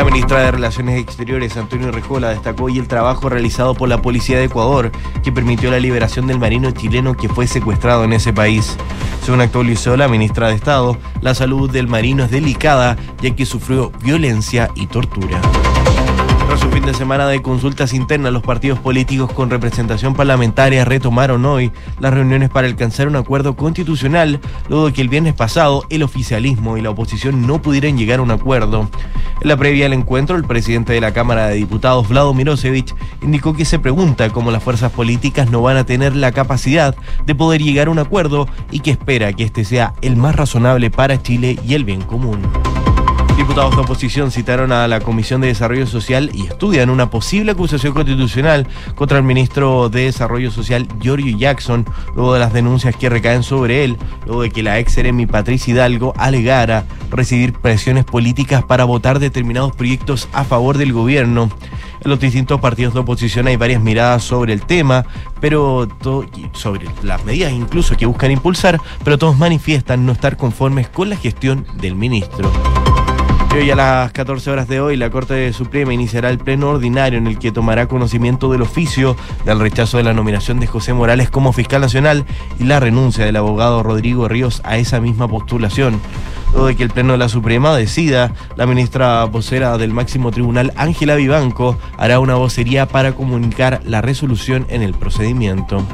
La 0.00 0.06
ministra 0.06 0.40
de 0.40 0.50
Relaciones 0.50 0.98
Exteriores, 0.98 1.58
Antonio 1.58 1.92
Rejola, 1.92 2.30
destacó 2.30 2.64
hoy 2.64 2.78
el 2.78 2.88
trabajo 2.88 3.28
realizado 3.28 3.74
por 3.74 3.90
la 3.90 4.00
Policía 4.00 4.38
de 4.38 4.44
Ecuador, 4.44 4.90
que 5.22 5.30
permitió 5.30 5.70
la 5.70 5.78
liberación 5.78 6.26
del 6.26 6.38
marino 6.38 6.70
chileno 6.70 7.14
que 7.14 7.28
fue 7.28 7.46
secuestrado 7.46 8.04
en 8.04 8.14
ese 8.14 8.32
país. 8.32 8.78
Según 9.22 9.42
actualizó 9.42 9.98
la 9.98 10.08
ministra 10.08 10.48
de 10.48 10.54
Estado, 10.54 10.96
la 11.20 11.34
salud 11.34 11.70
del 11.70 11.86
marino 11.86 12.24
es 12.24 12.30
delicada, 12.30 12.96
ya 13.20 13.36
que 13.36 13.44
sufrió 13.44 13.92
violencia 14.02 14.70
y 14.74 14.86
tortura. 14.86 15.38
Tras 16.50 16.64
un 16.64 16.72
fin 16.72 16.84
de 16.84 16.94
semana 16.94 17.28
de 17.28 17.42
consultas 17.42 17.94
internas, 17.94 18.32
los 18.32 18.42
partidos 18.42 18.80
políticos 18.80 19.32
con 19.32 19.50
representación 19.50 20.14
parlamentaria 20.14 20.84
retomaron 20.84 21.44
hoy 21.44 21.70
las 22.00 22.12
reuniones 22.12 22.50
para 22.50 22.66
alcanzar 22.66 23.06
un 23.06 23.14
acuerdo 23.14 23.54
constitucional, 23.54 24.40
luego 24.68 24.86
de 24.86 24.92
que 24.92 25.00
el 25.00 25.08
viernes 25.08 25.34
pasado 25.34 25.84
el 25.90 26.02
oficialismo 26.02 26.76
y 26.76 26.80
la 26.80 26.90
oposición 26.90 27.46
no 27.46 27.62
pudieran 27.62 27.96
llegar 27.96 28.18
a 28.18 28.22
un 28.22 28.32
acuerdo. 28.32 28.90
En 29.40 29.48
la 29.48 29.56
previa 29.56 29.86
al 29.86 29.92
encuentro, 29.92 30.34
el 30.34 30.42
presidente 30.42 30.92
de 30.92 31.00
la 31.00 31.12
Cámara 31.12 31.46
de 31.46 31.54
Diputados, 31.54 32.08
Vlado 32.08 32.34
Mirosevich, 32.34 32.96
indicó 33.22 33.54
que 33.54 33.64
se 33.64 33.78
pregunta 33.78 34.30
cómo 34.30 34.50
las 34.50 34.64
fuerzas 34.64 34.90
políticas 34.90 35.52
no 35.52 35.62
van 35.62 35.76
a 35.76 35.84
tener 35.84 36.16
la 36.16 36.32
capacidad 36.32 36.96
de 37.26 37.34
poder 37.36 37.62
llegar 37.62 37.86
a 37.86 37.92
un 37.92 38.00
acuerdo 38.00 38.48
y 38.72 38.80
que 38.80 38.90
espera 38.90 39.32
que 39.34 39.44
este 39.44 39.64
sea 39.64 39.94
el 40.02 40.16
más 40.16 40.34
razonable 40.34 40.90
para 40.90 41.22
Chile 41.22 41.60
y 41.64 41.74
el 41.74 41.84
bien 41.84 42.02
común. 42.02 42.40
Diputados 43.40 43.74
de 43.74 43.80
oposición 43.80 44.30
citaron 44.30 44.70
a 44.70 44.86
la 44.86 45.00
Comisión 45.00 45.40
de 45.40 45.46
Desarrollo 45.46 45.86
Social 45.86 46.30
y 46.34 46.46
estudian 46.46 46.90
una 46.90 47.08
posible 47.08 47.52
acusación 47.52 47.94
constitucional 47.94 48.68
contra 48.94 49.16
el 49.16 49.24
ministro 49.24 49.88
de 49.88 50.04
Desarrollo 50.04 50.50
Social, 50.50 50.86
Giorgio 51.00 51.34
Jackson, 51.38 51.86
luego 52.14 52.34
de 52.34 52.40
las 52.40 52.52
denuncias 52.52 52.94
que 52.94 53.08
recaen 53.08 53.42
sobre 53.42 53.82
él, 53.82 53.96
luego 54.26 54.42
de 54.42 54.50
que 54.50 54.62
la 54.62 54.78
ex 54.78 54.98
Eremi 54.98 55.24
Patricia 55.24 55.72
Hidalgo 55.72 56.12
alegara 56.18 56.84
recibir 57.10 57.54
presiones 57.54 58.04
políticas 58.04 58.62
para 58.62 58.84
votar 58.84 59.18
determinados 59.18 59.74
proyectos 59.74 60.28
a 60.34 60.44
favor 60.44 60.76
del 60.76 60.92
gobierno. 60.92 61.48
En 62.04 62.10
los 62.10 62.20
distintos 62.20 62.60
partidos 62.60 62.92
de 62.92 63.00
oposición 63.00 63.46
hay 63.46 63.56
varias 63.56 63.80
miradas 63.80 64.22
sobre 64.22 64.52
el 64.52 64.60
tema, 64.60 65.06
pero 65.40 65.88
sobre 66.52 66.88
las 67.02 67.24
medidas 67.24 67.52
incluso 67.52 67.96
que 67.96 68.04
buscan 68.04 68.32
impulsar, 68.32 68.78
pero 69.02 69.16
todos 69.16 69.38
manifiestan 69.38 70.04
no 70.04 70.12
estar 70.12 70.36
conformes 70.36 70.90
con 70.90 71.08
la 71.08 71.16
gestión 71.16 71.66
del 71.80 71.94
ministro. 71.94 72.52
Y 73.52 73.58
hoy 73.58 73.70
a 73.70 73.74
las 73.74 74.12
14 74.12 74.48
horas 74.50 74.68
de 74.68 74.80
hoy, 74.80 74.96
la 74.96 75.10
Corte 75.10 75.52
Suprema 75.52 75.92
iniciará 75.92 76.30
el 76.30 76.38
pleno 76.38 76.68
ordinario 76.68 77.18
en 77.18 77.26
el 77.26 77.36
que 77.38 77.50
tomará 77.50 77.88
conocimiento 77.88 78.50
del 78.52 78.62
oficio 78.62 79.16
del 79.44 79.58
rechazo 79.58 79.96
de 79.96 80.04
la 80.04 80.12
nominación 80.12 80.60
de 80.60 80.68
José 80.68 80.92
Morales 80.92 81.30
como 81.30 81.52
fiscal 81.52 81.80
nacional 81.80 82.24
y 82.60 82.64
la 82.64 82.78
renuncia 82.78 83.24
del 83.24 83.34
abogado 83.34 83.82
Rodrigo 83.82 84.28
Ríos 84.28 84.60
a 84.64 84.76
esa 84.76 85.00
misma 85.00 85.26
postulación. 85.26 86.00
Luego 86.52 86.68
de 86.68 86.76
que 86.76 86.84
el 86.84 86.90
Pleno 86.90 87.12
de 87.12 87.18
la 87.18 87.28
Suprema 87.28 87.76
decida, 87.76 88.32
la 88.54 88.66
ministra 88.66 89.24
vocera 89.24 89.78
del 89.78 89.92
máximo 89.92 90.30
tribunal, 90.30 90.72
Ángela 90.76 91.16
Vivanco, 91.16 91.76
hará 91.98 92.20
una 92.20 92.36
vocería 92.36 92.86
para 92.86 93.12
comunicar 93.12 93.80
la 93.84 94.00
resolución 94.00 94.64
en 94.68 94.82
el 94.82 94.94
procedimiento. 94.94 95.84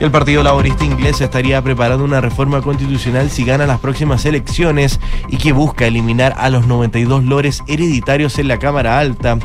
El 0.00 0.10
Partido 0.10 0.42
Laborista 0.42 0.82
Inglés 0.82 1.20
estaría 1.20 1.60
preparando 1.60 2.02
una 2.04 2.22
reforma 2.22 2.62
constitucional 2.62 3.30
si 3.30 3.44
gana 3.44 3.66
las 3.66 3.80
próximas 3.80 4.24
elecciones 4.24 4.98
y 5.28 5.36
que 5.36 5.52
busca 5.52 5.86
eliminar 5.86 6.34
a 6.38 6.48
los 6.48 6.66
92 6.66 7.24
lores 7.24 7.62
hereditarios 7.66 8.38
en 8.38 8.48
la 8.48 8.58
Cámara 8.58 8.98
Alta. 8.98 9.38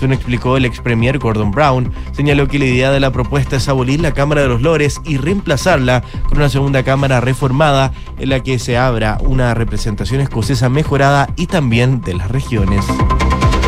Según 0.00 0.14
explicó 0.14 0.56
el 0.56 0.64
ex 0.64 0.80
premier 0.80 1.18
Gordon 1.18 1.50
Brown, 1.50 1.92
señaló 2.12 2.48
que 2.48 2.58
la 2.58 2.64
idea 2.64 2.90
de 2.90 3.00
la 3.00 3.10
propuesta 3.10 3.56
es 3.56 3.68
abolir 3.68 4.00
la 4.00 4.14
Cámara 4.14 4.40
de 4.40 4.48
los 4.48 4.62
Lores 4.62 5.02
y 5.04 5.18
reemplazarla 5.18 6.02
con 6.26 6.38
una 6.38 6.48
segunda 6.48 6.82
Cámara 6.84 7.20
reformada 7.20 7.92
en 8.18 8.30
la 8.30 8.40
que 8.40 8.58
se 8.58 8.78
abra 8.78 9.18
una 9.20 9.52
representación 9.52 10.22
escocesa 10.22 10.70
mejorada 10.70 11.28
y 11.36 11.48
también 11.48 12.00
de 12.00 12.14
las 12.14 12.30
regiones. 12.30 12.82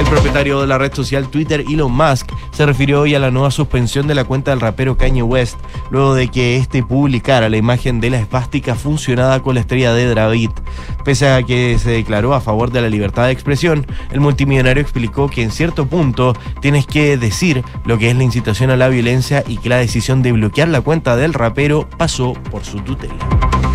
El 0.00 0.06
propietario 0.06 0.62
de 0.62 0.66
la 0.66 0.78
red 0.78 0.94
social 0.94 1.28
Twitter, 1.28 1.62
Elon 1.70 1.92
Musk, 1.92 2.32
se 2.52 2.64
refirió 2.64 3.02
hoy 3.02 3.14
a 3.14 3.18
la 3.18 3.30
nueva 3.30 3.50
suspensión 3.50 4.06
de 4.06 4.14
la 4.14 4.24
cuenta 4.24 4.50
del 4.50 4.60
rapero 4.60 4.96
Kanye 4.96 5.22
West, 5.22 5.58
luego 5.90 6.14
de 6.14 6.28
que 6.28 6.56
este 6.56 6.82
publicara 6.82 7.50
la 7.50 7.58
imagen 7.58 8.00
de 8.00 8.08
la 8.08 8.18
esvástica 8.18 8.74
funcionada 8.74 9.40
con 9.40 9.56
la 9.56 9.60
estrella 9.60 9.92
de 9.92 10.14
David. 10.14 10.52
Pese 11.04 11.28
a 11.28 11.42
que 11.42 11.78
se 11.78 11.90
declaró 11.90 12.32
a 12.32 12.40
favor 12.40 12.72
de 12.72 12.80
la 12.80 12.88
libertad 12.88 13.26
de 13.26 13.32
expresión, 13.32 13.86
el 14.10 14.20
multimillonario 14.20 14.80
explicó 14.80 15.28
que 15.28 15.42
en 15.42 15.50
cierto 15.50 15.84
punto 15.84 16.34
tienes 16.62 16.86
que 16.86 17.18
decir 17.18 17.62
lo 17.84 17.98
que 17.98 18.08
es 18.08 18.16
la 18.16 18.24
incitación 18.24 18.70
a 18.70 18.78
la 18.78 18.88
violencia 18.88 19.44
y 19.46 19.58
que 19.58 19.68
la 19.68 19.76
decisión 19.76 20.22
de 20.22 20.32
bloquear 20.32 20.68
la 20.68 20.80
cuenta 20.80 21.14
del 21.14 21.34
rapero 21.34 21.86
pasó 21.98 22.32
por 22.50 22.64
su 22.64 22.80
tutela. 22.80 23.69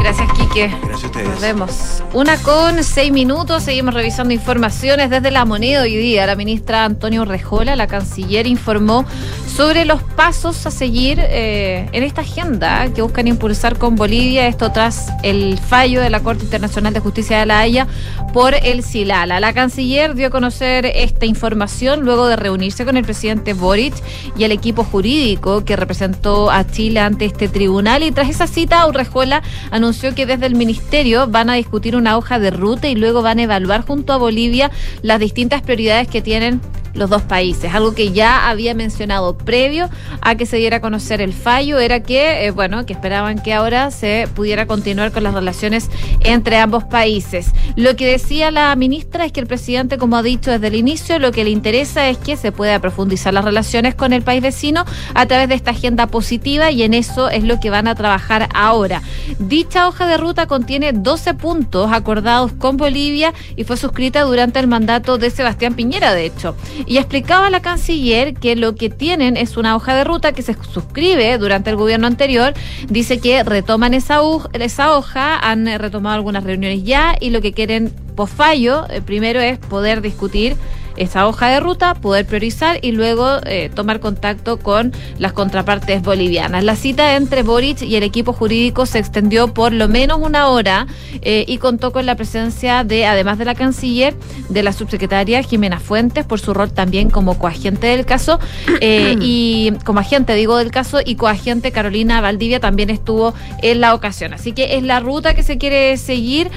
Gracias, 0.00 0.32
Quique. 0.32 0.68
Gracias 0.82 1.04
a 1.04 1.06
ustedes. 1.06 1.28
Nos 1.28 1.40
vemos. 1.40 2.02
Una 2.14 2.36
con 2.38 2.82
seis 2.82 3.12
minutos. 3.12 3.62
Seguimos 3.62 3.94
revisando 3.94 4.32
informaciones 4.32 5.10
desde 5.10 5.30
la 5.30 5.44
moneda 5.44 5.82
hoy 5.82 5.96
día. 5.96 6.26
La 6.26 6.36
ministra 6.36 6.84
Antonio 6.84 7.24
Rejola, 7.24 7.76
la 7.76 7.86
canciller, 7.86 8.46
informó 8.46 9.04
sobre 9.50 9.84
los 9.84 10.02
pasos 10.02 10.66
a 10.66 10.70
seguir 10.70 11.18
eh, 11.20 11.88
en 11.92 12.02
esta 12.02 12.20
agenda 12.20 12.92
que 12.94 13.02
buscan 13.02 13.26
impulsar 13.26 13.78
con 13.78 13.96
Bolivia. 13.96 14.46
Esto 14.46 14.70
tras 14.70 15.08
el 15.22 15.58
fallo 15.58 16.00
de 16.00 16.08
la 16.08 16.20
Corte 16.20 16.44
Internacional 16.44 16.94
de 16.94 17.00
Justicia 17.00 17.40
de 17.40 17.46
la 17.46 17.60
Haya 17.60 17.86
por 18.32 18.54
el 18.54 18.82
Silala. 18.82 19.40
La 19.40 19.52
canciller 19.52 20.14
dio 20.14 20.28
a 20.28 20.30
conocer 20.30 20.86
esta 20.86 21.26
información 21.26 22.00
luego 22.00 22.26
de 22.26 22.36
reunirse 22.36 22.84
con 22.84 22.96
el 22.96 23.04
presidente 23.04 23.52
Boric 23.52 23.94
y 24.36 24.44
el 24.44 24.52
equipo 24.52 24.84
jurídico 24.84 25.64
que 25.64 25.76
representó 25.76 26.50
a 26.50 26.66
Chile 26.66 27.00
ante 27.00 27.24
este 27.24 27.48
tribunal. 27.48 28.02
Y 28.02 28.12
tras 28.12 28.30
esa 28.30 28.46
cita, 28.46 28.86
Urrejola 28.86 29.42
anunció 29.70 30.14
que 30.14 30.26
desde 30.26 30.46
el 30.46 30.54
ministerio 30.54 31.26
van 31.26 31.50
a 31.50 31.54
discutir 31.54 31.96
una 31.96 32.16
hoja 32.16 32.38
de 32.38 32.50
ruta 32.50 32.88
y 32.88 32.94
luego 32.94 33.22
van 33.22 33.38
a 33.38 33.42
evaluar 33.42 33.84
junto 33.84 34.12
a 34.12 34.16
Bolivia 34.16 34.70
las 35.02 35.18
distintas 35.18 35.62
prioridades 35.62 36.08
que 36.08 36.22
tienen 36.22 36.60
los 36.94 37.10
dos 37.10 37.22
países. 37.22 37.74
Algo 37.74 37.94
que 37.94 38.12
ya 38.12 38.48
había 38.48 38.74
mencionado 38.74 39.36
previo 39.36 39.88
a 40.20 40.34
que 40.34 40.46
se 40.46 40.56
diera 40.56 40.78
a 40.78 40.80
conocer 40.80 41.20
el 41.20 41.32
fallo 41.32 41.78
era 41.78 42.00
que, 42.00 42.46
eh, 42.46 42.50
bueno, 42.50 42.86
que 42.86 42.92
esperaban 42.92 43.40
que 43.40 43.52
ahora 43.52 43.90
se 43.90 44.28
pudiera 44.34 44.66
continuar 44.66 45.12
con 45.12 45.22
las 45.22 45.34
relaciones 45.34 45.90
entre 46.20 46.58
ambos 46.58 46.84
países. 46.84 47.52
Lo 47.76 47.96
que 47.96 48.06
decía 48.06 48.50
la 48.50 48.74
ministra 48.76 49.24
es 49.24 49.32
que 49.32 49.40
el 49.40 49.46
presidente, 49.46 49.98
como 49.98 50.16
ha 50.16 50.22
dicho 50.22 50.50
desde 50.50 50.68
el 50.68 50.74
inicio, 50.74 51.18
lo 51.18 51.32
que 51.32 51.44
le 51.44 51.50
interesa 51.50 52.08
es 52.08 52.18
que 52.18 52.36
se 52.36 52.52
pueda 52.52 52.78
profundizar 52.80 53.32
las 53.32 53.44
relaciones 53.44 53.94
con 53.94 54.12
el 54.12 54.22
país 54.22 54.42
vecino 54.42 54.84
a 55.14 55.26
través 55.26 55.48
de 55.48 55.54
esta 55.54 55.70
agenda 55.70 56.06
positiva 56.06 56.70
y 56.70 56.82
en 56.82 56.94
eso 56.94 57.28
es 57.30 57.44
lo 57.44 57.60
que 57.60 57.70
van 57.70 57.88
a 57.88 57.94
trabajar 57.94 58.48
ahora. 58.54 59.02
Dicha 59.38 59.88
hoja 59.88 60.06
de 60.06 60.16
ruta 60.16 60.46
contiene 60.46 60.92
12 60.92 61.34
puntos 61.34 61.92
acordados 61.92 62.52
con 62.52 62.76
Bolivia 62.76 63.32
y 63.56 63.64
fue 63.64 63.76
suscrita 63.76 64.22
durante 64.22 64.58
el 64.58 64.66
mandato 64.66 65.18
de 65.18 65.30
Sebastián 65.30 65.74
Piñera, 65.74 66.12
de 66.12 66.26
hecho. 66.26 66.56
Y 66.86 66.98
explicaba 66.98 67.50
la 67.50 67.60
canciller 67.60 68.34
que 68.34 68.56
lo 68.56 68.74
que 68.74 68.90
tienen 68.90 69.36
es 69.36 69.56
una 69.56 69.76
hoja 69.76 69.94
de 69.94 70.04
ruta 70.04 70.32
que 70.32 70.42
se 70.42 70.56
suscribe 70.72 71.38
durante 71.38 71.70
el 71.70 71.76
gobierno 71.76 72.06
anterior. 72.06 72.54
Dice 72.88 73.18
que 73.18 73.42
retoman 73.42 73.94
esa, 73.94 74.20
esa 74.52 74.96
hoja, 74.96 75.38
han 75.38 75.66
retomado 75.78 76.14
algunas 76.14 76.44
reuniones 76.44 76.84
ya 76.84 77.16
y 77.20 77.30
lo 77.30 77.40
que 77.40 77.52
quieren 77.52 77.92
post 78.16 78.34
fallo, 78.34 78.86
eh, 78.90 79.00
primero 79.00 79.40
es 79.40 79.58
poder 79.58 80.02
discutir 80.02 80.56
esa 81.00 81.26
hoja 81.26 81.48
de 81.48 81.60
ruta, 81.60 81.94
poder 81.94 82.26
priorizar 82.26 82.78
y 82.82 82.92
luego 82.92 83.38
eh, 83.46 83.70
tomar 83.74 84.00
contacto 84.00 84.58
con 84.58 84.92
las 85.18 85.32
contrapartes 85.32 86.02
bolivianas. 86.02 86.62
La 86.62 86.76
cita 86.76 87.16
entre 87.16 87.42
Boric 87.42 87.80
y 87.80 87.96
el 87.96 88.02
equipo 88.02 88.34
jurídico 88.34 88.84
se 88.84 88.98
extendió 88.98 89.54
por 89.54 89.72
lo 89.72 89.88
menos 89.88 90.18
una 90.20 90.48
hora 90.48 90.86
eh, 91.22 91.46
y 91.48 91.56
contó 91.56 91.90
con 91.90 92.04
la 92.04 92.16
presencia 92.16 92.84
de, 92.84 93.06
además 93.06 93.38
de 93.38 93.46
la 93.46 93.54
canciller, 93.54 94.14
de 94.50 94.62
la 94.62 94.74
subsecretaria 94.74 95.42
Jimena 95.42 95.80
Fuentes 95.80 96.26
por 96.26 96.38
su 96.38 96.52
rol 96.52 96.70
también 96.70 97.08
como 97.08 97.38
coagente 97.38 97.86
del 97.86 98.04
caso 98.04 98.38
eh, 98.82 99.16
y 99.20 99.72
como 99.86 100.00
agente, 100.00 100.34
digo, 100.34 100.58
del 100.58 100.70
caso 100.70 100.98
y 101.02 101.14
coagente 101.14 101.72
Carolina 101.72 102.20
Valdivia 102.20 102.60
también 102.60 102.90
estuvo 102.90 103.32
en 103.62 103.80
la 103.80 103.94
ocasión. 103.94 104.34
Así 104.34 104.52
que 104.52 104.76
es 104.76 104.82
la 104.82 105.00
ruta 105.00 105.32
que 105.32 105.42
se 105.42 105.56
quiere 105.56 105.96
seguir 105.96 106.50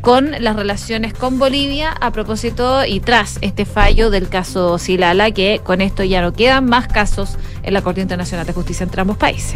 con 0.00 0.32
las 0.40 0.56
relaciones 0.56 1.14
con 1.14 1.38
Bolivia 1.38 1.90
a 1.92 2.10
propósito 2.10 2.84
y 2.84 3.00
tras 3.00 3.38
este 3.40 3.67
fallo 3.68 4.10
del 4.10 4.28
caso 4.28 4.78
Silala, 4.78 5.30
que 5.30 5.60
con 5.62 5.80
esto 5.80 6.02
ya 6.02 6.22
no 6.22 6.32
quedan 6.32 6.66
más 6.66 6.88
casos 6.88 7.36
en 7.62 7.74
la 7.74 7.82
Corte 7.82 8.00
Internacional 8.00 8.46
de 8.46 8.52
Justicia 8.52 8.84
entre 8.84 9.00
ambos 9.00 9.16
países. 9.16 9.54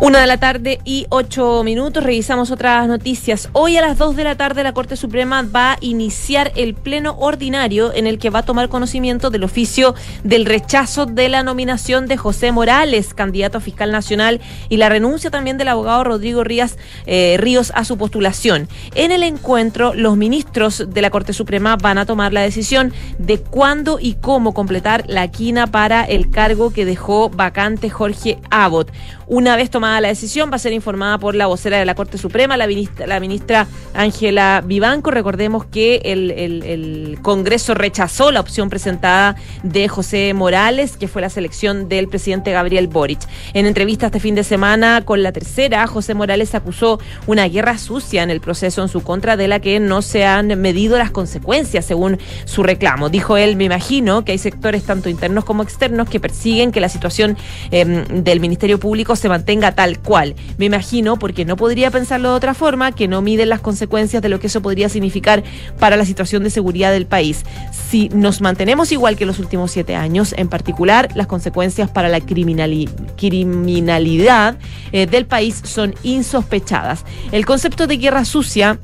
Una 0.00 0.20
de 0.20 0.26
la 0.26 0.38
tarde 0.38 0.80
y 0.84 1.06
ocho 1.10 1.62
minutos, 1.62 2.02
revisamos 2.02 2.50
otras 2.50 2.88
noticias. 2.88 3.48
Hoy 3.52 3.76
a 3.76 3.82
las 3.82 3.98
dos 3.98 4.16
de 4.16 4.24
la 4.24 4.36
tarde 4.36 4.62
la 4.62 4.72
Corte 4.72 4.96
Suprema 4.96 5.42
va 5.42 5.72
a 5.72 5.78
iniciar 5.80 6.52
el 6.56 6.74
pleno 6.74 7.16
ordinario 7.18 7.92
en 7.92 8.06
el 8.06 8.18
que 8.18 8.30
va 8.30 8.40
a 8.40 8.42
tomar 8.44 8.68
conocimiento 8.68 9.30
del 9.30 9.44
oficio 9.44 9.94
del 10.24 10.46
rechazo 10.46 11.06
de 11.06 11.28
la 11.28 11.42
nominación 11.42 12.06
de 12.06 12.16
José 12.16 12.50
Morales, 12.50 13.12
candidato 13.14 13.58
a 13.58 13.60
fiscal 13.60 13.92
nacional, 13.92 14.40
y 14.68 14.78
la 14.78 14.88
renuncia 14.88 15.30
también 15.30 15.58
del 15.58 15.68
abogado 15.68 16.04
Rodrigo 16.04 16.44
Ríos, 16.44 16.76
eh, 17.06 17.36
Ríos 17.38 17.72
a 17.74 17.84
su 17.84 17.98
postulación. 17.98 18.68
En 18.94 19.12
el 19.12 19.22
encuentro, 19.22 19.94
los 19.94 20.16
ministros 20.16 20.86
de 20.88 21.02
la 21.02 21.10
Corte 21.10 21.32
Suprema 21.32 21.76
van 21.76 21.98
a 21.98 22.06
tomar 22.06 22.32
la 22.32 22.40
decisión 22.40 22.92
de 23.18 23.38
cuándo 23.38 23.98
y 24.00 24.14
cómo 24.14 24.54
completar 24.54 25.04
la 25.06 25.28
quina 25.28 25.66
para 25.66 26.04
el 26.04 26.30
cargo 26.30 26.72
que 26.72 26.84
dejó 26.84 27.28
vacante 27.28 27.49
Jorge 27.90 28.38
Abbott. 28.50 28.90
Una 29.26 29.54
vez 29.54 29.70
tomada 29.70 30.00
la 30.00 30.08
decisión, 30.08 30.50
va 30.50 30.56
a 30.56 30.58
ser 30.58 30.72
informada 30.72 31.18
por 31.18 31.36
la 31.36 31.46
vocera 31.46 31.78
de 31.78 31.84
la 31.84 31.94
Corte 31.94 32.18
Suprema, 32.18 32.56
la 32.56 32.66
ministra, 32.66 33.06
la 33.06 33.20
Ángela 33.94 34.62
Vivanco. 34.64 35.12
Recordemos 35.12 35.64
que 35.66 36.00
el, 36.04 37.18
Congreso 37.22 37.74
rechazó 37.74 38.32
la 38.32 38.40
opción 38.40 38.70
presentada 38.70 39.36
de 39.62 39.86
José 39.88 40.34
Morales, 40.34 40.96
que 40.96 41.06
fue 41.06 41.22
la 41.22 41.30
selección 41.30 41.88
del 41.88 42.08
presidente 42.08 42.50
Gabriel 42.50 42.88
Boric. 42.88 43.20
En 43.54 43.66
entrevista 43.66 44.06
este 44.06 44.20
fin 44.20 44.34
de 44.34 44.42
semana 44.42 45.02
con 45.04 45.22
la 45.22 45.32
tercera, 45.32 45.86
José 45.86 46.14
Morales 46.14 46.54
acusó 46.54 46.98
una 47.26 47.46
guerra 47.46 47.78
sucia 47.78 48.22
en 48.22 48.30
el 48.30 48.40
proceso 48.40 48.82
en 48.82 48.88
su 48.88 49.02
contra 49.02 49.36
de 49.36 49.48
la 49.48 49.60
que 49.60 49.78
no 49.78 50.02
se 50.02 50.24
han 50.24 50.60
medido 50.60 50.98
las 50.98 51.10
consecuencias, 51.10 51.84
según 51.84 52.18
su 52.46 52.62
reclamo. 52.62 53.10
Dijo 53.10 53.36
él, 53.36 53.56
me 53.56 53.64
imagino 53.64 54.24
que 54.24 54.32
hay 54.32 54.38
sectores 54.38 54.82
tanto 54.82 55.08
internos 55.08 55.44
como 55.44 55.62
externos 55.62 56.08
que 56.08 56.18
persiguen 56.18 56.72
que 56.72 56.80
la 56.80 56.88
situación 56.88 57.29
em, 57.70 58.04
del 58.22 58.40
Ministerio 58.40 58.78
Público 58.78 59.16
se 59.16 59.28
mantenga 59.28 59.72
tal 59.72 59.98
cual. 59.98 60.34
Me 60.58 60.66
imagino, 60.66 61.18
porque 61.18 61.44
no 61.44 61.56
podría 61.56 61.90
pensarlo 61.90 62.30
de 62.30 62.36
otra 62.36 62.54
forma, 62.54 62.92
que 62.92 63.08
no 63.08 63.22
miden 63.22 63.48
las 63.48 63.60
consecuencias 63.60 64.22
de 64.22 64.28
lo 64.28 64.40
que 64.40 64.46
eso 64.48 64.62
podría 64.62 64.88
significar 64.88 65.42
para 65.78 65.96
la 65.96 66.04
situación 66.04 66.42
de 66.42 66.50
seguridad 66.50 66.92
del 66.92 67.06
país. 67.06 67.44
Si 67.72 68.08
nos 68.10 68.40
mantenemos 68.40 68.92
igual 68.92 69.16
que 69.16 69.26
los 69.26 69.38
últimos 69.38 69.70
siete 69.70 69.96
años, 69.96 70.34
en 70.36 70.48
particular, 70.48 71.08
las 71.14 71.26
consecuencias 71.26 71.90
para 71.90 72.08
la 72.08 72.20
criminalidad 72.20 72.90
eh, 74.92 75.06
del 75.06 75.26
país 75.26 75.60
son 75.64 75.94
insospechadas. 76.02 77.04
El 77.32 77.46
concepto 77.46 77.86
de 77.86 77.96
guerra 77.96 78.24
sucia 78.24 78.78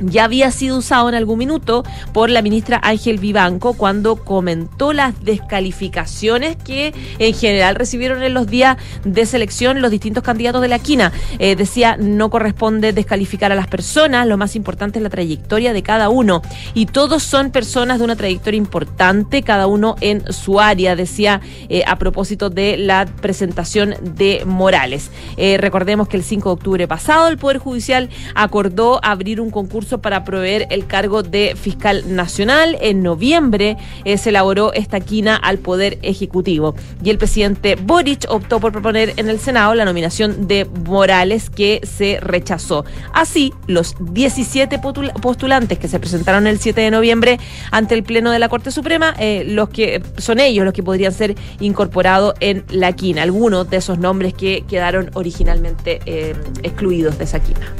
ya 0.00 0.24
había 0.24 0.50
sido 0.50 0.78
usado 0.78 1.08
en 1.08 1.14
algún 1.14 1.38
minuto 1.38 1.84
por 2.12 2.30
la 2.30 2.42
ministra 2.42 2.80
Ángel 2.82 3.18
Vivanco 3.18 3.74
cuando 3.74 4.16
comentó 4.16 4.92
las 4.92 5.22
descalificaciones 5.24 6.56
que 6.56 6.94
en 7.18 7.34
general 7.34 7.74
recibieron 7.74 8.22
en 8.22 8.34
los 8.34 8.46
días 8.46 8.76
de 9.04 9.26
selección 9.26 9.80
los 9.82 9.90
distintos 9.90 10.22
candidatos 10.22 10.62
de 10.62 10.68
la 10.68 10.78
quina. 10.78 11.12
Eh, 11.38 11.56
decía, 11.56 11.96
no 11.98 12.30
corresponde 12.30 12.92
descalificar 12.92 13.52
a 13.52 13.54
las 13.54 13.68
personas, 13.68 14.26
lo 14.26 14.36
más 14.36 14.56
importante 14.56 14.98
es 14.98 15.02
la 15.02 15.10
trayectoria 15.10 15.72
de 15.72 15.82
cada 15.82 16.08
uno. 16.08 16.42
Y 16.74 16.86
todos 16.86 17.22
son 17.22 17.50
personas 17.50 17.98
de 17.98 18.04
una 18.04 18.16
trayectoria 18.16 18.58
importante, 18.58 19.42
cada 19.42 19.66
uno 19.66 19.96
en 20.00 20.32
su 20.32 20.60
área, 20.60 20.96
decía 20.96 21.40
eh, 21.68 21.82
a 21.86 21.96
propósito 21.96 22.50
de 22.50 22.76
la 22.76 23.06
presentación 23.06 23.94
de 24.02 24.42
Morales. 24.44 25.10
Eh, 25.36 25.56
recordemos 25.58 26.08
que 26.08 26.16
el 26.16 26.24
5 26.24 26.48
de 26.48 26.52
octubre 26.52 26.88
pasado 26.88 27.28
el 27.28 27.38
Poder 27.38 27.58
Judicial 27.58 28.10
acordó 28.34 29.00
abrir 29.02 29.40
un 29.40 29.50
concurso 29.50 29.87
para 29.96 30.24
proveer 30.24 30.66
el 30.68 30.86
cargo 30.86 31.22
de 31.22 31.56
fiscal 31.56 32.14
nacional. 32.14 32.76
En 32.82 33.02
noviembre 33.02 33.78
eh, 34.04 34.18
se 34.18 34.28
elaboró 34.28 34.74
esta 34.74 35.00
quina 35.00 35.36
al 35.36 35.58
Poder 35.58 35.98
Ejecutivo. 36.02 36.74
Y 37.02 37.08
el 37.08 37.16
presidente 37.16 37.76
Boric 37.76 38.26
optó 38.28 38.60
por 38.60 38.72
proponer 38.72 39.14
en 39.16 39.30
el 39.30 39.40
Senado 39.40 39.74
la 39.74 39.86
nominación 39.86 40.46
de 40.46 40.66
Morales, 40.84 41.48
que 41.48 41.80
se 41.84 42.18
rechazó. 42.20 42.84
Así, 43.14 43.54
los 43.66 43.94
17 44.00 44.78
postulantes 44.78 45.78
que 45.78 45.88
se 45.88 45.98
presentaron 45.98 46.46
el 46.46 46.58
7 46.58 46.80
de 46.80 46.90
noviembre 46.90 47.38
ante 47.70 47.94
el 47.94 48.02
Pleno 48.02 48.30
de 48.30 48.38
la 48.38 48.48
Corte 48.48 48.70
Suprema, 48.70 49.14
eh, 49.18 49.44
los 49.46 49.70
que 49.70 50.02
son 50.18 50.40
ellos 50.40 50.64
los 50.64 50.74
que 50.74 50.82
podrían 50.82 51.12
ser 51.12 51.36
incorporados 51.60 52.34
en 52.40 52.64
la 52.68 52.92
quina. 52.92 53.22
Algunos 53.22 53.70
de 53.70 53.78
esos 53.78 53.98
nombres 53.98 54.34
que 54.34 54.64
quedaron 54.68 55.10
originalmente 55.14 56.00
eh, 56.06 56.34
excluidos 56.62 57.18
de 57.18 57.24
esa 57.24 57.40
quina. 57.40 57.72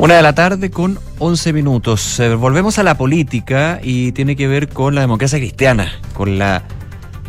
Una 0.00 0.16
de 0.16 0.22
la 0.22 0.34
tarde 0.34 0.70
con 0.70 0.98
11 1.18 1.52
minutos. 1.52 2.20
Eh, 2.20 2.34
volvemos 2.34 2.78
a 2.78 2.82
la 2.82 2.96
política 2.96 3.80
y 3.82 4.12
tiene 4.12 4.34
que 4.34 4.48
ver 4.48 4.70
con 4.70 4.94
la 4.94 5.02
democracia 5.02 5.38
cristiana, 5.38 5.92
con 6.14 6.38
la 6.38 6.62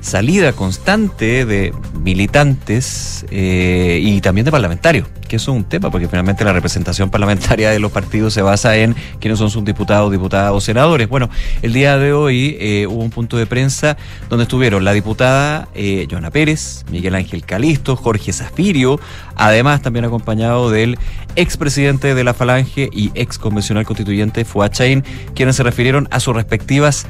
salida 0.01 0.51
constante 0.53 1.45
de 1.45 1.73
militantes 2.01 3.25
eh, 3.29 3.99
y 4.03 4.19
también 4.19 4.45
de 4.45 4.51
parlamentarios, 4.51 5.07
que 5.27 5.35
es 5.35 5.47
un 5.47 5.63
tema, 5.63 5.91
porque 5.91 6.07
finalmente 6.07 6.43
la 6.43 6.53
representación 6.53 7.09
parlamentaria 7.11 7.69
de 7.69 7.79
los 7.79 7.91
partidos 7.91 8.33
se 8.33 8.41
basa 8.41 8.75
en 8.75 8.95
quiénes 9.19 9.39
son 9.39 9.51
sus 9.51 9.63
diputados, 9.63 10.11
diputadas 10.11 10.51
o 10.53 10.59
senadores. 10.59 11.07
Bueno, 11.07 11.29
el 11.61 11.71
día 11.71 11.97
de 11.97 12.13
hoy 12.13 12.57
eh, 12.59 12.87
hubo 12.89 13.03
un 13.03 13.11
punto 13.11 13.37
de 13.37 13.45
prensa 13.45 13.95
donde 14.27 14.43
estuvieron 14.43 14.83
la 14.83 14.93
diputada 14.93 15.69
eh, 15.75 16.07
Joana 16.09 16.31
Pérez, 16.31 16.83
Miguel 16.91 17.15
Ángel 17.15 17.45
Calisto, 17.45 17.95
Jorge 17.95 18.33
Zafirio, 18.33 18.99
además 19.35 19.83
también 19.83 20.05
acompañado 20.05 20.71
del 20.71 20.97
expresidente 21.35 22.15
de 22.15 22.23
la 22.23 22.33
Falange 22.33 22.89
y 22.91 23.11
ex 23.13 23.37
convencional 23.37 23.85
constituyente 23.85 24.45
Fuachain, 24.45 25.03
quienes 25.35 25.55
se 25.55 25.63
refirieron 25.63 26.07
a 26.11 26.19
sus 26.19 26.35
respectivas 26.35 27.05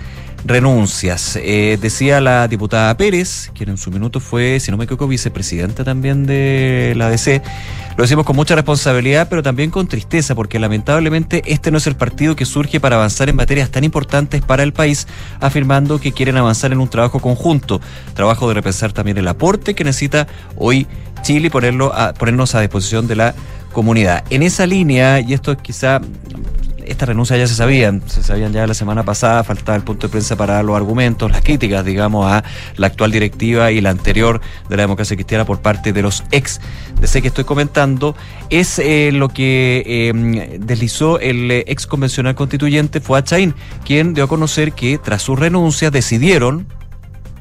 renuncias. 0.46 1.38
Eh, 1.42 1.78
decía 1.82 2.22
la 2.22 2.48
diputada 2.48 2.96
Pérez, 2.98 3.52
quien 3.54 3.70
en 3.70 3.78
su 3.78 3.92
minuto 3.92 4.20
fue, 4.20 4.60
si 4.60 4.72
no 4.72 4.78
me 4.78 4.86
equivoco, 4.86 5.08
vicepresidenta 5.08 5.84
también 5.84 6.26
de 6.26 6.94
la 6.96 7.10
DC. 7.10 7.42
Lo 7.98 8.04
decimos 8.04 8.26
con 8.26 8.36
mucha 8.36 8.56
responsabilidad, 8.56 9.28
pero 9.30 9.44
también 9.44 9.70
con 9.70 9.88
tristeza, 9.88 10.34
porque 10.34 10.60
lamentablemente 10.60 11.44
este 11.46 11.72
no 11.72 11.78
es 11.78 11.88
el 11.88 11.96
partido 11.96 12.36
que 12.36 12.46
surge 12.46 12.80
para 12.80 12.96
avanzar 12.96 13.30
en 13.30 13.36
materias 13.36 13.70
tan 13.70 13.84
importantes 13.84 14.42
para 14.42 14.64
el 14.64 14.74
país, 14.74 15.08
afirmando 15.40 16.00
que 16.00 16.12
quieren 16.12 16.38
avanzar 16.38 16.72
en 16.72 16.80
un 16.80 16.90
trabajo 16.90 17.20
conjunto, 17.20 17.82
trabajo 18.14 18.48
de 18.48 18.54
repensar 18.54 18.94
también 18.94 19.18
el 19.18 19.28
aporte 19.28 19.76
que 19.76 19.84
necesita 19.84 20.28
hoy 20.56 20.88
Chile 21.22 21.48
y 21.48 21.50
ponerlo 21.50 21.94
a, 21.94 22.14
ponernos 22.14 22.56
a 22.56 22.62
disposición 22.62 23.08
de 23.08 23.16
la 23.16 23.36
comunidad. 23.74 24.24
En 24.30 24.42
esa 24.42 24.66
línea, 24.66 25.20
y 25.20 25.34
esto 25.34 25.56
quizá 25.58 26.02
estas 26.86 27.10
renuncias 27.10 27.40
ya 27.40 27.48
se 27.48 27.56
sabían, 27.56 28.02
se 28.08 28.24
sabían 28.24 28.54
ya 28.54 28.66
la 28.68 28.74
semana 28.74 29.04
pasada, 29.04 29.44
faltaba 29.44 29.76
el 29.76 29.84
punto 29.84 30.08
de 30.08 30.12
prensa 30.12 30.36
para 30.36 30.56
dar 30.56 30.66
los 30.66 30.76
argumentos, 30.76 31.32
las 31.32 31.42
críticas, 31.42 31.86
digamos, 31.86 32.32
a 32.32 32.44
la 32.78 32.88
actual 32.88 33.12
directiva 33.12 33.72
y 33.72 33.82
la 33.82 33.90
anterior 33.90 34.42
de 34.70 34.78
la 34.78 34.84
democracia 34.84 35.16
cristiana 35.16 35.46
por 35.46 35.62
parte 35.62 35.94
de 35.94 36.02
los 36.02 36.24
ex 36.32 36.62
DC 37.00 37.22
que 37.22 37.30
estoy 37.30 37.44
comentando, 37.44 38.16
es 38.50 38.80
eh, 38.80 39.12
lo 39.12 39.30
que 39.30 39.84
eh, 39.86 40.58
deslizó 40.60 41.20
el 41.20 41.50
eh, 41.52 41.64
ex 41.68 41.88
convencional 41.88 42.36
constituyente 42.36 43.02
Fuad 43.02 43.24
Chaín, 43.24 43.56
quien 43.86 44.14
dio 44.14 44.26
a 44.26 44.28
conocer 44.28 44.74
que 44.74 44.98
tras 44.98 45.22
su 45.22 45.36
renuncia 45.36 45.92
decidieron 45.92 46.68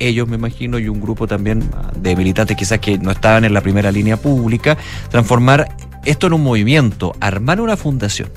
ellos 0.01 0.27
me 0.27 0.37
imagino 0.37 0.79
y 0.79 0.89
un 0.89 1.01
grupo 1.01 1.27
también 1.27 1.71
de 1.95 2.17
militantes 2.17 2.57
quizás 2.57 2.79
que 2.79 2.99
no 2.99 3.11
estaban 3.11 3.45
en 3.45 3.53
la 3.53 3.61
primera 3.61 3.93
línea 3.93 4.17
pública, 4.17 4.79
transformar 5.11 5.77
esto 6.05 6.27
en 6.27 6.33
un 6.33 6.43
movimiento, 6.43 7.15
armar 7.21 7.61
una 7.61 7.77
fundación. 7.77 8.31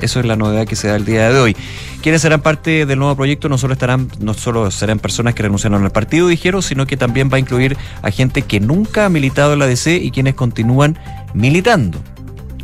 Eso 0.00 0.20
es 0.20 0.26
la 0.26 0.36
novedad 0.36 0.66
que 0.66 0.76
se 0.76 0.88
da 0.88 0.96
el 0.96 1.04
día 1.04 1.30
de 1.30 1.38
hoy. 1.38 1.56
Quienes 2.02 2.22
serán 2.22 2.40
parte 2.40 2.86
del 2.86 2.98
nuevo 2.98 3.16
proyecto 3.16 3.48
no 3.48 3.58
solo 3.58 3.72
estarán, 3.72 4.08
no 4.20 4.34
solo 4.34 4.70
serán 4.70 4.98
personas 4.98 5.34
que 5.34 5.42
renunciaron 5.42 5.84
al 5.84 5.90
partido, 5.90 6.28
dijeron, 6.28 6.62
sino 6.62 6.86
que 6.86 6.96
también 6.96 7.30
va 7.32 7.36
a 7.36 7.40
incluir 7.40 7.76
a 8.02 8.10
gente 8.10 8.42
que 8.42 8.60
nunca 8.60 9.06
ha 9.06 9.08
militado 9.08 9.52
en 9.52 9.58
la 9.58 9.66
DC 9.66 9.96
y 9.96 10.10
quienes 10.10 10.34
continúan 10.34 10.98
militando. 11.34 11.98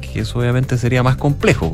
Que 0.01 0.21
eso 0.21 0.39
obviamente 0.39 0.79
sería 0.79 1.03
más 1.03 1.17
complejo 1.17 1.73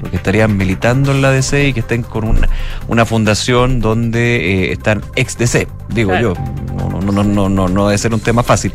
porque 0.00 0.16
estarían 0.16 0.56
militando 0.56 1.12
en 1.12 1.20
la 1.22 1.30
DC 1.30 1.68
y 1.68 1.72
que 1.72 1.80
estén 1.80 2.02
con 2.02 2.24
una, 2.24 2.48
una 2.88 3.04
fundación 3.04 3.80
donde 3.80 4.68
eh, 4.70 4.72
están 4.72 5.02
ex 5.14 5.36
DC, 5.36 5.68
digo 5.90 6.18
yo. 6.18 6.34
No, 6.76 7.00
no, 7.00 7.12
no, 7.12 7.22
no, 7.22 7.48
no, 7.48 7.68
no 7.68 7.86
debe 7.86 7.98
ser 7.98 8.14
un 8.14 8.20
tema 8.20 8.42
fácil. 8.42 8.72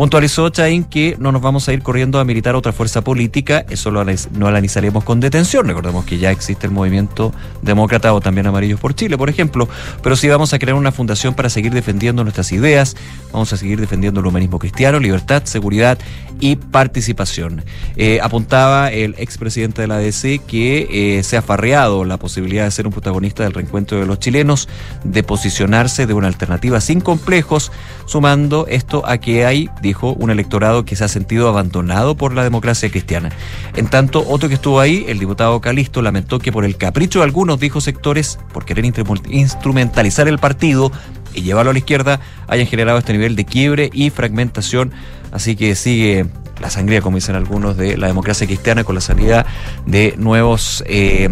Puntualizó 0.00 0.48
Chaín 0.48 0.84
que 0.84 1.14
no 1.18 1.30
nos 1.30 1.42
vamos 1.42 1.68
a 1.68 1.74
ir 1.74 1.82
corriendo 1.82 2.20
a 2.20 2.24
militar 2.24 2.54
otra 2.54 2.72
fuerza 2.72 3.04
política, 3.04 3.66
eso 3.68 3.90
lo, 3.90 4.02
no 4.02 4.46
analizaremos 4.46 5.04
con 5.04 5.20
detención. 5.20 5.66
Recordemos 5.66 6.06
que 6.06 6.16
ya 6.16 6.30
existe 6.30 6.66
el 6.66 6.72
movimiento 6.72 7.34
demócrata 7.60 8.14
o 8.14 8.20
también 8.22 8.46
Amarillos 8.46 8.80
por 8.80 8.94
Chile, 8.94 9.18
por 9.18 9.28
ejemplo, 9.28 9.68
pero 10.02 10.16
sí 10.16 10.26
vamos 10.26 10.54
a 10.54 10.58
crear 10.58 10.74
una 10.74 10.90
fundación 10.90 11.34
para 11.34 11.50
seguir 11.50 11.74
defendiendo 11.74 12.22
nuestras 12.22 12.50
ideas, 12.52 12.96
vamos 13.30 13.52
a 13.52 13.58
seguir 13.58 13.78
defendiendo 13.78 14.20
el 14.20 14.26
humanismo 14.26 14.58
cristiano, 14.58 14.98
libertad, 14.98 15.42
seguridad 15.44 15.98
y 16.40 16.56
participación. 16.56 17.62
Eh, 17.96 18.20
apuntaba 18.22 18.90
el 18.90 19.14
expresidente 19.18 19.82
de 19.82 19.88
la 19.88 19.96
ADC 19.96 20.46
que 20.46 21.18
eh, 21.18 21.22
se 21.22 21.36
ha 21.36 21.42
farreado 21.42 22.06
la 22.06 22.16
posibilidad 22.16 22.64
de 22.64 22.70
ser 22.70 22.86
un 22.86 22.94
protagonista 22.94 23.42
del 23.42 23.52
reencuentro 23.52 24.00
de 24.00 24.06
los 24.06 24.18
chilenos, 24.18 24.66
de 25.04 25.22
posicionarse 25.22 26.06
de 26.06 26.14
una 26.14 26.28
alternativa 26.28 26.80
sin 26.80 27.02
complejos, 27.02 27.70
sumando 28.06 28.66
esto 28.66 29.06
a 29.06 29.18
que 29.18 29.44
hay 29.44 29.68
dijo, 29.90 30.12
un 30.12 30.30
electorado 30.30 30.84
que 30.84 30.94
se 30.94 31.04
ha 31.04 31.08
sentido 31.08 31.48
abandonado 31.48 32.16
por 32.16 32.32
la 32.32 32.44
democracia 32.44 32.90
cristiana. 32.90 33.30
En 33.74 33.88
tanto, 33.88 34.24
otro 34.28 34.48
que 34.48 34.54
estuvo 34.54 34.78
ahí, 34.78 35.04
el 35.08 35.18
diputado 35.18 35.60
Calisto, 35.60 36.00
lamentó 36.00 36.38
que 36.38 36.52
por 36.52 36.64
el 36.64 36.76
capricho 36.76 37.18
de 37.18 37.24
algunos, 37.24 37.58
dijo 37.58 37.80
sectores, 37.80 38.38
por 38.52 38.64
querer 38.64 38.84
instrumentalizar 38.84 40.28
el 40.28 40.38
partido 40.38 40.92
y 41.34 41.42
llevarlo 41.42 41.70
a 41.70 41.72
la 41.72 41.80
izquierda, 41.80 42.20
hayan 42.46 42.66
generado 42.66 42.98
este 42.98 43.12
nivel 43.12 43.34
de 43.34 43.44
quiebre 43.44 43.90
y 43.92 44.10
fragmentación. 44.10 44.92
Así 45.32 45.56
que 45.56 45.74
sigue 45.74 46.26
la 46.60 46.70
sangría, 46.70 47.00
como 47.00 47.16
dicen 47.16 47.34
algunos, 47.34 47.76
de 47.76 47.96
la 47.96 48.06
democracia 48.06 48.46
cristiana 48.46 48.84
con 48.84 48.94
la 48.94 49.00
salida 49.00 49.46
de 49.86 50.14
nuevos 50.18 50.84
eh, 50.86 51.28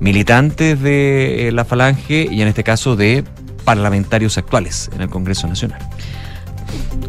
militantes 0.00 0.80
de 0.80 1.48
eh, 1.48 1.52
la 1.52 1.64
falange 1.64 2.26
y 2.30 2.40
en 2.40 2.48
este 2.48 2.64
caso 2.64 2.96
de 2.96 3.24
parlamentarios 3.64 4.38
actuales 4.38 4.90
en 4.94 5.02
el 5.02 5.10
Congreso 5.10 5.46
Nacional. 5.46 5.80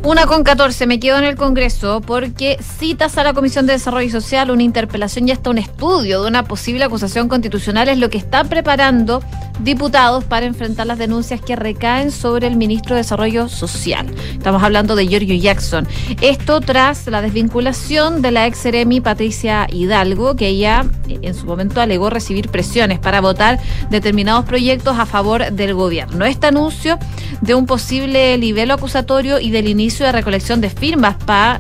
Una 0.04 0.26
con 0.26 0.44
14, 0.44 0.88
me 0.88 1.00
quedo 1.00 1.18
en 1.18 1.26
el 1.26 1.36
Congreso 1.36 2.02
porque 2.02 2.58
citas 2.80 3.18
a 3.18 3.24
la 3.24 3.34
Comisión 3.34 3.66
de 3.66 3.74
Desarrollo 3.74 4.10
Social, 4.10 4.50
una 4.50 4.64
interpelación 4.64 5.28
y 5.28 5.32
hasta 5.32 5.50
un 5.50 5.58
estudio 5.58 6.22
de 6.22 6.30
una 6.30 6.44
posible 6.44 6.86
acusación 6.86 7.28
constitucional 7.28 7.90
es 7.90 7.98
lo 7.98 8.10
que 8.10 8.18
están 8.18 8.48
preparando 8.48 9.22
diputados 9.60 10.24
para 10.24 10.46
enfrentar 10.46 10.88
las 10.88 10.98
denuncias 10.98 11.42
que 11.42 11.56
recaen 11.56 12.12
sobre 12.12 12.48
el 12.48 12.56
ministro 12.56 12.96
de 12.96 13.02
Desarrollo 13.02 13.50
Social. 13.50 14.08
Estamos 14.32 14.64
hablando 14.64 14.96
de 14.96 15.08
Giorgio 15.08 15.36
Jackson. 15.36 15.88
Esto 16.22 16.62
tras 16.62 17.08
la 17.08 17.22
desvinculación 17.22 18.22
de 18.22 18.32
la 18.32 18.48
ex 18.48 18.58
Seremi 18.60 19.02
Patricia 19.02 19.68
Hidalgo, 19.70 20.36
que 20.36 20.48
ella 20.48 20.86
en 21.10 21.34
su 21.34 21.46
momento 21.46 21.82
alegó 21.82 22.10
recibir 22.10 22.50
presiones 22.50 23.00
para 23.00 23.22
votar 23.22 23.60
determinados 23.90 24.46
proyectos 24.46 24.98
a 24.98 25.06
favor 25.06 25.52
del 25.52 25.74
gobierno. 25.74 26.26
Este 26.26 26.48
anuncio 26.48 26.98
de 27.42 27.56
un 27.56 27.66
posible 27.66 28.38
libelo 28.38 28.74
acusatorio 28.74 29.40
y 29.40 29.49
del 29.50 29.68
inicio 29.68 30.06
de 30.06 30.12
recolección 30.12 30.62
de 30.62 30.70
firmas 30.70 31.16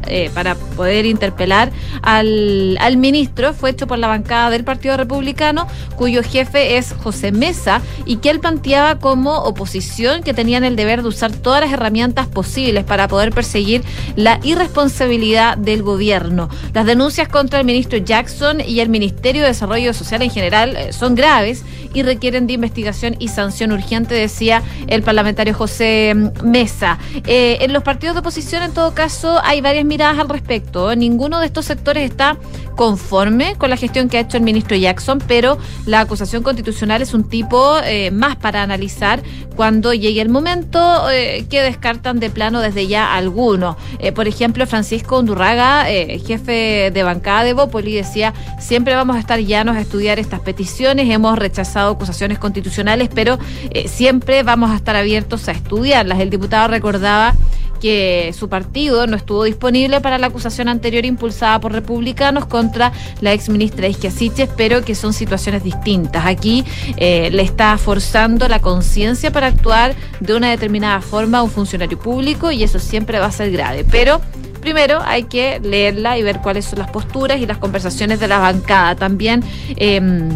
eh, 0.08 0.30
para 0.34 0.56
poder 0.56 1.06
interpelar 1.06 1.72
al, 2.02 2.78
al 2.80 2.98
ministro 2.98 3.54
fue 3.54 3.72
hecho 3.72 3.88
por 3.88 4.00
la 4.00 4.08
bancada 4.08 4.50
del 4.50 4.64
Partido 4.64 4.98
Republicano, 4.98 5.68
cuyo 5.96 6.24
jefe 6.24 6.78
es 6.78 6.94
José 6.94 7.32
Mesa, 7.32 7.82
y 8.06 8.18
que 8.18 8.30
él 8.30 8.40
planteaba 8.40 9.00
como 9.00 9.38
oposición 9.40 10.24
que 10.24 10.34
tenían 10.34 10.64
el 10.64 10.76
deber 10.76 11.02
de 11.02 11.10
usar 11.10 11.32
todas 11.32 11.62
las 11.62 11.72
herramientas 11.72 12.28
posibles 12.28 12.84
para 12.84 13.08
poder 13.08 13.32
perseguir 13.32 13.84
la 14.16 14.40
irresponsabilidad 14.44 15.58
del 15.58 15.84
gobierno. 15.84 16.50
Las 16.74 16.86
denuncias 16.86 17.28
contra 17.28 17.60
el 17.60 17.66
ministro 17.66 17.98
Jackson 17.98 18.62
y 18.62 18.80
el 18.80 18.90
Ministerio 18.90 19.42
de 19.42 19.50
Desarrollo 19.50 19.94
Social 19.94 20.22
en 20.22 20.30
general 20.30 20.76
eh, 20.76 20.94
son 20.94 21.16
graves 21.16 21.64
y 21.94 22.04
requieren 22.04 22.48
de 22.48 22.54
investigación 22.54 23.16
y 23.20 23.30
sanción 23.30 23.72
urgente, 23.72 24.14
decía 24.14 24.62
el 24.88 25.02
parlamentario 25.04 25.54
José 25.54 26.14
mm, 26.16 26.48
Mesa. 26.48 27.00
Eh, 27.26 27.58
en 27.62 27.74
los 27.74 27.79
partidos 27.84 28.16
de 28.16 28.20
oposición, 28.20 28.64
en 28.64 28.74
todo 28.74 28.94
caso, 28.94 29.40
hay 29.44 29.62
varias 29.62 29.86
miradas 29.86 30.20
al 30.20 30.30
respecto. 30.30 30.96
Ninguno 30.96 31.40
de 31.40 31.46
estos 31.48 31.66
sectores 31.66 32.10
está 32.10 32.38
conforme 32.76 33.56
con 33.58 33.70
la 33.70 33.78
gestión 33.78 34.08
que 34.08 34.18
ha 34.18 34.22
hecho 34.22 34.38
el 34.38 34.44
ministro 34.44 34.78
Jackson, 34.78 35.20
pero 35.28 35.58
la 35.86 36.00
acusación 36.00 36.44
constitucional 36.44 37.02
es 37.02 37.14
un 37.14 37.24
tipo 37.26 37.78
eh, 37.84 38.10
más 38.12 38.38
para 38.38 38.64
analizar 38.64 39.22
cuando 39.56 39.94
llegue 39.94 40.22
el 40.22 40.30
momento 40.30 41.10
eh, 41.10 41.46
que 41.50 41.62
descartan 41.62 42.20
de 42.20 42.30
plano 42.30 42.62
desde 42.62 42.88
ya 42.88 43.16
algunos. 43.16 43.76
por 44.16 44.28
ejemplo, 44.28 44.66
Francisco 44.66 45.20
Undurraga, 45.20 45.86
jefe 45.86 46.92
de 46.94 47.04
bancada 47.04 47.44
de 47.44 47.54
Bópoli, 47.54 47.94
decía, 47.94 48.34
siempre 48.60 48.96
vamos 48.96 49.18
a 49.18 49.20
estar 49.20 49.40
llanos 49.40 49.76
a 49.76 49.82
estudiar 49.82 50.20
estas 50.20 50.40
peticiones, 50.40 51.10
hemos 51.10 51.38
rechazado 51.38 51.92
acusaciones 51.92 52.40
constitucionales, 52.40 53.10
pero 53.14 53.38
eh, 53.72 53.88
siempre 53.88 54.44
vamos 54.44 54.72
a 54.72 54.76
estar 54.76 54.96
abiertos 54.96 55.48
a 55.48 55.52
estudiarlas. 55.52 56.20
El 56.20 56.30
diputado 56.30 56.68
recordaba 56.68 57.36
que 57.80 58.34
su 58.38 58.50
partido 58.50 59.08
no 59.08 59.16
estuvo 59.16 59.44
disponible 59.44 60.02
para 60.02 60.18
la 60.18 60.28
acusación 60.28 60.68
anterior 60.68 61.06
impulsada 61.06 61.60
por 61.60 61.72
republicanos 61.72 62.46
contra 62.46 62.92
la 63.22 63.34
ex 63.34 63.50
ministra 63.50 63.88
Isquiasiches, 63.88 64.50
pero 64.56 64.84
que 64.84 64.96
son 64.96 65.14
situaciones 65.14 65.64
distintas. 65.64 66.26
Aquí 66.26 66.66
eh, 66.98 67.30
le 67.32 67.44
está 67.44 67.78
forzando 67.78 68.48
la 68.48 68.60
conciencia 68.60 69.32
para 69.32 69.48
actuar 69.48 69.96
de 70.20 70.36
una 70.36 70.50
determinada 70.50 71.02
forma 71.02 71.40
a 71.40 71.44
un 71.44 71.50
funcionario 71.52 71.98
público 71.98 72.52
y 72.52 72.64
eso 72.64 72.80
siempre 72.80 73.20
va 73.20 73.28
a 73.28 73.32
ser 73.32 73.52
grave. 73.52 73.86
Pero 73.90 74.22
primero 74.62 75.00
hay 75.04 75.24
que 75.24 75.60
leerla 75.62 76.18
y 76.18 76.24
ver 76.24 76.40
cuáles 76.42 76.66
son 76.66 76.80
las 76.80 76.90
posturas 76.90 77.40
y 77.40 77.46
las 77.46 77.58
conversaciones 77.58 78.20
de 78.20 78.28
la 78.28 78.40
bancada. 78.40 78.96
También. 78.96 79.44
Eh, 79.76 80.30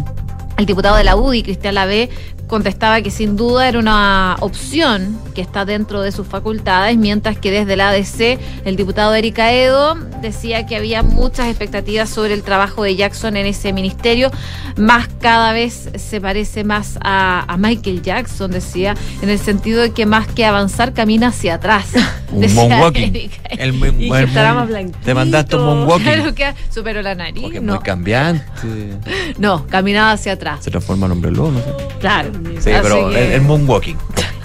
el 0.56 0.66
diputado 0.66 0.96
de 0.96 1.04
la 1.04 1.16
UDI, 1.16 1.42
Cristian 1.42 1.74
Lavé, 1.74 2.10
contestaba 2.46 3.00
que 3.00 3.10
sin 3.10 3.36
duda 3.36 3.68
era 3.68 3.78
una 3.78 4.36
opción 4.40 5.18
que 5.34 5.40
está 5.40 5.64
dentro 5.64 6.02
de 6.02 6.12
sus 6.12 6.26
facultades, 6.26 6.96
mientras 6.96 7.38
que 7.38 7.50
desde 7.50 7.76
la 7.76 7.90
ADC 7.90 8.38
el 8.64 8.76
diputado 8.76 9.14
Erika 9.14 9.52
Edo 9.52 9.96
decía 10.20 10.66
que 10.66 10.76
había 10.76 11.02
muchas 11.02 11.48
expectativas 11.48 12.08
sobre 12.08 12.34
el 12.34 12.42
trabajo 12.42 12.84
de 12.84 12.96
Jackson 12.96 13.36
en 13.36 13.46
ese 13.46 13.72
ministerio, 13.72 14.30
más 14.76 15.08
cada 15.20 15.52
vez 15.52 15.90
se 15.96 16.20
parece 16.20 16.64
más 16.64 16.98
a, 17.02 17.56
Michael 17.58 18.02
Jackson, 18.02 18.50
decía, 18.50 18.94
en 19.22 19.30
el 19.30 19.38
sentido 19.38 19.82
de 19.82 19.92
que 19.92 20.06
más 20.06 20.26
que 20.26 20.44
avanzar 20.44 20.92
camina 20.92 21.28
hacia 21.28 21.54
atrás. 21.54 21.86
Un 22.32 22.52
moonwalking. 22.52 23.30
El, 23.50 23.74
y 24.00 24.10
que 24.10 24.22
estará 24.22 24.54
más 24.54 24.68
Te 25.04 25.14
mandaste 25.14 25.54
un 25.54 25.66
moonwalking. 25.66 26.04
Claro 26.04 26.34
que 26.34 26.52
superó 26.68 27.00
la 27.00 27.14
nariz. 27.14 27.42
Porque 27.42 27.60
no. 27.60 27.74
muy 27.74 27.82
cambiante. 27.82 28.44
No, 29.38 29.66
caminaba 29.66 30.12
hacia 30.12 30.32
atrás. 30.32 30.64
Se 30.64 30.70
transforma 30.70 31.06
en 31.06 31.12
hombre 31.12 31.30
lobo, 31.30 31.52
¿no? 31.52 31.60
Claro. 32.00 32.30
Sí, 32.60 32.70
pero 32.82 33.10
el, 33.10 33.42
moonwalking. 33.42 33.96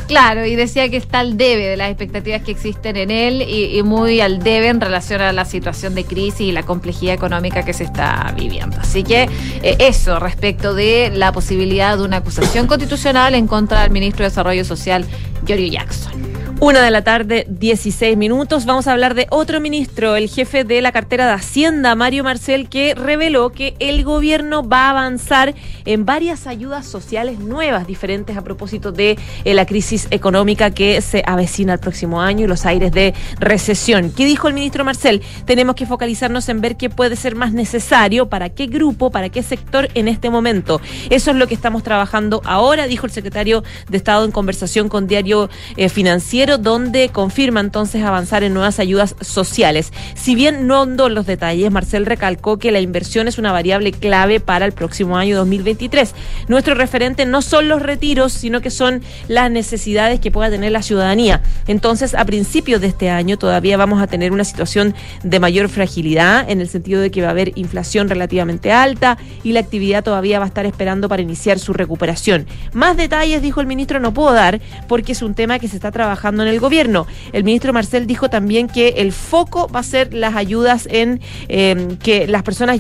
Claro, 0.07 0.44
y 0.44 0.56
decía 0.56 0.90
que 0.90 0.98
está 0.98 1.20
al 1.20 1.38
debe 1.38 1.68
de 1.68 1.78
las 1.78 1.90
expectativas 1.90 2.41
que 2.41 2.49
existen 2.49 2.98
en 2.98 3.11
él 3.11 3.44
y, 3.44 3.84
muy 3.84 4.22
al 4.22 4.40
debe 4.40 4.68
en 4.70 4.82
relación 4.82 5.22
a 5.22 5.32
la 5.34 5.45
situación 5.45 5.94
de 5.94 6.03
crisis 6.03 6.41
y 6.41 6.52
la 6.52 6.64
complejidad 6.64 7.14
económica 7.14 7.64
que 7.64 7.74
se 7.74 7.84
está 7.84 8.34
viviendo. 8.36 8.78
Así 8.80 9.03
que 9.03 9.30
eh, 9.61 9.76
eso 9.78 10.20
respecto 10.20 10.74
de 10.74 11.11
la 11.14 11.32
posibilidad 11.32 11.95
de 11.95 12.06
una 12.06 12.18
acusación 12.18 12.66
constitucional 12.66 13.36
en 13.36 13.45
contra 13.45 13.84
del 13.84 13.91
ministro 13.91 14.24
de 14.24 14.30
Desarrollo 14.30 14.66
Social, 14.66 15.06
Giorgio 15.45 15.68
Jackson. 15.68 16.14
Una 16.61 16.84
de 16.84 16.91
la 16.91 17.06
tarde, 17.06 17.45
16 17.48 18.18
minutos. 18.18 18.65
Vamos 18.65 18.86
a 18.88 18.91
hablar 18.91 19.15
de 19.15 19.27
otro 19.30 19.61
ministro, 19.61 20.18
el 20.18 20.27
jefe 20.27 20.65
de 20.65 20.81
la 20.81 20.91
cartera 20.91 21.26
de 21.26 21.31
Hacienda, 21.31 21.95
Mario 21.95 22.26
Marcel, 22.26 22.68
que 22.68 22.95
reveló 22.95 23.53
que 23.53 23.76
el 23.80 24.03
gobierno 24.03 24.68
va 24.68 24.88
a 24.88 24.90
avanzar 24.90 25.56
en 25.86 26.03
varias 26.03 26.48
ayudas 26.48 26.86
sociales 26.86 27.40
nuevas, 27.40 27.88
diferentes 27.88 28.36
a 28.36 28.41
propósito 28.41 28.91
de 28.91 29.18
eh, 29.45 29.53
la 29.53 29.65
crisis 29.65 30.10
económica 30.11 30.72
que 30.72 30.99
se 30.99 31.23
avecina 31.26 31.76
el 31.76 31.80
próximo 31.80 32.22
año 32.22 32.44
y 32.44 32.48
los 32.49 32.65
aires 32.65 32.91
de 32.91 33.14
recesión. 33.40 34.11
¿Qué 34.11 34.26
dijo 34.26 34.49
el 34.49 34.53
ministro 34.53 34.84
Marcel? 34.84 35.22
Tenemos 35.45 35.76
que 35.77 35.86
focalizarnos 35.86 36.49
en 36.49 36.60
ver 36.60 36.76
qué 36.76 36.90
puede 36.90 37.15
ser 37.15 37.36
más 37.36 37.53
necesario, 37.53 38.27
para 38.27 38.49
qué 38.49 38.65
grupo, 38.68 39.11
para 39.11 39.30
qué 39.30 39.44
sector 39.44 39.88
en 39.94 40.10
este 40.10 40.30
momento. 40.30 40.81
Eso 41.10 41.31
es 41.31 41.38
lo 41.38 41.48
que 41.48 41.53
estamos 41.53 41.84
trabajando 41.84 42.41
ahora, 42.44 42.86
dijo 42.86 43.06
el 43.06 43.14
secretario 43.14 43.64
de 43.88 43.95
Estado 43.95 44.26
en 44.26 44.31
conversación 44.31 44.90
con 44.90 45.07
Diario 45.07 45.49
eh, 45.77 45.88
Financiero 45.88 46.48
donde 46.57 47.09
confirma 47.09 47.59
entonces 47.59 48.03
avanzar 48.03 48.43
en 48.43 48.53
nuevas 48.53 48.80
ayudas 48.80 49.15
sociales. 49.21 49.93
Si 50.15 50.35
bien 50.35 50.67
no 50.67 50.81
andó 50.81 51.09
los 51.09 51.26
detalles, 51.26 51.71
Marcel 51.71 52.05
recalcó 52.05 52.57
que 52.57 52.71
la 52.71 52.80
inversión 52.80 53.27
es 53.27 53.38
una 53.38 53.51
variable 53.51 53.91
clave 53.91 54.39
para 54.39 54.65
el 54.65 54.71
próximo 54.71 55.17
año 55.17 55.38
2023. 55.38 56.13
Nuestro 56.47 56.76
referente 56.76 57.26
no 57.26 57.41
son 57.41 57.67
los 57.67 57.81
retiros, 57.81 58.34
sino 58.34 58.61
que 58.61 58.71
son 58.71 59.01
las 59.27 59.51
necesidades 59.51 60.19
que 60.19 60.31
pueda 60.31 60.49
tener 60.49 60.71
la 60.71 60.81
ciudadanía. 60.81 61.41
Entonces, 61.67 62.15
a 62.15 62.26
principios 62.26 62.81
de 62.81 62.88
este 62.88 63.09
año 63.09 63.38
todavía 63.38 63.77
vamos 63.77 64.01
a 64.01 64.07
tener 64.07 64.31
una 64.31 64.43
situación 64.43 64.95
de 65.23 65.39
mayor 65.39 65.69
fragilidad 65.69 66.49
en 66.49 66.61
el 66.61 66.69
sentido 66.69 67.01
de 67.01 67.11
que 67.11 67.21
va 67.21 67.27
a 67.27 67.31
haber 67.31 67.51
inflación 67.55 68.09
relativamente 68.09 68.71
alta 68.71 69.17
y 69.43 69.53
la 69.53 69.59
actividad 69.59 70.03
todavía 70.03 70.39
va 70.39 70.45
a 70.45 70.47
estar 70.47 70.65
esperando 70.65 71.09
para 71.09 71.21
iniciar 71.21 71.59
su 71.59 71.73
recuperación. 71.73 72.47
Más 72.73 72.97
detalles, 72.97 73.41
dijo 73.41 73.61
el 73.61 73.67
ministro, 73.67 73.99
no 73.99 74.13
puedo 74.13 74.34
dar 74.34 74.61
porque 74.88 75.11
es 75.11 75.21
un 75.21 75.34
tema 75.34 75.59
que 75.59 75.67
se 75.67 75.76
está 75.76 75.91
trabajando 75.91 76.39
en 76.44 76.49
el 76.49 76.60
gobierno. 76.60 77.07
El 77.34 77.44
ministro 77.44 77.74
Marcel 77.74 78.07
dijo 78.07 78.30
también 78.30 78.68
que 78.68 78.90
el 78.98 79.11
foco 79.11 79.68
va 79.68 79.80
a 79.80 79.84
ser 79.84 80.14
las 80.14 80.36
ayudas 80.36 80.88
en 80.91 81.22
eh, 81.48 81.98
que 82.02 82.28
las 82.28 82.44
personas, 82.44 82.80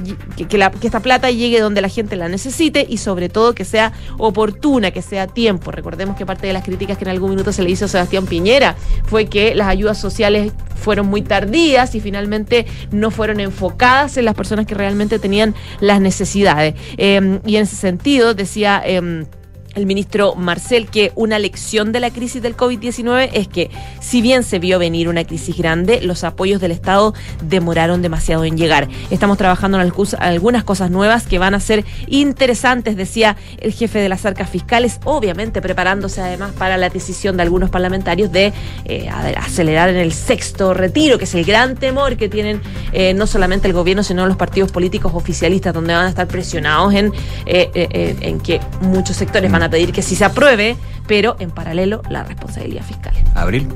que, 0.49 0.57
la, 0.57 0.71
que 0.71 0.87
esta 0.87 0.99
plata 1.01 1.31
llegue 1.31 1.59
donde 1.59 1.81
la 1.81 1.89
gente 1.89 2.15
la 2.15 2.29
necesite 2.29 2.85
y 2.87 2.97
sobre 2.97 3.29
todo 3.29 3.53
que 3.53 3.65
sea 3.65 3.93
oportuna, 4.17 4.91
que 4.91 5.01
sea 5.01 5.23
a 5.23 5.27
tiempo. 5.27 5.71
Recordemos 5.71 6.15
que 6.17 6.25
parte 6.25 6.47
de 6.47 6.53
las 6.53 6.63
críticas 6.63 6.97
que 6.97 7.03
en 7.03 7.11
algún 7.11 7.31
minuto 7.31 7.51
se 7.51 7.63
le 7.63 7.69
hizo 7.69 7.85
a 7.85 7.87
Sebastián 7.87 8.25
Piñera 8.25 8.75
fue 9.05 9.25
que 9.27 9.55
las 9.55 9.67
ayudas 9.67 9.99
sociales 9.99 10.51
fueron 10.75 11.07
muy 11.07 11.21
tardías 11.21 11.93
y 11.95 11.99
finalmente 11.99 12.65
no 12.91 13.11
fueron 13.11 13.39
enfocadas 13.39 14.17
en 14.17 14.25
las 14.25 14.35
personas 14.35 14.65
que 14.65 14.75
realmente 14.75 15.19
tenían 15.19 15.55
las 15.79 16.01
necesidades. 16.01 16.75
Eh, 16.97 17.39
y 17.45 17.55
en 17.55 17.63
ese 17.63 17.75
sentido 17.75 18.33
decía... 18.33 18.81
Eh, 18.85 19.25
el 19.75 19.85
ministro 19.85 20.35
Marcel 20.35 20.87
que 20.87 21.11
una 21.15 21.39
lección 21.39 21.91
de 21.91 21.99
la 21.99 22.11
crisis 22.11 22.41
del 22.41 22.57
COVID-19 22.57 23.29
es 23.33 23.47
que 23.47 23.69
si 23.99 24.21
bien 24.21 24.43
se 24.43 24.59
vio 24.59 24.79
venir 24.79 25.07
una 25.09 25.23
crisis 25.23 25.57
grande, 25.57 26.01
los 26.01 26.23
apoyos 26.23 26.59
del 26.59 26.71
Estado 26.71 27.13
demoraron 27.43 28.01
demasiado 28.01 28.45
en 28.45 28.57
llegar. 28.57 28.87
Estamos 29.09 29.37
trabajando 29.37 29.79
en 29.79 29.91
algunas 30.19 30.63
cosas 30.63 30.91
nuevas 30.91 31.27
que 31.27 31.39
van 31.39 31.53
a 31.53 31.59
ser 31.59 31.85
interesantes, 32.07 32.95
decía 32.95 33.37
el 33.59 33.73
jefe 33.73 33.99
de 33.99 34.09
las 34.09 34.25
arcas 34.25 34.49
fiscales, 34.49 34.99
obviamente 35.05 35.61
preparándose 35.61 36.21
además 36.21 36.53
para 36.57 36.77
la 36.77 36.89
decisión 36.89 37.37
de 37.37 37.43
algunos 37.43 37.69
parlamentarios 37.69 38.31
de 38.31 38.53
eh, 38.85 39.09
acelerar 39.37 39.89
en 39.89 39.97
el 39.97 40.13
sexto 40.13 40.73
retiro, 40.73 41.17
que 41.17 41.25
es 41.25 41.35
el 41.35 41.45
gran 41.45 41.75
temor 41.75 42.17
que 42.17 42.29
tienen 42.29 42.61
eh, 42.91 43.13
no 43.13 43.27
solamente 43.27 43.67
el 43.67 43.73
gobierno, 43.73 44.03
sino 44.03 44.25
los 44.25 44.37
partidos 44.37 44.71
políticos 44.71 45.11
oficialistas, 45.15 45.73
donde 45.73 45.93
van 45.93 46.05
a 46.05 46.09
estar 46.09 46.27
presionados 46.27 46.93
en, 46.93 47.13
eh, 47.45 48.15
en 48.21 48.39
que 48.39 48.59
muchos 48.81 49.15
sectores 49.15 49.51
van 49.51 49.58
a 49.63 49.69
pedir 49.69 49.91
que 49.91 50.01
sí 50.01 50.15
se 50.15 50.25
apruebe, 50.25 50.75
pero 51.07 51.35
en 51.39 51.51
paralelo 51.51 52.01
la 52.09 52.23
responsabilidad 52.23 52.83
fiscal. 52.83 53.13
¿Abril? 53.35 53.67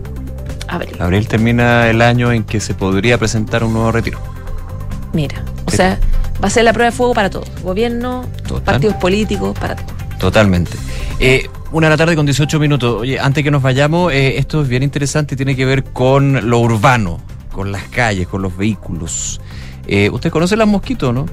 Abril. 0.68 0.95
Abril 0.99 1.27
termina 1.27 1.89
el 1.89 2.01
año 2.01 2.31
en 2.31 2.43
que 2.43 2.60
se 2.60 2.73
podría 2.73 3.18
presentar 3.18 3.64
un 3.64 3.73
nuevo 3.73 3.91
retiro. 3.91 4.19
Mira, 5.14 5.43
o 5.65 5.72
sea, 5.72 5.99
va 6.43 6.47
a 6.47 6.51
ser 6.51 6.64
la 6.65 6.73
prueba 6.73 6.89
de 6.89 6.95
fuego 6.95 7.14
para 7.14 7.30
todos. 7.30 7.49
Gobierno, 7.61 8.26
Total. 8.47 8.64
partidos 8.64 8.95
políticos, 8.95 9.57
para 9.60 9.76
todos. 9.76 9.91
Totalmente. 10.18 10.72
Eh, 11.19 11.47
una 11.72 11.88
de 11.88 11.91
la 11.91 11.97
tarde 11.97 12.15
con 12.15 12.26
18 12.26 12.60
minutos. 12.60 13.01
Oye, 13.01 13.19
antes 13.19 13.43
que 13.43 13.51
nos 13.51 13.61
vayamos, 13.61 14.11
eh, 14.14 14.38
esto 14.38 14.61
es 14.61 14.68
bien 14.68 14.84
interesante 14.84 15.35
y 15.35 15.38
tiene 15.38 15.55
que 15.55 15.65
ver 15.65 15.84
con 15.84 16.49
lo 16.49 16.60
urbano, 16.60 17.19
con 17.51 17.72
las 17.72 17.84
calles, 17.84 18.27
con 18.27 18.41
los 18.41 18.55
vehículos. 18.55 19.41
Eh, 19.88 20.10
¿Usted 20.11 20.31
conoce 20.31 20.55
las 20.55 20.68
mosquitos, 20.68 21.14
no? 21.14 21.26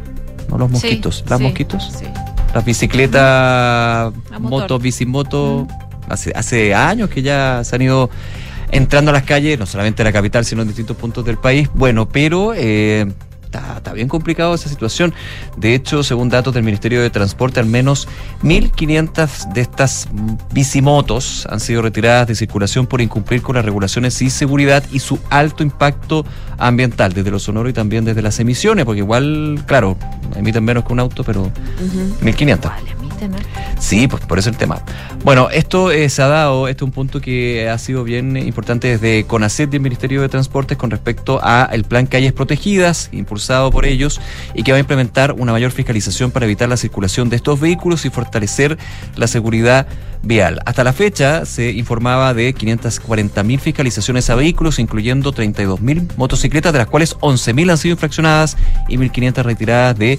No 0.49 0.59
los 0.59 0.71
mosquitos. 0.71 1.19
Sí, 1.19 1.25
¿Las 1.29 1.39
sí, 1.39 1.45
mosquitos? 1.45 1.93
Sí. 1.99 2.07
Las 2.55 2.65
bicicletas, 2.65 4.13
motor. 4.33 4.41
moto, 4.41 4.79
bicimoto, 4.79 5.69
hace, 6.09 6.33
hace 6.35 6.75
años 6.75 7.09
que 7.09 7.23
ya 7.23 7.63
se 7.65 7.77
han 7.77 7.83
ido 7.83 8.11
entrando 8.71 9.11
a 9.11 9.15
las 9.15 9.23
calles, 9.23 9.59
no 9.59 9.67
solamente 9.67 10.03
en 10.03 10.07
la 10.07 10.13
capital, 10.13 10.45
sino 10.45 10.63
en 10.63 10.69
distintos 10.69 10.97
puntos 10.97 11.25
del 11.25 11.39
país. 11.39 11.69
Bueno, 11.75 12.09
pero 12.09 12.53
eh, 12.55 13.07
está, 13.51 13.77
está 13.79 13.93
bien 13.93 14.09
complicado 14.09 14.55
esa 14.55 14.69
situación. 14.69 15.13
De 15.57 15.75
hecho, 15.75 16.03
según 16.03 16.29
datos 16.29 16.55
del 16.55 16.63
Ministerio 16.63 17.03
de 17.03 17.11
Transporte, 17.11 17.61
al 17.61 17.67
menos 17.67 18.09
1.500 18.43 19.53
de 19.53 19.61
estas 19.61 20.09
bicimotos 20.53 21.47
han 21.51 21.61
sido 21.61 21.83
retiradas 21.83 22.29
de 22.29 22.35
circulación 22.35 22.87
por 22.87 23.01
incumplir 23.01 23.43
con 23.43 23.57
las 23.57 23.65
regulaciones 23.65 24.21
y 24.23 24.31
seguridad 24.31 24.85
y 24.93 25.01
su 25.01 25.19
alto 25.31 25.63
impacto 25.63 26.25
ambiental, 26.59 27.13
desde 27.13 27.31
lo 27.31 27.39
sonoro 27.39 27.69
y 27.69 27.73
también 27.73 28.05
desde 28.05 28.23
las 28.23 28.39
emisiones, 28.39 28.85
porque 28.85 29.01
igual, 29.01 29.63
claro, 29.67 29.97
emiten 30.37 30.65
menos 30.65 30.85
que 30.85 30.93
un 30.93 31.01
auto, 31.01 31.25
pero 31.25 31.51
1.500. 32.23 33.00
Sí, 33.79 34.09
pues 34.09 34.25
por 34.25 34.39
eso 34.39 34.51
el 34.51 34.57
tema. 34.57 34.83
Bueno, 35.25 35.49
esto 35.51 35.91
eh, 35.91 36.09
se 36.09 36.23
ha 36.23 36.29
dado, 36.29 36.69
este 36.69 36.85
es 36.85 36.87
un 36.87 36.93
punto 36.93 37.21
que 37.21 37.69
ha 37.69 37.79
sido 37.79 38.05
bien 38.05 38.37
importante 38.37 38.89
desde 38.89 39.25
CONACET 39.25 39.73
y 39.73 39.77
el 39.77 39.83
Ministerio 39.83 40.23
de 40.23 40.29
Transportes 40.29 40.79
con 40.79 40.91
respecto 40.91 41.41
a 41.43 41.69
el 41.73 41.85
plan 41.85 42.07
Calles 42.07 42.33
Protegidas, 42.33 43.09
impulsado 43.13 43.71
por 43.71 43.87
ellos, 43.87 44.21
y 44.55 44.63
que 44.63 44.73
va 44.73 44.77
a 44.77 44.81
implementar 44.81 45.33
una 45.33 45.53
mayor 45.53 45.73
fiscalización 45.73 46.31
para 46.31 46.47
evitar 46.47 46.69
la 46.69 46.77
circulación 46.77 47.29
de 47.29 47.37
estos 47.37 47.61
vehículos 47.61 48.05
y 48.05 48.11
fortalecer 48.11 48.79
la 49.17 49.27
seguridad 49.27 49.87
vial. 50.23 50.61
Hasta 50.67 50.85
la 50.85 50.93
fecha 50.93 51.45
se 51.47 51.71
informaba 51.73 52.35
de 52.35 52.53
540 52.53 53.43
mil 53.43 53.61
fiscalizaciones 53.61 54.29
a 54.31 54.35
vehículos, 54.35 54.79
incluyendo 54.79 55.33
32 55.33 55.81
mil 55.81 56.09
motocicletas, 56.17 56.73
de 56.73 56.79
las 56.79 56.89
cuales 56.89 57.17
11 57.21 57.55
mil 57.55 57.71
han 57.71 57.79
sido 57.79 57.93
infraccionadas 57.93 58.57
y 58.89 58.97
1.500 58.97 59.43
retiradas 59.43 59.99
de 59.99 60.19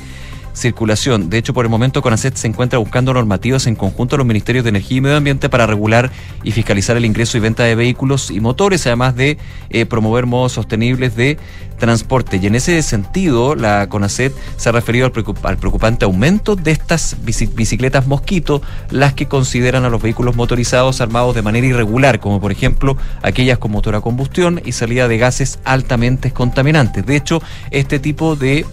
circulación. 0.54 1.30
De 1.30 1.38
hecho, 1.38 1.54
por 1.54 1.66
el 1.66 1.70
momento 1.70 2.02
CONACET 2.02 2.36
se 2.36 2.48
encuentra 2.48 2.80
buscando 2.80 3.14
normativas 3.14 3.68
en 3.68 3.76
conjunto 3.76 4.16
a 4.16 4.18
los 4.18 4.28
ministerios 4.28 4.64
de 4.64 4.70
Energía 4.70 4.98
y 4.98 5.02
Medio 5.02 5.18
Ambiente 5.18 5.50
para 5.50 5.68
regular 5.68 6.12
y 6.44 6.52
fiscalizar 6.52 6.98
el 6.98 7.06
ingreso 7.06 7.38
y 7.38 7.42
venta 7.42 7.64
de 7.64 7.76
vehículos 7.76 8.32
y 8.32 8.40
motores, 8.40 8.86
además 8.88 9.16
de 9.16 9.38
eh, 9.70 9.86
promover 9.86 10.26
modos 10.26 10.54
sostenibles 10.54 11.16
de 11.16 11.38
transporte. 11.78 12.40
Y 12.42 12.46
en 12.46 12.56
ese 12.56 12.82
sentido, 12.84 13.56
la 13.56 13.90
CONACET 13.90 14.34
se 14.56 14.70
ha 14.70 14.72
referido 14.72 15.06
al, 15.08 15.14
al 15.44 15.58
preocupante 15.58 16.06
aumento 16.06 16.56
de 16.56 16.72
estas 16.72 17.18
bici 17.24 17.48
bicicletas 17.48 18.08
mosquito, 18.08 18.62
las 18.92 19.14
que 19.14 19.28
consideran 19.28 19.84
a 19.84 19.90
los 19.90 20.02
vehículos 20.02 20.36
motorizados 20.36 21.02
armados 21.02 21.36
de 21.36 21.42
manera 21.42 21.68
irregular, 21.68 22.20
como 22.20 22.40
por 22.40 22.52
ejemplo 22.52 22.98
aquellas 23.24 23.58
con 23.58 23.72
motor 23.72 23.96
a 23.96 24.02
combustión 24.02 24.62
y 24.64 24.74
salida 24.74 25.08
de 25.08 25.18
gases 25.18 25.60
altamente 25.64 26.32
contaminantes. 26.32 27.06
De 27.06 27.16
hecho, 27.16 27.42
este 27.72 28.00
tipo 28.00 28.36
de 28.36 28.66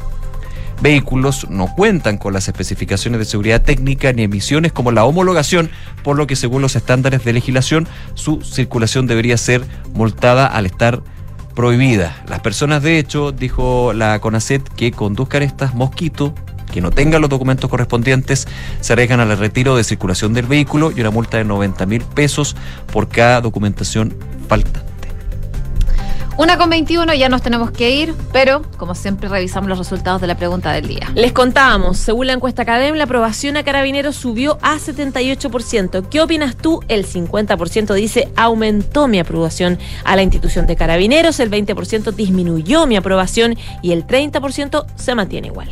vehículos 0.81 1.49
no 1.51 1.75
cuentan 1.75 2.19
con 2.19 2.33
las 2.33 2.49
especificaciones 2.49 3.19
de 3.19 3.25
seguridad 3.25 3.63
técnica 3.63 4.13
ni 4.13 4.23
emisiones 4.23 4.73
como 4.73 4.93
la 4.93 5.05
homologación, 5.05 5.71
por 6.03 6.17
lo 6.17 6.27
que 6.27 6.37
según 6.37 6.63
los 6.63 6.77
estándares 6.77 7.25
de 7.25 7.33
legislación 7.33 7.89
su 8.15 8.43
circulación 8.43 9.07
debería 9.07 9.37
ser 9.37 9.65
multada 9.93 10.47
al 10.47 10.67
estar 10.67 11.03
prohibida. 11.55 12.23
Las 12.29 12.41
personas, 12.41 12.83
de 12.83 12.99
hecho, 12.99 13.33
dijo 13.33 13.93
la 13.93 14.21
CONACET, 14.21 14.63
que 14.69 14.93
conduzcan 14.93 15.43
estas 15.43 15.75
mosquitos 15.75 16.33
que 16.73 16.81
no 16.81 16.91
tengan 16.91 17.21
los 17.23 17.31
documentos 17.31 17.71
correspondientes 17.71 18.47
se 18.81 18.93
arriesgan 18.93 19.21
al 19.21 19.37
retiro 19.39 19.77
de 19.77 19.85
circulación 19.85 20.35
del 20.35 20.47
vehículo 20.47 20.93
y 20.95 21.01
una 21.01 21.11
multa 21.11 21.39
de 21.39 21.45
90 21.45 21.87
mil 21.87 22.03
pesos 22.03 22.57
por 22.93 23.09
cada 23.09 23.41
documentación 23.41 24.15
falta. 24.49 24.88
Una 26.39 26.57
con 26.57 26.71
21, 26.71 27.15
ya 27.15 27.29
nos 27.29 27.43
tenemos 27.43 27.73
que 27.73 27.91
ir, 27.91 28.15
pero 28.33 28.63
como 28.77 28.95
siempre 28.95 29.29
revisamos 29.29 29.69
los 29.69 29.77
resultados 29.77 30.21
de 30.21 30.29
la 30.29 30.37
pregunta 30.37 30.71
del 30.71 30.87
día. 30.87 31.11
Les 31.17 31.33
contábamos, 31.33 31.99
según 31.99 32.29
la 32.29 32.33
encuesta 32.33 32.63
Academ, 32.63 32.95
la 32.95 33.05
aprobación 33.05 33.57
a 33.57 33.65
carabineros 33.65 34.15
subió 34.15 34.57
a 34.63 34.77
78%. 34.77 36.09
¿Qué 36.09 36.21
opinas 36.21 36.57
tú? 36.57 36.81
El 36.87 37.05
50% 37.05 37.93
dice 37.93 38.29
aumentó 38.37 39.09
mi 39.09 39.19
aprobación 39.19 39.81
a 40.05 40.15
la 40.15 40.23
institución 40.23 40.69
de 40.69 40.77
carabineros, 40.77 41.41
el 41.41 41.51
20% 41.51 42.15
disminuyó 42.15 42.87
mi 42.87 42.95
aprobación 42.95 43.57
y 43.83 43.91
el 43.91 44.07
30% 44.07 44.87
se 44.95 45.15
mantiene 45.17 45.49
igual. 45.49 45.71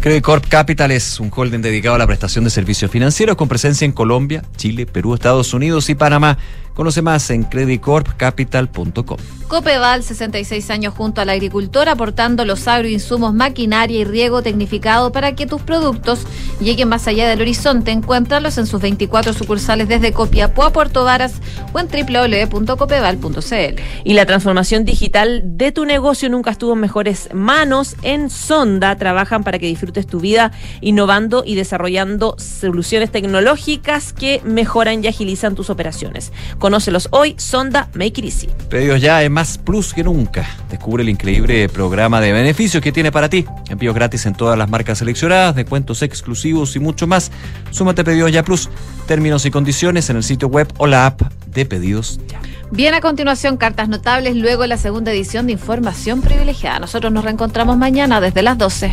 Credit 0.00 0.24
Corp 0.24 0.48
Capital 0.48 0.90
es 0.92 1.20
un 1.20 1.30
holding 1.32 1.60
dedicado 1.60 1.94
a 1.94 1.98
la 1.98 2.06
prestación 2.06 2.42
de 2.44 2.50
servicios 2.50 2.90
financieros 2.90 3.36
con 3.36 3.48
presencia 3.48 3.84
en 3.84 3.92
Colombia, 3.92 4.42
Chile, 4.56 4.86
Perú, 4.86 5.12
Estados 5.12 5.52
Unidos 5.52 5.90
y 5.90 5.94
Panamá. 5.94 6.38
Conoce 6.74 7.02
más 7.02 7.28
en 7.30 7.44
creditcorpcapital.com. 7.44 9.18
Copeval, 9.52 10.02
66 10.02 10.70
años 10.70 10.94
junto 10.94 11.20
al 11.20 11.28
agricultor, 11.28 11.90
aportando 11.90 12.46
los 12.46 12.66
agroinsumos, 12.66 13.34
maquinaria 13.34 13.98
y 13.98 14.04
riego 14.04 14.42
tecnificado 14.42 15.12
para 15.12 15.34
que 15.34 15.46
tus 15.46 15.60
productos 15.60 16.26
lleguen 16.58 16.88
más 16.88 17.06
allá 17.06 17.28
del 17.28 17.42
horizonte. 17.42 17.90
Encuéntralos 17.90 18.56
en 18.56 18.66
sus 18.66 18.80
24 18.80 19.34
sucursales 19.34 19.88
desde 19.88 20.14
Copiapó 20.14 20.64
a 20.64 20.72
Puerto 20.72 21.04
Varas 21.04 21.34
o 21.74 21.80
en 21.80 21.88
www.copeval.cl. 21.88 23.82
Y 24.04 24.14
la 24.14 24.24
transformación 24.24 24.86
digital 24.86 25.42
de 25.44 25.70
tu 25.70 25.84
negocio 25.84 26.30
nunca 26.30 26.52
estuvo 26.52 26.72
en 26.72 26.80
mejores 26.80 27.28
manos. 27.34 27.96
En 28.00 28.30
Sonda 28.30 28.96
trabajan 28.96 29.44
para 29.44 29.58
que 29.58 29.66
disfrutes 29.66 30.06
tu 30.06 30.18
vida 30.18 30.52
innovando 30.80 31.42
y 31.44 31.56
desarrollando 31.56 32.36
soluciones 32.38 33.10
tecnológicas 33.10 34.14
que 34.14 34.40
mejoran 34.44 35.04
y 35.04 35.08
agilizan 35.08 35.54
tus 35.54 35.68
operaciones. 35.68 36.32
Conócelos 36.62 37.08
hoy, 37.10 37.34
Sonda 37.38 37.88
Make 37.92 38.20
It 38.20 38.24
Easy. 38.24 38.48
Pedidos 38.70 39.00
ya 39.00 39.20
es 39.20 39.28
más 39.28 39.58
plus 39.58 39.92
que 39.92 40.04
nunca. 40.04 40.48
Descubre 40.70 41.02
el 41.02 41.08
increíble 41.08 41.68
programa 41.68 42.20
de 42.20 42.30
beneficios 42.30 42.80
que 42.80 42.92
tiene 42.92 43.10
para 43.10 43.28
ti. 43.28 43.44
Envíos 43.68 43.96
gratis 43.96 44.26
en 44.26 44.34
todas 44.34 44.56
las 44.56 44.70
marcas 44.70 44.98
seleccionadas, 44.98 45.56
descuentos 45.56 46.02
exclusivos 46.02 46.76
y 46.76 46.78
mucho 46.78 47.08
más. 47.08 47.32
Súmate 47.72 48.02
a 48.02 48.04
Pedidos 48.04 48.30
Ya 48.30 48.44
Plus. 48.44 48.70
Términos 49.08 49.44
y 49.44 49.50
condiciones 49.50 50.08
en 50.08 50.18
el 50.18 50.22
sitio 50.22 50.46
web 50.46 50.72
o 50.78 50.86
la 50.86 51.06
app 51.06 51.22
de 51.46 51.66
Pedidos 51.66 52.20
Ya. 52.28 52.40
Bien, 52.70 52.94
a 52.94 53.00
continuación, 53.00 53.56
cartas 53.56 53.88
notables, 53.88 54.36
luego 54.36 54.64
la 54.66 54.76
segunda 54.76 55.10
edición 55.10 55.46
de 55.46 55.54
Información 55.54 56.22
Privilegiada. 56.22 56.78
Nosotros 56.78 57.12
nos 57.12 57.24
reencontramos 57.24 57.76
mañana 57.76 58.20
desde 58.20 58.40
las 58.42 58.56
12. 58.56 58.92